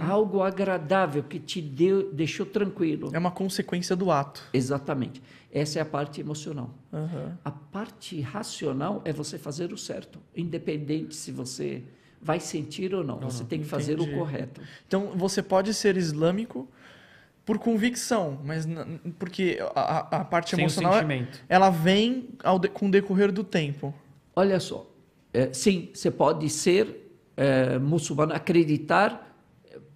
algo 0.01 0.43
agradável 0.43 1.23
que 1.23 1.39
te 1.39 1.61
deu, 1.63 2.13
deixou 2.13 2.45
tranquilo. 2.45 3.11
É 3.13 3.19
uma 3.19 3.31
consequência 3.31 3.95
do 3.95 4.11
ato. 4.11 4.43
Exatamente. 4.53 5.23
Essa 5.53 5.79
é 5.79 5.83
a 5.83 5.87
parte 5.87 6.21
emocional. 6.21 6.75
Aham. 6.93 7.39
A 7.45 7.51
parte 7.51 8.21
racional 8.21 9.01
é 9.05 9.13
você 9.13 9.39
fazer 9.39 9.73
o 9.73 9.79
certo, 9.79 10.19
independente 10.37 11.15
se 11.15 11.31
você 11.31 11.85
vai 12.21 12.41
sentir 12.41 12.93
ou 12.93 13.05
não. 13.05 13.21
Você 13.21 13.45
tem 13.45 13.61
que 13.61 13.67
fazer 13.67 13.99
o 13.99 14.03
entendi. 14.03 14.19
correto. 14.19 14.61
Então, 14.87 15.13
você 15.15 15.41
pode 15.43 15.73
ser 15.73 15.97
islâmico 15.97 16.69
por 17.45 17.59
convicção, 17.59 18.41
mas 18.45 18.67
porque 19.19 19.59
a, 19.75 20.21
a- 20.21 20.25
parte 20.25 20.51
Sem 20.51 20.59
o 20.59 20.63
emocional 20.63 20.99
é- 20.99 21.29
ela 21.49 21.71
vem 21.71 22.31
ao 22.43 22.59
de- 22.59 22.69
com 22.69 22.89
o 22.89 22.91
decorrer 22.91 23.31
do 23.31 23.45
tempo. 23.45 23.95
Olha 24.35 24.59
só, 24.59 24.85
é, 25.37 25.53
sim, 25.53 25.91
você 25.93 26.11
pode 26.11 26.49
ser 26.49 27.11
é, 27.37 27.79
muçulmano, 27.79 28.33
acreditar, 28.33 29.37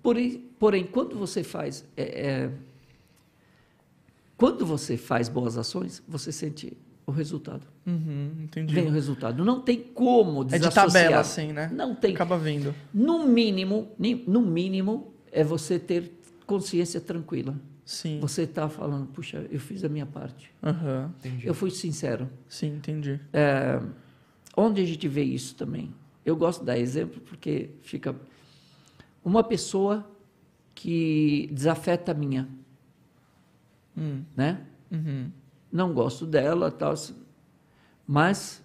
porém, 0.03 0.45
porém 0.59 0.85
quando 0.85 1.17
você 1.17 1.43
faz 1.43 1.85
é, 1.97 2.03
é, 2.03 2.51
quando 4.37 4.65
você 4.65 4.97
faz 4.97 5.29
boas 5.29 5.59
ações, 5.59 6.03
você 6.09 6.33
sente 6.33 6.77
o 7.07 7.11
resultado. 7.11 7.67
Uhum, 7.87 8.33
entendi. 8.45 8.75
Vem 8.75 8.87
o 8.87 8.91
resultado. 8.91 9.45
Não 9.45 9.61
tem 9.61 9.79
como 9.79 10.43
é 10.43 10.45
de 10.45 10.51
desassociar. 10.53 10.87
tabela, 10.87 11.21
assim, 11.21 11.53
né? 11.53 11.71
Não 11.73 11.95
tem. 11.95 12.15
Acaba 12.15 12.39
vindo. 12.39 12.75
No 12.93 13.27
mínimo, 13.27 13.91
no 14.27 14.41
mínimo, 14.41 15.13
é 15.31 15.45
você 15.45 15.79
ter 15.79 16.11
consciência 16.47 17.01
tranquila. 17.01 17.55
Sim. 17.85 18.19
Você 18.21 18.43
está 18.43 18.69
falando, 18.69 19.09
puxa, 19.09 19.45
eu 19.51 19.61
fiz 19.61 19.85
a 19.85 19.89
minha 19.89 20.07
parte. 20.07 20.51
Aham. 20.63 21.13
Entendi. 21.19 21.47
Eu 21.47 21.53
fui 21.53 21.71
sincero. 21.71 22.31
Sim, 22.49 22.77
entendi. 22.77 23.21
É, 23.33 23.81
onde 24.61 24.83
a 24.83 24.85
gente 24.85 25.07
vê 25.09 25.23
isso 25.23 25.55
também? 25.55 25.93
Eu 26.25 26.37
gosto 26.37 26.61
de 26.61 26.67
dar 26.67 26.79
exemplo 26.79 27.21
porque 27.23 27.71
fica 27.83 28.15
uma 29.25 29.43
pessoa 29.43 30.07
que 30.75 31.49
desafeta 31.53 32.13
a 32.13 32.15
minha, 32.15 32.49
Hum, 33.97 34.23
né? 34.37 34.61
uhum. 34.91 35.31
Não 35.73 35.93
gosto 35.93 36.27
dela, 36.27 36.71
tal, 36.71 36.95
mas 38.07 38.63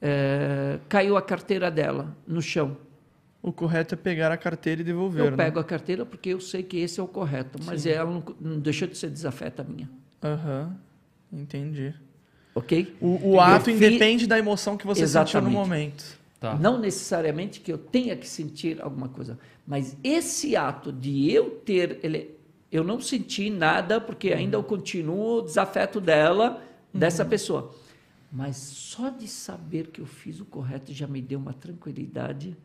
é, 0.00 0.78
caiu 0.88 1.16
a 1.16 1.22
carteira 1.22 1.70
dela 1.70 2.16
no 2.26 2.42
chão. 2.42 2.76
O 3.42 3.52
correto 3.52 3.94
é 3.94 3.96
pegar 3.96 4.32
a 4.32 4.36
carteira 4.36 4.80
e 4.80 4.84
devolver, 4.84 5.24
eu 5.24 5.30
né? 5.30 5.36
pego 5.36 5.58
a 5.58 5.64
carteira 5.64 6.04
porque 6.06 6.30
eu 6.30 6.40
sei 6.40 6.62
que 6.62 6.78
esse 6.78 6.98
é 6.98 7.02
o 7.02 7.06
correto, 7.08 7.58
mas 7.64 7.86
ela 7.86 8.10
não, 8.10 8.22
não 8.40 8.58
deixou 8.58 8.88
de 8.88 8.96
ser 8.96 9.10
desafeta 9.10 9.62
a 9.62 9.64
minha, 9.64 9.88
Aham. 10.22 10.76
Entendi. 11.32 11.94
Ok? 12.54 12.96
O, 13.00 13.30
o 13.34 13.40
ato 13.40 13.70
independe 13.70 14.26
da 14.26 14.38
emoção 14.38 14.76
que 14.76 14.86
você 14.86 15.06
sentiu 15.06 15.40
no 15.40 15.48
Exatamente. 15.48 15.52
momento. 15.52 16.18
Tá. 16.40 16.54
Não 16.56 16.78
necessariamente 16.78 17.60
que 17.60 17.72
eu 17.72 17.78
tenha 17.78 18.14
que 18.16 18.28
sentir 18.28 18.80
alguma 18.82 19.08
coisa, 19.08 19.38
mas 19.66 19.96
esse 20.04 20.54
ato 20.56 20.92
de 20.92 21.30
eu 21.30 21.50
ter, 21.64 21.98
ele, 22.02 22.36
eu 22.70 22.84
não 22.84 23.00
senti 23.00 23.48
nada 23.48 23.98
porque 24.00 24.30
ainda 24.32 24.56
eu 24.56 24.62
continuo 24.62 25.40
desafeto 25.42 26.00
dela, 26.00 26.62
dessa 26.92 27.24
pessoa. 27.24 27.74
Mas 28.30 28.56
só 28.56 29.08
de 29.08 29.26
saber 29.28 29.86
que 29.88 30.00
eu 30.00 30.06
fiz 30.06 30.38
o 30.40 30.44
correto 30.44 30.92
já 30.92 31.06
me 31.06 31.22
deu 31.22 31.38
uma 31.38 31.52
tranquilidade, 31.54 32.56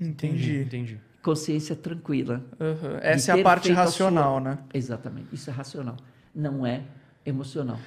Entendi. 0.00 0.60
Entendi. 0.60 1.00
consciência 1.22 1.74
tranquila. 1.74 2.44
Aham. 2.60 2.98
Essa 3.02 3.32
é 3.36 3.40
a 3.40 3.42
parte 3.42 3.72
a 3.72 3.74
racional, 3.74 4.32
sua- 4.34 4.40
né? 4.40 4.58
Exatamente, 4.72 5.28
isso 5.34 5.50
é 5.50 5.52
racional, 5.52 5.96
não 6.34 6.64
é 6.64 6.82
emocional. 7.26 7.78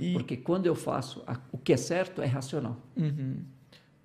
E- 0.00 0.12
Porque 0.14 0.36
quando 0.36 0.66
eu 0.66 0.74
faço 0.74 1.22
a- 1.26 1.38
o 1.52 1.58
que 1.58 1.72
é 1.72 1.76
certo, 1.76 2.22
é 2.22 2.26
racional. 2.26 2.76
Uhum. 2.96 3.36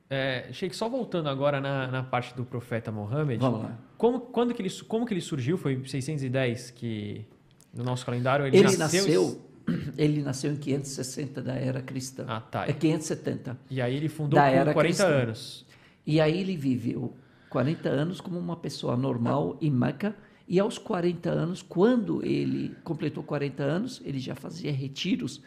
É, 0.09 0.49
Sheik, 0.51 0.75
só 0.75 0.87
voltando 0.87 1.29
agora 1.29 1.59
na, 1.59 1.87
na 1.87 2.03
parte 2.03 2.35
do 2.35 2.45
profeta 2.45 2.91
Mohammed. 2.91 3.39
Vamos 3.41 3.63
lá. 3.63 3.77
Como, 3.97 4.19
quando 4.19 4.53
que 4.53 4.61
ele, 4.61 4.69
como 4.87 5.05
que 5.05 5.13
ele 5.13 5.21
surgiu? 5.21 5.57
Foi 5.57 5.73
em 5.73 5.83
610 5.85 6.71
que 6.71 7.25
no 7.73 7.83
nosso 7.83 8.05
calendário 8.05 8.45
ele, 8.45 8.55
Ele 8.57 8.77
nasceu. 8.77 9.01
nasceu, 9.03 9.41
ele 9.97 10.21
nasceu 10.21 10.51
em 10.51 10.57
560 10.57 11.41
da 11.41 11.53
era 11.55 11.81
cristã. 11.81 12.25
Ah, 12.27 12.39
tá. 12.39 12.65
É 12.67 12.73
570. 12.73 13.57
E 13.69 13.81
aí 13.81 13.95
ele 13.95 14.07
fundou 14.07 14.39
Da 14.39 14.45
por 14.47 14.53
era 14.55 14.73
40 14.73 14.79
cristã. 15.03 15.07
anos. 15.23 15.65
E 16.05 16.21
aí 16.21 16.39
ele 16.39 16.55
viveu 16.55 17.15
40 17.49 17.89
anos 17.89 18.21
como 18.21 18.37
uma 18.37 18.55
pessoa 18.55 18.95
normal 18.95 19.57
em 19.59 19.71
Meca. 19.71 20.15
E 20.47 20.59
aos 20.59 20.77
40 20.77 21.31
anos, 21.31 21.63
quando 21.63 22.23
ele 22.23 22.75
completou 22.83 23.23
40 23.23 23.63
anos, 23.63 23.99
ele 24.05 24.19
já 24.19 24.35
fazia 24.35 24.71
retiros 24.71 25.41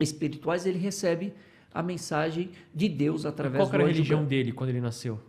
espirituais, 0.00 0.66
ele 0.66 0.78
recebe 0.78 1.32
a 1.72 1.82
mensagem 1.82 2.50
de 2.74 2.88
Deus 2.88 3.26
através 3.26 3.62
Qual 3.62 3.70
que 3.70 3.76
era 3.76 3.84
do 3.84 3.90
a 3.90 3.92
religião 3.92 4.20
Gabriel. 4.20 4.44
dele 4.44 4.52
quando 4.52 4.70
ele 4.70 4.80
nasceu? 4.80 5.20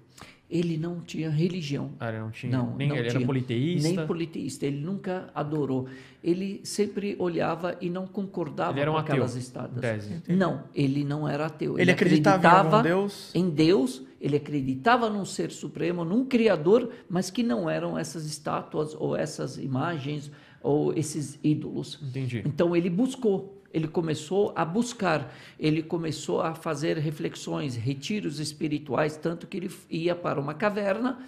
Ele 0.50 0.78
não 0.78 1.00
tinha 1.02 1.30
religião. 1.30 1.92
Ah, 2.00 2.10
ele 2.10 2.18
não 2.20 2.32
tinha. 2.32 2.52
Não, 2.52 2.76
Nem 2.76 2.88
não 2.90 2.96
ele 2.96 3.08
tinha. 3.10 3.20
era 3.20 3.26
politeísta. 3.28 3.88
Nem 3.88 4.08
politeísta. 4.08 4.66
Ele 4.66 4.80
nunca 4.82 5.30
adorou. 5.36 5.88
Ele 6.24 6.60
sempre 6.64 7.16
olhava 7.20 7.78
e 7.80 7.88
não 7.88 8.08
concordava 8.08 8.72
Ele 8.72 8.80
era 8.80 8.90
um 8.90 8.96
com 8.96 9.00
ateu, 9.00 9.14
aquelas 9.14 9.36
estadas. 9.36 9.80
tese. 9.80 10.24
Não, 10.28 10.64
ele 10.74 11.04
não 11.04 11.28
era 11.30 11.46
ateu. 11.46 11.78
Ele 11.78 11.92
acreditava 11.92 12.48
em 12.48 12.50
algum 12.50 12.82
Deus? 12.82 13.30
em 13.36 13.48
Deus, 13.48 14.02
ele 14.20 14.38
acreditava 14.38 15.08
num 15.08 15.24
ser 15.24 15.52
supremo, 15.52 16.04
num 16.04 16.26
criador, 16.26 16.90
mas 17.08 17.30
que 17.30 17.44
não 17.44 17.70
eram 17.70 17.96
essas 17.96 18.26
estátuas 18.26 18.96
ou 18.96 19.16
essas 19.16 19.56
imagens 19.60 20.32
ou 20.64 20.92
esses 20.96 21.38
ídolos. 21.44 22.00
Entendi. 22.02 22.42
Então 22.44 22.76
ele 22.76 22.90
buscou, 22.90 23.59
ele 23.74 23.88
começou 23.88 24.52
a 24.56 24.66
buscar, 24.66 25.34
ele 25.60 25.84
começou 25.84 26.42
a 26.42 26.56
fazer 26.56 26.98
reflexões, 26.98 27.76
retiros 27.76 28.40
espirituais, 28.40 29.16
tanto 29.18 29.46
que 29.48 29.58
ele 29.58 29.72
ia 29.90 30.16
para 30.16 30.40
uma 30.40 30.54
caverna, 30.54 31.20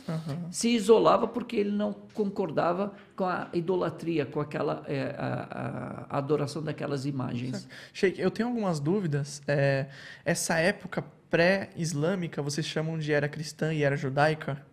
se 0.50 0.70
isolava 0.70 1.28
porque 1.28 1.56
ele 1.56 1.72
não 1.72 1.94
concordava 2.14 2.94
com 3.16 3.26
a 3.26 3.48
idolatria, 3.54 4.26
com 4.26 4.40
aquela 4.40 4.84
é, 4.88 5.16
a, 5.18 6.08
a- 6.10 6.18
adoração 6.18 6.64
daquelas 6.64 7.06
imagens. 7.06 7.68
Sheik, 7.94 8.20
eu 8.20 8.32
tenho 8.32 8.50
algumas 8.50 8.80
dúvidas. 8.80 9.42
É, 9.48 9.88
essa 10.26 10.58
época 10.58 11.04
pré-islâmica, 11.30 12.42
vocês 12.42 12.66
chamam 12.66 12.98
de 12.98 13.12
era 13.12 13.30
cristã 13.30 13.74
e 13.74 13.84
era 13.84 13.96
judaica? 13.96 14.66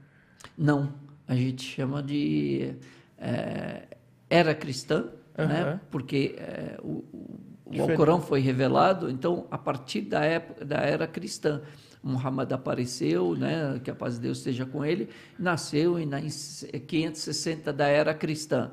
Não, 0.56 0.92
a 1.26 1.34
gente 1.34 1.62
chama 1.62 2.02
de 2.02 2.74
é, 3.18 3.82
era 4.30 4.54
cristã, 4.54 5.10
né? 5.36 5.62
Aham. 5.62 5.80
Porque 5.90 6.34
é, 6.38 6.78
o, 6.82 7.04
o, 7.12 7.40
o. 7.76 7.82
Alcorão 7.82 8.20
foi 8.20 8.40
revelado, 8.40 9.10
então 9.10 9.46
a 9.50 9.58
partir 9.58 10.02
da 10.02 10.22
época 10.24 10.64
da 10.64 10.76
era 10.78 11.06
cristã, 11.06 11.60
Muhammad 12.02 12.50
apareceu, 12.52 13.34
né? 13.34 13.80
Que 13.82 13.90
a 13.90 13.94
paz 13.94 14.14
de 14.14 14.20
Deus 14.20 14.38
esteja 14.38 14.64
com 14.64 14.84
ele, 14.84 15.08
nasceu 15.38 15.98
em 15.98 16.06
na- 16.06 16.20
em 16.20 16.28
560 16.86 17.72
da 17.72 17.86
era 17.88 18.14
cristã. 18.14 18.70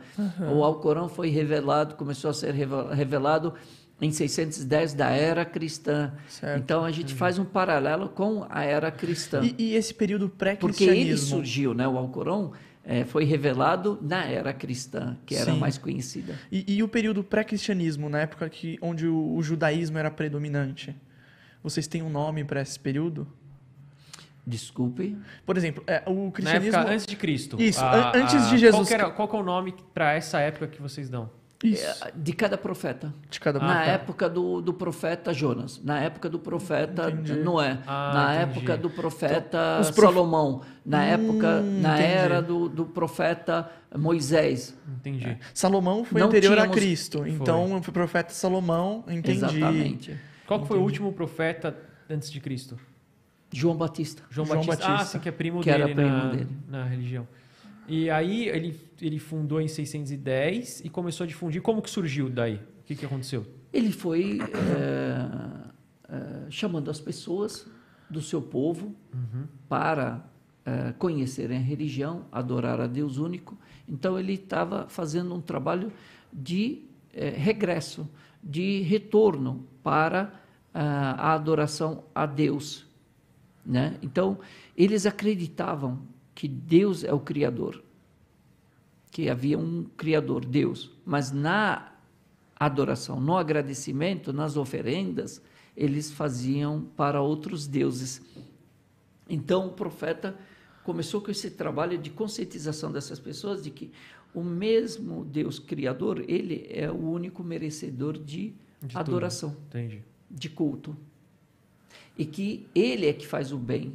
O 0.53 0.63
Alcorão 0.63 1.09
foi 1.09 1.29
revelado, 1.29 1.95
começou 1.95 2.29
a 2.29 2.33
ser 2.33 2.53
reve- 2.53 2.93
revelado 2.93 3.53
em 3.99 4.11
610 4.11 4.93
da 4.93 5.09
era 5.09 5.43
cristã. 5.43 6.13
Certo. 6.29 6.59
Então 6.61 6.83
a 6.85 6.91
gente 6.91 7.13
faz 7.15 7.39
um 7.39 7.45
paralelo 7.45 8.09
com 8.09 8.45
a 8.49 8.63
era 8.63 8.91
cristã. 8.91 9.41
E, 9.43 9.55
e 9.57 9.75
esse 9.75 9.93
período 9.93 10.29
Porque 10.29 10.43
ele 10.45 10.57
pré-cristianismo? 10.57 11.37
surgiu, 11.37 11.73
né? 11.73 11.87
O 11.87 11.97
Alcorão 11.97 12.51
eh, 12.85 13.03
foi 13.05 13.23
revelado 13.25 13.97
na 14.01 14.23
era 14.25 14.53
cristã, 14.53 15.17
que 15.25 15.35
era 15.35 15.51
Sim. 15.51 15.59
mais 15.59 15.77
conhecida. 15.77 16.37
E, 16.51 16.75
e 16.75 16.83
o 16.83 16.87
período 16.87 17.23
pré-cristianismo, 17.23 18.07
na 18.09 18.19
época 18.21 18.47
que, 18.49 18.77
onde 18.81 19.07
o, 19.07 19.33
o 19.35 19.41
judaísmo 19.41 19.97
era 19.97 20.11
predominante? 20.11 20.95
Vocês 21.63 21.87
têm 21.87 22.03
um 22.03 22.09
nome 22.09 22.43
para 22.43 22.61
esse 22.61 22.79
período? 22.79 23.27
Desculpe. 24.47 25.17
Por 25.45 25.57
exemplo, 25.57 25.83
é, 25.87 26.03
o 26.05 26.25
Na 26.25 26.31
cristianismo. 26.31 26.77
época 26.79 26.93
antes 26.93 27.05
de 27.07 27.15
Cristo. 27.15 27.59
Isso, 27.59 27.83
an- 27.83 28.11
antes 28.13 28.33
de 28.43 28.49
Qual, 28.49 28.57
Jesus. 28.57 28.87
que 28.87 28.93
era- 28.93 29.09
qual 29.09 29.27
que 29.27 29.35
é 29.35 29.39
o 29.39 29.43
nome 29.43 29.73
para 29.93 30.13
essa 30.13 30.39
época 30.39 30.67
que 30.67 30.79
vocês 30.81 31.09
dão? 31.09 31.29
Isso, 31.63 31.83
Eh, 32.05 32.11
De 32.15 32.33
cada 32.33 32.57
profeta. 32.57 33.13
de 33.29 33.39
cada 33.39 33.59
na 33.59 33.75
tá. 33.75 33.83
época 33.85 34.29
do, 34.29 34.61
do 34.61 34.73
profeta 34.73 35.33
Jonas, 35.33 35.81
na 35.83 35.99
época 36.01 36.29
do 36.29 36.37
profeta 36.37 37.09
Entendi. 37.09 37.33
Noé, 37.39 37.79
Ah, 37.87 38.11
na 38.13 38.35
entendi. 38.43 38.57
época 38.59 38.77
do 38.77 38.89
profeta 38.89 39.77
Então, 39.79 39.93
prof- 39.93 40.13
Salomão, 40.13 40.61
na 40.85 41.03
época, 41.05 41.61
Hum, 41.61 41.81
na 41.81 41.93
entendi. 41.97 42.13
era 42.13 42.41
do, 42.41 42.67
do 42.69 42.85
profeta 42.85 43.71
Moisés. 43.97 44.75
Entendi. 44.99 45.37
Salomão 45.53 46.03
foi 46.03 46.19
Não 46.19 46.27
anterior 46.27 46.53
a 46.53 46.55
tínhamos- 46.63 46.75
Cristo. 46.75 47.25
Então, 47.25 47.67
foi 47.81 47.89
o 47.89 47.93
profeta 47.93 48.33
Salomão, 48.33 49.03
entendi. 49.07 49.31
Exatamente. 49.37 50.19
Qual 50.45 50.61
que 50.61 50.67
foi 50.67 50.77
o 50.77 50.81
último 50.81 51.11
profeta 51.13 51.75
antes 52.09 52.29
de 52.31 52.39
Cristo? 52.39 52.77
João 53.51 53.75
Batista. 53.77 54.21
João, 54.29 54.45
João 54.45 54.65
Batista. 54.65 54.93
Ah, 54.93 55.05
sim, 55.05 55.19
que 55.19 55.29
é 55.29 55.31
primo 55.31 55.61
Que 55.61 55.69
era 55.69 55.85
dele, 55.85 55.95
primo 55.95 56.09
na, 56.17 56.29
dele. 56.31 56.49
na 56.67 56.83
religião. 56.83 57.25
E 57.87 58.09
aí 58.09 58.47
ele, 58.47 58.79
ele 59.01 59.19
fundou 59.19 59.61
em 59.61 59.67
610 59.67 60.81
e 60.83 60.89
começou 60.89 61.23
a 61.23 61.27
difundir. 61.27 61.61
Como 61.61 61.81
que 61.81 61.89
surgiu 61.89 62.29
daí? 62.29 62.55
O 62.55 62.83
que, 62.85 62.95
que 62.95 63.05
aconteceu? 63.05 63.45
Ele 63.71 63.91
foi 63.91 64.39
eh, 64.39 65.27
eh, 66.09 66.45
chamando 66.49 66.89
as 66.89 66.99
pessoas 66.99 67.67
do 68.09 68.21
seu 68.21 68.41
povo 68.41 68.95
para 69.67 70.25
eh, 70.65 70.93
conhecerem 70.97 71.57
a 71.57 71.61
religião, 71.61 72.25
adorar 72.31 72.79
a 72.79 72.87
Deus 72.87 73.17
único. 73.17 73.57
Então 73.87 74.17
ele 74.17 74.33
estava 74.33 74.87
fazendo 74.87 75.33
um 75.33 75.41
trabalho 75.41 75.91
de 76.31 76.83
regresso, 77.13 78.09
de 78.43 78.81
retorno 78.81 79.65
para 79.81 80.33
a 80.73 81.33
adoração 81.33 82.03
a 82.13 82.25
Deus. 82.25 82.85
Né? 83.65 83.97
Então 84.01 84.37
eles 84.75 85.05
acreditavam 85.05 86.01
que 86.35 86.47
Deus 86.47 87.03
é 87.05 87.13
o 87.13 87.19
Criador, 87.19 87.81
que 89.09 89.29
havia 89.29 89.57
um 89.57 89.85
Criador, 89.95 90.45
Deus, 90.45 90.91
mas 91.05 91.31
na 91.31 91.93
adoração, 92.55 93.19
no 93.19 93.37
agradecimento, 93.37 94.33
nas 94.33 94.57
oferendas, 94.57 95.41
eles 95.75 96.11
faziam 96.11 96.81
para 96.95 97.21
outros 97.21 97.65
deuses. 97.65 98.21
Então 99.29 99.67
o 99.67 99.71
profeta 99.71 100.37
começou 100.83 101.21
com 101.21 101.31
esse 101.31 101.51
trabalho 101.51 101.97
de 101.97 102.09
conscientização 102.09 102.91
dessas 102.91 103.19
pessoas 103.19 103.63
de 103.63 103.71
que 103.71 103.91
o 104.33 104.43
mesmo 104.43 105.23
Deus 105.23 105.57
criador, 105.57 106.23
ele 106.27 106.67
é 106.69 106.91
o 106.91 107.09
único 107.09 107.43
merecedor 107.43 108.17
de, 108.17 108.53
De 108.81 108.97
adoração, 108.97 109.55
de 110.29 110.49
culto. 110.49 110.95
E 112.17 112.25
que 112.25 112.67
ele 112.75 113.07
é 113.07 113.13
que 113.13 113.25
faz 113.25 113.51
o 113.51 113.57
bem, 113.57 113.93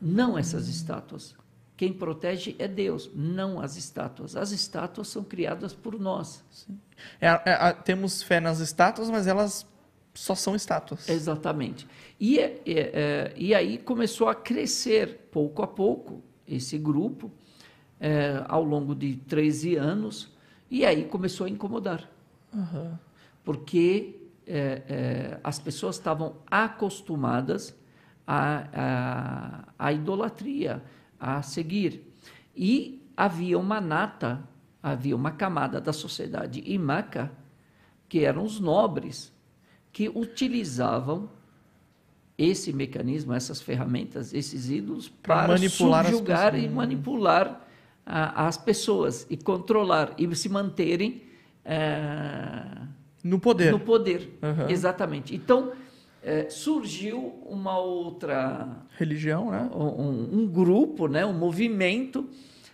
não 0.00 0.38
essas 0.38 0.66
estátuas. 0.66 1.34
Quem 1.80 1.94
protege 1.94 2.54
é 2.58 2.68
Deus, 2.68 3.10
não 3.14 3.58
as 3.58 3.74
estátuas. 3.78 4.36
As 4.36 4.52
estátuas 4.52 5.08
são 5.08 5.24
criadas 5.24 5.72
por 5.72 5.98
nós. 5.98 6.44
É, 7.18 7.28
é, 7.28 7.72
temos 7.72 8.22
fé 8.22 8.38
nas 8.38 8.60
estátuas, 8.60 9.08
mas 9.08 9.26
elas 9.26 9.66
só 10.12 10.34
são 10.34 10.54
estátuas. 10.54 11.08
Exatamente. 11.08 11.88
E, 12.20 12.38
é, 12.38 12.60
é, 12.66 12.72
é, 12.74 13.34
e 13.34 13.54
aí 13.54 13.78
começou 13.78 14.28
a 14.28 14.34
crescer, 14.34 15.28
pouco 15.32 15.62
a 15.62 15.66
pouco, 15.66 16.22
esse 16.46 16.76
grupo, 16.76 17.32
é, 17.98 18.44
ao 18.46 18.62
longo 18.62 18.94
de 18.94 19.16
13 19.16 19.76
anos, 19.76 20.30
e 20.70 20.84
aí 20.84 21.06
começou 21.06 21.46
a 21.46 21.48
incomodar. 21.48 22.06
Aham. 22.54 23.00
Porque 23.42 24.16
as 25.42 25.58
pessoas 25.58 25.96
estavam 25.96 26.36
acostumadas 26.50 27.74
à, 28.26 28.66
à, 28.74 29.86
à 29.86 29.92
idolatria, 29.94 30.82
a 31.20 31.42
seguir. 31.42 32.02
E 32.56 33.06
havia 33.16 33.58
uma 33.58 33.80
nata, 33.80 34.42
havia 34.82 35.14
uma 35.14 35.30
camada 35.30 35.80
da 35.80 35.92
sociedade 35.92 36.60
em 36.60 36.78
Meca, 36.78 37.30
que 38.08 38.24
eram 38.24 38.42
os 38.42 38.58
nobres, 38.58 39.32
que 39.92 40.08
utilizavam 40.08 41.28
esse 42.38 42.72
mecanismo, 42.72 43.34
essas 43.34 43.60
ferramentas, 43.60 44.32
esses 44.32 44.70
ídolos, 44.70 45.08
para 45.08 45.48
manipular 45.48 46.04
subjugar 46.06 46.58
e 46.58 46.68
manipular 46.68 47.66
ah, 48.06 48.46
as 48.46 48.56
pessoas 48.56 49.26
e 49.28 49.36
controlar 49.36 50.14
e 50.16 50.34
se 50.34 50.48
manterem 50.48 51.22
eh, 51.64 52.64
No 53.22 53.38
poder. 53.38 53.70
no 53.70 53.78
poder. 53.78 54.38
Aham. 54.42 54.70
Exatamente. 54.70 55.34
Então, 55.34 55.72
eh, 56.22 56.48
surgiu 56.50 57.40
uma 57.46 57.78
outra 57.78 58.68
Religião, 58.98 59.50
né? 59.50 59.70
um, 59.74 60.40
um 60.40 60.46
grupo, 60.46 61.08
né, 61.08 61.24
um 61.24 61.32
movimento 61.32 62.28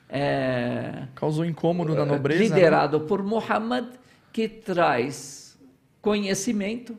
eh, 0.09 1.07
Causou 1.15 1.45
incômodo 1.45 1.95
na 1.95 2.05
nobreza. 2.05 2.41
né? 2.41 2.49
liderado 2.49 3.01
por 3.01 3.23
Muhammad 3.23 3.87
que 4.33 4.49
traz 4.49 5.59
conhecimento, 6.01 6.97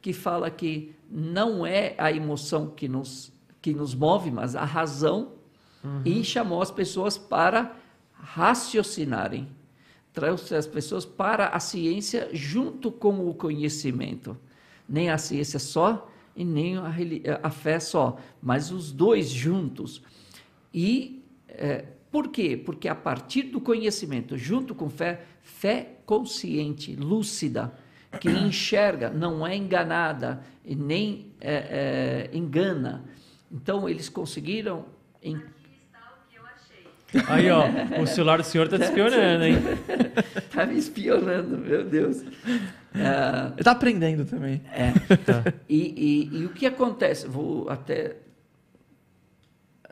que 0.00 0.12
fala 0.12 0.50
que 0.50 0.94
não 1.10 1.66
é 1.66 1.94
a 1.98 2.12
emoção 2.12 2.68
que 2.68 2.88
nos 2.88 3.32
que 3.60 3.74
nos 3.74 3.92
move, 3.94 4.30
mas 4.30 4.54
a 4.54 4.64
razão, 4.64 5.32
e 6.04 6.22
chamou 6.24 6.62
as 6.62 6.70
pessoas 6.70 7.18
para 7.18 7.74
raciocinarem, 8.12 9.48
trouxe 10.12 10.54
as 10.54 10.66
pessoas 10.66 11.04
para 11.04 11.48
a 11.48 11.60
ciência 11.60 12.28
junto 12.32 12.90
com 12.90 13.28
o 13.28 13.34
conhecimento, 13.34 14.36
nem 14.88 15.10
a 15.10 15.18
ciência 15.18 15.58
só 15.58 16.10
e 16.34 16.44
nem 16.44 16.76
a, 16.76 16.88
reli- 16.88 17.22
a 17.42 17.50
fé 17.50 17.78
só, 17.80 18.18
mas 18.40 18.70
os 18.70 18.92
dois 18.92 19.28
juntos. 19.28 20.02
E 20.72 21.22
é, 21.48 21.84
por 22.10 22.28
quê? 22.28 22.56
Porque 22.56 22.88
a 22.88 22.94
partir 22.94 23.42
do 23.44 23.60
conhecimento, 23.60 24.36
junto 24.38 24.74
com 24.74 24.88
fé, 24.88 25.24
fé 25.42 25.98
consciente, 26.06 26.94
lúcida, 26.96 27.74
que 28.20 28.28
enxerga, 28.30 29.10
não 29.10 29.46
é 29.46 29.56
enganada 29.56 30.42
e 30.64 30.74
nem 30.74 31.32
é, 31.40 32.28
é, 32.32 32.36
engana. 32.36 33.04
Então, 33.50 33.88
eles 33.88 34.08
conseguiram. 34.08 34.86
Em... 35.22 35.40
Aí, 37.26 37.48
ó, 37.50 37.64
o 38.02 38.06
celular 38.06 38.38
do 38.38 38.44
senhor 38.44 38.68
tá 38.68 38.78
te 38.78 38.84
espionando, 38.84 39.44
hein? 39.44 39.56
Tá 40.52 40.66
me 40.66 40.76
espionando, 40.76 41.56
meu 41.56 41.84
Deus. 41.84 42.22
Ele 42.22 43.62
tá 43.64 43.70
aprendendo 43.70 44.24
também. 44.24 44.60
É. 44.72 44.92
E, 45.68 46.28
e- 46.32 46.38
e 46.40 46.44
o 46.46 46.50
que 46.50 46.66
acontece? 46.66 47.26
Vou 47.28 47.68
até. 47.70 48.16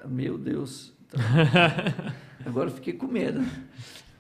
Meu 0.07 0.37
Deus. 0.37 0.93
Agora 2.45 2.69
eu 2.71 2.75
fiquei 2.75 2.93
com 2.95 3.07
medo. 3.07 3.45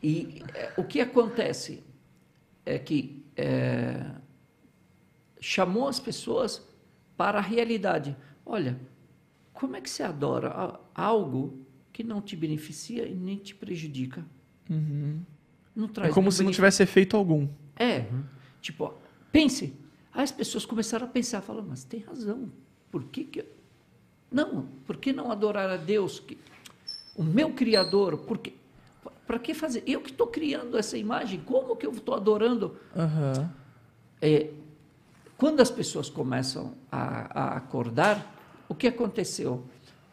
E 0.03 0.43
é, 0.55 0.73
o 0.77 0.85
que 0.85 1.01
acontece 1.01 1.83
é 2.65 2.79
que 2.79 3.25
é, 3.37 4.05
chamou 5.41 5.89
as 5.89 5.99
pessoas 6.01 6.65
para 7.17 7.39
a 7.39 7.43
realidade. 7.43 8.17
Olha, 8.45 8.79
como 9.53 9.77
é 9.77 9.81
que 9.81 9.91
você 9.91 10.03
adora 10.03 10.79
algo 10.95 11.66
que 11.97 12.05
não 12.05 12.21
te 12.21 12.37
beneficia 12.37 13.07
e 13.09 13.15
nem 13.15 13.39
te 13.39 13.55
prejudica? 13.55 14.23
Não 15.75 15.89
traz 15.89 16.11
É 16.11 16.15
como 16.15 16.31
se 16.31 16.43
não 16.45 16.51
tivesse 16.51 16.83
efeito 16.83 17.17
algum. 17.17 17.49
É, 17.75 18.05
tipo, 18.61 18.85
ó, 18.85 18.93
pense. 19.33 19.73
Aí 20.13 20.23
as 20.23 20.31
pessoas 20.31 20.67
começaram 20.67 21.07
a 21.07 21.09
pensar, 21.09 21.41
falaram, 21.41 21.67
mas 21.71 21.85
tem 21.85 22.01
razão. 22.01 22.51
Por 22.91 23.05
que 23.05 23.25
que... 23.25 23.41
eu- 23.41 23.47
Não, 24.31 24.67
por 24.87 24.99
que 24.99 25.11
não 25.11 25.33
adorar 25.33 25.71
a 25.71 25.79
Deus? 25.79 26.21
Que... 26.21 26.37
O 27.17 27.23
meu 27.23 27.53
Criador, 27.55 28.19
por 28.19 28.37
que... 28.37 28.53
Para 29.27 29.39
que 29.39 29.55
fazer? 29.55 29.83
Eu 29.87 30.03
que 30.03 30.11
estou 30.11 30.27
criando 30.27 30.77
essa 30.77 30.99
imagem, 30.99 31.41
como 31.41 31.77
que 31.77 31.87
eu 31.87 31.93
estou 31.93 32.15
adorando? 32.15 32.77
Aham. 32.95 33.51
É, 34.21 34.51
quando 35.39 35.61
as 35.63 35.71
pessoas 35.71 36.11
começam 36.11 36.75
a, 36.93 37.41
a 37.41 37.57
acordar, 37.57 38.35
o 38.69 38.75
que 38.75 38.87
aconteceu? 38.87 39.65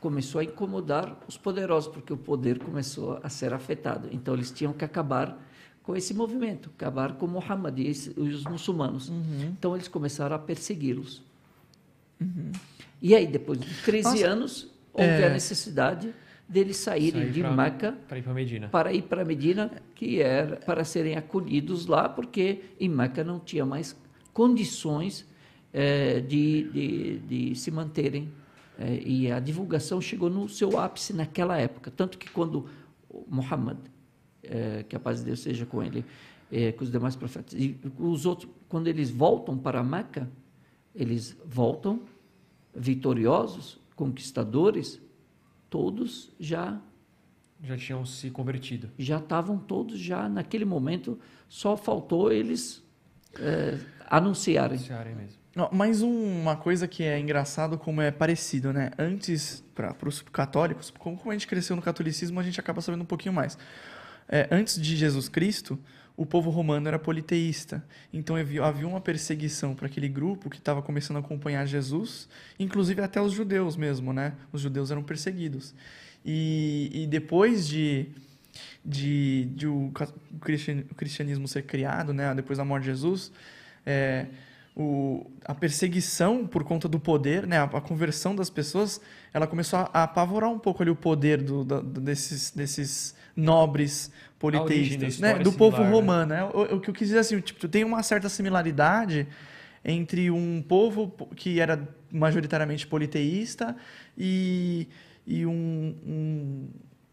Começou 0.04 0.42
a 0.42 0.44
incomodar 0.44 1.18
os 1.30 1.38
poderosos, 1.38 1.90
porque 1.94 2.12
o 2.12 2.18
poder 2.18 2.60
começou 2.60 3.22
a 3.24 3.30
ser 3.30 3.54
afetado. 3.54 4.10
Então, 4.12 4.34
eles 4.34 4.52
tinham 4.52 4.74
que 4.74 4.84
acabar 4.84 5.42
com 5.82 5.96
esse 5.96 6.14
movimento, 6.14 6.70
acabar 6.76 7.14
com 7.14 7.26
Muhammad 7.26 7.80
e 7.80 7.90
os 8.18 8.44
muçulmanos. 8.44 9.10
Então, 9.48 9.74
eles 9.74 9.88
começaram 9.88 10.36
a 10.36 10.40
persegui-los. 10.40 11.24
E 13.02 13.16
aí, 13.16 13.26
depois 13.26 13.58
de 13.62 13.74
13 13.86 14.10
Nossa, 14.10 14.28
anos, 14.28 14.72
houve 14.94 15.08
é. 15.08 15.28
a 15.28 15.30
necessidade 15.30 16.14
deles 16.50 16.76
saírem 16.76 17.22
Sair 17.22 17.32
de 17.32 17.40
pra- 17.40 17.52
Meca 17.52 17.98
Pra 18.06 18.18
ir 18.18 18.24
pra 18.24 18.34
Medina. 18.34 18.68
para 18.68 18.92
ir 18.94 19.02
para 19.04 19.24
Medina, 19.24 19.72
que 19.96 20.22
era 20.22 20.58
para 20.58 20.84
serem 20.84 21.16
acolhidos 21.16 21.86
lá, 21.86 22.10
porque 22.10 22.60
em 22.78 22.90
Meca 22.90 23.24
não 23.24 23.40
tinha 23.40 23.66
mais 23.66 23.96
condições 24.34 25.26
é, 25.72 26.20
de, 26.20 26.64
de, 26.74 27.18
de, 27.20 27.56
se 27.56 27.72
manterem. 27.72 28.30
É, 28.84 29.02
e 29.02 29.32
a 29.32 29.40
divulgação 29.40 30.02
chegou 30.02 30.30
no 30.30 30.50
seu 30.50 30.78
ápice 30.78 31.14
naquela 31.14 31.58
época. 31.58 31.90
Tanto 31.90 32.18
que 32.18 32.30
quando 32.30 32.68
Muhammad, 33.30 33.78
é, 34.44 34.84
que 34.84 34.94
a 34.94 35.00
paz 35.00 35.20
de 35.20 35.26
Deus 35.26 35.40
seja 35.40 35.66
com 35.66 35.82
ele, 35.82 36.04
é, 36.52 36.74
com 36.74 36.84
os 36.84 36.92
demais 36.92 37.16
profetas, 37.16 37.54
e 37.54 37.80
os 37.98 38.26
outros, 38.26 38.52
quando 38.68 38.88
eles 38.88 39.10
voltam 39.10 39.58
para 39.58 39.82
Meca, 39.82 40.30
eles 40.94 41.38
voltam 41.46 42.02
vitoriosos, 42.76 43.80
conquistadores, 43.96 45.00
todos 45.70 46.32
já 46.40 46.80
já 47.66 47.78
tinham 47.78 48.06
se 48.06 48.30
convertido. 48.30 48.90
Já 48.98 49.20
estavam 49.20 49.58
todos 49.58 49.98
já 49.98 50.28
naquele 50.28 50.66
momento, 50.66 51.18
só 51.48 51.78
faltou 51.78 52.30
eles 52.30 52.84
é, 53.40 53.80
anunciarem. 54.10 54.76
Anunciarem 54.76 55.16
mesmo. 55.16 55.43
Mais 55.72 56.02
uma 56.02 56.56
coisa 56.56 56.88
que 56.88 57.04
é 57.04 57.20
engraçado 57.20 57.78
como 57.78 58.02
é 58.02 58.10
parecido, 58.10 58.74
né? 58.74 58.90
Antes, 58.98 59.64
para 59.76 60.10
os 60.10 60.20
católicos, 60.20 60.92
como, 60.98 61.16
como 61.16 61.30
a 61.30 61.34
gente 61.36 61.46
cresceu 61.46 61.76
no 61.76 61.82
catolicismo, 61.82 62.40
a 62.40 62.44
gente 62.44 62.60
acaba 62.60 62.82
sabendo 62.82 63.04
um 63.04 63.06
pouquinho 63.06 63.36
mais. 63.36 63.56
É, 64.28 64.48
antes 64.50 64.82
de 64.82 64.96
Jesus 64.96 65.30
Cristo, 65.30 65.78
o 66.18 66.26
povo 66.26 66.50
romano 66.50 66.88
era 66.88 66.98
politeísta. 66.98 67.86
Então 68.12 68.36
havia 68.36 68.88
uma 68.88 69.00
perseguição 69.00 69.76
para 69.76 69.86
aquele 69.86 70.10
grupo 70.10 70.50
que 70.50 70.58
estava 70.58 70.82
começando 70.82 71.18
a 71.18 71.20
acompanhar 71.20 71.68
Jesus, 71.68 72.28
inclusive 72.60 73.04
até 73.04 73.22
os 73.22 73.32
judeus 73.32 73.76
mesmo, 73.76 74.12
né? 74.12 74.34
Os 74.52 74.60
judeus 74.62 74.90
eram 74.90 75.04
perseguidos. 75.04 75.76
E, 76.26 76.90
e 76.92 77.06
depois 77.06 77.68
de, 77.68 78.08
de, 78.84 79.46
de 79.54 79.68
o, 79.68 79.92
cristianismo 80.98 81.48
ser 81.48 81.62
criado, 81.62 82.12
né? 82.12 82.34
Depois 82.34 82.58
da 82.58 82.66
morte 82.66 82.86
de 82.86 82.90
Jesus, 82.90 83.32
é, 83.86 84.26
o, 84.76 85.30
a 85.46 85.54
perseguição 85.54 86.48
por 86.48 86.64
conta 86.64 86.88
do 86.88 87.00
poder, 87.00 87.46
né, 87.46 87.58
a, 87.58 87.64
a, 87.64 87.82
conversão 87.82 88.36
das 88.36 88.50
pessoas, 88.50 89.00
ela 89.34 89.46
começou 89.46 89.80
a, 89.80 89.90
a 89.94 90.04
apavorar 90.04 90.50
um 90.50 90.58
pouco 90.58 90.82
ali 90.82 90.90
o 90.90 90.96
poder 90.96 91.42
do, 91.42 91.64
do, 91.64 91.82
desses, 91.82 92.50
desses 92.52 93.16
nobres 93.36 94.12
politeístas, 94.40 95.20
né, 95.20 95.38
do 95.40 95.54
povo 95.54 95.84
né? 95.84 95.90
romano. 95.90 96.30
Né? 96.34 96.44
O, 96.44 96.76
o, 96.76 96.82
que 96.82 96.90
eu 96.90 96.94
quis 96.94 97.08
dizer 97.08 97.20
assim, 97.20 97.40
tipo, 97.40 97.68
tem 97.68 97.84
uma 97.84 98.02
certa 98.02 98.28
similaridade 98.30 99.28
entre 99.86 100.32
um 100.32 100.64
povo 100.68 101.14
que 101.36 101.60
era 101.60 101.88
majoritariamente 102.12 102.88
politeísta 102.88 103.76
e, 104.18 104.88
e 105.28 105.46
um, 105.46 105.96
um, 106.06 106.70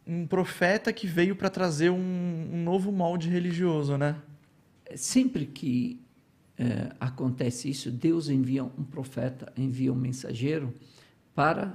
um 0.06 0.26
profeta 0.26 0.92
que 0.92 1.06
veio 1.06 1.36
para 1.36 1.50
trazer 1.50 1.90
um, 1.90 2.48
um 2.52 2.62
novo 2.62 2.90
molde 2.90 3.28
religioso, 3.28 3.98
né? 3.98 4.16
Sempre 4.94 5.46
que 5.46 6.00
é, 6.60 6.94
acontece 7.00 7.70
isso, 7.70 7.90
Deus 7.90 8.28
envia 8.28 8.62
um 8.62 8.84
profeta, 8.84 9.50
envia 9.56 9.90
um 9.90 9.96
mensageiro 9.96 10.74
para 11.34 11.74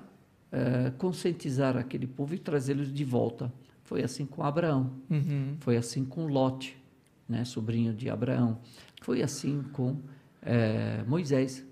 é, 0.51 0.91
conscientizar 0.99 1.75
aquele 1.75 2.05
povo 2.05 2.35
e 2.35 2.37
trazê-los 2.37 2.93
de 2.93 3.03
volta. 3.03 3.51
Foi 3.83 4.03
assim 4.03 4.27
com 4.27 4.43
Abraão, 4.43 4.93
uhum. 5.09 5.57
foi 5.59 5.75
assim 5.75 6.05
com 6.05 6.27
Lot, 6.27 6.77
né, 7.27 7.43
sobrinho 7.43 7.95
de 7.95 8.11
Abraão, 8.11 8.59
foi 9.01 9.23
assim 9.23 9.63
com 9.73 9.97
é, 10.39 11.03
Moisés, 11.07 11.65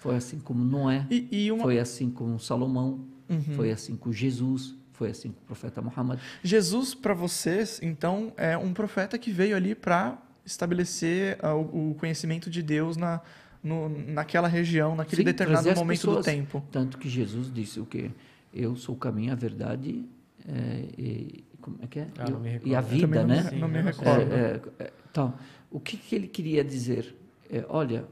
foi 0.00 0.16
assim 0.16 0.40
como 0.40 0.64
Noé, 0.64 1.06
e, 1.08 1.28
e 1.30 1.52
uma... 1.52 1.62
foi 1.62 1.78
assim 1.78 2.10
com 2.10 2.40
Salomão, 2.40 3.06
uhum. 3.28 3.54
foi 3.54 3.70
assim 3.70 3.96
com 3.96 4.12
Jesus, 4.12 4.74
foi 4.94 5.10
assim 5.10 5.30
com 5.30 5.40
o 5.42 5.44
profeta 5.44 5.80
Muhammad. 5.80 6.18
Jesus, 6.42 6.92
para 6.92 7.14
vocês, 7.14 7.78
então, 7.80 8.32
é 8.36 8.58
um 8.58 8.72
profeta 8.72 9.16
que 9.16 9.30
veio 9.30 9.54
ali 9.54 9.76
para 9.76 10.20
estabelecer 10.48 11.38
uh, 11.44 11.90
o 11.90 11.94
conhecimento 11.94 12.50
de 12.50 12.62
Deus 12.62 12.96
na, 12.96 13.20
no, 13.62 13.88
naquela 13.88 14.48
região, 14.48 14.96
naquele 14.96 15.22
Sim, 15.22 15.26
determinado 15.26 15.68
momento 15.74 15.88
pessoas, 15.88 16.18
do 16.18 16.22
tempo. 16.24 16.64
Tanto 16.72 16.98
que 16.98 17.08
Jesus 17.08 17.52
disse 17.52 17.78
o 17.78 17.86
quê? 17.86 18.10
Eu 18.52 18.74
sou 18.76 18.94
o 18.94 18.98
caminho, 18.98 19.32
a 19.32 19.36
verdade 19.36 20.04
é, 20.46 20.88
e, 20.96 21.44
como 21.60 21.78
é 21.82 21.86
que 21.86 22.00
é? 22.00 22.08
Ah, 22.18 22.24
Eu, 22.28 22.40
e 22.64 22.74
a 22.74 22.80
vida, 22.80 23.06
não 23.06 23.26
né? 23.26 23.50
Me, 23.50 23.58
não 23.58 23.68
me 23.68 23.80
recordo. 23.82 24.32
É, 24.32 24.60
é, 24.78 24.92
então, 25.10 25.34
o 25.70 25.78
que, 25.78 25.96
que, 25.96 26.14
ele 26.14 26.26
queria 26.26 26.64
dizer? 26.64 27.14
É, 27.50 27.64
olha, 27.68 28.06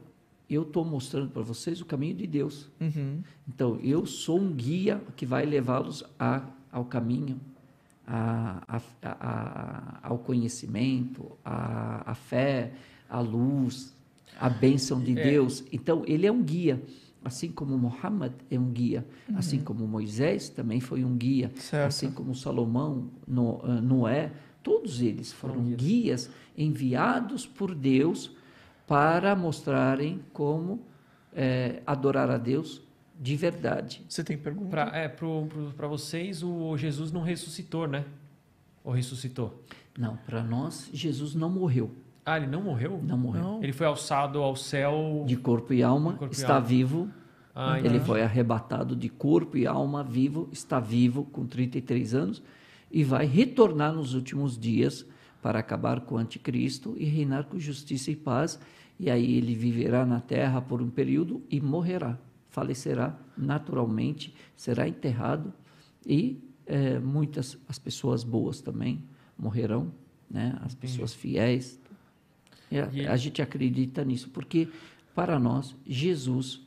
eu 0.47 0.61
estou 0.61 0.85
mostrando 0.85 1.31
para 1.31 1.41
vocês 1.41 1.81
o 1.81 1.85
caminho 1.85 2.15
de 2.15 2.27
Deus. 2.27 2.69
Uhum. 2.79 3.23
Então, 3.47 3.79
eu 3.81 4.05
sou 4.05 4.39
um 4.39 4.53
guia 4.53 5.01
que 5.15 5.25
vai 5.25 5.45
levá-los 5.45 6.03
ao 6.71 6.85
caminho 6.85 7.39
a, 8.07 8.81
a, 9.03 9.99
ao 10.01 10.17
conhecimento, 10.19 11.37
a, 11.43 12.15
fé, 12.15 12.71
a 13.09 13.19
luz, 13.19 13.93
a 14.39 14.49
bênção 14.49 15.01
de 15.01 15.19
é. 15.19 15.23
Deus. 15.23 15.65
Então, 15.71 16.03
ele 16.07 16.25
é 16.25 16.31
um 16.31 16.41
guia. 16.41 16.81
Assim 17.25 17.51
como 17.51 17.77
Muhammad 17.77 18.31
é 18.49 18.57
um 18.57 18.71
guia, 18.71 19.05
uhum. 19.27 19.37
assim 19.37 19.59
como 19.59 19.85
Moisés 19.85 20.47
também 20.47 20.79
foi 20.79 21.03
um 21.03 21.17
guia, 21.17 21.51
certo. 21.55 21.87
assim 21.87 22.09
como 22.09 22.33
Salomão, 22.33 23.09
ah, 23.63 23.81
Noé, 23.81 24.31
todos 24.63 25.01
eles 25.01 25.33
foram 25.33 25.61
guias. 25.63 25.77
guias 25.77 26.29
enviados 26.57 27.45
por 27.45 27.75
Deus 27.75 28.31
para 28.85 29.35
mostrarem 29.35 30.21
como 30.31 30.79
é, 31.33 31.81
adorar 31.85 32.29
a 32.29 32.37
Deus 32.37 32.86
de 33.19 33.35
verdade. 33.35 34.03
Você 34.07 34.23
tem 34.23 34.37
pergunta? 34.37 34.69
Para 34.69 34.97
é, 34.97 35.07
para 35.07 35.87
vocês, 35.87 36.43
o 36.43 36.77
Jesus 36.77 37.11
não 37.11 37.21
ressuscitou, 37.21 37.87
né? 37.87 38.05
Ou 38.83 38.93
ressuscitou? 38.93 39.63
Não, 39.97 40.17
para 40.17 40.43
nós, 40.43 40.89
Jesus 40.93 41.33
não 41.33 41.49
morreu. 41.49 41.91
Ah, 42.25 42.37
ele 42.37 42.47
não 42.47 42.61
morreu? 42.61 43.01
Não 43.03 43.17
morreu. 43.17 43.41
Não. 43.41 43.63
Ele 43.63 43.73
foi 43.73 43.87
alçado 43.87 44.39
ao 44.39 44.55
céu. 44.55 45.23
De 45.25 45.35
corpo 45.35 45.73
e 45.73 45.81
alma, 45.81 46.13
corpo 46.13 46.33
está 46.33 46.53
e 46.53 46.55
alma. 46.55 46.67
vivo. 46.67 47.09
Ah, 47.55 47.79
ele 47.79 47.99
foi 47.99 48.21
arrebatado 48.21 48.95
de 48.95 49.09
corpo 49.09 49.57
e 49.57 49.65
alma, 49.65 50.03
vivo, 50.03 50.47
está 50.51 50.79
vivo 50.79 51.23
com 51.23 51.47
33 51.47 52.13
anos 52.13 52.43
e 52.91 53.03
vai 53.03 53.25
retornar 53.25 53.93
nos 53.93 54.13
últimos 54.13 54.59
dias 54.59 55.03
para 55.41 55.57
acabar 55.57 56.01
com 56.01 56.15
o 56.15 56.17
anticristo 56.19 56.95
e 56.99 57.05
reinar 57.05 57.45
com 57.45 57.57
justiça 57.57 58.11
e 58.11 58.15
paz. 58.15 58.59
E 58.99 59.09
aí 59.09 59.37
ele 59.37 59.55
viverá 59.55 60.05
na 60.05 60.21
terra 60.21 60.61
por 60.61 60.83
um 60.83 60.89
período 60.89 61.41
e 61.49 61.59
morrerá 61.59 62.19
falecerá 62.57 63.15
naturalmente, 63.37 64.33
será 64.55 64.87
enterrado 64.87 65.53
e 66.03 66.41
é, 66.65 66.97
muitas 66.97 67.55
as 67.69 67.77
pessoas 67.77 68.23
boas 68.23 68.61
também 68.61 69.03
morrerão, 69.37 69.93
né? 70.27 70.57
As 70.63 70.73
pessoas 70.73 71.13
fiéis. 71.13 71.79
E 72.71 72.79
a, 72.79 73.13
a 73.13 73.15
gente 73.15 73.43
acredita 73.43 74.03
nisso 74.03 74.31
porque 74.31 74.67
para 75.13 75.37
nós 75.37 75.75
Jesus 75.85 76.63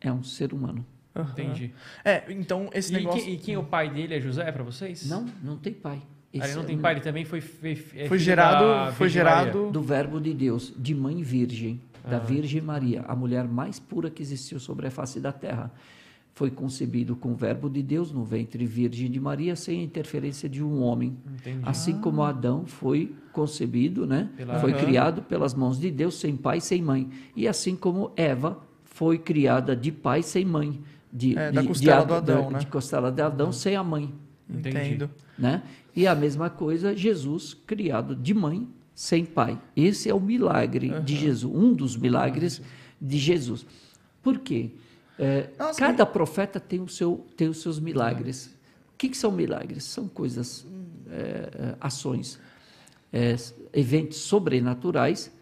é 0.00 0.12
um 0.12 0.22
ser 0.22 0.52
humano. 0.54 0.86
Uhum. 1.16 1.24
Entendi. 1.24 1.74
É, 2.04 2.24
então 2.32 2.70
esse 2.72 2.92
e 2.92 2.98
negócio. 2.98 3.20
Quem, 3.24 3.34
e 3.34 3.38
quem 3.38 3.54
é 3.56 3.58
o 3.58 3.64
pai 3.64 3.90
dele 3.90 4.14
é 4.14 4.20
José 4.20 4.52
para 4.52 4.62
vocês? 4.62 5.08
Não, 5.08 5.26
não 5.42 5.58
tem 5.58 5.72
pai. 5.72 6.00
Ah, 6.40 6.46
ele 6.46 6.54
não 6.54 6.64
tem 6.64 6.78
pai, 6.78 6.94
ele 6.94 7.00
também 7.00 7.24
foi 7.24 7.40
foi, 7.40 7.74
foi 7.74 8.18
gerado, 8.20 8.94
foi 8.94 9.08
gerado 9.08 9.72
do 9.72 9.82
verbo 9.82 10.20
de 10.20 10.32
Deus, 10.32 10.72
de 10.76 10.94
mãe 10.94 11.22
virgem 11.22 11.80
da 12.08 12.16
ah. 12.16 12.20
Virgem 12.20 12.60
Maria, 12.60 13.04
a 13.06 13.14
mulher 13.14 13.46
mais 13.46 13.78
pura 13.78 14.10
que 14.10 14.22
existiu 14.22 14.58
sobre 14.58 14.86
a 14.86 14.90
face 14.90 15.20
da 15.20 15.32
terra. 15.32 15.72
Foi 16.34 16.50
concebido 16.50 17.16
com 17.16 17.32
o 17.32 17.34
verbo 17.34 17.68
de 17.68 17.82
Deus 17.82 18.12
no 18.12 18.22
ventre 18.24 18.64
virgem 18.64 19.10
de 19.10 19.18
Maria, 19.18 19.56
sem 19.56 19.80
a 19.80 19.82
interferência 19.82 20.48
de 20.48 20.62
um 20.62 20.80
homem. 20.82 21.16
Entendi. 21.34 21.62
Assim 21.64 21.94
ah. 21.94 22.00
como 22.00 22.22
Adão 22.22 22.64
foi 22.64 23.12
concebido, 23.32 24.06
né? 24.06 24.30
Pela... 24.36 24.60
foi 24.60 24.72
criado 24.72 25.22
pelas 25.22 25.52
mãos 25.52 25.80
de 25.80 25.90
Deus, 25.90 26.14
sem 26.14 26.36
pai, 26.36 26.60
sem 26.60 26.80
mãe. 26.80 27.10
E 27.34 27.48
assim 27.48 27.74
como 27.74 28.12
Eva 28.16 28.60
foi 28.84 29.18
criada 29.18 29.74
de 29.74 29.90
pai, 29.90 30.22
sem 30.22 30.44
mãe. 30.44 30.80
De, 31.12 31.36
é, 31.36 31.50
da 31.50 31.64
costela 31.64 32.02
de, 32.02 32.06
do 32.06 32.14
Adão, 32.14 32.50
né? 32.50 32.58
De 32.58 32.66
costela 32.66 33.10
de 33.10 33.22
Adão, 33.22 33.50
sem 33.50 33.74
a 33.74 33.82
mãe. 33.82 34.14
Entendo. 34.48 35.10
Né? 35.36 35.62
E 35.94 36.06
a 36.06 36.14
mesma 36.14 36.48
coisa, 36.48 36.96
Jesus, 36.96 37.54
criado 37.66 38.14
de 38.14 38.32
mãe, 38.32 38.68
sem 38.98 39.24
pai. 39.24 39.56
Esse 39.76 40.10
é 40.10 40.14
o 40.14 40.18
milagre 40.18 40.90
uhum. 40.90 41.04
de 41.04 41.14
Jesus, 41.14 41.54
um 41.54 41.72
dos 41.72 41.96
milagres 41.96 42.60
de 43.00 43.16
Jesus. 43.16 43.64
Por 44.20 44.40
quê? 44.40 44.72
É, 45.16 45.50
Nossa, 45.56 45.78
cada 45.78 46.04
profeta 46.04 46.58
tem, 46.58 46.80
o 46.80 46.88
seu, 46.88 47.24
tem 47.36 47.46
os 47.46 47.62
seus 47.62 47.78
milagres. 47.78 48.46
O 48.92 48.98
que, 48.98 49.08
que 49.08 49.16
são 49.16 49.30
milagres? 49.30 49.84
São 49.84 50.08
coisas, 50.08 50.66
é, 51.12 51.76
ações, 51.80 52.40
é, 53.12 53.36
eventos 53.72 54.18
sobrenaturais 54.18 55.32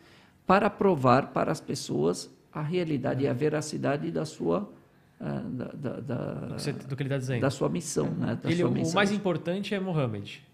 para 0.47 0.69
provar 0.69 1.33
para 1.33 1.51
as 1.51 1.59
pessoas 1.59 2.31
a 2.53 2.61
realidade 2.61 3.25
e 3.25 3.27
a 3.27 3.33
veracidade 3.33 4.11
da 4.11 4.27
sua 4.27 4.71
é, 5.19 5.25
da, 5.25 5.65
da, 5.73 6.01
da, 6.01 6.25
do, 6.87 6.95
que 6.95 7.03
ele 7.03 7.09
está 7.09 7.17
dizendo. 7.17 7.41
Da 7.41 7.49
sua 7.49 7.71
missão. 7.71 8.11
Né? 8.11 8.39
Ele, 8.45 8.57
sua 8.57 8.69
o 8.69 8.95
mais 8.95 9.11
importante 9.13 9.75
é 9.75 9.81
Mohammed. 9.81 10.46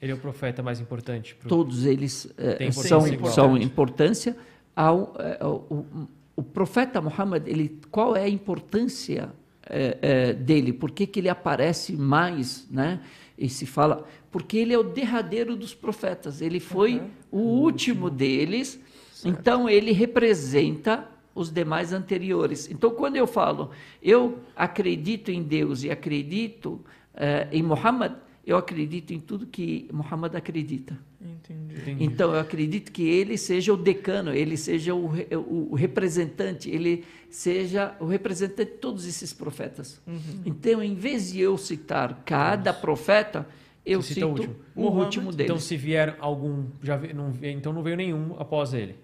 Ele 0.00 0.12
é 0.12 0.14
o 0.14 0.18
profeta 0.18 0.62
mais 0.62 0.80
importante? 0.80 1.34
Pro... 1.34 1.48
Todos 1.48 1.84
eles 1.84 2.32
é, 2.38 2.70
são, 2.70 3.02
são 3.26 3.56
importância. 3.56 4.36
Ao, 4.74 5.14
é, 5.18 5.44
o, 5.44 5.86
o, 6.34 6.42
profeta 6.42 7.00
Muhammad, 7.00 7.46
ele, 7.46 7.78
qual 7.90 8.16
é 8.16 8.24
a 8.24 8.28
importância 8.28 9.30
é, 9.68 9.98
é, 10.00 10.32
dele? 10.32 10.72
Por 10.72 10.90
que, 10.90 11.06
que 11.06 11.20
ele 11.20 11.28
aparece 11.28 11.96
mais? 11.96 12.66
Né? 12.70 13.00
E 13.36 13.48
se 13.48 13.66
fala, 13.66 14.06
porque 14.30 14.56
ele 14.56 14.72
é 14.72 14.78
o 14.78 14.82
derradeiro 14.82 15.54
dos 15.54 15.74
profetas. 15.74 16.40
Ele 16.40 16.60
foi 16.60 16.96
uhum. 16.96 17.10
o, 17.30 17.38
o 17.38 17.40
último, 17.40 18.04
último, 18.04 18.10
deles. 18.10 18.80
Certo. 19.12 19.28
Então, 19.28 19.68
ele 19.68 19.92
representa 19.92 21.06
os 21.34 21.52
demais 21.52 21.92
anteriores. 21.92 22.70
Então, 22.70 22.90
quando 22.90 23.16
eu 23.16 23.26
falo, 23.26 23.70
eu 24.02 24.38
acredito 24.56 25.30
em 25.30 25.42
Deus 25.42 25.84
e 25.84 25.90
acredito 25.90 26.80
eh, 27.14 27.48
em 27.52 27.62
Muhammad, 27.62 28.14
eu 28.46 28.56
acredito 28.56 29.12
em 29.12 29.20
tudo 29.20 29.46
que 29.46 29.88
Muhammad 29.92 30.34
acredita. 30.34 30.96
Entendi. 31.20 31.74
Entendi. 31.80 32.04
Então, 32.04 32.32
eu 32.32 32.40
acredito 32.40 32.90
que 32.90 33.02
ele 33.06 33.36
seja 33.36 33.72
o 33.72 33.76
decano, 33.76 34.32
ele 34.32 34.56
seja 34.56 34.94
o, 34.94 35.06
o- 35.36 35.68
o 35.72 35.74
representante, 35.74 36.70
ele 36.70 37.04
seja 37.28 37.94
o 38.00 38.06
representante 38.06 38.70
de 38.72 38.76
todos 38.78 39.06
esses 39.06 39.32
profetas. 39.32 40.00
Então, 40.44 40.82
em 40.82 40.94
vez 40.94 41.32
de 41.32 41.40
eu 41.40 41.56
citar 41.58 42.22
cada 42.24 42.72
profeta, 42.72 43.46
eu 43.84 44.00
cito 44.02 44.26
o 44.26 44.30
último. 44.30 44.56
o 44.74 44.88
último 45.04 45.30
deles. 45.32 45.44
Então, 45.50 45.58
se 45.58 45.76
vier 45.76 46.16
algum. 46.20 46.64
Já 46.82 46.98
não, 47.14 47.32
então 47.42 47.72
não 47.72 47.82
veio 47.82 47.96
nenhum 47.96 48.34
após 48.38 48.72
ele. 48.74 48.94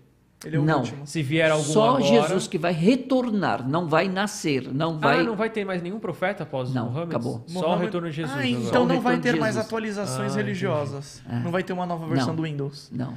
Ele 0.44 0.56
é 0.56 0.58
o 0.58 0.64
Não. 0.64 0.78
último. 0.80 1.06
Se 1.06 1.22
vier 1.22 1.50
algum 1.50 1.64
Só 1.64 1.96
agora. 1.96 2.04
Jesus 2.04 2.46
que 2.46 2.58
vai 2.58 2.72
retornar, 2.72 3.66
não 3.66 3.88
vai 3.88 4.06
nascer, 4.08 4.72
não 4.72 4.98
vai. 4.98 5.20
Ah, 5.20 5.22
não 5.22 5.34
vai 5.34 5.48
ter 5.48 5.64
mais 5.64 5.82
nenhum 5.82 5.98
profeta 5.98 6.42
após 6.42 6.72
Não, 6.74 6.86
Muhammad? 6.90 7.08
acabou. 7.08 7.44
Só 7.46 7.58
o 7.58 7.62
Muhammad- 7.62 7.80
retorno 7.86 8.10
de 8.10 8.16
Jesus. 8.16 8.36
Ah, 8.38 8.46
então 8.46 8.84
o 8.84 8.86
não 8.86 9.00
vai 9.00 9.18
ter 9.18 9.36
mais 9.36 9.56
atualizações 9.56 10.34
Ah, 10.34 10.36
religiosas. 10.36 11.22
Não 11.42 11.50
vai 11.50 11.62
ter 11.62 11.72
uma 11.72 11.86
nova 11.86 12.06
versão 12.06 12.28
Não. 12.28 12.36
do 12.36 12.42
Windows. 12.42 12.90
Não. 12.92 13.14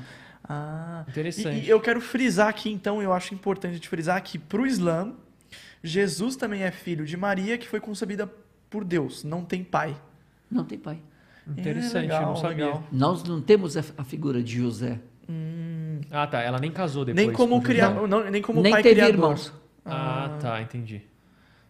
Ah, 0.47 1.03
Interessante. 1.07 1.59
E, 1.59 1.65
e 1.65 1.69
eu 1.69 1.79
quero 1.79 1.99
frisar 2.01 2.47
aqui, 2.47 2.71
então, 2.71 3.01
eu 3.03 3.11
acho 3.13 3.33
importante 3.33 3.79
de 3.79 3.87
frisar 3.87 4.19
que 4.23 4.39
para 4.39 4.61
o 4.61 4.65
Islã, 4.65 5.11
Jesus 5.83 6.35
também 6.35 6.63
é 6.63 6.71
filho 6.71 7.05
de 7.05 7.15
Maria, 7.17 7.57
que 7.57 7.67
foi 7.67 7.79
concebida 7.79 8.31
por 8.69 8.83
Deus, 8.83 9.23
não 9.23 9.43
tem 9.43 9.63
pai. 9.63 9.95
Não 10.49 10.63
tem 10.63 10.77
pai. 10.79 10.99
Interessante, 11.47 11.97
É, 11.97 12.01
legal, 12.01 12.21
eu 12.21 12.27
não 12.29 12.35
sabia. 12.37 12.65
legal. 12.65 12.83
Nós 12.91 13.23
não 13.23 13.41
temos 13.41 13.75
a, 13.77 13.83
a 13.97 14.03
figura 14.03 14.41
de 14.41 14.57
José. 14.57 14.99
Ah, 16.11 16.27
tá. 16.27 16.41
Ela 16.41 16.59
nem 16.59 16.71
casou 16.71 17.05
depois. 17.05 17.25
Nem 17.27 17.35
como, 17.35 17.55
com 17.57 17.61
cria... 17.61 17.87
José. 17.93 18.07
não, 18.07 18.29
nem 18.29 18.41
como 18.41 18.61
Nem 18.61 18.71
pai 18.71 18.81
teve 18.83 18.95
criador. 18.95 19.13
irmãos. 19.15 19.53
Ah, 19.85 20.37
tá, 20.41 20.61
entendi. 20.61 21.01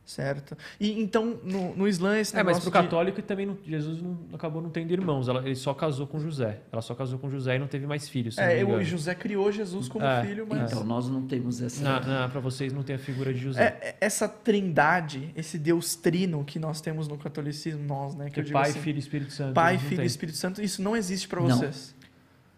Certo. 0.05 0.57
E 0.79 0.99
então, 0.99 1.37
no, 1.43 1.75
no 1.75 1.87
Islã, 1.87 2.17
esse 2.17 2.33
É, 2.33 2.37
mas 2.41 2.47
negócio 2.57 2.71
pro 2.71 2.81
de- 2.81 2.83
católico 2.87 3.21
também 3.21 3.45
não- 3.45 3.57
Jesus 3.63 4.01
não, 4.01 4.17
acabou 4.33 4.59
não 4.59 4.71
tendo 4.71 4.91
irmãos. 4.91 5.27
Ela- 5.27 5.45
ele 5.45 5.53
só 5.55 5.71
casou 5.71 6.07
com 6.07 6.19
José. 6.19 6.61
Ela 6.71 6.81
só 6.81 6.95
casou 6.95 7.19
com 7.19 7.29
José 7.29 7.57
e 7.57 7.59
não 7.59 7.67
teve 7.67 7.85
mais 7.85 8.09
filhos. 8.09 8.35
É, 8.39 8.63
o. 8.65 8.83
José 8.83 9.13
criou 9.13 9.51
Jesus 9.51 9.87
como 9.87 10.03
É, 10.03 10.25
filho, 10.25 10.47
mas... 10.49 10.71
Então 10.71 10.83
nós 10.83 11.07
não 11.07 11.27
temos 11.27 11.61
essa. 11.61 11.83
Na, 11.83 11.99
na, 11.99 12.27
pra 12.27 12.39
vocês 12.41 12.73
não 12.73 12.81
tem 12.81 12.95
a 12.95 12.99
figura 12.99 13.31
de 13.31 13.39
José. 13.39 13.63
É, 13.63 13.89
é, 13.89 13.97
essa 14.01 14.27
trindade, 14.27 15.29
esse 15.35 15.59
Deus 15.59 15.95
trino 15.95 16.43
que 16.43 16.57
nós 16.57 16.81
temos 16.81 17.07
no 17.07 17.15
catolicismo, 17.15 17.83
nós, 17.83 18.15
né? 18.15 18.31
Que 18.31 18.39
eu 18.39 18.43
Que 18.43 18.47
digo 18.47 18.59
pai, 18.59 18.71
assim, 18.71 18.79
filho 18.79 18.95
e 18.95 18.99
Espírito 18.99 19.31
Santo. 19.31 19.53
Pai, 19.53 19.77
Filho 19.77 20.01
e. 20.01 20.05
Espírito 20.07 20.37
Santo, 20.39 20.59
isso 20.59 20.81
não 20.81 20.97
existe 20.97 21.27
para 21.27 21.39
Não. 21.41 21.49
vocês. 21.55 21.93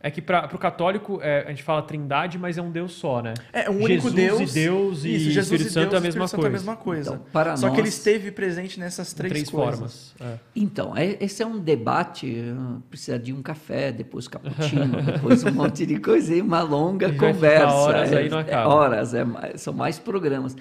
É 0.04 0.10
que 0.10 0.20
para 0.22 0.50
o 0.56 0.58
católico 0.58 1.20
é, 1.22 1.44
a 1.46 1.50
gente 1.50 1.62
fala 1.62 1.84
trindade, 1.84 2.38
mas 2.40 2.58
é 2.58 2.62
um 2.62 2.72
Deus 2.72 2.94
só, 2.94 3.22
né? 3.22 3.36
É 3.54 3.70
um 3.70 3.76
único 3.84 4.10
Jesus 4.10 4.14
Deus. 4.14 4.52
e 4.52 4.54
Deus 4.56 5.06
e 5.06 5.16
Isso, 5.16 5.26
Jesus 5.26 5.38
Espírito 5.46 5.68
e 5.68 5.72
Santo 5.72 5.90
Deus 5.90 5.94
é 5.94 5.98
a 5.98 6.02
mesma 6.02 6.26
Espírito 6.26 6.30
Santo 6.32 6.42
é 6.42 6.48
a 6.48 6.50
coisa. 6.50 6.66
mesma 6.66 6.76
coisa. 6.76 7.10
Então, 7.14 7.26
para 7.32 7.56
Só 7.56 7.68
nós, 7.68 7.76
que 7.76 7.82
ele 7.82 7.90
esteve 7.90 8.32
presente 8.32 8.80
nessas 8.80 9.14
três, 9.14 9.32
três 9.32 9.50
coisas. 9.52 9.76
formas. 9.80 10.16
É. 10.20 10.40
Então, 10.56 10.98
é- 10.98 11.18
esse 11.22 11.44
é 11.44 11.46
um 11.46 11.60
debate. 11.60 12.36
ah, 12.58 12.78
Precisa 12.90 13.20
de 13.20 13.32
um 13.32 13.44
café, 13.44 13.92
depois 13.92 14.28
cappuccino, 14.28 15.02
depois 15.06 15.44
um 15.44 15.52
monte 15.52 15.86
de 15.86 16.00
coisa 16.00 16.34
e 16.34 16.42
uma 16.42 16.62
longa 16.64 17.08
E 17.10 17.16
conversa. 17.18 17.68
horas 17.68 18.12
é, 18.12 18.18
aí, 18.18 18.30
não 18.30 18.40
é 18.40 18.42
acaba. 18.42 18.74
horas, 18.74 19.14
é 19.14 19.24
são 19.56 19.72
mais 19.74 20.00
programas. 20.00 20.56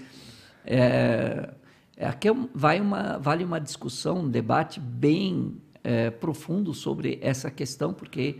É, 0.66 1.48
é, 1.96 2.06
aqui 2.06 2.28
é 2.28 2.32
um- 2.32 2.48
vai 2.54 2.80
uma, 2.80 3.18
vale 3.18 3.44
uma 3.44 3.58
discussão, 3.60 4.18
um 4.18 4.28
debate 4.28 4.78
bem 4.80 5.56
é, 5.82 6.10
profundo 6.10 6.74
sobre 6.74 7.18
essa 7.22 7.50
questão, 7.50 7.94
porque 7.94 8.36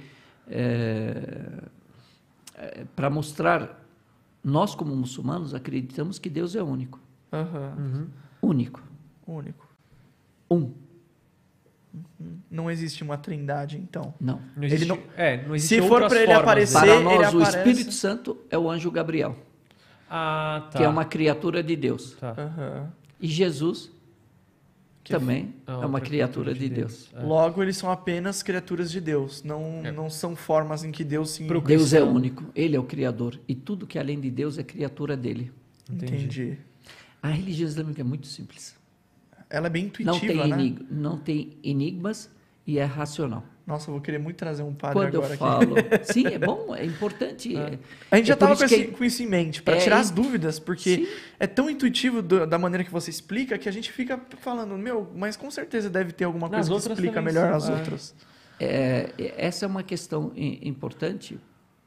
para 2.97 3.09
mostrar, 3.11 3.85
nós 4.43 4.75
como 4.75 4.95
muçulmanos 4.97 5.55
acreditamos 5.55 6.19
que 6.19 6.29
Deus 6.29 6.55
é 6.55 6.63
único. 6.63 7.01
Uhum. 7.33 8.07
Único. 8.43 8.83
Único. 9.27 9.69
Um. 10.51 10.73
Não 12.51 12.71
existe 12.71 13.03
uma 13.03 13.17
trindade, 13.17 13.77
então. 13.79 14.15
Não. 14.21 14.41
Não 14.57 14.65
existe, 14.65 14.83
Ele 14.85 14.89
não- 14.89 14.99
é, 15.17 15.47
não 15.47 15.55
existe 15.55 15.75
Se 15.77 15.83
for 15.89 16.03
outras 16.03 16.13
pra 16.13 16.23
ele 16.23 16.33
aparecer- 16.33 16.81
né? 16.81 16.87
Para 16.87 16.95
ele 16.97 17.05
nós, 17.25 17.35
o 17.35 17.43
aparece- 17.43 17.59
Espírito 17.59 17.93
Santo 17.93 18.39
é 18.51 18.59
o 18.59 18.71
anjo 18.71 18.91
Gabriel, 18.91 19.37
Ah, 20.09 20.69
tá. 20.71 20.79
que 20.79 20.85
é 20.85 20.89
uma 20.89 21.05
criatura 21.05 21.63
de 21.63 21.75
Deus. 21.77 22.13
Tá. 22.21 22.31
Aham. 22.37 22.91
E 23.21 23.27
Jesus 23.29 23.91
Que 25.03 25.13
também 25.15 25.55
Ah, 25.67 25.73
é 25.73 25.75
outra 25.75 25.89
uma 25.89 26.01
criatura 26.01 26.53
de 26.55 26.69
Deus. 26.69 27.09
É. 27.15 27.23
Logo, 27.23 27.63
eles 27.63 27.77
são 27.77 27.91
apenas 27.91 28.43
criaturas 28.43 28.91
de 28.91 29.01
Deus. 29.01 29.43
Não, 29.43 29.81
É. 29.85 29.91
não 29.91 30.11
são 30.11 30.37
formas 30.37 30.85
em 30.85 30.93
que 30.93 31.03
Deus 31.03 31.31
se... 31.31 31.45
Pro 31.45 31.61
Deus 31.61 31.93
é 31.95 31.97
cristão. 31.99 32.15
único, 32.15 32.45
Ele 32.55 32.77
é 32.77 32.79
o 32.79 32.85
Criador. 32.85 33.39
E 33.49 33.55
tudo 33.55 33.87
que 33.87 33.97
é 33.97 34.01
além 34.03 34.21
de 34.21 34.31
Deus 34.31 34.59
é 34.59 34.63
criatura 34.63 35.17
dele. 35.17 35.51
Entendi. 35.91 36.15
Entendi. 36.17 36.59
A 37.23 37.29
religião 37.29 37.67
islâmica 37.69 38.01
é 38.03 38.05
muito 38.05 38.27
simples. 38.27 38.77
Ela 39.49 39.67
é 39.67 39.71
bem 39.71 39.87
intuitiva, 39.87 40.13
Não 40.13 40.21
tem, 40.21 40.37
né? 40.37 40.45
enig- 40.63 40.87
não 40.91 41.19
tem 41.19 41.57
enigmas 41.65 42.31
e 42.67 42.79
é 42.79 42.85
racional. 42.85 43.45
Nossa, 43.71 43.89
eu 43.89 43.93
vou 43.93 44.01
querer 44.03 44.19
muito 44.19 44.37
trazer 44.37 44.65
um 44.65 44.75
padre 44.75 44.95
Quando 44.99 45.15
eu 45.15 45.21
agora 45.25 45.35
aqui. 45.35 45.39
falo. 45.43 45.77
Sim, 46.13 46.27
é 46.27 46.39
bom, 46.41 46.75
é 46.75 46.85
importante. 46.85 47.57
é- 47.57 47.79
A 48.11 48.17
gente 48.17 48.27
já 48.27 48.33
É 48.35 48.37
por 48.37 48.41
tava 48.49 48.53
isso 48.65 48.75
com, 48.75 48.81
que- 48.83 48.87
com 48.99 49.05
isso 49.05 49.23
em 49.23 49.27
mente, 49.27 49.63
para 49.63 49.77
É, 49.77 49.79
tirar 49.79 50.01
as 50.01 50.11
dúvidas, 50.11 50.59
porque 50.59 50.97
Sim. 50.97 51.07
é 51.39 51.47
tão 51.47 51.71
intuitivo 51.71 52.21
do- 52.21 52.45
da 52.49 52.59
maneira 52.59 52.83
que 52.83 52.91
você 52.91 53.11
explica 53.11 53.57
que 53.57 53.69
a 53.69 53.73
gente 53.73 53.93
fica 53.93 54.21
falando, 54.41 54.77
meu, 54.77 55.09
mas 55.15 55.37
com 55.37 55.49
certeza 55.53 55.89
deve 55.89 56.11
ter 56.11 56.25
alguma 56.25 56.49
Nas 56.49 56.69
coisa 56.69 56.89
que 56.89 56.95
explica 56.95 57.23
melhor 57.23 57.47
são, 57.47 57.57
as 57.57 57.69
é. 57.69 57.73
outras. 57.73 58.15
É, 58.59 59.11
essa 59.39 59.65
é 59.65 59.69
uma 59.69 59.85
questão 59.85 60.33
importante, 60.37 61.39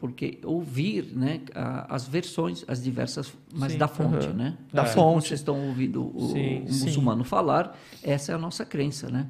porque 0.03 0.38
ouvir 0.43 1.05
né, 1.15 1.39
a- 1.55 1.95
as 1.95 2.05
versões, 2.05 2.65
as 2.67 2.84
diversas, 2.84 3.34
mas 3.53 3.71
Sim, 3.71 3.77
da 3.77 3.88
fonte, 3.88 4.27
né? 4.34 4.57
Da 4.73 4.81
Assim 4.81 4.95
fonte. 4.95 5.30
Vocês 5.30 5.39
estão 5.39 5.57
ouvindo 5.69 6.11
o, 6.13 6.27
Sim, 6.27 6.63
o 6.67 6.73
sim. 6.73 6.84
muçulmano 6.88 7.23
falar, 7.23 7.73
essa 8.03 8.34
é 8.34 8.35
a 8.35 8.38
nossa 8.38 8.65
crença, 8.65 9.09
né? 9.09 9.30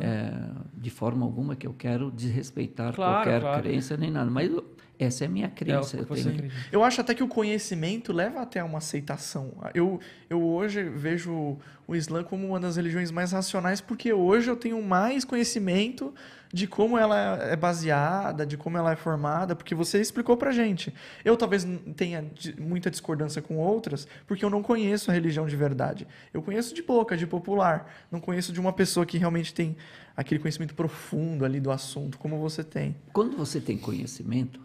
É, 0.00 0.32
de 0.78 0.88
forma 0.88 1.26
alguma 1.26 1.54
que 1.54 1.66
eu 1.66 1.74
quero 1.74 2.10
desrespeitar 2.10 2.94
Claro, 2.94 3.16
qualquer 3.16 3.40
claro. 3.42 3.62
crença 3.62 3.98
nem 3.98 4.10
nada, 4.10 4.30
mas 4.30 4.50
essa 4.98 5.24
é 5.24 5.26
a 5.26 5.30
minha 5.30 5.46
É 5.46 5.50
crença. 5.50 5.98
que 5.98 6.02
eu 6.04 6.06
tenho-. 6.06 6.50
Eu 6.72 6.82
acho 6.82 7.02
até 7.02 7.14
que 7.14 7.22
o 7.22 7.28
conhecimento 7.28 8.10
leva 8.10 8.40
até 8.40 8.64
uma 8.64 8.78
aceitação. 8.78 9.52
Eu, 9.74 10.00
eu 10.30 10.42
hoje 10.42 10.82
vejo 10.84 11.58
o 11.86 11.94
Islã 11.94 12.24
como 12.24 12.46
uma 12.46 12.58
das 12.58 12.76
religiões 12.76 13.10
mais 13.10 13.32
racionais, 13.32 13.82
porque 13.82 14.10
hoje 14.10 14.48
eu 14.50 14.56
tenho 14.56 14.82
mais 14.82 15.22
conhecimento 15.22 16.14
de 16.54 16.68
como 16.68 16.96
ela 16.96 17.36
é 17.42 17.56
baseada, 17.56 18.46
de 18.46 18.56
como 18.56 18.78
ela 18.78 18.92
é 18.92 18.94
formada, 18.94 19.56
porque 19.56 19.74
você 19.74 20.00
explicou 20.00 20.36
pra 20.36 20.52
gente. 20.52 20.94
Eu 21.24 21.36
talvez 21.36 21.66
tenha 21.96 22.24
muita 22.56 22.88
discordância 22.88 23.42
com 23.42 23.56
outras, 23.56 24.06
porque 24.24 24.44
eu 24.44 24.48
não 24.48 24.62
conheço 24.62 25.10
a 25.10 25.14
religião 25.14 25.48
de 25.48 25.56
verdade. 25.56 26.06
Eu 26.32 26.40
conheço 26.40 26.72
de 26.72 26.80
boca, 26.80 27.16
de 27.16 27.26
popular. 27.26 27.92
Não 28.08 28.20
conheço 28.20 28.52
de 28.52 28.60
uma 28.60 28.72
pessoa 28.72 29.04
que 29.04 29.18
realmente 29.18 29.52
tem 29.52 29.76
aquele 30.16 30.38
conhecimento 30.38 30.76
profundo 30.76 31.44
ali 31.44 31.58
do 31.58 31.72
assunto, 31.72 32.18
como 32.18 32.38
você 32.38 32.62
tem. 32.62 32.94
Quando 33.12 33.36
você 33.36 33.60
tem 33.60 33.76
conhecimento, 33.76 34.60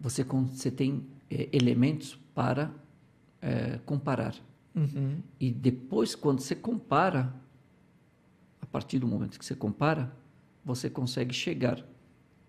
você, 0.00 0.24
você 0.24 0.70
tem 0.70 1.06
eh, 1.30 1.46
elementos 1.52 2.18
para 2.34 2.70
eh, 3.42 3.80
comparar. 3.84 4.34
Uhum. 4.74 5.18
E 5.38 5.50
depois, 5.50 6.14
quando 6.14 6.40
você 6.40 6.54
compara, 6.54 7.34
a 8.62 8.66
partir 8.66 8.98
do 8.98 9.06
momento 9.06 9.38
que 9.38 9.44
você 9.44 9.54
compara, 9.54 10.10
você 10.64 10.88
consegue 10.90 11.34
chegar 11.34 11.78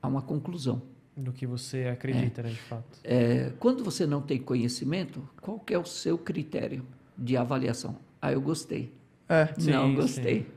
a 0.01 0.07
uma 0.07 0.21
conclusão. 0.21 0.81
Do 1.17 1.31
que 1.31 1.47
você 1.47 1.85
acredita, 1.85 2.43
né, 2.43 2.49
de 2.49 2.59
fato. 2.59 2.99
É, 3.01 3.51
quando 3.57 3.83
você 3.85 4.05
não 4.05 4.21
tem 4.21 4.37
conhecimento, 4.37 5.27
qual 5.41 5.63
é 5.71 5.77
o 5.77 5.85
seu 5.85 6.17
critério 6.17 6.85
de 7.17 7.37
avaliação? 7.37 7.95
Ah, 8.21 8.33
eu 8.33 8.41
gostei. 8.41 8.91
É. 9.29 9.47
Sim, 9.57 9.71
não 9.71 9.87
sim. 9.89 9.95
gostei. 9.95 10.47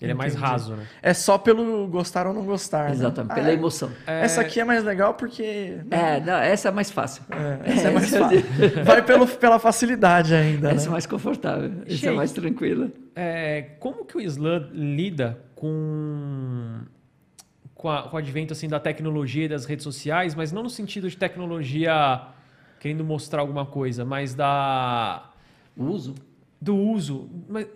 Ele 0.00 0.12
é 0.12 0.14
mais 0.14 0.34
raso, 0.34 0.74
né? 0.74 0.86
É 1.02 1.12
só 1.12 1.36
pelo 1.36 1.86
gostar 1.86 2.26
ou 2.26 2.32
não 2.32 2.42
gostar. 2.42 2.86
né? 2.86 2.92
Exatamente, 2.92 3.32
Ah, 3.32 3.34
pela 3.34 3.50
é. 3.50 3.52
emoção. 3.52 3.90
Essa 4.06 4.40
aqui 4.40 4.58
é 4.58 4.64
mais 4.64 4.82
legal 4.82 5.12
porque. 5.12 5.78
né? 5.84 6.16
É, 6.16 6.20
não, 6.20 6.34
essa 6.38 6.68
é 6.68 6.70
mais 6.72 6.90
fácil. 6.90 7.22
É, 7.30 7.70
essa 7.70 7.88
é 7.88 7.90
mais 7.92 8.08
fácil. 8.16 8.42
Vai 8.84 9.04
pelo, 9.04 9.26
pela 9.28 9.58
facilidade 9.58 10.34
ainda. 10.34 10.70
Essa 10.70 10.84
é 10.84 10.86
né? 10.86 10.92
mais 10.92 11.04
confortável. 11.06 11.70
Essa 11.86 12.06
é 12.08 12.10
mais 12.12 12.32
tranquila. 12.32 12.90
É, 13.14 13.62
como 13.78 14.06
que 14.06 14.16
o 14.16 14.20
Islã 14.20 14.70
lida 14.72 15.38
com, 15.60 16.80
com, 17.74 17.88
a- 17.90 18.02
com 18.04 18.16
o 18.16 18.18
advento 18.18 18.52
assim, 18.54 18.66
da 18.66 18.80
tecnologia 18.80 19.44
e 19.44 19.48
das 19.48 19.66
redes 19.66 19.84
sociais, 19.84 20.34
mas 20.34 20.50
não 20.52 20.62
no 20.62 20.70
sentido 20.70 21.08
de 21.08 21.16
tecnologia 21.18 22.22
querendo 22.80 23.04
mostrar 23.04 23.42
alguma 23.42 23.66
coisa, 23.66 24.02
mas 24.06 24.34
da, 24.34 25.30
O 25.76 25.84
uso. 25.84 26.14
do 26.58 26.74
uso. 26.74 27.28
Mas 27.46 27.66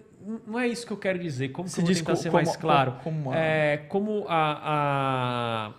não 0.47 0.59
é 0.59 0.67
isso 0.67 0.87
que 0.87 0.93
eu 0.95 0.97
quero 0.97 1.19
dizer. 1.19 1.51
Como 1.51 1.69
que 1.69 1.75
Se 1.75 1.81
eu 1.81 1.85
vou 1.85 1.93
diz 1.93 1.99
tentar 2.01 2.13
co- 2.13 2.17
ser 2.17 2.31
como- 2.31 2.43
mais 2.45 2.57
claro? 2.57 2.93
como 3.05 3.31
a- 3.31 3.37
É, 3.37 3.77
como 3.77 4.25
a, 4.29 5.73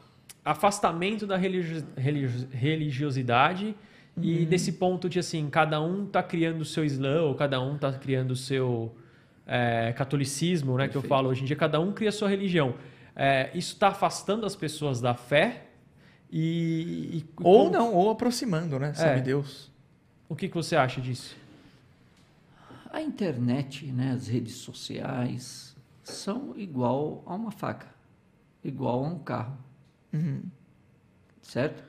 a- 0.46 0.52
afastamento 0.52 1.26
da 1.26 1.36
religio- 1.38 1.84
religio- 1.98 2.48
religiosidade 2.52 3.76
Uhum. 4.16 4.24
e 4.24 4.46
desse 4.46 4.74
ponto 4.74 5.10
de 5.10 5.18
assim, 5.18 5.50
cada 5.50 5.82
um 5.82 6.06
tá 6.06 6.22
criando 6.22 6.62
o 6.62 6.66
seu 6.66 6.86
Islã, 6.86 7.24
ou 7.24 7.34
cada 7.34 7.60
um 7.60 7.80
tá 7.80 7.92
criando 7.94 8.32
o 8.32 8.36
seu 8.36 8.96
é, 9.46 9.94
catolicismo, 9.94 10.78
né? 10.78 10.88
Que 10.88 10.96
eu 10.96 11.02
falo 11.02 11.30
hoje 11.30 11.42
em 11.44 11.46
dia, 11.46 11.56
cada 11.56 11.80
um 11.80 11.92
cria 11.92 12.10
a 12.10 12.12
sua 12.12 12.30
religião. 12.30 12.76
É, 13.16 13.50
isso 13.56 13.74
está 13.74 13.90
afastando 13.90 14.46
as 14.46 14.56
pessoas 14.56 15.00
da 15.00 15.14
fé 15.14 15.68
e, 16.32 17.18
e 17.20 17.26
Ou 17.44 17.66
como- 17.66 17.70
não, 17.72 17.94
ou 17.94 18.10
aproximando, 18.10 18.78
né? 18.80 18.94
Sabe 18.94 19.20
É. 19.20 19.22
Deus. 19.22 19.72
O 20.28 20.36
que, 20.36 20.48
que 20.50 20.56
você 20.56 20.76
acha 20.76 21.00
disso? 21.00 21.36
A 22.92 23.02
internet, 23.02 23.86
né, 23.88 24.12
as 24.14 24.28
redes 24.28 24.56
sociais, 24.56 25.76
são 26.04 26.54
igual 26.58 27.22
a 27.26 27.36
uma 27.36 27.52
faca, 27.52 27.88
igual 28.64 29.04
a 29.04 29.08
um 29.08 29.20
carro. 29.20 29.58
Uhum. 30.14 30.42
Certo? 31.42 31.84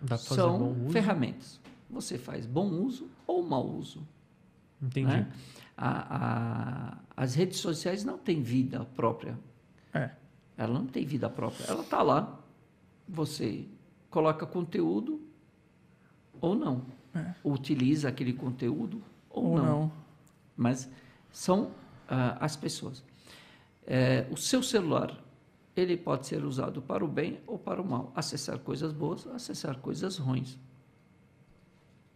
Dá 0.00 0.08
pra 0.08 0.18
fazer 0.18 0.40
são 0.40 0.58
bom 0.58 0.70
uso? 0.84 0.90
ferramentas. 0.90 1.60
Você 1.90 2.18
faz 2.18 2.46
bom 2.46 2.68
uso 2.68 3.08
ou 3.26 3.42
mau 3.42 3.66
uso. 3.66 4.06
Entendi. 4.82 5.06
né? 5.12 5.26
A- 5.80 6.16
a- 6.16 6.98
as 7.16 7.34
redes 7.34 7.58
sociais 7.58 8.04
não 8.04 8.18
têm 8.18 8.42
vida 8.42 8.84
própria. 8.96 9.38
É. 9.94 10.10
Ela 10.56 10.74
não 10.74 10.86
tem 10.86 11.04
vida 11.06 11.30
própria. 11.30 11.64
Ela 11.66 11.82
está 11.82 12.02
lá. 12.02 12.38
Você 13.08 13.64
coloca 14.10 14.44
conteúdo 14.44 15.20
ou 16.40 16.54
não. 16.54 16.82
É. 17.14 17.32
Utiliza 17.44 18.08
aquele 18.08 18.32
conteúdo 18.32 19.02
ou, 19.30 19.44
Ou 19.52 19.56
não. 19.56 19.64
não. 19.64 19.92
Mas 20.56 20.88
são 21.30 21.70
ah, 22.08 22.36
as 22.40 22.56
pessoas. 22.56 23.04
É, 23.86 24.26
o 24.30 24.36
seu 24.36 24.62
celular, 24.62 25.16
ele 25.76 25.96
pode 25.96 26.26
ser 26.26 26.44
usado 26.44 26.82
para 26.82 27.04
o 27.04 27.08
bem 27.08 27.40
ou 27.46 27.58
para 27.58 27.80
o 27.80 27.84
mal. 27.88 28.12
Acessar 28.14 28.58
coisas 28.58 28.92
boas, 28.92 29.26
acessar 29.28 29.78
coisas 29.78 30.18
ruins. 30.18 30.58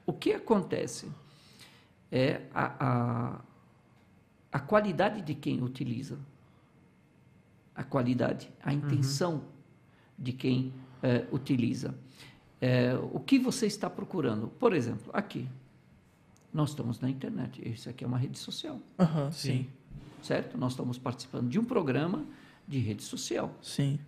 O 0.04 0.12
que 0.12 0.32
acontece 0.32 1.10
é 2.10 2.42
a, 2.52 2.74
a, 2.80 3.40
a 4.52 4.60
qualidade 4.60 5.22
de 5.22 5.34
quem 5.34 5.62
utiliza. 5.62 6.18
A 7.74 7.82
qualidade, 7.82 8.50
a 8.62 8.72
intenção 8.72 9.44
de 10.18 10.32
quem 10.32 10.72
eh, 11.02 11.26
utiliza. 11.32 11.94
Eh, 12.60 12.94
o 13.12 13.18
que 13.18 13.38
você 13.38 13.66
está 13.66 13.88
procurando? 13.88 14.48
Por 14.48 14.74
exemplo, 14.74 15.10
aqui. 15.14 15.48
Nós 16.52 16.68
estamos 16.70 17.00
na 17.00 17.08
internet. 17.08 17.66
Isso 17.66 17.88
aqui 17.88 18.04
é 18.04 18.06
uma 18.06 18.18
rede 18.18 18.38
social, 18.38 18.78
Aham, 18.98 19.32
Sim. 19.32 19.48
sim. 19.64 19.68
certo? 20.22 20.58
Nós 20.58 20.72
estamos 20.72 20.98
participando 20.98 21.48
de 21.48 21.58
um 21.58 21.64
programa 21.64 22.26
de 22.68 22.78
rede 22.78 23.02
social. 23.02 23.56
Sim. 23.62 23.98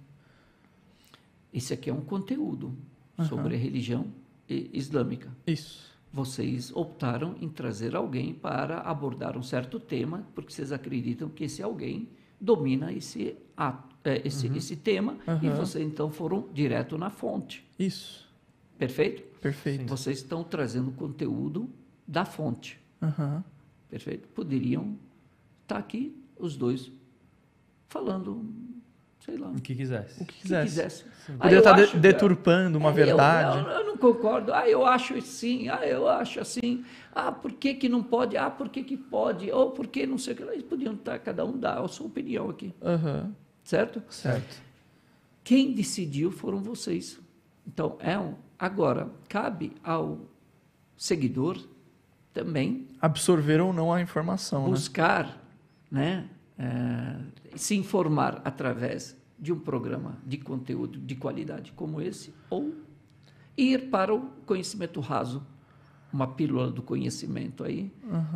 Esse 1.55 1.73
aqui 1.73 1.89
é 1.89 1.93
um 1.95 2.03
conteúdo 2.03 2.77
Aham. 3.19 3.29
sobre 3.29 3.55
a 3.55 3.59
religião 3.59 4.07
islâmica. 4.47 5.31
Isso. 5.47 5.91
Vocês 6.15 6.71
optaram 6.77 7.35
em 7.41 7.49
trazer 7.49 7.97
alguém 7.97 8.33
para 8.33 8.79
abordar 8.79 9.37
um 9.37 9.43
certo 9.43 9.81
tema, 9.81 10.25
porque 10.33 10.53
vocês 10.53 10.71
acreditam 10.71 11.29
que 11.29 11.43
esse 11.43 11.61
alguém 11.61 12.09
domina 12.41 12.93
esse, 12.93 13.37
ato, 13.57 13.97
eh, 14.05 14.23
esse, 14.25 14.47
esse 14.57 14.77
tema, 14.77 15.19
e 15.43 15.49
Aham. 15.49 15.57
vocês 15.57 15.85
então 15.85 16.13
foram 16.13 16.47
direto 16.55 16.97
na 16.97 17.11
fonte. 17.11 17.69
Isso. 17.77 18.33
Perfeito? 18.79 19.25
Perfeito. 19.41 19.87
Vocês 19.89 20.19
estão 20.19 20.45
trazendo 20.45 20.93
conteúdo 20.93 21.69
da 22.07 22.25
fonte. 22.25 22.81
Aham. 23.03 23.43
Perfeito? 23.91 24.29
Poderiam 24.29 24.97
estar 25.63 25.79
aqui 25.79 26.17
os 26.39 26.57
dois 26.57 26.93
falando, 27.89 28.49
sei 29.25 29.37
lá, 29.39 29.49
O 29.49 29.61
que 29.61 29.75
quisesse. 29.75 30.15
O 30.15 30.17
que 30.19 30.23
o 30.23 30.27
que 30.27 30.43
quisesse. 30.43 30.65
quisesse. 30.69 31.05
Poderia 31.27 31.57
eu 31.57 31.59
estar 31.59 31.73
de- 31.73 31.83
acho 31.85 31.97
deturpando 31.99 32.77
uma 32.79 32.89
É, 32.91 32.93
eu- 32.93 32.95
verdade. 32.95 33.59
Eu, 33.59 33.65
eu 33.71 33.87
não 33.87 33.97
concordo. 33.97 34.53
Ah, 34.53 34.69
eu 34.69 34.85
acho 34.85 35.15
assim. 35.17 35.69
Ah, 35.69 35.87
eu 35.87 36.07
acho 36.09 36.41
assim. 36.41 36.85
Ah, 37.15 37.33
por 37.33 37.53
que, 37.53 37.75
que 37.75 37.89
não 37.89 38.03
pode? 38.03 38.37
Ah, 38.37 38.51
por 38.51 38.69
que, 38.69 38.83
que 38.85 38.97
pode? 38.97 39.51
Ou 39.51 39.71
por 39.71 39.87
que 39.87 40.07
não 40.07 40.19
sei 40.19 40.35
o 40.35 40.37
que. 40.37 40.43
Eles 40.43 40.63
podiam 40.63 40.93
estar, 40.95 41.19
cada 41.21 41.45
um 41.45 41.57
dar 41.59 41.81
a 41.81 41.89
sua 41.89 42.07
opinião 42.07 42.51
aqui, 42.51 42.75
Aham. 42.83 43.33
certo? 43.63 44.03
Certo. 44.11 44.63
Quem 45.43 45.73
decidiu 45.73 46.31
foram 46.31 46.59
vocês. 46.59 47.19
Então, 47.67 47.97
é 48.01 48.19
um. 48.19 48.35
Agora, 48.59 49.09
cabe 49.29 49.73
ao 49.83 50.19
seguidor 50.97 51.59
também 52.33 52.87
Absorver 53.01 53.61
ou 53.61 53.73
não 53.73 53.93
a 53.93 54.01
informação, 54.01 54.65
né? 54.65 54.71
buscar, 54.71 55.43
né, 55.91 56.27
eh, 56.59 57.17
se 57.57 57.75
informar 57.77 58.41
através 58.45 59.17
de 59.39 59.53
um 59.53 59.59
programa 59.59 60.17
de 60.27 60.39
conteúdo 60.39 60.99
de 60.99 61.15
qualidade 61.15 61.73
como 61.73 62.01
esse, 62.01 62.33
ou 62.49 62.75
ir 63.57 63.91
para 63.91 64.15
o 64.15 64.21
conhecimento 64.47 65.01
raso, 65.01 65.43
uma 66.13 66.27
pílula 66.29 66.71
do 66.71 66.83
conhecimento 66.83 67.65
aí, 67.65 67.91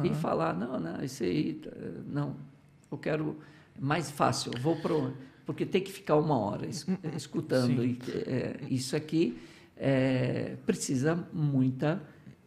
e 0.05 0.13
falar, 0.15 0.53
não, 0.55 0.79
não, 0.81 1.03
esse 1.03 1.25
aí, 1.25 1.61
não, 2.09 2.35
eu 2.91 2.99
quero 2.99 3.37
mais 3.79 4.11
fácil, 4.11 4.51
vou 4.61 4.77
para 4.77 4.95
porque 5.47 5.65
tem 5.65 5.81
que 5.81 5.91
ficar 5.91 6.17
uma 6.17 6.37
hora 6.37 6.67
es- 6.67 6.87
escutando, 7.17 7.83
e, 7.85 7.99
eh, 8.27 8.57
isso 8.69 8.95
aqui 8.97 9.39
eh, 9.77 10.57
precisa 10.67 11.27
muita 11.33 12.03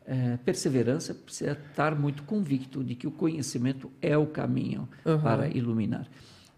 eh, 0.05 0.37
perseverança, 0.43 1.13
precisa 1.13 1.51
estar 1.69 1.95
muito 1.95 2.23
convicto 2.23 2.83
de 2.83 2.95
que 2.95 3.07
o 3.07 3.11
conhecimento 3.11 3.91
é 4.01 4.17
o 4.17 4.25
caminho 4.27 4.87
Uhum. 5.05 5.19
para 5.21 5.47
iluminar. 5.47 6.07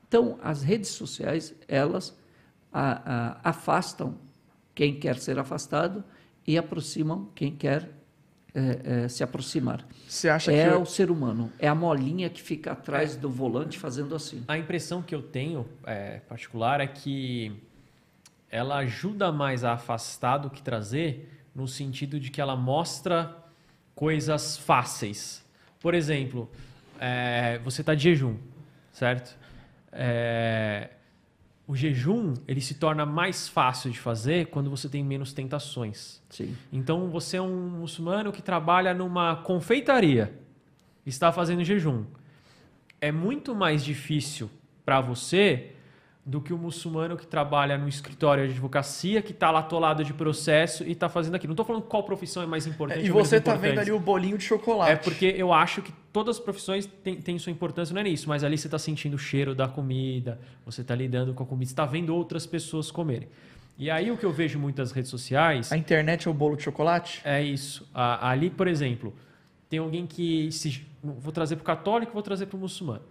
Então, 0.08 0.38
as 0.42 0.62
redes 0.64 0.90
sociais, 0.90 1.54
elas 1.68 2.16
a- 2.72 3.38
a- 3.44 3.50
afastam 3.50 4.16
quem 4.74 4.96
quer 5.00 5.18
ser 5.18 5.38
afastado 5.38 6.04
e 6.48 6.58
aproximam 6.58 7.30
quem 7.36 7.56
quer 7.56 7.90
eh, 8.56 8.80
eh, 8.84 9.08
se 9.08 9.24
aproximar. 9.24 9.84
Você 10.08 10.30
acha 10.30 10.52
É 10.52 10.70
que. 10.70 10.76
o 10.78 10.86
ser 10.86 11.10
humano, 11.10 11.52
é 11.58 11.68
a 11.68 11.74
molinha 11.74 12.30
que 12.30 12.40
fica 12.40 12.72
atrás 12.74 13.16
do 13.16 13.28
volante 13.28 13.80
fazendo 13.80 14.14
assim. 14.14 14.44
A 14.48 14.56
impressão 14.60 15.02
que 15.02 15.16
eu 15.16 15.24
tenho, 15.24 15.68
é, 15.86 16.20
particular, 16.30 16.80
é 16.80 16.86
que 16.86 17.52
ela 18.52 18.78
ajuda 18.78 19.32
mais 19.32 19.64
a 19.64 19.74
afastar 19.74 20.38
do 20.38 20.52
que 20.52 20.62
trazer, 20.62 21.43
no 21.54 21.68
sentido 21.68 22.20
de 22.20 22.32
que 22.32 22.42
ela 22.42 22.56
mostra 22.56 23.38
coisas 23.96 24.58
fáceis. 24.58 25.46
Por 25.80 25.94
exemplo, 25.94 26.50
é, 27.00 27.60
você 27.60 27.82
está 27.82 27.94
de 27.94 28.04
jejum, 28.04 28.38
certo? 28.92 29.38
É, 29.92 30.90
o 31.68 31.76
jejum 31.76 32.34
ele 32.48 32.62
se 32.62 32.76
torna 32.76 33.06
mais 33.06 33.48
fácil 33.48 33.92
de 33.92 34.00
fazer 34.00 34.48
quando 34.48 34.70
você 34.70 34.90
tem 34.90 35.04
menos 35.04 35.34
tentações. 35.34 36.22
Sim. 36.30 36.56
Então 36.72 37.10
você 37.10 37.38
é 37.38 37.42
um 37.42 37.70
muçulmano 37.70 38.32
que 38.32 38.42
trabalha 38.42 38.94
numa 38.94 39.36
confeitaria, 39.38 40.34
está 41.06 41.32
fazendo 41.32 41.64
jejum. 41.64 42.06
É 43.00 43.12
muito 43.12 43.54
mais 43.54 43.84
difícil 43.84 44.50
para 44.86 45.02
você 45.02 45.73
do 46.26 46.40
que 46.40 46.54
o 46.54 46.58
muçulmano 46.58 47.18
que 47.18 47.28
trabalha 47.28 47.78
no 47.78 47.88
escritório 47.88 48.46
de 48.48 48.54
advocacia, 48.54 49.22
que 49.22 49.34
está 49.34 49.52
lá 49.52 49.60
atolado 49.60 50.06
de 50.06 50.14
processo 50.14 50.84
e 50.86 50.94
está 50.94 51.10
fazendo 51.10 51.36
aquilo. 51.36 51.50
Não 51.50 51.54
estou 51.54 51.66
falando 51.66 51.84
qual 51.84 52.04
profissão 52.04 52.42
é 52.42 52.46
mais 52.46 52.66
importante. 52.66 53.06
E 53.06 53.10
ou 53.10 53.16
menos 53.16 53.28
você 53.28 53.42
tá 53.42 53.56
vendo 53.56 53.80
ali 53.80 53.92
o 53.92 54.00
bolinho 54.00 54.38
de 54.38 54.44
chocolate. 54.46 54.92
É 54.92 54.96
porque 54.96 55.26
eu 55.38 55.52
acho 55.52 55.82
que 55.82 55.92
todas 56.14 56.38
as 56.38 56.42
profissões 56.42 56.86
têm, 56.86 57.18
têm 57.18 57.38
sua 57.38 57.52
importância, 57.52 57.94
não 57.94 58.00
é 58.00 58.06
nisso, 58.06 58.30
mas 58.30 58.42
ali 58.42 58.58
você 58.58 58.68
está 58.68 58.80
sentindo 58.80 59.16
o 59.16 59.18
cheiro 59.18 59.54
da 59.54 59.68
comida, 59.68 60.40
você 60.66 60.80
está 60.80 60.96
lidando 60.96 61.34
com 61.34 61.44
a 61.44 61.46
comida, 61.46 61.68
você 61.68 61.74
está 61.74 61.86
vendo 61.86 62.16
outras 62.16 62.46
pessoas 62.46 62.90
comerem. 62.90 63.28
E 63.78 63.92
aí 63.92 64.10
o 64.10 64.18
que 64.18 64.26
eu 64.26 64.32
vejo 64.32 64.58
muitas 64.60 64.92
redes 64.92 65.10
sociais 65.10 65.72
A 65.72 65.78
internet 65.78 66.28
é 66.28 66.32
o 66.32 66.34
bolo 66.34 66.56
de 66.56 66.64
chocolate? 66.64 67.22
é 67.26 67.44
isso. 67.44 67.90
Ali, 67.94 68.50
por 68.50 68.68
exemplo, 68.68 69.14
tem 69.68 69.80
alguém 69.80 70.08
que 70.08 70.52
se 70.52 70.86
vou 71.04 71.34
trazer 71.34 71.58
para 71.58 71.64
o 71.64 71.66
católico, 71.66 72.14
vou 72.14 72.22
trazer 72.22 72.46
para 72.46 72.56
o 72.56 72.60
muçulmano. 72.60 73.02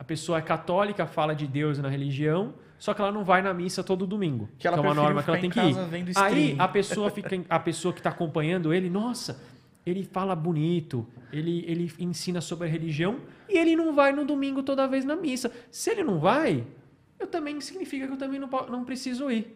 A 0.00 0.04
pessoa 0.04 0.38
é 0.38 0.40
católica, 0.40 1.06
fala 1.06 1.34
de 1.34 1.46
Deus 1.46 1.78
na 1.78 1.90
religião, 1.90 2.54
só 2.78 2.94
que 2.94 3.02
ela 3.02 3.12
não 3.12 3.22
vai 3.22 3.42
na 3.42 3.52
missa 3.52 3.84
todo 3.84 4.06
domingo. 4.06 4.48
Que 4.58 4.66
ela 4.66 4.78
é 4.78 4.80
uma 4.80 4.94
norma 4.94 5.22
que 5.22 5.28
ela 5.28 5.38
tem 5.38 5.48
em 5.48 5.52
que 5.52 5.60
ir. 5.60 6.16
Aí 6.16 6.56
a 6.58 6.66
pessoa 6.66 7.10
fica, 7.10 7.38
a 7.50 7.58
pessoa 7.60 7.92
que 7.92 8.00
está 8.00 8.08
acompanhando 8.08 8.72
ele, 8.72 8.88
nossa, 8.88 9.42
ele 9.84 10.02
fala 10.02 10.34
bonito, 10.34 11.06
ele, 11.30 11.66
ele 11.68 11.92
ensina 11.98 12.40
sobre 12.40 12.66
a 12.66 12.70
religião 12.70 13.18
e 13.46 13.58
ele 13.58 13.76
não 13.76 13.94
vai 13.94 14.10
no 14.10 14.24
domingo 14.24 14.62
toda 14.62 14.88
vez 14.88 15.04
na 15.04 15.14
missa. 15.14 15.52
Se 15.70 15.90
ele 15.90 16.02
não 16.02 16.18
vai, 16.18 16.64
eu 17.18 17.26
também 17.26 17.60
significa 17.60 18.06
que 18.06 18.12
eu 18.14 18.16
também 18.16 18.40
não, 18.40 18.48
não 18.70 18.86
preciso 18.86 19.30
ir. 19.30 19.54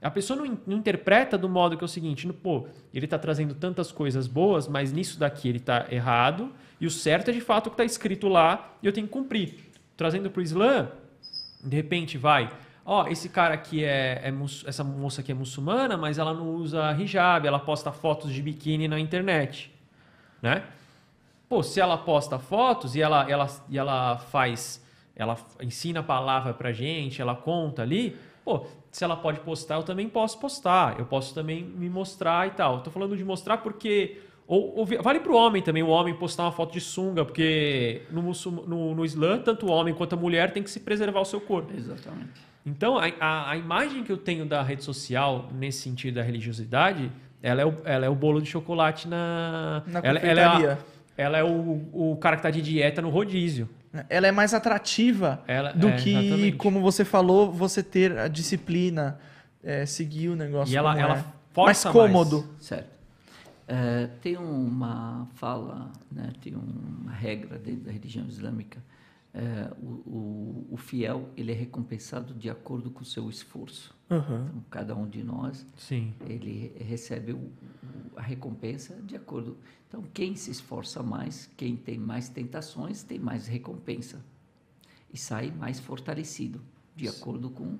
A 0.00 0.10
pessoa 0.10 0.38
não, 0.42 0.58
não 0.66 0.78
interpreta 0.78 1.36
do 1.36 1.50
modo 1.50 1.76
que 1.76 1.84
é 1.84 1.86
o 1.86 1.88
seguinte, 1.88 2.26
no, 2.26 2.32
pô, 2.32 2.66
ele 2.94 3.04
está 3.04 3.18
trazendo 3.18 3.54
tantas 3.54 3.92
coisas 3.92 4.26
boas, 4.26 4.66
mas 4.66 4.90
nisso 4.90 5.18
daqui 5.18 5.50
ele 5.50 5.58
está 5.58 5.86
errado, 5.90 6.50
e 6.80 6.86
o 6.86 6.90
certo 6.90 7.28
é 7.30 7.34
de 7.34 7.42
fato 7.42 7.66
o 7.66 7.70
que 7.70 7.74
está 7.74 7.84
escrito 7.84 8.26
lá 8.26 8.74
e 8.82 8.86
eu 8.86 8.92
tenho 8.92 9.06
que 9.06 9.12
cumprir. 9.12 9.65
Trazendo 9.96 10.30
para 10.30 10.40
o 10.40 10.42
Islã, 10.42 10.88
de 11.64 11.74
repente 11.74 12.18
vai, 12.18 12.50
ó, 12.84 13.06
esse 13.08 13.28
cara 13.28 13.54
aqui 13.54 13.84
é, 13.84 14.22
é 14.22 14.34
essa 14.66 14.84
moça 14.84 15.20
aqui 15.20 15.32
é 15.32 15.34
muçulmana, 15.34 15.96
mas 15.96 16.18
ela 16.18 16.34
não 16.34 16.54
usa 16.54 16.92
hijab, 16.92 17.46
ela 17.46 17.58
posta 17.58 17.90
fotos 17.90 18.32
de 18.32 18.42
biquíni 18.42 18.86
na 18.88 19.00
internet, 19.00 19.72
né? 20.42 20.64
Pô, 21.48 21.62
se 21.62 21.80
ela 21.80 21.96
posta 21.96 22.38
fotos 22.38 22.96
e 22.96 23.00
ela, 23.00 23.30
ela, 23.30 23.46
e 23.68 23.78
ela 23.78 24.18
faz, 24.18 24.84
ela 25.14 25.36
ensina 25.62 26.00
a 26.00 26.02
palavra 26.02 26.52
pra 26.52 26.72
gente, 26.72 27.22
ela 27.22 27.34
conta 27.34 27.82
ali, 27.82 28.16
pô, 28.44 28.66
se 28.90 29.04
ela 29.04 29.16
pode 29.16 29.40
postar, 29.40 29.76
eu 29.76 29.82
também 29.82 30.08
posso 30.08 30.38
postar, 30.40 30.98
eu 30.98 31.04
posso 31.04 31.34
também 31.34 31.62
me 31.62 31.88
mostrar 31.88 32.46
e 32.46 32.50
tal. 32.52 32.80
Tô 32.80 32.90
falando 32.90 33.16
de 33.16 33.24
mostrar 33.24 33.58
porque 33.58 34.22
ou, 34.46 34.78
ou 34.78 34.86
vale 35.02 35.20
pro 35.20 35.34
homem 35.36 35.60
também, 35.62 35.82
o 35.82 35.88
homem 35.88 36.14
postar 36.14 36.44
uma 36.44 36.52
foto 36.52 36.72
de 36.72 36.80
sunga, 36.80 37.24
porque 37.24 38.02
no, 38.10 38.22
no, 38.66 38.94
no 38.94 39.04
Islã, 39.04 39.38
tanto 39.38 39.66
o 39.66 39.70
homem 39.70 39.92
quanto 39.94 40.14
a 40.14 40.16
mulher 40.18 40.52
tem 40.52 40.62
que 40.62 40.70
se 40.70 40.80
preservar 40.80 41.20
o 41.20 41.24
seu 41.24 41.40
corpo. 41.40 41.72
Exatamente. 41.76 42.30
Então, 42.64 42.98
a, 42.98 43.06
a, 43.20 43.50
a 43.52 43.56
imagem 43.56 44.02
que 44.04 44.10
eu 44.10 44.16
tenho 44.16 44.44
da 44.44 44.62
rede 44.62 44.82
social, 44.84 45.48
nesse 45.54 45.82
sentido 45.82 46.14
da 46.16 46.22
religiosidade, 46.22 47.10
ela 47.42 47.60
é 47.62 47.66
o, 47.66 47.74
ela 47.84 48.06
é 48.06 48.08
o 48.08 48.14
bolo 48.14 48.40
de 48.40 48.48
chocolate 48.48 49.06
na. 49.06 49.82
Na 49.86 50.00
ela, 50.02 50.18
ela 50.18 50.40
é, 50.40 50.44
a- 50.44 50.78
ela 51.16 51.38
é 51.38 51.44
o, 51.44 51.82
o 51.92 52.16
cara 52.20 52.36
que 52.36 52.42
tá 52.42 52.50
de 52.50 52.60
dieta 52.60 53.00
no 53.00 53.08
rodízio. 53.10 53.68
Ela 54.10 54.26
é 54.26 54.32
mais 54.32 54.52
atrativa 54.52 55.42
Ela, 55.46 55.72
do 55.72 55.88
é, 55.88 55.92
que, 55.96 56.10
exatamente. 56.10 56.56
como 56.56 56.80
você 56.82 57.04
falou, 57.04 57.50
você 57.50 57.82
ter 57.82 58.18
a 58.18 58.28
disciplina, 58.28 59.18
é, 59.64 59.86
seguir 59.86 60.28
o 60.28 60.36
negócio. 60.36 60.72
E 60.72 60.76
ela, 60.76 60.98
ela 60.98 61.18
é. 61.18 61.24
força 61.52 61.90
mais 61.90 62.10
cômodo. 62.12 62.46
Certo. 62.60 62.95
É, 63.68 64.06
tem 64.22 64.36
uma 64.36 65.26
fala, 65.34 65.92
né, 66.10 66.32
tem 66.40 66.54
uma 66.54 67.10
regra 67.12 67.58
dentro 67.58 67.82
da 67.84 67.90
religião 67.90 68.26
islâmica. 68.26 68.82
É, 69.34 69.70
o, 69.82 69.86
o, 69.86 70.66
o 70.72 70.76
fiel 70.76 71.28
ele 71.36 71.52
é 71.52 71.54
recompensado 71.54 72.32
de 72.32 72.48
acordo 72.48 72.90
com 72.90 73.02
o 73.02 73.04
seu 73.04 73.28
esforço. 73.28 73.94
Aham. 74.10 74.46
Então, 74.48 74.64
cada 74.70 74.94
um 74.96 75.06
de 75.08 75.22
nós 75.22 75.66
Sim. 75.76 76.14
ele 76.20 76.72
recebe 76.78 77.32
o- 77.32 77.50
a 78.16 78.22
recompensa 78.22 78.94
de 79.02 79.14
acordo. 79.16 79.58
Então, 79.88 80.02
quem 80.14 80.36
se 80.36 80.50
esforça 80.50 81.02
mais, 81.02 81.50
quem 81.56 81.76
tem 81.76 81.98
mais 81.98 82.28
tentações, 82.28 83.02
tem 83.02 83.18
mais 83.18 83.46
recompensa 83.46 84.24
e 85.12 85.18
sai 85.18 85.50
mais 85.50 85.78
fortalecido, 85.80 86.62
de 86.94 87.06
acordo 87.08 87.50
com 87.50 87.78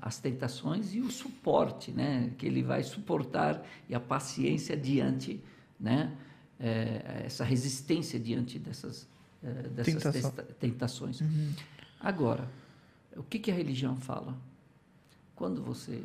as 0.00 0.18
tentações 0.18 0.94
e 0.94 1.00
o 1.00 1.10
suporte, 1.10 1.90
né, 1.90 2.32
que 2.38 2.46
ele 2.46 2.62
vai 2.62 2.82
suportar 2.82 3.64
e 3.88 3.94
a 3.94 4.00
paciência 4.00 4.76
diante, 4.76 5.42
né, 5.78 6.16
eh, 6.58 7.22
essa 7.26 7.44
resistência 7.44 8.18
diante 8.18 8.58
dessas 8.58 9.08
eh, 9.42 9.68
dessas 9.68 9.94
Tentação. 9.94 10.32
tentações. 10.60 11.20
Agora, 12.00 12.48
o 13.16 13.22
que, 13.22 13.38
que 13.38 13.50
a 13.50 13.54
religião 13.54 13.96
fala? 13.96 14.36
Quando 15.34 15.62
você 15.62 16.04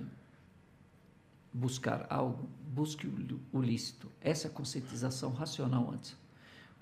buscar 1.54 2.08
algo, 2.10 2.50
busque 2.74 3.08
o 3.52 3.62
lícito. 3.62 4.12
Essa 4.22 4.48
é 4.48 4.50
a 4.50 4.54
conscientização 4.54 5.32
racional 5.32 5.92
antes. 5.92 6.16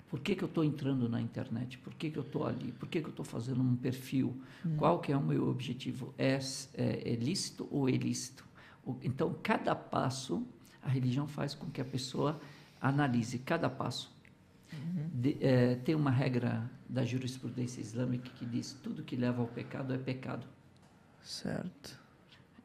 Por 0.08 0.20
que, 0.20 0.36
que 0.36 0.42
eu 0.44 0.48
estou 0.48 0.62
entrando 0.64 1.08
na 1.08 1.20
internet? 1.20 1.78
Por 1.78 1.92
que, 1.94 2.10
que 2.10 2.18
eu 2.18 2.22
estou 2.22 2.46
ali? 2.46 2.70
Por 2.72 2.88
que, 2.88 3.00
que 3.00 3.06
eu 3.06 3.10
estou 3.10 3.24
fazendo 3.24 3.60
um 3.60 3.74
perfil? 3.76 4.40
Qual 4.76 5.00
que 5.00 5.10
é 5.12 5.16
o 5.16 5.22
meu 5.22 5.48
objetivo? 5.48 6.14
É, 6.16 6.38
é, 6.74 7.12
é 7.12 7.16
lícito 7.16 7.66
ou 7.70 7.88
ilícito? 7.88 8.44
O- 8.84 8.96
Então, 9.02 9.34
cada 9.42 9.74
passo, 9.74 10.46
a 10.82 10.88
religião 10.88 11.26
faz 11.26 11.54
com 11.54 11.68
que 11.70 11.80
a 11.80 11.84
pessoa 11.84 12.40
analise 12.80 13.38
cada 13.40 13.68
passo. 13.68 14.14
De- 15.12 15.36
eh, 15.40 15.76
tem 15.84 15.94
uma 15.94 16.10
regra 16.10 16.70
da 16.88 17.04
jurisprudência 17.04 17.80
islâmica 17.80 18.30
que 18.38 18.44
diz 18.46 18.72
tudo 18.82 19.02
que 19.02 19.16
leva 19.16 19.40
ao 19.42 19.48
pecado 19.48 19.92
é 19.92 19.98
pecado. 19.98 20.46
Certo. 21.22 21.98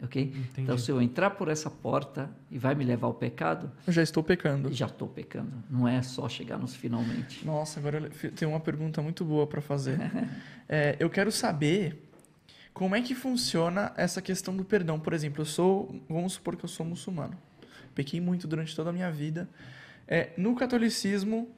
Ok? 0.04 0.22
Entendi. 0.24 0.50
Então, 0.58 0.78
se 0.78 0.90
eu 0.92 1.00
entrar 1.02 1.30
por 1.32 1.48
essa 1.48 1.70
porta 1.70 2.30
e 2.50 2.58
vai 2.58 2.74
me 2.74 2.84
levar 2.84 3.06
ao 3.08 3.14
pecado, 3.14 3.72
Eu 3.86 3.94
já 3.94 4.02
estou 4.02 4.24
pecando. 4.24 4.74
já 4.74 4.88
estou 4.88 5.08
pecando. 5.08 5.52
Não 5.70 5.88
é 5.88 6.02
só 6.02 6.28
chegar 6.28 6.58
nos 6.58 6.76
finalmente. 6.76 7.46
Nossa, 7.46 7.80
agora 7.80 8.10
tenho 8.36 8.50
uma 8.52 8.60
pergunta 8.60 9.02
muito 9.02 9.24
boa 9.24 9.46
para 9.48 9.62
fazer. 9.62 9.98
É, 10.74 10.96
eu 11.02 11.10
quero 11.10 11.32
saber 11.34 12.10
como 12.74 12.96
é 12.96 13.02
que 13.02 13.14
funciona 13.14 13.92
essa 13.98 14.22
questão 14.22 14.56
do 14.56 14.64
perdão. 14.64 14.98
Por 14.98 15.12
exemplo, 15.12 15.42
eu 15.42 15.46
sou, 15.46 16.02
vamos 16.10 16.32
supor 16.34 16.56
que 16.56 16.64
eu 16.64 16.70
sou 16.70 16.86
muçulmano. 16.86 17.38
Pequei 17.94 18.22
muito 18.22 18.48
durante 18.48 18.74
toda 18.74 18.90
a 18.90 18.94
minha 18.94 19.12
vida. 19.12 19.50
É, 20.08 20.30
no 20.38 20.56
catolicismo, 20.56 21.50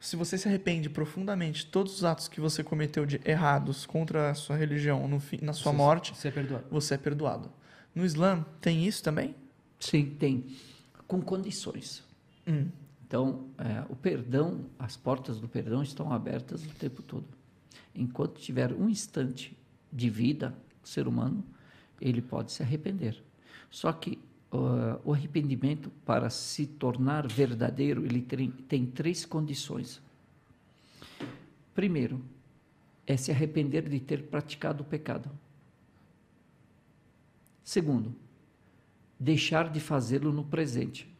se 0.00 0.16
você 0.16 0.38
se 0.38 0.48
arrepende 0.48 0.88
profundamente 0.88 1.66
todos 1.66 1.96
os 1.96 2.02
atos 2.04 2.28
que 2.28 2.40
você 2.40 2.64
cometeu 2.64 3.04
de 3.04 3.20
errados 3.26 3.84
contra 3.84 4.30
a 4.30 4.34
sua 4.34 4.56
religião 4.56 5.06
no 5.06 5.20
fim, 5.20 5.38
na 5.42 5.52
sua 5.52 5.70
Você- 5.72 5.76
morte, 5.76 6.16
Você 6.16 6.28
é 6.28 6.30
perdoado. 6.30 6.64
você 6.70 6.94
é 6.94 6.98
perdoado. 6.98 7.50
No 7.96 8.04
Islã, 8.04 8.44
tem 8.60 8.86
isso 8.86 9.02
também? 9.02 9.34
Sim, 9.80 10.14
tem. 10.18 10.44
Com 11.08 11.20
condições. 11.20 12.04
Hum. 12.46 12.68
Então, 13.06 13.46
é, 13.56 13.84
o 13.88 13.96
perdão, 13.96 14.66
as 14.78 14.96
portas 14.96 15.40
do 15.40 15.48
perdão 15.48 15.82
estão 15.82 16.12
abertas 16.12 16.64
o 16.64 16.68
tempo 16.70 17.02
todo. 17.02 17.26
Enquanto 17.94 18.38
tiver 18.38 18.72
um 18.72 18.88
instante 18.88 19.56
de 19.92 20.10
vida, 20.10 20.54
o 20.84 20.86
ser 20.86 21.08
humano, 21.08 21.42
ele 22.00 22.20
pode 22.20 22.52
se 22.52 22.62
arrepender. 22.62 23.20
Só 23.70 23.90
que 23.92 24.18
ah, 24.52 25.00
o 25.04 25.12
arrependimento, 25.12 25.90
para 26.04 26.30
se 26.30 26.66
tornar 26.66 27.26
verdadeiro, 27.26 28.04
ele 28.04 28.22
tem, 28.22 28.50
tem 28.50 28.86
três 28.86 29.24
condições. 29.24 30.02
Primeiro, 31.74 32.22
é 33.06 33.16
se 33.16 33.30
arrepender 33.30 33.88
de 33.88 34.00
ter 34.00 34.24
praticado 34.24 34.82
o 34.82 34.86
pecado. 34.86 35.30
Segundo, 37.66 38.14
deixar 39.18 39.68
de 39.68 39.80
fazê-lo 39.80 40.32
no 40.32 40.44
presente. 40.44 41.12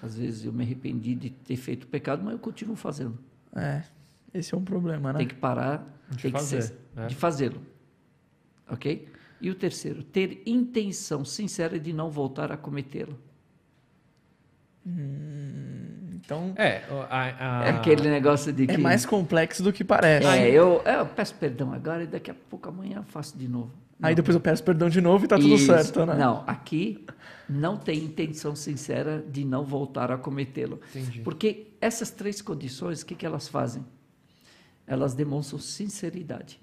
Às 0.00 0.16
vezes 0.16 0.44
eu 0.44 0.52
me 0.52 0.62
arrependi 0.62 1.12
de 1.16 1.28
ter 1.28 1.56
feito 1.56 1.82
o 1.82 1.86
pecado, 1.88 2.22
mas 2.22 2.34
eu 2.34 2.38
continuo 2.38 2.76
fazendo. 2.76 3.18
É, 3.52 3.82
esse 4.32 4.54
é 4.54 4.56
um 4.56 4.62
problema, 4.64 5.12
né? 5.12 5.18
Tem 5.18 5.26
que 5.26 5.34
parar 5.34 5.84
De 6.08 6.22
tem 6.22 6.30
que 6.30 6.38
fazer, 6.38 6.62
ser- 6.62 6.78
né? 6.94 7.06
de 7.08 7.16
fazê-lo. 7.16 7.60
Ok? 8.70 9.08
E 9.40 9.50
o 9.50 9.56
terceiro, 9.56 10.04
ter 10.04 10.40
intenção 10.46 11.24
sincera 11.24 11.80
de 11.80 11.92
não 11.92 12.10
voltar 12.12 12.52
a 12.52 12.56
cometê-lo. 12.56 13.18
Então, 16.14 16.52
É, 16.56 16.82
a, 17.10 17.60
a- 17.62 17.64
É 17.66 17.70
aquele 17.70 18.08
negócio 18.08 18.52
de 18.52 18.66
que. 18.68 18.74
é 18.74 18.78
mais 18.78 19.04
complexo 19.04 19.64
do 19.64 19.72
que 19.72 19.82
parece. 19.82 20.26
É, 20.26 20.48
eu, 20.48 20.80
eu 20.84 21.06
peço 21.06 21.34
perdão 21.34 21.72
agora 21.72 22.04
e 22.04 22.06
daqui 22.06 22.30
a 22.30 22.34
pouco 22.34 22.68
amanhã 22.68 22.98
eu 22.98 23.02
faço 23.02 23.36
de 23.36 23.48
novo. 23.48 23.72
Aí 24.00 24.14
depois 24.14 24.34
eu 24.34 24.40
peço 24.40 24.62
perdão 24.62 24.88
de 24.88 25.00
novo 25.00 25.24
e 25.24 25.28
tá 25.28 25.36
tudo 25.36 25.54
Isso. 25.54 25.66
certo, 25.66 26.06
né? 26.06 26.14
Não, 26.16 26.44
aqui 26.46 27.04
não 27.48 27.76
tem 27.76 28.04
intenção 28.04 28.54
sincera 28.54 29.24
de 29.28 29.44
não 29.44 29.64
voltar 29.64 30.12
a 30.12 30.18
cometê-lo. 30.18 30.80
Porque 31.24 31.72
essas 31.80 32.10
três 32.10 32.40
condições, 32.40 33.02
o 33.02 33.06
que, 33.06 33.14
que 33.14 33.26
elas 33.26 33.48
fazem? 33.48 33.84
Elas 34.86 35.14
demonstram 35.14 35.58
sinceridade. 35.58 36.60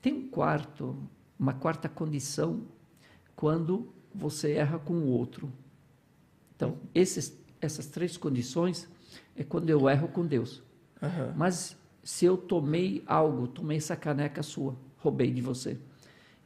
Tem 0.00 0.12
um 0.14 0.28
quarto, 0.28 0.96
uma 1.38 1.52
quarta 1.52 1.88
condição 1.88 2.62
quando 3.36 3.92
você 4.14 4.52
erra 4.52 4.78
com 4.78 4.94
o 4.94 5.06
outro. 5.08 5.52
Então, 6.56 6.78
esses, 6.94 7.38
essas 7.60 7.86
três 7.86 8.16
condições 8.16 8.88
é 9.36 9.44
quando 9.44 9.68
eu 9.68 9.88
erro 9.88 10.08
com 10.08 10.26
Deus. 10.26 10.62
Aham. 11.02 11.34
Mas 11.36 11.76
se 12.02 12.24
eu 12.24 12.36
tomei 12.36 13.02
algo, 13.06 13.46
tomei 13.46 13.76
essa 13.76 13.96
caneca 13.96 14.42
sua, 14.42 14.76
roubei 14.98 15.30
de 15.30 15.40
você, 15.40 15.78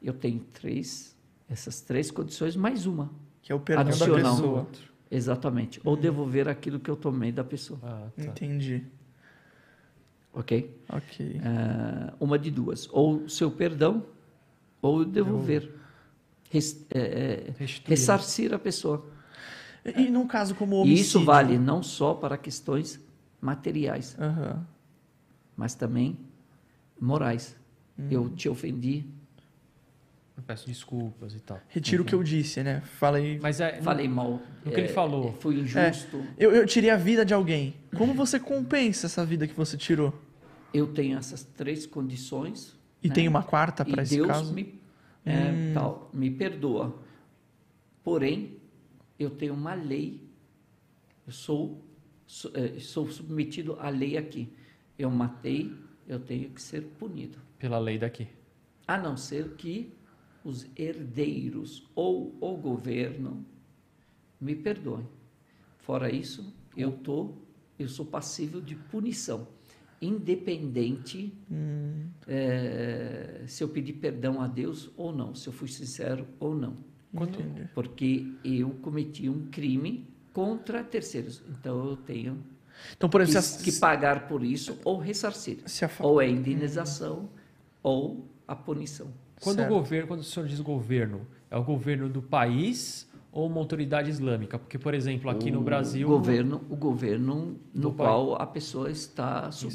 eu 0.05 0.13
tenho 0.15 0.41
três, 0.53 1.17
essas 1.49 1.81
três 1.81 2.11
condições 2.11 2.57
mais 2.57 2.87
uma. 2.87 3.11
Que 3.43 3.53
é 3.53 3.55
o 3.55 3.61
perdão 3.61 3.85
da 3.85 3.91
Adicional. 3.91 4.37
pessoa. 4.37 4.67
Exatamente. 5.11 5.81
Ou 5.85 5.97
devolver 5.97 6.49
aquilo 6.49 6.81
que 6.81 6.91
eu 6.91 6.97
tomei 6.97 7.31
da 7.31 7.45
pessoa. 7.45 7.79
Ah, 7.83 8.09
tá. 8.17 8.23
Entendi. 8.25 8.85
Ok? 10.33 10.77
Ok. 10.89 11.41
Ah, 11.45 12.13
uma 12.19 12.39
de 12.39 12.51
duas. 12.51 12.89
Ou 12.93 13.29
seu 13.29 13.51
perdão, 13.51 14.05
ou 14.83 15.05
devolver. 15.05 15.71
Res- 16.51 16.85
é, 16.91 17.01
é, 17.01 17.55
ressarcir 17.87 18.53
a 18.53 18.59
pessoa. 18.59 19.05
E 19.85 20.09
num 20.11 20.27
caso 20.27 20.55
como 20.55 20.77
o 20.77 20.79
E 20.79 20.83
homicídio? 20.83 21.03
isso 21.03 21.25
vale 21.25 21.59
não 21.59 21.83
só 21.83 22.15
para 22.15 22.39
questões 22.39 22.99
materiais, 23.41 24.17
Aham. 24.19 24.67
mas 25.57 25.75
também 25.75 26.19
morais. 27.01 27.55
Hum. 27.99 28.09
Eu 28.11 28.29
te 28.31 28.49
ofendi, 28.49 29.05
peço 30.43 30.67
desculpas 30.67 31.35
e 31.35 31.41
tal. 31.41 31.61
Retiro 31.69 32.03
o 32.03 32.07
que 32.07 32.15
eu 32.15 32.23
disse, 32.23 32.63
né? 32.63 32.81
Falei. 32.81 33.39
Mas 33.41 33.61
é. 33.61 33.81
falei 33.81 34.09
mal. 34.09 34.43
No 34.65 34.73
que 34.73 34.81
ele 34.81 34.89
falou. 34.89 35.33
Fui 35.35 35.61
injusto. 35.61 36.25
Eu, 36.37 36.53
eu 36.53 36.67
tirei 36.67 36.91
a 36.91 36.97
vida 36.97 37.25
de 37.25 37.33
alguém. 37.33 37.75
Como 37.97 38.13
você 38.15 38.41
compensa 38.41 39.07
essa 39.07 39.25
vida 39.25 39.47
que 39.47 39.55
você 39.55 39.77
tirou? 39.77 40.13
Eu 40.73 40.89
tenho 40.89 41.17
essas 41.17 41.45
três 41.45 41.87
condições. 41.87 42.77
E 43.03 43.09
né? 43.09 43.15
tem 43.15 43.29
uma 43.29 43.43
quarta 43.43 43.85
para 43.85 44.03
esse 44.03 44.17
Deus 44.17 44.27
caso? 44.27 44.53
me, 44.53 44.81
é, 45.25 45.73
tal, 45.73 46.11
me 46.13 46.31
perdoa. 46.31 46.99
Porém, 48.03 48.57
eu 49.19 49.31
tenho 49.31 49.55
uma 49.55 49.75
lei. 49.75 50.29
Eu 51.25 51.33
sou, 51.33 51.81
sou, 52.27 52.51
é, 52.55 52.81
sou 52.81 53.09
submetido 53.09 53.79
à 53.79 53.89
lei 53.89 54.17
aqui. 54.17 54.53
Eu 54.99 55.11
matei, 55.11 55.73
eu 56.09 56.19
tenho 56.19 56.51
que 56.51 56.61
ser 56.61 56.83
punido. 56.99 57.39
Pela 57.59 57.79
lei 57.79 57.99
daqui. 57.99 58.27
A 58.87 58.99
não 58.99 59.17
ser 59.17 59.55
que 59.55 59.94
os 60.45 60.67
herdeiros 60.77 61.91
ou 61.95 62.37
o 62.41 62.57
governo 62.57 63.45
me 64.41 64.55
perdoem. 64.55 65.07
Fora 65.79 66.11
isso, 66.11 66.55
eu 66.77 66.93
tô, 66.93 67.33
eu 67.79 67.89
sou 67.89 68.07
passível 68.07 68.61
de 68.61 68.75
punição, 68.77 69.49
independente 70.01 71.33
eh, 72.27 73.45
se 73.47 73.63
eu 73.63 73.69
pedir 73.69 73.95
perdão 73.95 74.41
a 74.41 74.47
Deus 74.47 74.91
ou 74.97 75.13
não, 75.13 75.35
se 75.35 75.49
eu 75.49 75.53
fui 75.53 75.69
sincero 75.69 76.27
ou 76.41 76.55
não, 76.55 76.77
Entendi. 77.13 77.69
porque 77.75 78.39
eu 78.45 78.71
cometi 78.83 79.29
um 79.29 79.47
crime 79.51 80.09
contra 80.33 80.83
terceiros. 80.83 81.43
Então 81.49 81.91
eu 81.91 81.97
tenho 81.97 82.43
Então, 82.97 83.09
por 83.09 83.21
que, 83.23 83.31
exemplo, 83.31 83.49
se 83.49 83.61
a, 83.61 83.65
que 83.65 83.73
pagar 83.73 84.27
por 84.29 84.43
isso 84.45 84.79
ou 84.85 84.99
ressarcir, 84.99 85.59
se 85.67 85.85
a 85.85 85.89
fa- 85.89 86.05
ou 86.05 86.21
é 86.21 86.29
indenização 86.29 87.29
ou 87.83 88.29
a 88.47 88.57
punição. 88.57 89.13
Quando 89.45 89.59
o 89.59 89.61
Certo. 89.61 89.73
governo, 89.75 90.09
quando 90.09 90.21
o 90.21 90.25
senhor 90.25 90.49
diz 90.49 90.61
governo, 90.61 91.21
é 91.51 91.57
o 91.57 91.63
governo 91.63 92.09
do 92.09 92.21
país 92.23 93.09
ou 93.31 93.47
uma 93.49 93.59
autoridade 93.59 94.09
islâmica? 94.11 94.59
Porque, 94.59 94.79
por 94.79 94.95
exemplo, 94.95 95.29
aqui 95.31 95.51
no 95.51 95.61
o 95.61 95.63
Brasil. 95.63 96.07
governo, 96.09 96.63
o 96.71 96.77
governo 96.77 97.57
no 97.75 97.93
qual 97.93 98.41
a 98.41 98.47
pessoa 98.47 98.91
está 98.91 99.51
sub, 99.51 99.73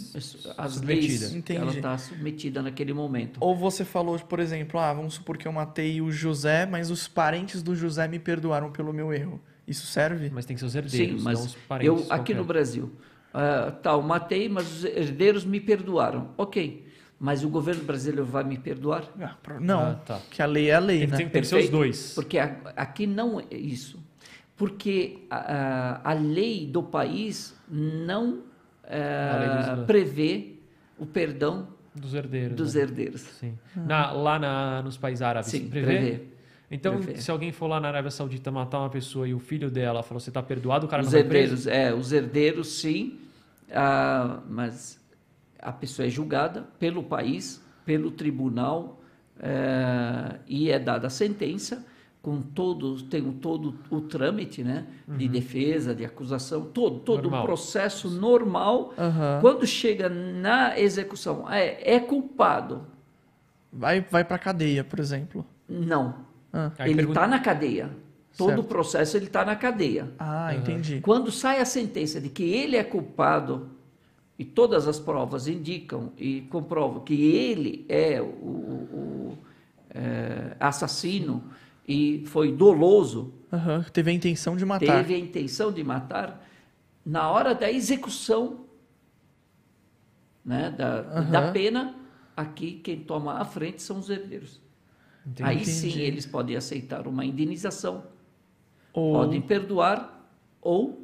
as 0.57 0.73
Submetida. 0.73 0.83
leis, 0.85 1.33
Entendi. 1.35 1.59
ela 1.61 1.71
está 1.73 1.97
submetida 1.97 2.61
naquele 2.61 2.93
momento. 2.93 3.37
Ou 3.41 3.55
você 3.55 3.83
falou, 3.85 4.17
por 4.19 4.39
exemplo, 4.39 4.79
ah, 4.79 4.93
vamos 4.93 5.13
supor 5.15 5.37
que 5.37 5.47
eu 5.47 5.51
matei 5.51 6.01
o 6.01 6.11
José, 6.11 6.65
mas 6.65 6.89
os 6.89 7.07
parentes 7.07 7.61
do 7.61 7.75
José 7.75 8.07
me 8.07 8.17
perdoaram 8.19 8.71
pelo 8.71 8.91
meu 8.93 9.13
erro. 9.13 9.39
Isso 9.67 9.85
serve? 9.85 10.31
Mas 10.33 10.45
tem 10.45 10.55
que 10.55 10.59
ser 10.61 10.65
os 10.65 10.71
Sim, 10.71 10.77
herdeiros, 10.79 11.23
não 11.23 11.31
mas 11.31 11.39
os 11.45 11.53
eu 11.53 11.59
parentes. 11.67 12.01
aqui 12.03 12.07
qualquer. 12.07 12.35
no 12.37 12.43
Brasil, 12.43 12.91
ah, 13.33 13.71
tal, 13.83 14.01
matei, 14.01 14.49
mas 14.49 14.65
os 14.71 14.83
herdeiros 14.85 15.45
me 15.45 15.59
perdoaram. 15.59 16.29
Ok, 16.37 16.85
mas 17.19 17.43
o 17.43 17.49
governo 17.49 17.83
brasileiro 17.83 18.25
vai 18.25 18.43
me 18.43 18.57
perdoar? 18.57 19.03
Ah, 19.19 19.35
não, 19.59 19.81
Ah, 19.81 19.93
tá. 20.05 20.19
que 20.31 20.41
a 20.41 20.45
lei 20.45 20.69
é 20.69 20.75
a 20.75 20.79
lei, 20.79 20.99
Tem, 20.99 21.07
né? 21.07 21.17
tem, 21.17 21.29
que 21.29 21.39
os 21.39 21.49
Perfeito. 21.49 21.71
dois. 21.71 22.13
Porque 22.15 22.37
a- 22.39 22.55
aqui 22.77 23.05
não 23.05 23.39
é 23.39 23.55
isso. 23.55 23.99
Porque 24.55 25.19
a, 25.29 25.37
a- 25.37 26.11
a 26.11 26.13
lei 26.13 26.65
do 26.67 26.83
país 26.83 27.55
não 27.69 28.43
eh, 28.91 29.31
A 29.31 29.37
lei 29.37 29.75
do 29.77 29.85
prevê 29.85 30.55
o 30.97 31.05
perdão 31.05 31.67
Dos 31.93 32.13
herdeiros. 32.13 32.55
dos 32.55 32.73
né? 32.73 32.81
herdeiros. 32.81 33.21
Sim. 33.21 33.57
Na- 33.75 34.11
lá 34.11 34.39
na- 34.39 34.81
nos 34.81 34.97
países 34.97 35.21
árabes, 35.21 35.49
Sim, 35.51 35.69
prevê? 35.69 35.85
prevê. 35.97 36.21
Então, 36.71 36.97
Prevê. 36.99 37.19
se 37.21 37.29
alguém 37.31 37.51
for 37.51 37.67
lá 37.67 37.79
na 37.79 37.87
Arábia 37.87 38.11
Saudita 38.11 38.51
matar 38.51 38.79
uma 38.79 38.89
pessoa 38.89 39.27
e 39.27 39.33
o 39.33 39.39
filho 39.39 39.71
dela 39.71 40.03
falou, 40.03 40.19
você 40.19 40.29
tá 40.31 40.41
perdoado, 40.43 40.85
o 40.85 40.89
cara 40.89 41.01
Os 41.01 41.07
não 41.07 41.11
vai 41.13 41.23
preso? 41.23 41.67
herdeiros, 41.67 41.67
é, 41.67 41.93
os 41.93 42.11
herdeiros 42.13 42.67
sim, 42.79 43.19
ah, 43.71 44.39
mas 44.49 44.98
a 45.61 45.71
pessoa 45.71 46.05
é 46.05 46.09
julgada 46.09 46.65
pelo 46.79 47.03
país, 47.03 47.63
pelo 47.85 48.11
tribunal 48.11 48.99
eh, 49.41 50.35
e 50.47 50.69
é 50.71 50.77
dada 50.79 51.07
a 51.07 51.09
sentença 51.09 51.85
com 52.21 52.41
todo 52.41 53.01
tem 53.03 53.21
o- 53.25 53.31
todo 53.33 53.75
o 53.89 54.01
trâmite, 54.01 54.61
né, 54.61 54.85
de 55.07 55.25
defesa, 55.29 55.95
de 55.95 56.03
acusação, 56.03 56.65
todo 56.65 56.99
todo 56.99 57.23
Normal. 57.23 57.43
o 57.43 57.45
processo 57.45 58.09
normal. 58.09 58.93
Aham. 58.97 59.37
Quando 59.39 59.65
chega 59.65 60.09
na 60.09 60.77
execução, 60.77 61.49
é, 61.49 61.95
é 61.95 61.99
culpado? 61.99 62.81
Vai, 63.71 64.01
vai 64.01 64.25
pra 64.25 64.37
cadeia, 64.37 64.83
por 64.83 64.99
exemplo. 64.99 65.45
Não, 65.67 66.15
Ah, 66.51 66.71
ele 66.79 66.95
pergunta- 66.95 67.19
está 67.21 67.27
na 67.27 67.39
cadeia. 67.39 67.89
Todo 68.37 68.47
Certo. 68.49 68.59
o 68.61 68.63
processo 68.63 69.15
ele 69.17 69.25
está 69.27 69.45
na 69.45 69.55
cadeia. 69.55 70.09
ah 70.19 70.53
entendi. 70.53 70.99
Quando 71.01 71.31
sai 71.31 71.59
a 71.61 71.65
sentença 71.65 72.19
de 72.19 72.27
que 72.29 72.43
ele 72.43 72.75
é 72.75 72.83
culpado 72.83 73.69
e 74.39 74.45
todas 74.45 74.87
as 74.87 74.97
provas 74.99 75.47
indicam 75.49 76.13
e 76.17 76.41
comprovam 76.49 77.01
que 77.01 77.13
ele 77.35 77.85
é 77.89 78.21
o, 78.21 78.25
o- 78.25 78.89
o, 79.33 79.37
é, 79.91 80.55
assassino 80.59 81.43
e 81.87 82.23
foi 82.25 82.51
doloso, 82.51 83.33
Aham, 83.51 83.83
Teve 83.91 84.11
a 84.11 84.13
intenção 84.13 84.55
de 84.55 84.63
matar. 84.65 84.97
teve 85.03 85.13
a 85.15 85.17
intenção 85.19 85.71
de 85.71 85.83
matar, 85.83 86.47
na 87.05 87.29
hora 87.29 87.53
da 87.53 87.69
execução 87.71 88.61
né, 90.45 90.71
da, 90.71 90.99
Aham. 91.01 91.31
da 91.31 91.51
pena, 91.51 91.95
aqui 92.35 92.73
quem 92.83 92.99
toma 93.01 93.33
a 93.39 93.45
frente 93.45 93.81
são 93.81 93.99
os 93.99 94.09
herdeiros. 94.09 94.61
Entendi. 95.25 95.43
Aí 95.49 95.65
sim 95.65 95.99
eles 95.99 96.25
podem 96.25 96.55
aceitar 96.55 97.07
uma 97.07 97.25
indenização 97.25 98.03
Ou- 98.93 99.13
podem 99.13 99.41
perdoar 99.41 100.27
ou 100.61 100.98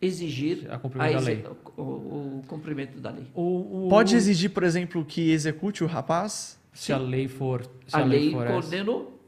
exigir 0.00 0.66
A 0.70 0.78
cumprimento 0.78 1.12
da 1.12 1.18
exe- 1.18 1.26
lei. 1.30 1.44
O, 1.76 1.82
o 1.82 2.44
cumprimento 2.46 3.00
da 3.00 3.10
lei. 3.10 3.26
O- 3.34 3.86
o- 3.86 3.88
Pode 3.88 4.14
exigir, 4.16 4.50
por 4.50 4.62
exemplo, 4.62 5.04
que 5.04 5.30
execute 5.30 5.82
o 5.82 5.86
rapaz? 5.86 6.58
Se 6.72 6.92
a 6.92 6.98
lei 6.98 7.26
for. 7.28 7.62
Se 7.86 7.96
A, 7.96 8.04
lei 8.04 8.30
for 8.32 8.46
essa. 8.46 8.62
condenou 8.62 9.18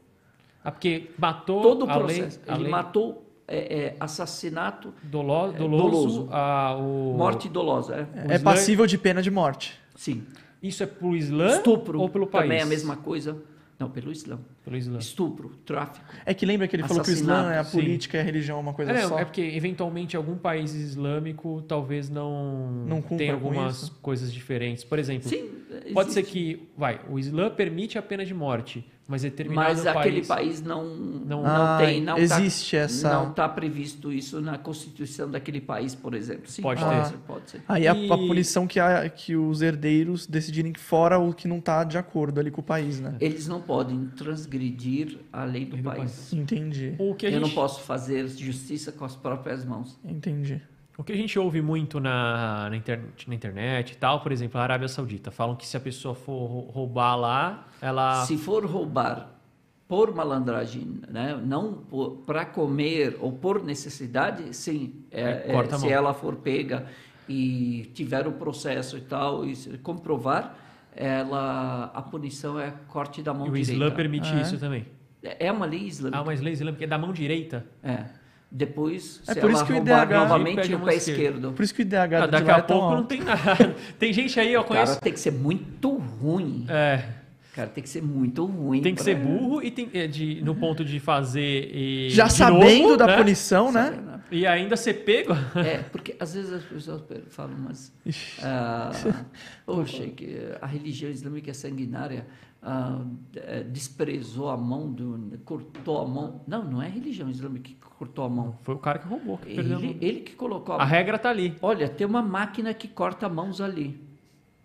Ah, 0.63 0.71
porque 0.71 1.09
matou 1.17 1.61
todo 1.61 1.85
o 1.85 1.89
a 1.89 1.97
lei, 1.97 2.17
processo. 2.21 2.39
a 2.47 2.53
Ele 2.53 2.63
lei 2.63 2.71
matou 2.71 3.25
é, 3.47 3.57
é, 3.79 3.95
assassinato, 3.99 4.93
dolo- 5.03 5.49
é, 5.49 5.57
doloso, 5.57 5.89
doloso. 5.89 6.27
a- 6.31 6.75
o... 6.77 7.15
morte 7.17 7.49
dolosa. 7.49 8.07
É? 8.29 8.35
É 8.35 8.39
passível 8.39 8.85
de 8.85 8.97
pena 8.97 9.21
de 9.21 9.31
morte. 9.31 9.79
Sim. 9.95 10.23
Isso 10.61 10.83
é 10.83 10.85
pro 10.85 11.15
Islã 11.15 11.55
Estupro 11.55 11.99
ou 11.99 12.09
pelo 12.09 12.27
país? 12.27 12.43
também 12.43 12.59
é 12.59 12.61
a 12.61 12.65
mesma 12.65 12.95
coisa. 12.97 13.41
Não, 13.79 13.89
pelo 13.89 14.11
Islã. 14.11 14.37
Pelo 14.69 14.77
Islã. 14.77 14.99
Estupro, 14.99 15.49
tráfico. 15.65 16.05
É 16.25 16.31
que 16.33 16.45
lembra 16.45 16.67
que 16.67 16.75
ele 16.75 16.83
falou 16.87 17.01
que 17.03 17.09
o 17.09 17.13
Islã 17.13 17.51
é 17.51 17.57
a 17.57 17.63
política 17.63 18.17
e 18.17 18.19
a 18.19 18.23
religião 18.23 18.57
é 18.57 18.61
uma 18.61 18.73
coisa 18.73 18.91
É, 18.91 19.01
não, 19.01 19.09
só? 19.09 19.19
é 19.19 19.25
porque 19.25 19.41
eventualmente 19.41 20.15
algum 20.15 20.37
país 20.37 20.73
islâmico 20.75 21.63
talvez 21.67 22.07
não, 22.09 22.69
Não 22.87 23.01
cumpra 23.01 23.17
tenha 23.17 23.33
algumas 23.33 23.89
coisas 24.01 24.31
diferentes. 24.31 24.83
Por 24.83 24.99
exemplo, 24.99 25.27
Sim, 25.27 25.49
pode 25.93 26.13
ser 26.13 26.21
que, 26.23 26.69
vai, 26.77 27.01
o 27.09 27.17
Islã 27.17 27.49
permite 27.49 27.97
a 27.97 28.01
pena 28.01 28.23
de 28.23 28.33
morte, 28.33 28.85
mas 29.07 29.23
determinado 29.23 29.69
Mas 29.69 29.81
país, 29.83 29.97
aquele 29.97 30.25
país 30.25 30.61
não, 30.61 30.85
não, 30.85 31.41
Não- 31.41 31.77
tem. 31.79 31.99
Não 31.99 32.15
existe 32.15 32.75
tá, 32.77 32.83
essa- 32.83 33.09
Não 33.11 33.31
está 33.31 33.49
previsto 33.49 34.13
isso 34.13 34.39
na 34.39 34.55
Constituição 34.59 35.29
daquele 35.31 35.59
país, 35.59 35.95
por 35.95 36.13
exemplo. 36.13 36.43
Sim, 36.45 36.61
Pode 36.61 36.79
ter. 36.85 37.05
ser, 37.05 37.17
pode 37.25 37.49
ser. 37.49 37.61
Aí 37.67 37.87
a, 37.87 37.95
E- 37.95 38.05
a 38.11 38.15
punição 38.17 38.67
que, 38.67 38.79
a- 38.79 39.09
que 39.09 39.35
os 39.35 39.63
herdeiros 39.63 40.27
decidirem 40.27 40.75
fora 40.75 41.17
o 41.17 41.33
que 41.33 41.47
não 41.47 41.59
tá 41.59 41.83
de 41.83 41.97
acordo 41.97 42.39
ali 42.39 42.51
com 42.51 42.61
o 42.61 42.63
país, 42.63 42.99
né? 42.99 43.15
Eles 43.19 43.47
não 43.47 43.59
podem 43.59 44.05
transgredir 44.15 44.58
a 45.31 45.43
lei 45.43 45.65
do, 45.65 45.73
Lei 45.73 45.81
do 45.81 45.89
país. 45.89 46.33
Entendi, 46.33 46.95
o 46.99 47.15
que 47.15 47.25
Eu 47.27 47.31
gente 47.31 47.41
não 47.41 47.49
posso 47.49 47.81
fazer 47.81 48.27
justiça 48.27 48.91
com 48.91 49.05
as 49.05 49.15
próprias 49.15 49.63
mãos. 49.65 49.99
entendi. 50.03 50.61
O 50.97 51.03
que 51.03 51.13
a 51.13 51.15
gente 51.15 51.39
ouve 51.39 51.61
muito 51.61 51.97
na, 51.97 52.69
na, 52.69 52.75
internet, 52.75 53.29
na 53.29 53.33
internet 53.33 53.91
e 53.91 53.95
tal, 53.95 54.19
por 54.19 54.33
exemplo, 54.33 54.59
a 54.59 54.63
Arábia 54.63 54.89
Saudita, 54.89 55.31
falam 55.31 55.55
que 55.55 55.65
se 55.65 55.77
a 55.77 55.79
pessoa 55.79 56.13
for 56.13 56.45
rou- 56.45 56.69
roubar 56.69 57.15
lá, 57.15 57.67
ela. 57.81 58.25
Se 58.25 58.37
for 58.37 58.65
roubar 58.65 59.39
por 59.87 60.13
malandragem, 60.13 60.99
né? 61.07 61.41
não 61.41 61.83
para 62.25 62.45
comer 62.45 63.17
ou 63.21 63.31
por 63.31 63.63
necessidade, 63.63 64.53
sim. 64.53 64.93
É, 65.09 65.21
é, 65.21 65.53
corta 65.53 65.77
a 65.77 65.79
se 65.79 65.89
ela 65.89 66.13
for 66.13 66.35
pega 66.35 66.85
e 67.29 67.89
tiver 67.93 68.27
o 68.27 68.33
processo 68.33 68.97
e 68.97 69.01
tal, 69.01 69.45
e 69.45 69.55
comprovar, 69.77 70.55
ela, 71.03 71.91
a 71.93 72.01
punição 72.01 72.59
é 72.59 72.73
corte 72.89 73.21
da 73.21 73.33
mão 73.33 73.47
E 73.47 73.49
o 73.49 73.53
direita. 73.53 73.71
Islã 73.71 73.91
permite 73.91 74.29
Ah, 74.33 74.39
é? 74.39 74.41
isso 74.41 74.57
também. 74.57 74.85
É 75.23 75.49
uma 75.51 75.65
lei 75.65 75.83
islâmica. 75.83 76.19
Ah, 76.21 76.23
mas 76.25 76.41
lei 76.41 76.51
islâmica 76.53 76.83
é 76.83 76.87
da 76.87 76.97
mão 76.97 77.13
direita. 77.13 77.65
É. 77.81 78.03
Depois, 78.51 79.21
É 79.27 79.33
se 79.33 79.39
por 79.39 79.49
ela 79.49 79.53
isso 79.53 79.65
que 79.65 79.73
o 79.73 79.77
IDH 79.77 80.09
novamente 80.11 80.73
o 80.73 80.79
pé 80.79 80.95
esquerdo. 80.95 81.51
Por 81.53 81.63
isso 81.63 81.73
que 81.73 81.81
o 81.81 81.83
IDH 81.83 81.95
Ah, 81.95 82.25
de 82.25 82.31
daqui 82.31 82.47
lá 82.47 82.55
a 82.55 82.57
é 82.57 82.61
pouco 82.63 82.95
não 82.95 83.03
tem 83.05 83.21
nada. 83.21 83.75
Tem 83.97 84.11
gente 84.11 84.39
aí, 84.39 84.51
eu 84.53 84.61
O 84.61 84.63
cara 84.65 84.81
conheço. 84.85 85.01
tem 85.01 85.13
que 85.13 85.19
ser 85.19 85.31
muito 85.31 85.95
ruim. 85.95 86.65
É, 86.67 87.03
O 87.51 87.55
cara 87.55 87.69
tem 87.69 87.83
que 87.83 87.89
ser 87.89 88.01
muito 88.01 88.45
ruim. 88.45 88.81
tem 88.81 88.93
que 88.95 89.03
pra- 89.03 89.13
ser 89.13 89.15
burro 89.17 89.61
e 89.63 89.69
tem, 89.71 89.89
é, 89.93 90.07
de, 90.07 90.41
no 90.43 90.55
ponto 90.55 90.83
de 90.83 90.99
fazer. 90.99 91.69
E, 91.73 92.09
Já 92.09 92.25
de 92.25 92.33
sabendo 92.33 92.81
novo, 92.83 92.97
da 92.97 93.07
né? 93.07 93.17
punição, 93.17 93.71
né? 93.71 93.97
E 94.31 94.45
ainda 94.45 94.75
ser 94.77 94.93
pego. 95.05 95.33
É, 95.55 95.79
porque 95.83 96.15
às 96.19 96.33
vezes 96.33 96.53
as 96.53 96.63
pessoas 96.63 97.03
falam, 97.29 97.57
mas. 97.57 97.93
Ixi. 98.05 98.41
Ah, 98.43 98.91
poxa, 99.65 100.05
que 100.07 100.37
a 100.61 100.65
religião 100.67 101.09
islâmica 101.11 101.49
é 101.51 101.53
sanguinária. 101.53 102.25
ah, 102.61 103.01
eh, 103.35 103.63
desprezou 103.63 104.49
a 104.49 104.57
mão, 104.57 104.91
do, 104.91 105.37
cortou 105.45 106.01
a 106.01 106.07
mão. 106.07 106.41
Não, 106.47 106.63
não 106.63 106.81
é 106.81 106.87
a 106.87 106.89
religião 106.89 107.29
islâmica 107.29 107.69
que 107.69 107.75
cortou 107.97 108.25
a 108.25 108.29
mão. 108.29 108.55
Foi 108.63 108.75
o 108.75 108.79
cara 108.79 108.99
que 108.99 109.07
roubou, 109.07 109.37
que 109.37 109.55
perdeu 109.55 109.77
a 109.77 109.79
mão. 109.79 109.89
Ele, 109.89 110.05
ele 110.05 110.19
que 110.21 110.33
colocou 110.35 110.75
a 110.75 110.77
A 110.77 110.79
mão. 110.79 110.87
regra 110.87 111.17
tá 111.17 111.29
ali. 111.29 111.55
Olha, 111.61 111.87
tem 111.89 112.05
uma 112.05 112.21
máquina 112.21 112.73
que 112.73 112.87
corta 112.87 113.27
mãos 113.29 113.59
ali. 113.61 113.99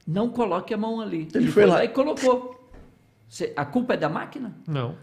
Não 0.06 0.28
coloque 0.28 0.74
a 0.74 0.76
mão 0.76 1.00
ali. 1.00 1.28
Ele 1.34 1.50
foi 1.50 1.64
lá. 1.66 1.84
e 1.84 1.88
colocou. 1.88 2.60
Cê- 3.28 3.52
a 3.56 3.64
culpa 3.64 3.94
é 3.94 3.96
da 3.96 4.08
máquina? 4.08 4.54
Não. 4.68 4.96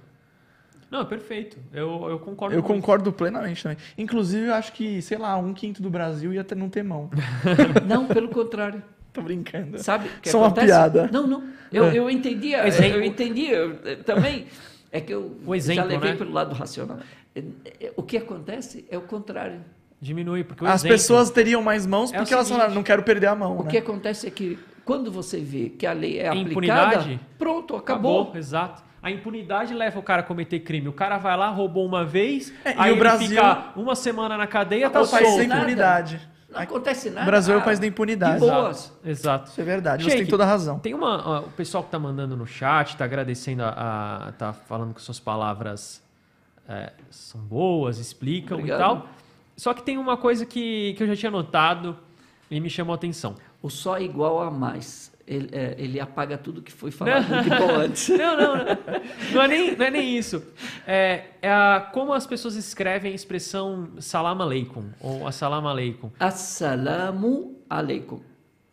Não, 0.91 1.01
é 1.01 1.05
perfeito. 1.05 1.57
Eu, 1.73 2.09
eu 2.09 2.19
concordo 2.19 2.53
Eu 2.55 2.61
concordo 2.61 3.11
plenamente 3.13 3.63
também. 3.63 3.77
Inclusive, 3.97 4.47
eu 4.47 4.53
acho 4.53 4.73
que, 4.73 5.01
sei 5.01 5.17
lá, 5.17 5.37
um 5.37 5.53
quinto 5.53 5.81
do 5.81 5.89
Brasil 5.89 6.33
ia 6.33 6.43
ter, 6.43 6.53
não 6.55 6.69
ter 6.69 6.83
mão. 6.83 7.09
Não, 7.87 8.05
pelo 8.07 8.27
contrário. 8.27 8.83
Tô 9.13 9.21
brincando. 9.21 9.81
Sabe 9.81 10.09
Só 10.23 10.37
uma 10.39 10.47
acontece? 10.47 10.67
piada. 10.67 11.09
Não, 11.11 11.25
não. 11.27 11.43
Eu, 11.71 11.85
É. 11.85 11.97
eu 11.97 12.09
entendi. 12.09 12.51
Eu, 12.51 12.65
Exemplo. 12.65 12.97
eu 12.97 13.03
entendi. 13.03 13.45
eu, 13.49 13.77
eh, 13.85 13.95
também. 13.95 14.47
É 14.91 14.99
que 15.01 15.13
eu 15.13 15.37
O 15.45 15.55
exemplo, 15.55 15.83
já 15.83 15.87
levei 15.87 16.11
né? 16.11 16.17
pelo 16.17 16.31
lado 16.31 16.53
racional. 16.53 16.97
Eh, 17.35 17.43
eh, 17.79 17.91
O 17.95 18.03
que 18.03 18.17
acontece 18.17 18.85
é 18.89 18.97
o 18.97 19.01
contrário. 19.01 19.61
Diminui, 19.99 20.43
porque 20.43 20.63
o 20.63 20.67
As 20.67 20.81
exemplo- 20.81 20.97
pessoas 20.97 21.29
teriam 21.29 21.61
mais 21.61 21.85
mãos 21.85 22.11
É 22.13 22.17
porque 22.17 22.33
elas 22.33 22.47
seguinte, 22.47 22.59
falaram, 22.59 22.75
não 22.75 22.83
quero 22.83 23.03
perder 23.03 23.27
a 23.27 23.35
mão, 23.35 23.59
O 23.59 23.63
né? 23.63 23.69
que 23.71 23.77
acontece 23.77 24.27
é 24.27 24.31
que 24.31 24.57
quando 24.85 25.11
você 25.11 25.39
vê 25.39 25.69
que 25.69 25.85
a 25.85 25.93
lei 25.93 26.17
é 26.19 26.27
aplicada, 26.27 26.49
Impunidade? 26.51 27.19
pronto, 27.37 27.75
acabou. 27.75 28.21
Acabou, 28.23 28.37
exato. 28.37 28.81
A 29.03 29.09
impunidade 29.09 29.73
leva 29.73 29.97
o 29.99 30.03
cara 30.03 30.21
a 30.21 30.23
cometer 30.23 30.59
crime. 30.59 30.87
O 30.87 30.93
cara 30.93 31.17
vai 31.17 31.35
lá, 31.35 31.49
roubou 31.49 31.85
uma 31.85 32.05
vez, 32.05 32.53
É, 32.63 32.71
e 32.71 32.75
aí 32.77 32.91
o 32.91 32.93
ele 32.93 32.99
Brasil- 32.99 33.27
fica 33.29 33.65
uma 33.75 33.95
semana 33.95 34.37
na 34.37 34.45
cadeia, 34.47 34.89
tá 34.89 34.99
É 34.99 35.01
o 35.03 35.07
país 35.07 35.27
solto. 35.27 35.41
da 35.41 35.47
nada. 35.47 35.59
impunidade. 35.61 36.29
Não 36.51 36.59
acontece 36.59 37.09
nada. 37.09 37.21
O 37.21 37.25
Brasil 37.25 37.53
é 37.53 37.57
o 37.57 37.61
Ah, 37.61 37.63
país 37.63 37.79
da 37.79 37.87
impunidade. 37.87 38.33
de 38.33 38.39
boas. 38.41 38.93
Exato. 39.05 39.49
Isso 39.49 39.59
é 39.61 39.63
verdade, 39.63 40.03
você 40.03 40.09
Sheik, 40.11 40.23
tem 40.23 40.29
toda 40.29 40.43
a 40.43 40.47
razão. 40.47 40.79
Tem 40.79 40.93
uma. 40.93 41.27
ó, 41.27 41.39
o 41.39 41.51
pessoal 41.51 41.83
que 41.83 41.89
tá 41.89 41.97
mandando 41.97 42.35
no 42.35 42.45
chat, 42.45 42.95
tá 42.97 43.05
agradecendo 43.05 43.63
a. 43.63 43.69
a- 44.27 44.31
tá 44.33 44.53
falando 44.53 44.93
que 44.93 45.01
suas 45.01 45.19
palavras 45.19 46.03
é, 46.69 46.91
são 47.09 47.39
boas, 47.41 47.97
explicam 47.97 48.57
Obrigado. 48.57 48.79
e 48.79 48.83
tal. 48.83 49.07
Só 49.57 49.73
que 49.73 49.81
tem 49.81 49.97
uma 49.97 50.17
coisa 50.17 50.45
que, 50.45 50.93
que 50.95 51.03
eu 51.03 51.07
já 51.07 51.15
tinha 51.15 51.31
notado 51.31 51.97
e 52.49 52.59
me 52.59 52.69
chamou 52.69 52.91
a 52.93 52.95
atenção. 52.95 53.35
O 53.61 53.69
só 53.69 53.97
igual 53.99 54.41
a 54.41 54.51
mais. 54.51 55.11
Ele, 55.31 55.49
é, 55.53 55.75
ele 55.77 55.99
apaga 55.99 56.37
tudo 56.37 56.61
que 56.61 56.71
foi 56.71 56.91
falado 56.91 57.41
de 57.41 57.49
bom 57.49 57.75
antes. 57.75 58.09
Não, 58.21 58.37
não, 58.37 58.57
não. 58.57 58.77
Não 59.33 59.41
é 59.41 59.47
nem, 59.47 59.77
não 59.77 59.85
é 59.85 59.89
nem 59.89 60.17
isso. 60.17 60.43
É, 60.85 61.25
é 61.41 61.49
a, 61.49 61.89
como 61.93 62.11
as 62.13 62.27
pessoas 62.27 62.55
escrevem 62.55 63.13
a 63.13 63.15
expressão 63.15 63.89
salam 63.99 64.41
aleikum 64.41 64.89
ou 64.99 65.25
assalamu 65.25 65.69
aleikum. 65.69 66.11
Assalamu 66.19 67.55
alaikum. 67.69 68.19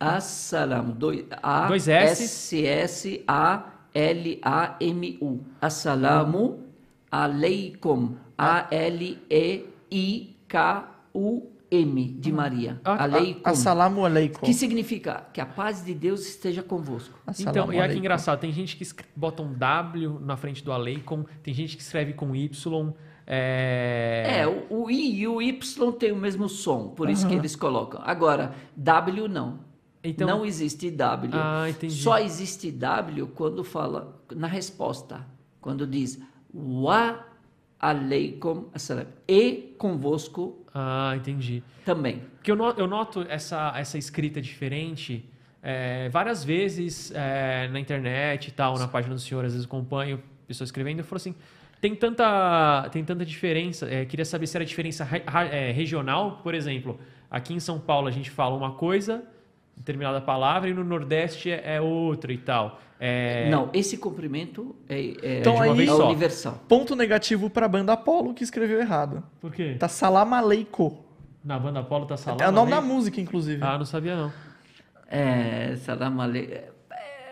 Assalamu. 0.00 0.92
Dois, 0.92 1.24
a 1.42 1.68
Dois 1.68 1.86
S. 1.86 2.22
S 2.22 2.66
S 2.66 3.24
A 3.28 3.64
L 3.94 4.40
A 4.42 4.76
M 4.80 5.18
U. 5.22 5.40
Assalamu 5.60 6.64
alaikum. 7.10 8.16
A 8.36 8.66
L 8.70 9.18
E 9.30 9.66
I 9.90 10.36
K 10.48 10.88
U 11.14 11.57
M 11.70 12.14
de 12.18 12.32
Maria. 12.32 12.80
Ah, 12.84 12.92
ah, 12.94 13.02
Aleikum. 13.04 13.40
Assalamu 13.44 14.04
alaikum. 14.04 14.40
Que 14.46 14.54
significa 14.54 15.26
que 15.32 15.40
a 15.40 15.46
paz 15.46 15.84
de 15.84 15.94
Deus 15.94 16.26
esteja 16.26 16.62
convosco. 16.62 17.18
Então, 17.22 17.32
Assalamu 17.50 17.72
e 17.72 17.76
aqui 17.76 17.82
alaikum. 17.84 17.98
engraçado, 17.98 18.40
tem 18.40 18.52
gente 18.52 18.76
que 18.76 18.84
bota 19.14 19.42
um 19.42 19.52
W 19.52 20.18
na 20.20 20.36
frente 20.36 20.64
do 20.64 20.72
aleikum, 20.72 21.24
tem 21.42 21.52
gente 21.52 21.76
que 21.76 21.82
escreve 21.82 22.12
com 22.14 22.34
Y. 22.34 22.94
É, 23.30 24.38
É, 24.40 24.46
o, 24.46 24.84
o 24.84 24.90
I 24.90 25.20
e 25.20 25.28
o 25.28 25.42
Y 25.42 25.92
tem 25.98 26.12
o 26.12 26.16
mesmo 26.16 26.48
som, 26.48 26.88
por 26.88 27.10
isso 27.10 27.28
que 27.28 27.34
eles 27.34 27.54
colocam. 27.54 28.00
Agora, 28.04 28.54
W 28.74 29.28
não. 29.28 29.60
Então- 30.02 30.26
não 30.26 30.46
existe 30.46 30.90
W. 30.90 31.30
Ah, 31.34 31.68
entendi. 31.68 31.92
Só 31.94 32.18
existe 32.18 32.70
W 32.70 33.26
quando 33.34 33.62
fala 33.62 34.18
na 34.34 34.46
resposta, 34.46 35.26
quando 35.60 35.86
diz 35.86 36.18
wa 36.54 37.26
aleikum 37.78 38.68
assalam. 38.72 39.06
E 39.28 39.74
convosco 39.78 40.64
Ah, 40.80 41.12
entendi. 41.16 41.60
também. 41.84 42.22
Porque 42.36 42.52
eu 42.52 42.54
noto, 42.54 42.80
eu 42.80 42.86
noto 42.86 43.26
essa, 43.28 43.72
essa 43.76 43.98
escrita 43.98 44.40
diferente 44.40 45.28
é, 45.60 46.08
várias 46.08 46.44
vezes 46.44 47.10
é, 47.12 47.66
na 47.66 47.80
internet 47.80 48.46
e 48.46 48.50
tal, 48.52 48.78
na 48.78 48.86
página 48.86 49.12
do 49.12 49.20
senhor, 49.20 49.44
às 49.44 49.54
vezes 49.54 49.66
acompanho 49.66 50.22
pessoas 50.46 50.68
escrevendo, 50.68 51.00
eu 51.00 51.04
falo 51.04 51.16
assim, 51.16 51.34
tem 51.80 51.96
tanta, 51.96 52.88
tem 52.92 53.04
tanta 53.04 53.24
diferença, 53.24 53.92
é, 53.92 54.04
queria 54.04 54.24
saber 54.24 54.46
se 54.46 54.56
era 54.56 54.64
diferença 54.64 55.06
é, 55.50 55.72
regional, 55.72 56.40
por 56.44 56.54
exemplo, 56.54 56.98
aqui 57.28 57.52
em 57.52 57.60
São 57.60 57.80
Paulo 57.80 58.06
a 58.06 58.10
gente 58.12 58.30
fala 58.30 58.56
uma 58.56 58.72
coisa, 58.72 59.24
determinada 59.78 60.20
palavra, 60.20 60.68
e 60.68 60.74
no 60.74 60.84
Nordeste 60.84 61.50
é, 61.50 61.76
é 61.76 61.80
outra 61.80 62.32
e 62.32 62.38
tal. 62.38 62.80
É, 63.00 63.48
Não, 63.48 63.70
esse 63.72 63.96
comprimento 63.96 64.74
é, 64.88 65.14
é, 65.22 65.38
Então 65.40 65.54
de 65.54 65.58
uma 65.60 65.64
aí- 65.66 65.76
vez 65.76 65.88
é 65.88 65.92
só. 65.96 66.06
universal. 66.06 66.64
Ponto 66.68 66.96
negativo 66.96 67.48
pra 67.48 67.68
banda 67.68 67.92
Apollo 67.92 68.34
que 68.34 68.42
escreveu 68.42 68.80
errado. 68.80 69.22
Por 69.40 69.52
quê? 69.52 69.76
Tá 69.78 69.88
Salam 69.88 70.34
Aleikum. 70.34 70.96
Na 71.44 71.58
banda 71.58 71.80
Apolo 71.80 72.04
tá 72.06 72.16
salada? 72.16 72.44
É 72.44 72.48
o 72.48 72.52
nome 72.52 72.72
da 72.72 72.80
música, 72.80 73.20
inclusive. 73.20 73.62
Ah, 73.62 73.78
não 73.78 73.84
sabia 73.84 74.16
não. 74.16 74.32
É, 75.08 75.76
salam 75.76 76.20
é 76.24 76.68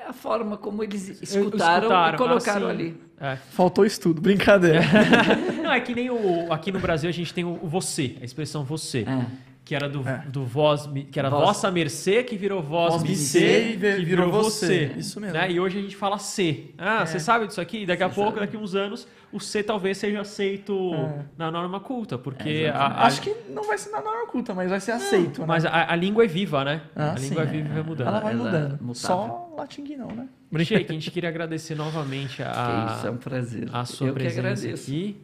a 0.09 0.13
forma 0.13 0.57
como 0.57 0.83
eles 0.83 1.21
escutaram, 1.21 1.89
Escutaram, 1.89 2.15
e 2.15 2.17
colocaram 2.17 2.69
ah, 2.69 2.71
sim. 2.71 2.77
ali. 2.77 3.01
É. 3.21 3.37
Faltou 3.37 3.85
estudo, 3.85 4.21
brincadeira. 4.21 4.81
Não, 5.63 5.73
é 5.73 5.81
que 5.81 5.95
nem 5.95 6.11
o. 6.11 6.53
Aqui 6.53 6.71
no 6.71 6.79
Brasil 6.79 7.09
a 7.09 7.13
gente 7.13 7.33
tem 7.33 7.45
o, 7.45 7.59
o 7.63 7.67
você, 7.67 8.17
a 8.21 8.25
expressão 8.25 8.63
você. 8.63 9.01
É. 9.01 9.27
Que 9.67 9.75
era 9.75 9.89
do, 9.89 10.09
É. 10.09 10.23
do 10.29 10.45
voz, 10.45 10.87
me- 10.87 11.03
que 11.03 11.19
era 11.19 11.29
Voz. 11.29 11.43
vossa 11.45 11.73
mercê, 11.73 12.23
que 12.23 12.37
virou 12.37 12.63
voz, 12.63 12.93
Voz 12.93 13.03
me 13.03 13.09
me 13.11 13.17
ser, 13.17 13.41
ser 13.41 13.67
e 13.67 13.73
que 13.73 13.77
virou 14.05 14.27
virou 14.27 14.43
você. 14.45 14.67
você. 14.91 14.99
Isso 15.01 15.21
mesmo. 15.21 15.37
Né? 15.37 15.51
E 15.51 15.59
hoje 15.59 15.77
a 15.77 15.83
gente 15.83 15.97
fala 15.97 16.19
C. 16.19 16.67
Ah, 16.79 17.05
você 17.05 17.19
sabe 17.19 17.49
disso 17.49 17.61
aqui? 17.61 17.85
Daqui 17.85 18.05
a 18.05 18.09
pouco, 18.09 18.35
sabe. 18.35 18.47
daqui 18.47 18.57
a 18.57 18.61
uns 18.61 18.77
anos, 18.77 19.09
o 19.33 19.41
C 19.41 19.65
talvez 19.65 19.99
seja 19.99 20.21
aceito 20.21 20.95
É. 20.95 21.25
na 21.37 21.51
norma 21.51 21.81
culta, 21.81 22.17
porque 22.17 22.49
É, 22.67 22.71
a, 22.71 22.77
a- 22.87 23.07
Acho 23.07 23.21
que 23.23 23.35
não 23.51 23.65
vai 23.65 23.77
ser 23.77 23.91
na 23.91 24.01
norma 24.01 24.29
culta, 24.29 24.55
mas 24.55 24.71
vai 24.71 24.79
ser 24.79 24.93
aceito, 24.93 25.41
né? 25.41 25.47
mas 25.49 25.65
a, 25.65 25.93
a 25.93 25.97
língua 25.97 26.23
é 26.23 26.29
viva, 26.29 26.65
né? 26.65 26.83
Ah, 26.95 27.11
a 27.11 27.17
sim, 27.17 27.31
língua 27.31 27.43
é 27.43 27.47
é. 27.47 27.51
viva 27.51 27.69
e 27.69 27.73
vai 27.73 27.83
mudando. 27.83 28.07
Ela 28.07 28.21
vai 28.21 28.33
Ela 28.35 28.43
é 28.43 28.45
mudando. 28.45 28.71
mutável. 28.81 28.95
Só 28.95 29.55
latim 29.59 29.83
não, 29.97 30.07
né? 30.07 30.29
Sheik, 30.65 30.87
a 30.89 30.95
gente 30.95 31.11
queria 31.11 31.29
agradecer 31.29 31.75
novamente 31.75 32.37
Que 32.37 32.43
a, 32.45 32.95
isso, 32.99 33.07
é 33.09 33.11
um 33.11 33.17
prazer. 33.17 33.69
a 33.73 33.85
sua 33.85 34.07
Eu 34.07 34.13
que 34.15 34.21
presença 34.21 34.41
agradeço. 34.41 34.91
aqui. 34.91 35.21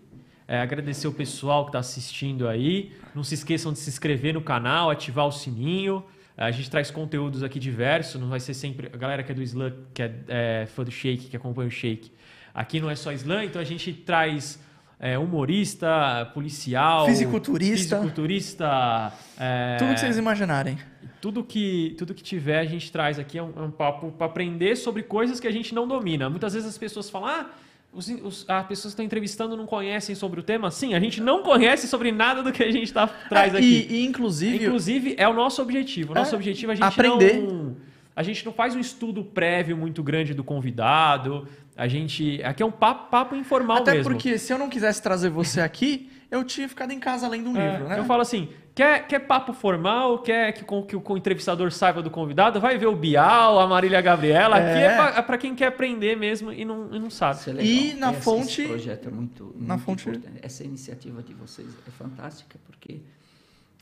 É, 0.48 0.60
agradecer 0.60 1.06
o 1.09 1.12
pessoal 1.12 1.64
que 1.64 1.69
está 1.70 1.78
assistindo 1.78 2.48
aí. 2.48 2.93
Não 3.14 3.23
se 3.24 3.35
esqueçam 3.35 3.73
de 3.73 3.78
se 3.78 3.89
inscrever 3.89 4.35
no 4.35 4.40
canal, 4.43 4.90
ativar 4.90 5.27
o 5.27 5.32
sininho. 5.32 6.05
A 6.36 6.51
gente 6.51 6.70
traz 6.70 6.90
conteúdos 6.90 7.43
aqui 7.43 7.59
diversos, 7.59 8.20
não 8.20 8.28
vai 8.28 8.40
ser 8.40 8.55
sempre. 8.55 8.90
A 8.93 8.97
galera 8.97 9.23
que 9.23 9.31
é 9.31 9.35
do 9.35 9.43
Slam, 9.43 9.73
que 9.94 10.02
é, 10.02 10.12
é 10.28 10.66
fã 10.66 10.82
do 10.82 10.90
Shake, 10.90 11.28
que 11.28 11.36
acompanha 11.36 11.69
o 11.69 11.70
Shake. 11.70 12.10
Aqui 12.55 12.81
não 12.81 12.90
é 12.90 12.94
só 12.97 13.12
Slam, 13.12 13.44
então 13.44 13.60
a 13.62 13.64
gente 13.64 13.93
traz 13.93 14.59
é, 14.98 15.19
humorista, 15.19 16.31
policial, 16.35 17.06
Fisiculturista. 17.06 17.97
fisiculturista, 17.97 19.12
é, 19.39 19.77
Tudo 19.78 19.94
que 19.94 20.01
vocês 20.01 20.16
imaginarem. 20.19 20.78
tudo 21.20 21.43
que 21.44 21.94
tudo 21.98 22.14
que 22.14 22.23
tiver 22.23 22.59
a 22.60 22.64
gente 22.64 22.90
traz 22.90 23.19
aqui 23.19 23.39
é 23.39 23.43
um, 23.43 23.52
é 23.56 23.62
um 23.62 23.70
papo 23.70 24.10
para 24.12 24.27
aprender 24.27 24.77
sobre 24.77 25.02
coisas 25.02 25.39
que 25.40 25.47
a 25.47 25.51
gente 25.52 25.74
não 25.74 25.86
domina. 25.86 26.28
Muitas 26.31 26.55
vezes 26.55 26.69
as 26.69 26.78
pessoas 26.78 27.09
falam, 27.10 27.28
ah, 27.28 27.51
os, 27.93 28.09
os, 28.09 28.44
as 28.48 28.66
pessoas 28.66 28.93
que 28.93 28.94
estão 28.94 29.05
entrevistando 29.05 29.56
não 29.56 29.66
conhecem 29.66 30.14
sobre 30.14 30.40
o 30.40 30.43
tema. 30.43 30.70
Sim, 30.70 30.94
a 30.94 31.01
gente 31.01 31.20
não 31.20 31.43
conhece 31.43 31.86
sobre 31.86 32.10
nada 32.10 32.43
do 32.43 32.51
que 32.52 32.62
a 32.62 32.70
gente 32.73 32.93
tá, 32.93 33.06
traz 33.06 33.52
É, 33.55 33.59
aqui. 33.59 33.86
E, 33.90 33.97
e, 34.01 34.06
inclusive, 34.06 34.64
Inclusive, 34.64 35.14
é 35.19 35.28
o 35.28 35.35
nosso 35.35 35.60
objetivo. 35.60 36.12
O 36.12 36.14
nosso 36.14 36.35
É, 36.35 36.36
objetivo 36.36 36.73
é 36.73 36.74
a 36.74 36.77
gente 36.77 36.85
aprender. 36.85 37.43
não... 37.43 37.77
A 38.14 38.23
gente 38.23 38.44
não 38.44 38.52
faz 38.52 38.74
um 38.77 38.78
estudo 38.78 39.24
prévio 39.24 39.74
muito 39.74 40.02
grande 40.02 40.35
do 40.35 40.44
convidado. 40.44 41.48
A 41.74 41.89
gente... 41.89 42.43
Aqui 42.44 42.62
é 42.62 42.66
um 42.66 42.70
papo, 42.70 43.10
papo 43.10 43.35
informal 43.35 43.78
até 43.78 43.93
mesmo. 43.94 44.10
porque 44.10 44.36
se 44.39 44.52
eu 44.52 44.59
não 44.59 44.69
quisesse 44.69 45.02
trazer 45.02 45.31
você 45.31 45.62
aqui, 45.62 46.10
eu 46.31 46.44
tinha 46.44 46.69
ficado 46.69 46.93
em 46.93 47.01
casa 47.01 47.27
lendo 47.27 47.48
um 47.51 47.56
É, 47.56 47.70
livro, 47.73 47.89
né? 47.89 47.98
Eu 47.98 48.05
falo 48.05 48.20
assim, 48.20 48.51
quer, 48.74 49.07
quer 49.07 49.19
papo 49.20 49.53
formal, 49.53 50.19
quer 50.20 50.53
que, 50.53 50.65
com- 50.65 50.82
que 50.82 50.97
o 50.97 51.16
entrevistador 51.16 51.70
saiba 51.73 52.03
do 52.03 52.11
convidado, 52.11 52.61
vai 52.61 52.78
ver 52.78 52.86
o 52.86 52.97
Bial, 52.97 53.59
a 53.61 53.66
Marília 53.66 54.01
Gabriela. 54.01 54.57
Aqui 54.57 54.66
É. 54.66 54.85
é 55.19 55.23
pra, 55.23 55.35
é 55.36 55.39
quem 55.39 55.55
quer 55.55 55.66
aprender 55.69 56.16
mesmo 56.16 56.53
e 56.53 56.65
não, 56.65 56.94
e 56.94 56.99
não 56.99 57.11
sabe. 57.11 57.40
É. 57.59 57.65
E 57.65 57.94
na 57.94 58.12
Esse- 58.12 58.20
fonte- 58.23 58.62
Esse 58.62 58.66
projeto 58.69 59.09
é 59.09 59.11
muito, 59.11 59.55
na 59.59 59.74
muito 59.74 59.85
fonte- 59.85 60.09
importante. 60.09 60.39
Essa 60.43 60.65
iniciativa 60.65 61.23
de 61.23 61.35
vocês 61.35 61.69
é 61.86 61.90
fantástica, 61.90 62.59
porque 62.66 63.01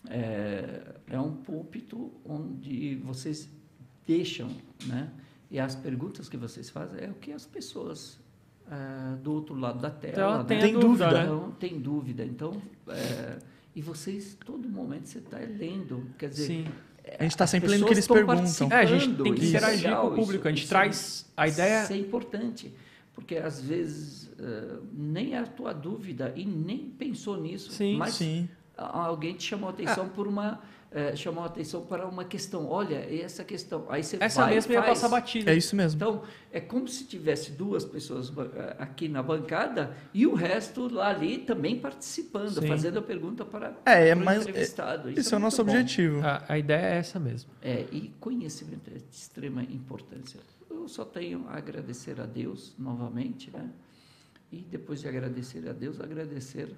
é, 0.09 0.81
é 1.11 1.21
um 1.21 1.33
púlpito 1.33 2.11
onde 2.25 2.97
vocês 3.05 3.49
deixam, 4.07 4.49
né? 4.87 5.09
E 5.51 5.59
as 5.59 5.75
perguntas 5.75 6.29
que 6.29 6.37
vocês 6.37 6.71
fazem 6.71 7.05
é 7.05 7.09
o 7.09 7.15
que 7.15 7.33
as 7.33 7.45
pessoas 7.45 8.19
é, 8.71 9.17
do 9.17 9.33
outro 9.33 9.55
lado 9.57 9.81
da 9.81 9.91
tela 9.91 10.13
Então, 10.13 10.39
né? 10.39 10.61
tem, 10.63 10.73
dúvida. 10.79 11.11
né? 11.11 11.23
Então, 11.25 11.51
tem 11.59 11.79
dúvida. 11.81 12.25
Então, 12.25 12.53
é, 12.89 13.39
e 13.75 13.83
vocês, 13.83 14.37
todo 14.45 14.69
momento, 14.69 15.07
você 15.09 15.19
está 15.19 15.39
lendo. 15.39 16.07
Quer 16.19 16.29
dizer, 16.29 16.47
Sim. 16.47 16.65
A 17.19 17.23
gente 17.23 17.37
tá 17.37 17.45
as 17.45 17.51
sempre 17.51 17.69
lendo 17.71 17.83
o 17.83 17.87
que 17.87 17.95
eles 17.95 18.07
perguntam. 18.07 18.69
É, 18.71 18.77
a 18.77 18.85
gente 18.85 19.23
tem 19.23 19.35
que 19.35 19.45
isso 19.45 19.55
é 19.55 19.59
interagir 19.59 19.97
com 19.97 20.07
o 20.09 20.15
público. 20.15 20.47
a 20.47 20.51
gente 20.51 20.61
isso- 20.61 20.69
traz 20.69 21.27
a 21.37 21.49
ideia... 21.49 21.83
Isso 21.85 21.93
é 21.93 21.97
importante, 21.97 22.73
porque 23.15 23.37
às 23.37 23.61
vezes 23.61 24.31
eh, 24.39 24.79
nem 24.93 25.35
é 25.35 25.39
a 25.39 25.47
tua 25.47 25.73
dúvida 25.73 26.33
e 26.37 26.45
nem 26.45 26.91
pensou 26.91 27.41
nisso, 27.41 27.73
Sim, 27.73 27.97
mas 27.97 28.15
Sim. 28.15 28.49
Alguém 28.81 29.35
te 29.35 29.45
chamou 29.45 29.69
a 29.69 29.73
atenção 29.73 30.09
por 30.09 30.27
uma 30.27 30.61
eh, 30.93 31.15
chamou 31.15 31.45
a 31.45 31.47
atenção 31.47 31.83
para 31.87 32.05
uma 32.07 32.25
questão. 32.25 32.67
Olha, 32.69 32.97
essa 33.23 33.45
questão. 33.45 33.87
Aí 33.89 34.03
você 34.03 34.17
Essa 34.19 34.43
vai 34.43 34.55
mesma 34.55 34.73
ia 34.73 34.83
faz. 34.83 34.99
passar 34.99 35.09
batida. 35.09 35.53
É 35.53 35.57
isso 35.57 35.77
mesmo. 35.77 35.97
Então, 35.97 36.23
é 36.51 36.59
como 36.61 36.89
se 36.89 37.05
tivesse 37.05 37.53
duas 37.53 37.85
pessoas 37.85 38.33
eh, 38.37 38.77
aqui 38.77 39.09
na 39.09 39.23
bancada 39.23 39.97
e 40.13 40.27
o 40.27 40.35
resto 40.35 40.93
lá 40.93 41.11
ali 41.11 41.39
também 41.39 41.79
participando, 41.79 42.61
Sim. 42.61 42.67
fazendo 42.67 42.99
a 42.99 43.03
pergunta 43.03 43.45
para, 43.45 43.77
É, 43.87 44.09
é 44.09 44.15
o 44.17 44.19
mais- 44.25 44.43
entrevistado. 44.43 45.11
Isso 45.11 45.33
é 45.33 45.39
o 45.39 45.41
muito 45.41 45.43
nosso 45.53 45.65
bom. 45.65 45.71
objetivo. 45.71 46.21
A, 46.27 46.43
a 46.49 46.59
ideia 46.59 46.87
é 46.87 46.97
essa 46.97 47.21
mesmo. 47.21 47.51
É, 47.63 47.87
e 47.93 48.13
conhecimento 48.19 48.91
é 48.91 48.95
de 48.99 49.05
extrema 49.15 49.63
importância. 49.63 50.41
Eu 50.69 50.89
só 50.89 51.05
tenho 51.05 51.47
a 51.49 51.57
agradecer 51.57 52.21
a 52.21 52.27
Deus 52.27 52.75
novamente, 52.77 53.49
né? 53.53 53.69
E 54.51 54.57
depois 54.69 55.01
de 55.01 55.07
agradecer 55.09 55.69
a 55.69 55.73
Deus, 55.73 56.01
agradecer 56.01 56.75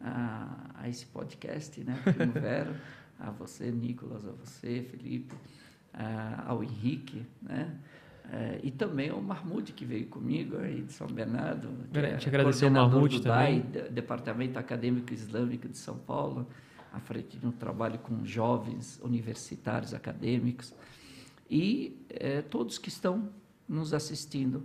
a, 0.00 0.70
a 0.74 0.88
esse 0.88 1.06
podcast, 1.06 1.82
né? 1.82 1.98
Primavera, 2.04 2.74
a 3.18 3.30
você, 3.30 3.70
Nicolas, 3.70 4.26
a 4.26 4.32
você, 4.32 4.82
Felipe, 4.90 5.34
a- 5.92 6.44
ao 6.48 6.62
Henrique, 6.62 7.24
né? 7.42 7.74
É, 8.32 8.58
e 8.64 8.72
também 8.72 9.08
ao 9.08 9.22
Mahmoud, 9.22 9.72
que 9.72 9.84
veio 9.84 10.06
comigo 10.08 10.58
aí 10.58 10.82
de 10.82 10.92
São 10.92 11.06
Bernardo. 11.06 11.68
que 12.18 12.28
é 12.28 12.30
coordenador 12.42 12.90
Mahmoud 12.90 13.18
do 13.18 13.22
DAI, 13.24 13.60
também. 13.62 13.70
de- 13.84 13.88
Departamento 13.90 14.58
Acadêmico 14.58 15.14
Islâmico 15.14 15.68
de 15.68 15.78
São 15.78 15.96
Paulo, 15.96 16.44
à 16.92 16.98
frente 16.98 17.38
de 17.38 17.46
um 17.46 17.52
trabalho 17.52 17.98
com 18.00 18.24
jovens 18.24 18.98
universitários 19.04 19.94
acadêmicos 19.94 20.74
e 21.48 22.04
eh, 22.10 22.42
todos 22.42 22.78
que 22.78 22.88
estão 22.88 23.28
nos 23.68 23.94
assistindo. 23.94 24.64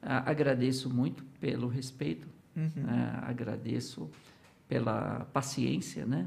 Ah, 0.00 0.30
agradeço 0.30 0.88
muito 0.88 1.22
pelo 1.38 1.68
respeito, 1.68 2.26
ah, 2.56 3.24
agradeço 3.28 4.10
pela 4.72 5.26
paciência, 5.34 6.06
né? 6.06 6.26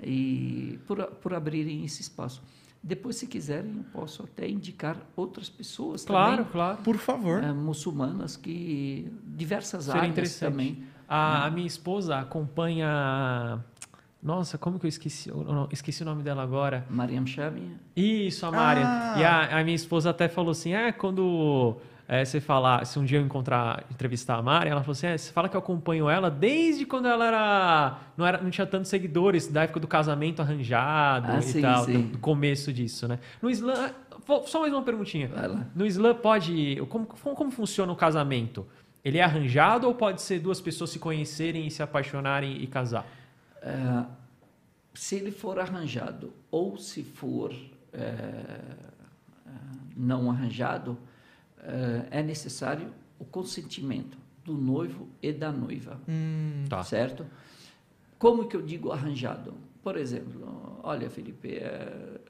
E 0.00 0.78
por, 0.86 1.04
por 1.20 1.34
abrirem 1.34 1.84
esse 1.84 2.00
espaço. 2.00 2.40
Depois, 2.80 3.16
se 3.16 3.26
quiserem, 3.26 3.76
eu 3.78 3.84
posso 3.92 4.22
até 4.24 4.48
indicar 4.48 4.96
outras 5.16 5.48
pessoas 5.48 6.04
Claro, 6.04 6.38
também, 6.38 6.52
claro. 6.52 6.78
Por 6.82 6.96
favor. 6.96 7.42
eh, 7.42 7.52
muçulmanas 7.52 8.36
que 8.36 9.10
diversas 9.24 9.84
Seria 9.84 10.02
áreas 10.02 10.38
também. 10.38 10.84
A, 11.08 11.46
a 11.46 11.50
minha 11.50 11.66
esposa 11.66 12.18
acompanha 12.18 13.60
Nossa, 14.22 14.56
como 14.58 14.78
que 14.78 14.86
eu 14.86 14.88
esqueci? 14.88 15.28
Eu 15.28 15.42
não- 15.44 15.68
esqueci 15.72 16.02
o 16.02 16.04
nome 16.06 16.22
dela 16.22 16.42
agora. 16.42 16.84
Mariam 16.88 17.26
Chami, 17.26 17.76
Isso, 17.96 18.46
a 18.46 18.50
Marian. 18.52 18.86
Ah. 18.86 19.14
E 19.18 19.24
a, 19.24 19.58
a 19.60 19.64
minha 19.64 19.74
esposa 19.76 20.10
até 20.10 20.28
falou 20.28 20.50
assim: 20.52 20.72
é, 20.72 20.90
quando 20.92 21.76
é, 22.12 22.22
você 22.26 22.42
falar, 22.42 22.84
se 22.84 22.98
um 22.98 23.06
dia 23.06 23.18
eu 23.18 23.24
encontrar, 23.24 23.86
entrevistar 23.90 24.36
a 24.36 24.42
Marian, 24.42 24.72
ela 24.72 24.82
falou 24.82 24.92
assim: 24.92 25.06
é, 25.06 25.16
você 25.16 25.32
fala 25.32 25.48
que 25.48 25.56
eu 25.56 25.60
acompanho 25.60 26.10
ela 26.10 26.30
desde 26.30 26.84
quando 26.84 27.08
ela 27.08 27.26
era. 27.26 27.98
Não, 28.18 28.26
era, 28.26 28.36
não 28.42 28.50
tinha 28.50 28.66
tantos 28.66 28.90
seguidores, 28.90 29.48
da 29.48 29.62
época 29.62 29.80
do 29.80 29.88
casamento 29.88 30.42
arranjado 30.42 31.32
Ah, 31.32 31.38
e 31.38 31.42
sim, 31.42 31.62
tal, 31.62 31.86
sim. 31.86 32.02
do, 32.08 32.18
começo 32.18 32.70
disso, 32.70 33.08
né? 33.08 33.18
No 33.40 33.48
Islã. 33.48 33.92
Só 34.44 34.60
mais 34.60 34.74
uma 34.74 34.82
perguntinha. 34.82 35.28
vai 35.28 35.48
lá. 35.48 35.66
No 35.74 35.86
Islã 35.86 36.14
pode. 36.14 36.76
Como, 36.90 37.06
como, 37.06 37.34
como 37.34 37.50
funciona 37.50 37.90
o 37.90 37.96
casamento? 37.96 38.66
Ele 39.02 39.16
é 39.16 39.22
arranjado 39.22 39.86
ou 39.86 39.94
pode 39.94 40.20
ser 40.20 40.38
duas 40.38 40.60
pessoas 40.60 40.90
se 40.90 40.98
conhecerem 40.98 41.66
e 41.66 41.70
se 41.70 41.82
apaixonarem 41.82 42.62
e 42.62 42.66
casar? 42.66 43.06
É, 43.62 44.04
se 44.92 45.16
ele 45.16 45.30
for 45.30 45.58
arranjado 45.58 46.30
ou 46.50 46.76
se 46.76 47.02
for 47.02 47.54
é, 47.90 47.96
é, 47.96 48.70
não 49.96 50.30
arranjado, 50.30 50.98
é, 51.62 52.18
é 52.18 52.22
necessário 52.22 52.92
o 53.18 53.24
consentimento 53.24 54.18
do 54.44 54.54
noivo 54.54 55.08
e 55.22 55.32
da 55.32 55.52
noiva, 55.52 56.00
Hum, 56.08 56.64
Tá. 56.68 56.82
certo? 56.82 57.24
Como 58.18 58.46
que 58.46 58.56
eu 58.56 58.62
digo 58.62 58.90
arranjado? 58.92 59.54
Por 59.82 59.96
exemplo, 59.96 60.80
olha, 60.82 61.08
Felipe, 61.10 61.54
é, 61.56 62.20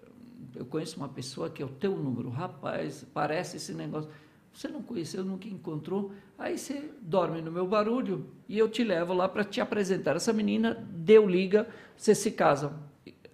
eu 0.57 0.65
conheço 0.67 0.97
uma 0.99 1.09
pessoa 1.09 1.51
que 1.51 1.63
é 1.63 1.67
o 1.67 1.69
teu 1.69 1.97
número, 1.97 2.29
rapaz, 2.31 3.07
parece 3.13 3.57
esse 3.59 3.73
negócio. 3.75 4.11
Você 4.55 4.69
não 4.69 4.83
conheceu, 4.83 5.25
nunca 5.25 5.49
encontrou, 5.49 6.13
aí 6.39 6.59
você 6.59 6.91
dorme 7.01 7.41
no 7.41 7.51
meu 7.51 7.67
barulho 7.67 8.27
e 8.49 8.59
eu 8.59 8.69
te 8.69 8.85
levo 8.85 9.15
lá 9.15 9.27
para 9.29 9.45
te 9.45 9.61
apresentar. 9.63 10.15
Essa 10.17 10.33
menina 10.33 10.75
deu 10.93 11.27
liga, 11.27 11.67
vocês 11.97 12.19
se 12.19 12.31
casam. 12.31 12.73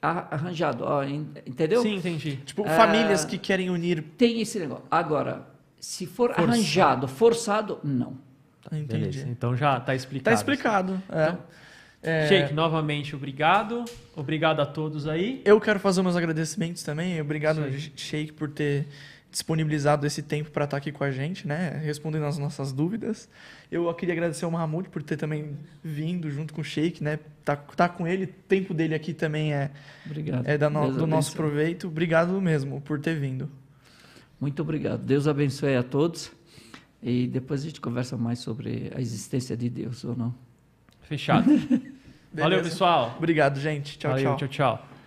A- 0.01 0.33
Arranjado, 0.37 0.85
ó, 0.85 1.03
en- 1.03 1.27
entendeu? 1.45 1.83
Sim, 1.83 1.97
entendi. 1.97 2.37
tipo, 2.45 2.63
Ah. 2.65 2.71
famílias 2.71 3.25
que 3.25 3.37
querem 3.37 3.69
unir. 3.69 4.01
Tem 4.17 4.41
esse 4.41 4.61
negócio. 4.61 4.85
Agora, 4.89 5.45
se 5.81 6.07
for 6.07 6.29
Forçado. 6.31 6.51
arranjado, 6.53 7.09
forçado, 7.09 7.79
não. 7.85 8.19
Entendi. 8.73 8.87
Beleza. 8.87 9.29
Então 9.29 9.57
já 9.57 9.79
tá 9.81 9.95
explicado. 9.95 10.25
Tá 10.25 10.33
explicado. 10.33 11.03
é. 11.11 11.37
É, 12.01 12.29
Sheik, 12.29 12.55
novamente, 12.55 13.17
obrigado. 13.17 13.85
Obrigado 14.15 14.61
a 14.61 14.67
todos 14.67 15.09
aí. 15.09 15.43
Eu 15.45 15.61
quero 15.61 15.81
fazer 15.81 16.01
meus 16.01 16.15
agradecimentos 16.15 16.85
também. 16.85 17.21
Obrigado, 17.21 17.61
Sim. 17.73 17.91
Sheik, 17.97 18.35
por 18.35 18.49
ter 18.49 18.87
disponibilizado 19.33 20.07
esse 20.07 20.23
tempo 20.23 20.51
para 20.53 20.65
estar 20.65 20.77
aqui 20.77 20.93
com 20.93 21.03
a 21.03 21.11
gente, 21.11 21.47
né? 21.47 21.81
Respondendo 21.85 22.25
as 22.25 22.39
nossas 22.39 22.73
dúvidas. 22.73 23.29
Eu 23.71 23.93
queria 23.95 24.15
agradecer 24.15 24.45
ao 24.45 24.51
Mahmoud 24.51 24.89
por 24.91 25.03
ter 25.03 25.17
também 25.17 25.57
vindo 25.83 26.31
junto 26.31 26.55
com 26.55 26.61
o 26.61 26.65
Sheik, 26.65 27.03
né? 27.03 27.19
Tá, 27.45 27.57
tá 27.57 27.89
com 27.89 28.07
ele, 28.07 28.25
o 28.25 28.29
tempo 28.49 28.73
dele 28.73 28.95
aqui 28.95 29.13
também 29.13 29.53
é, 29.53 29.71
Obrigado. 30.07 30.47
é 30.47 30.57
da 30.57 30.71
no- 30.71 30.93
do 30.93 31.07
nosso 31.07 31.35
proveito. 31.35 31.89
Obrigado 31.89 32.41
mesmo 32.41 32.81
por 32.81 33.01
ter 33.01 33.17
vindo. 33.19 33.51
Muito 34.41 34.63
obrigado. 34.63 35.03
Deus 35.03 35.27
abençoe 35.27 35.77
a 35.77 35.83
todos. 35.83 36.31
E 37.03 37.27
depois 37.29 37.63
a 37.63 37.65
gente 37.65 37.81
conversa 37.81 38.17
mais 38.17 38.41
sobre 38.41 38.91
a 38.95 39.01
existência 39.01 39.57
de 39.57 39.71
Deus 39.71 40.05
ou 40.05 40.17
não. 40.17 40.35
Fechado. 41.03 41.49
Valeu, 42.33 42.63
pessoal. 42.63 43.15
Obrigado, 43.17 43.59
gente. 43.59 43.99
Tchau, 43.99 44.11
Valeu, 44.11 44.37
tchau. 44.37 44.49
tchau, 44.49 44.77
tchau. 44.77 44.98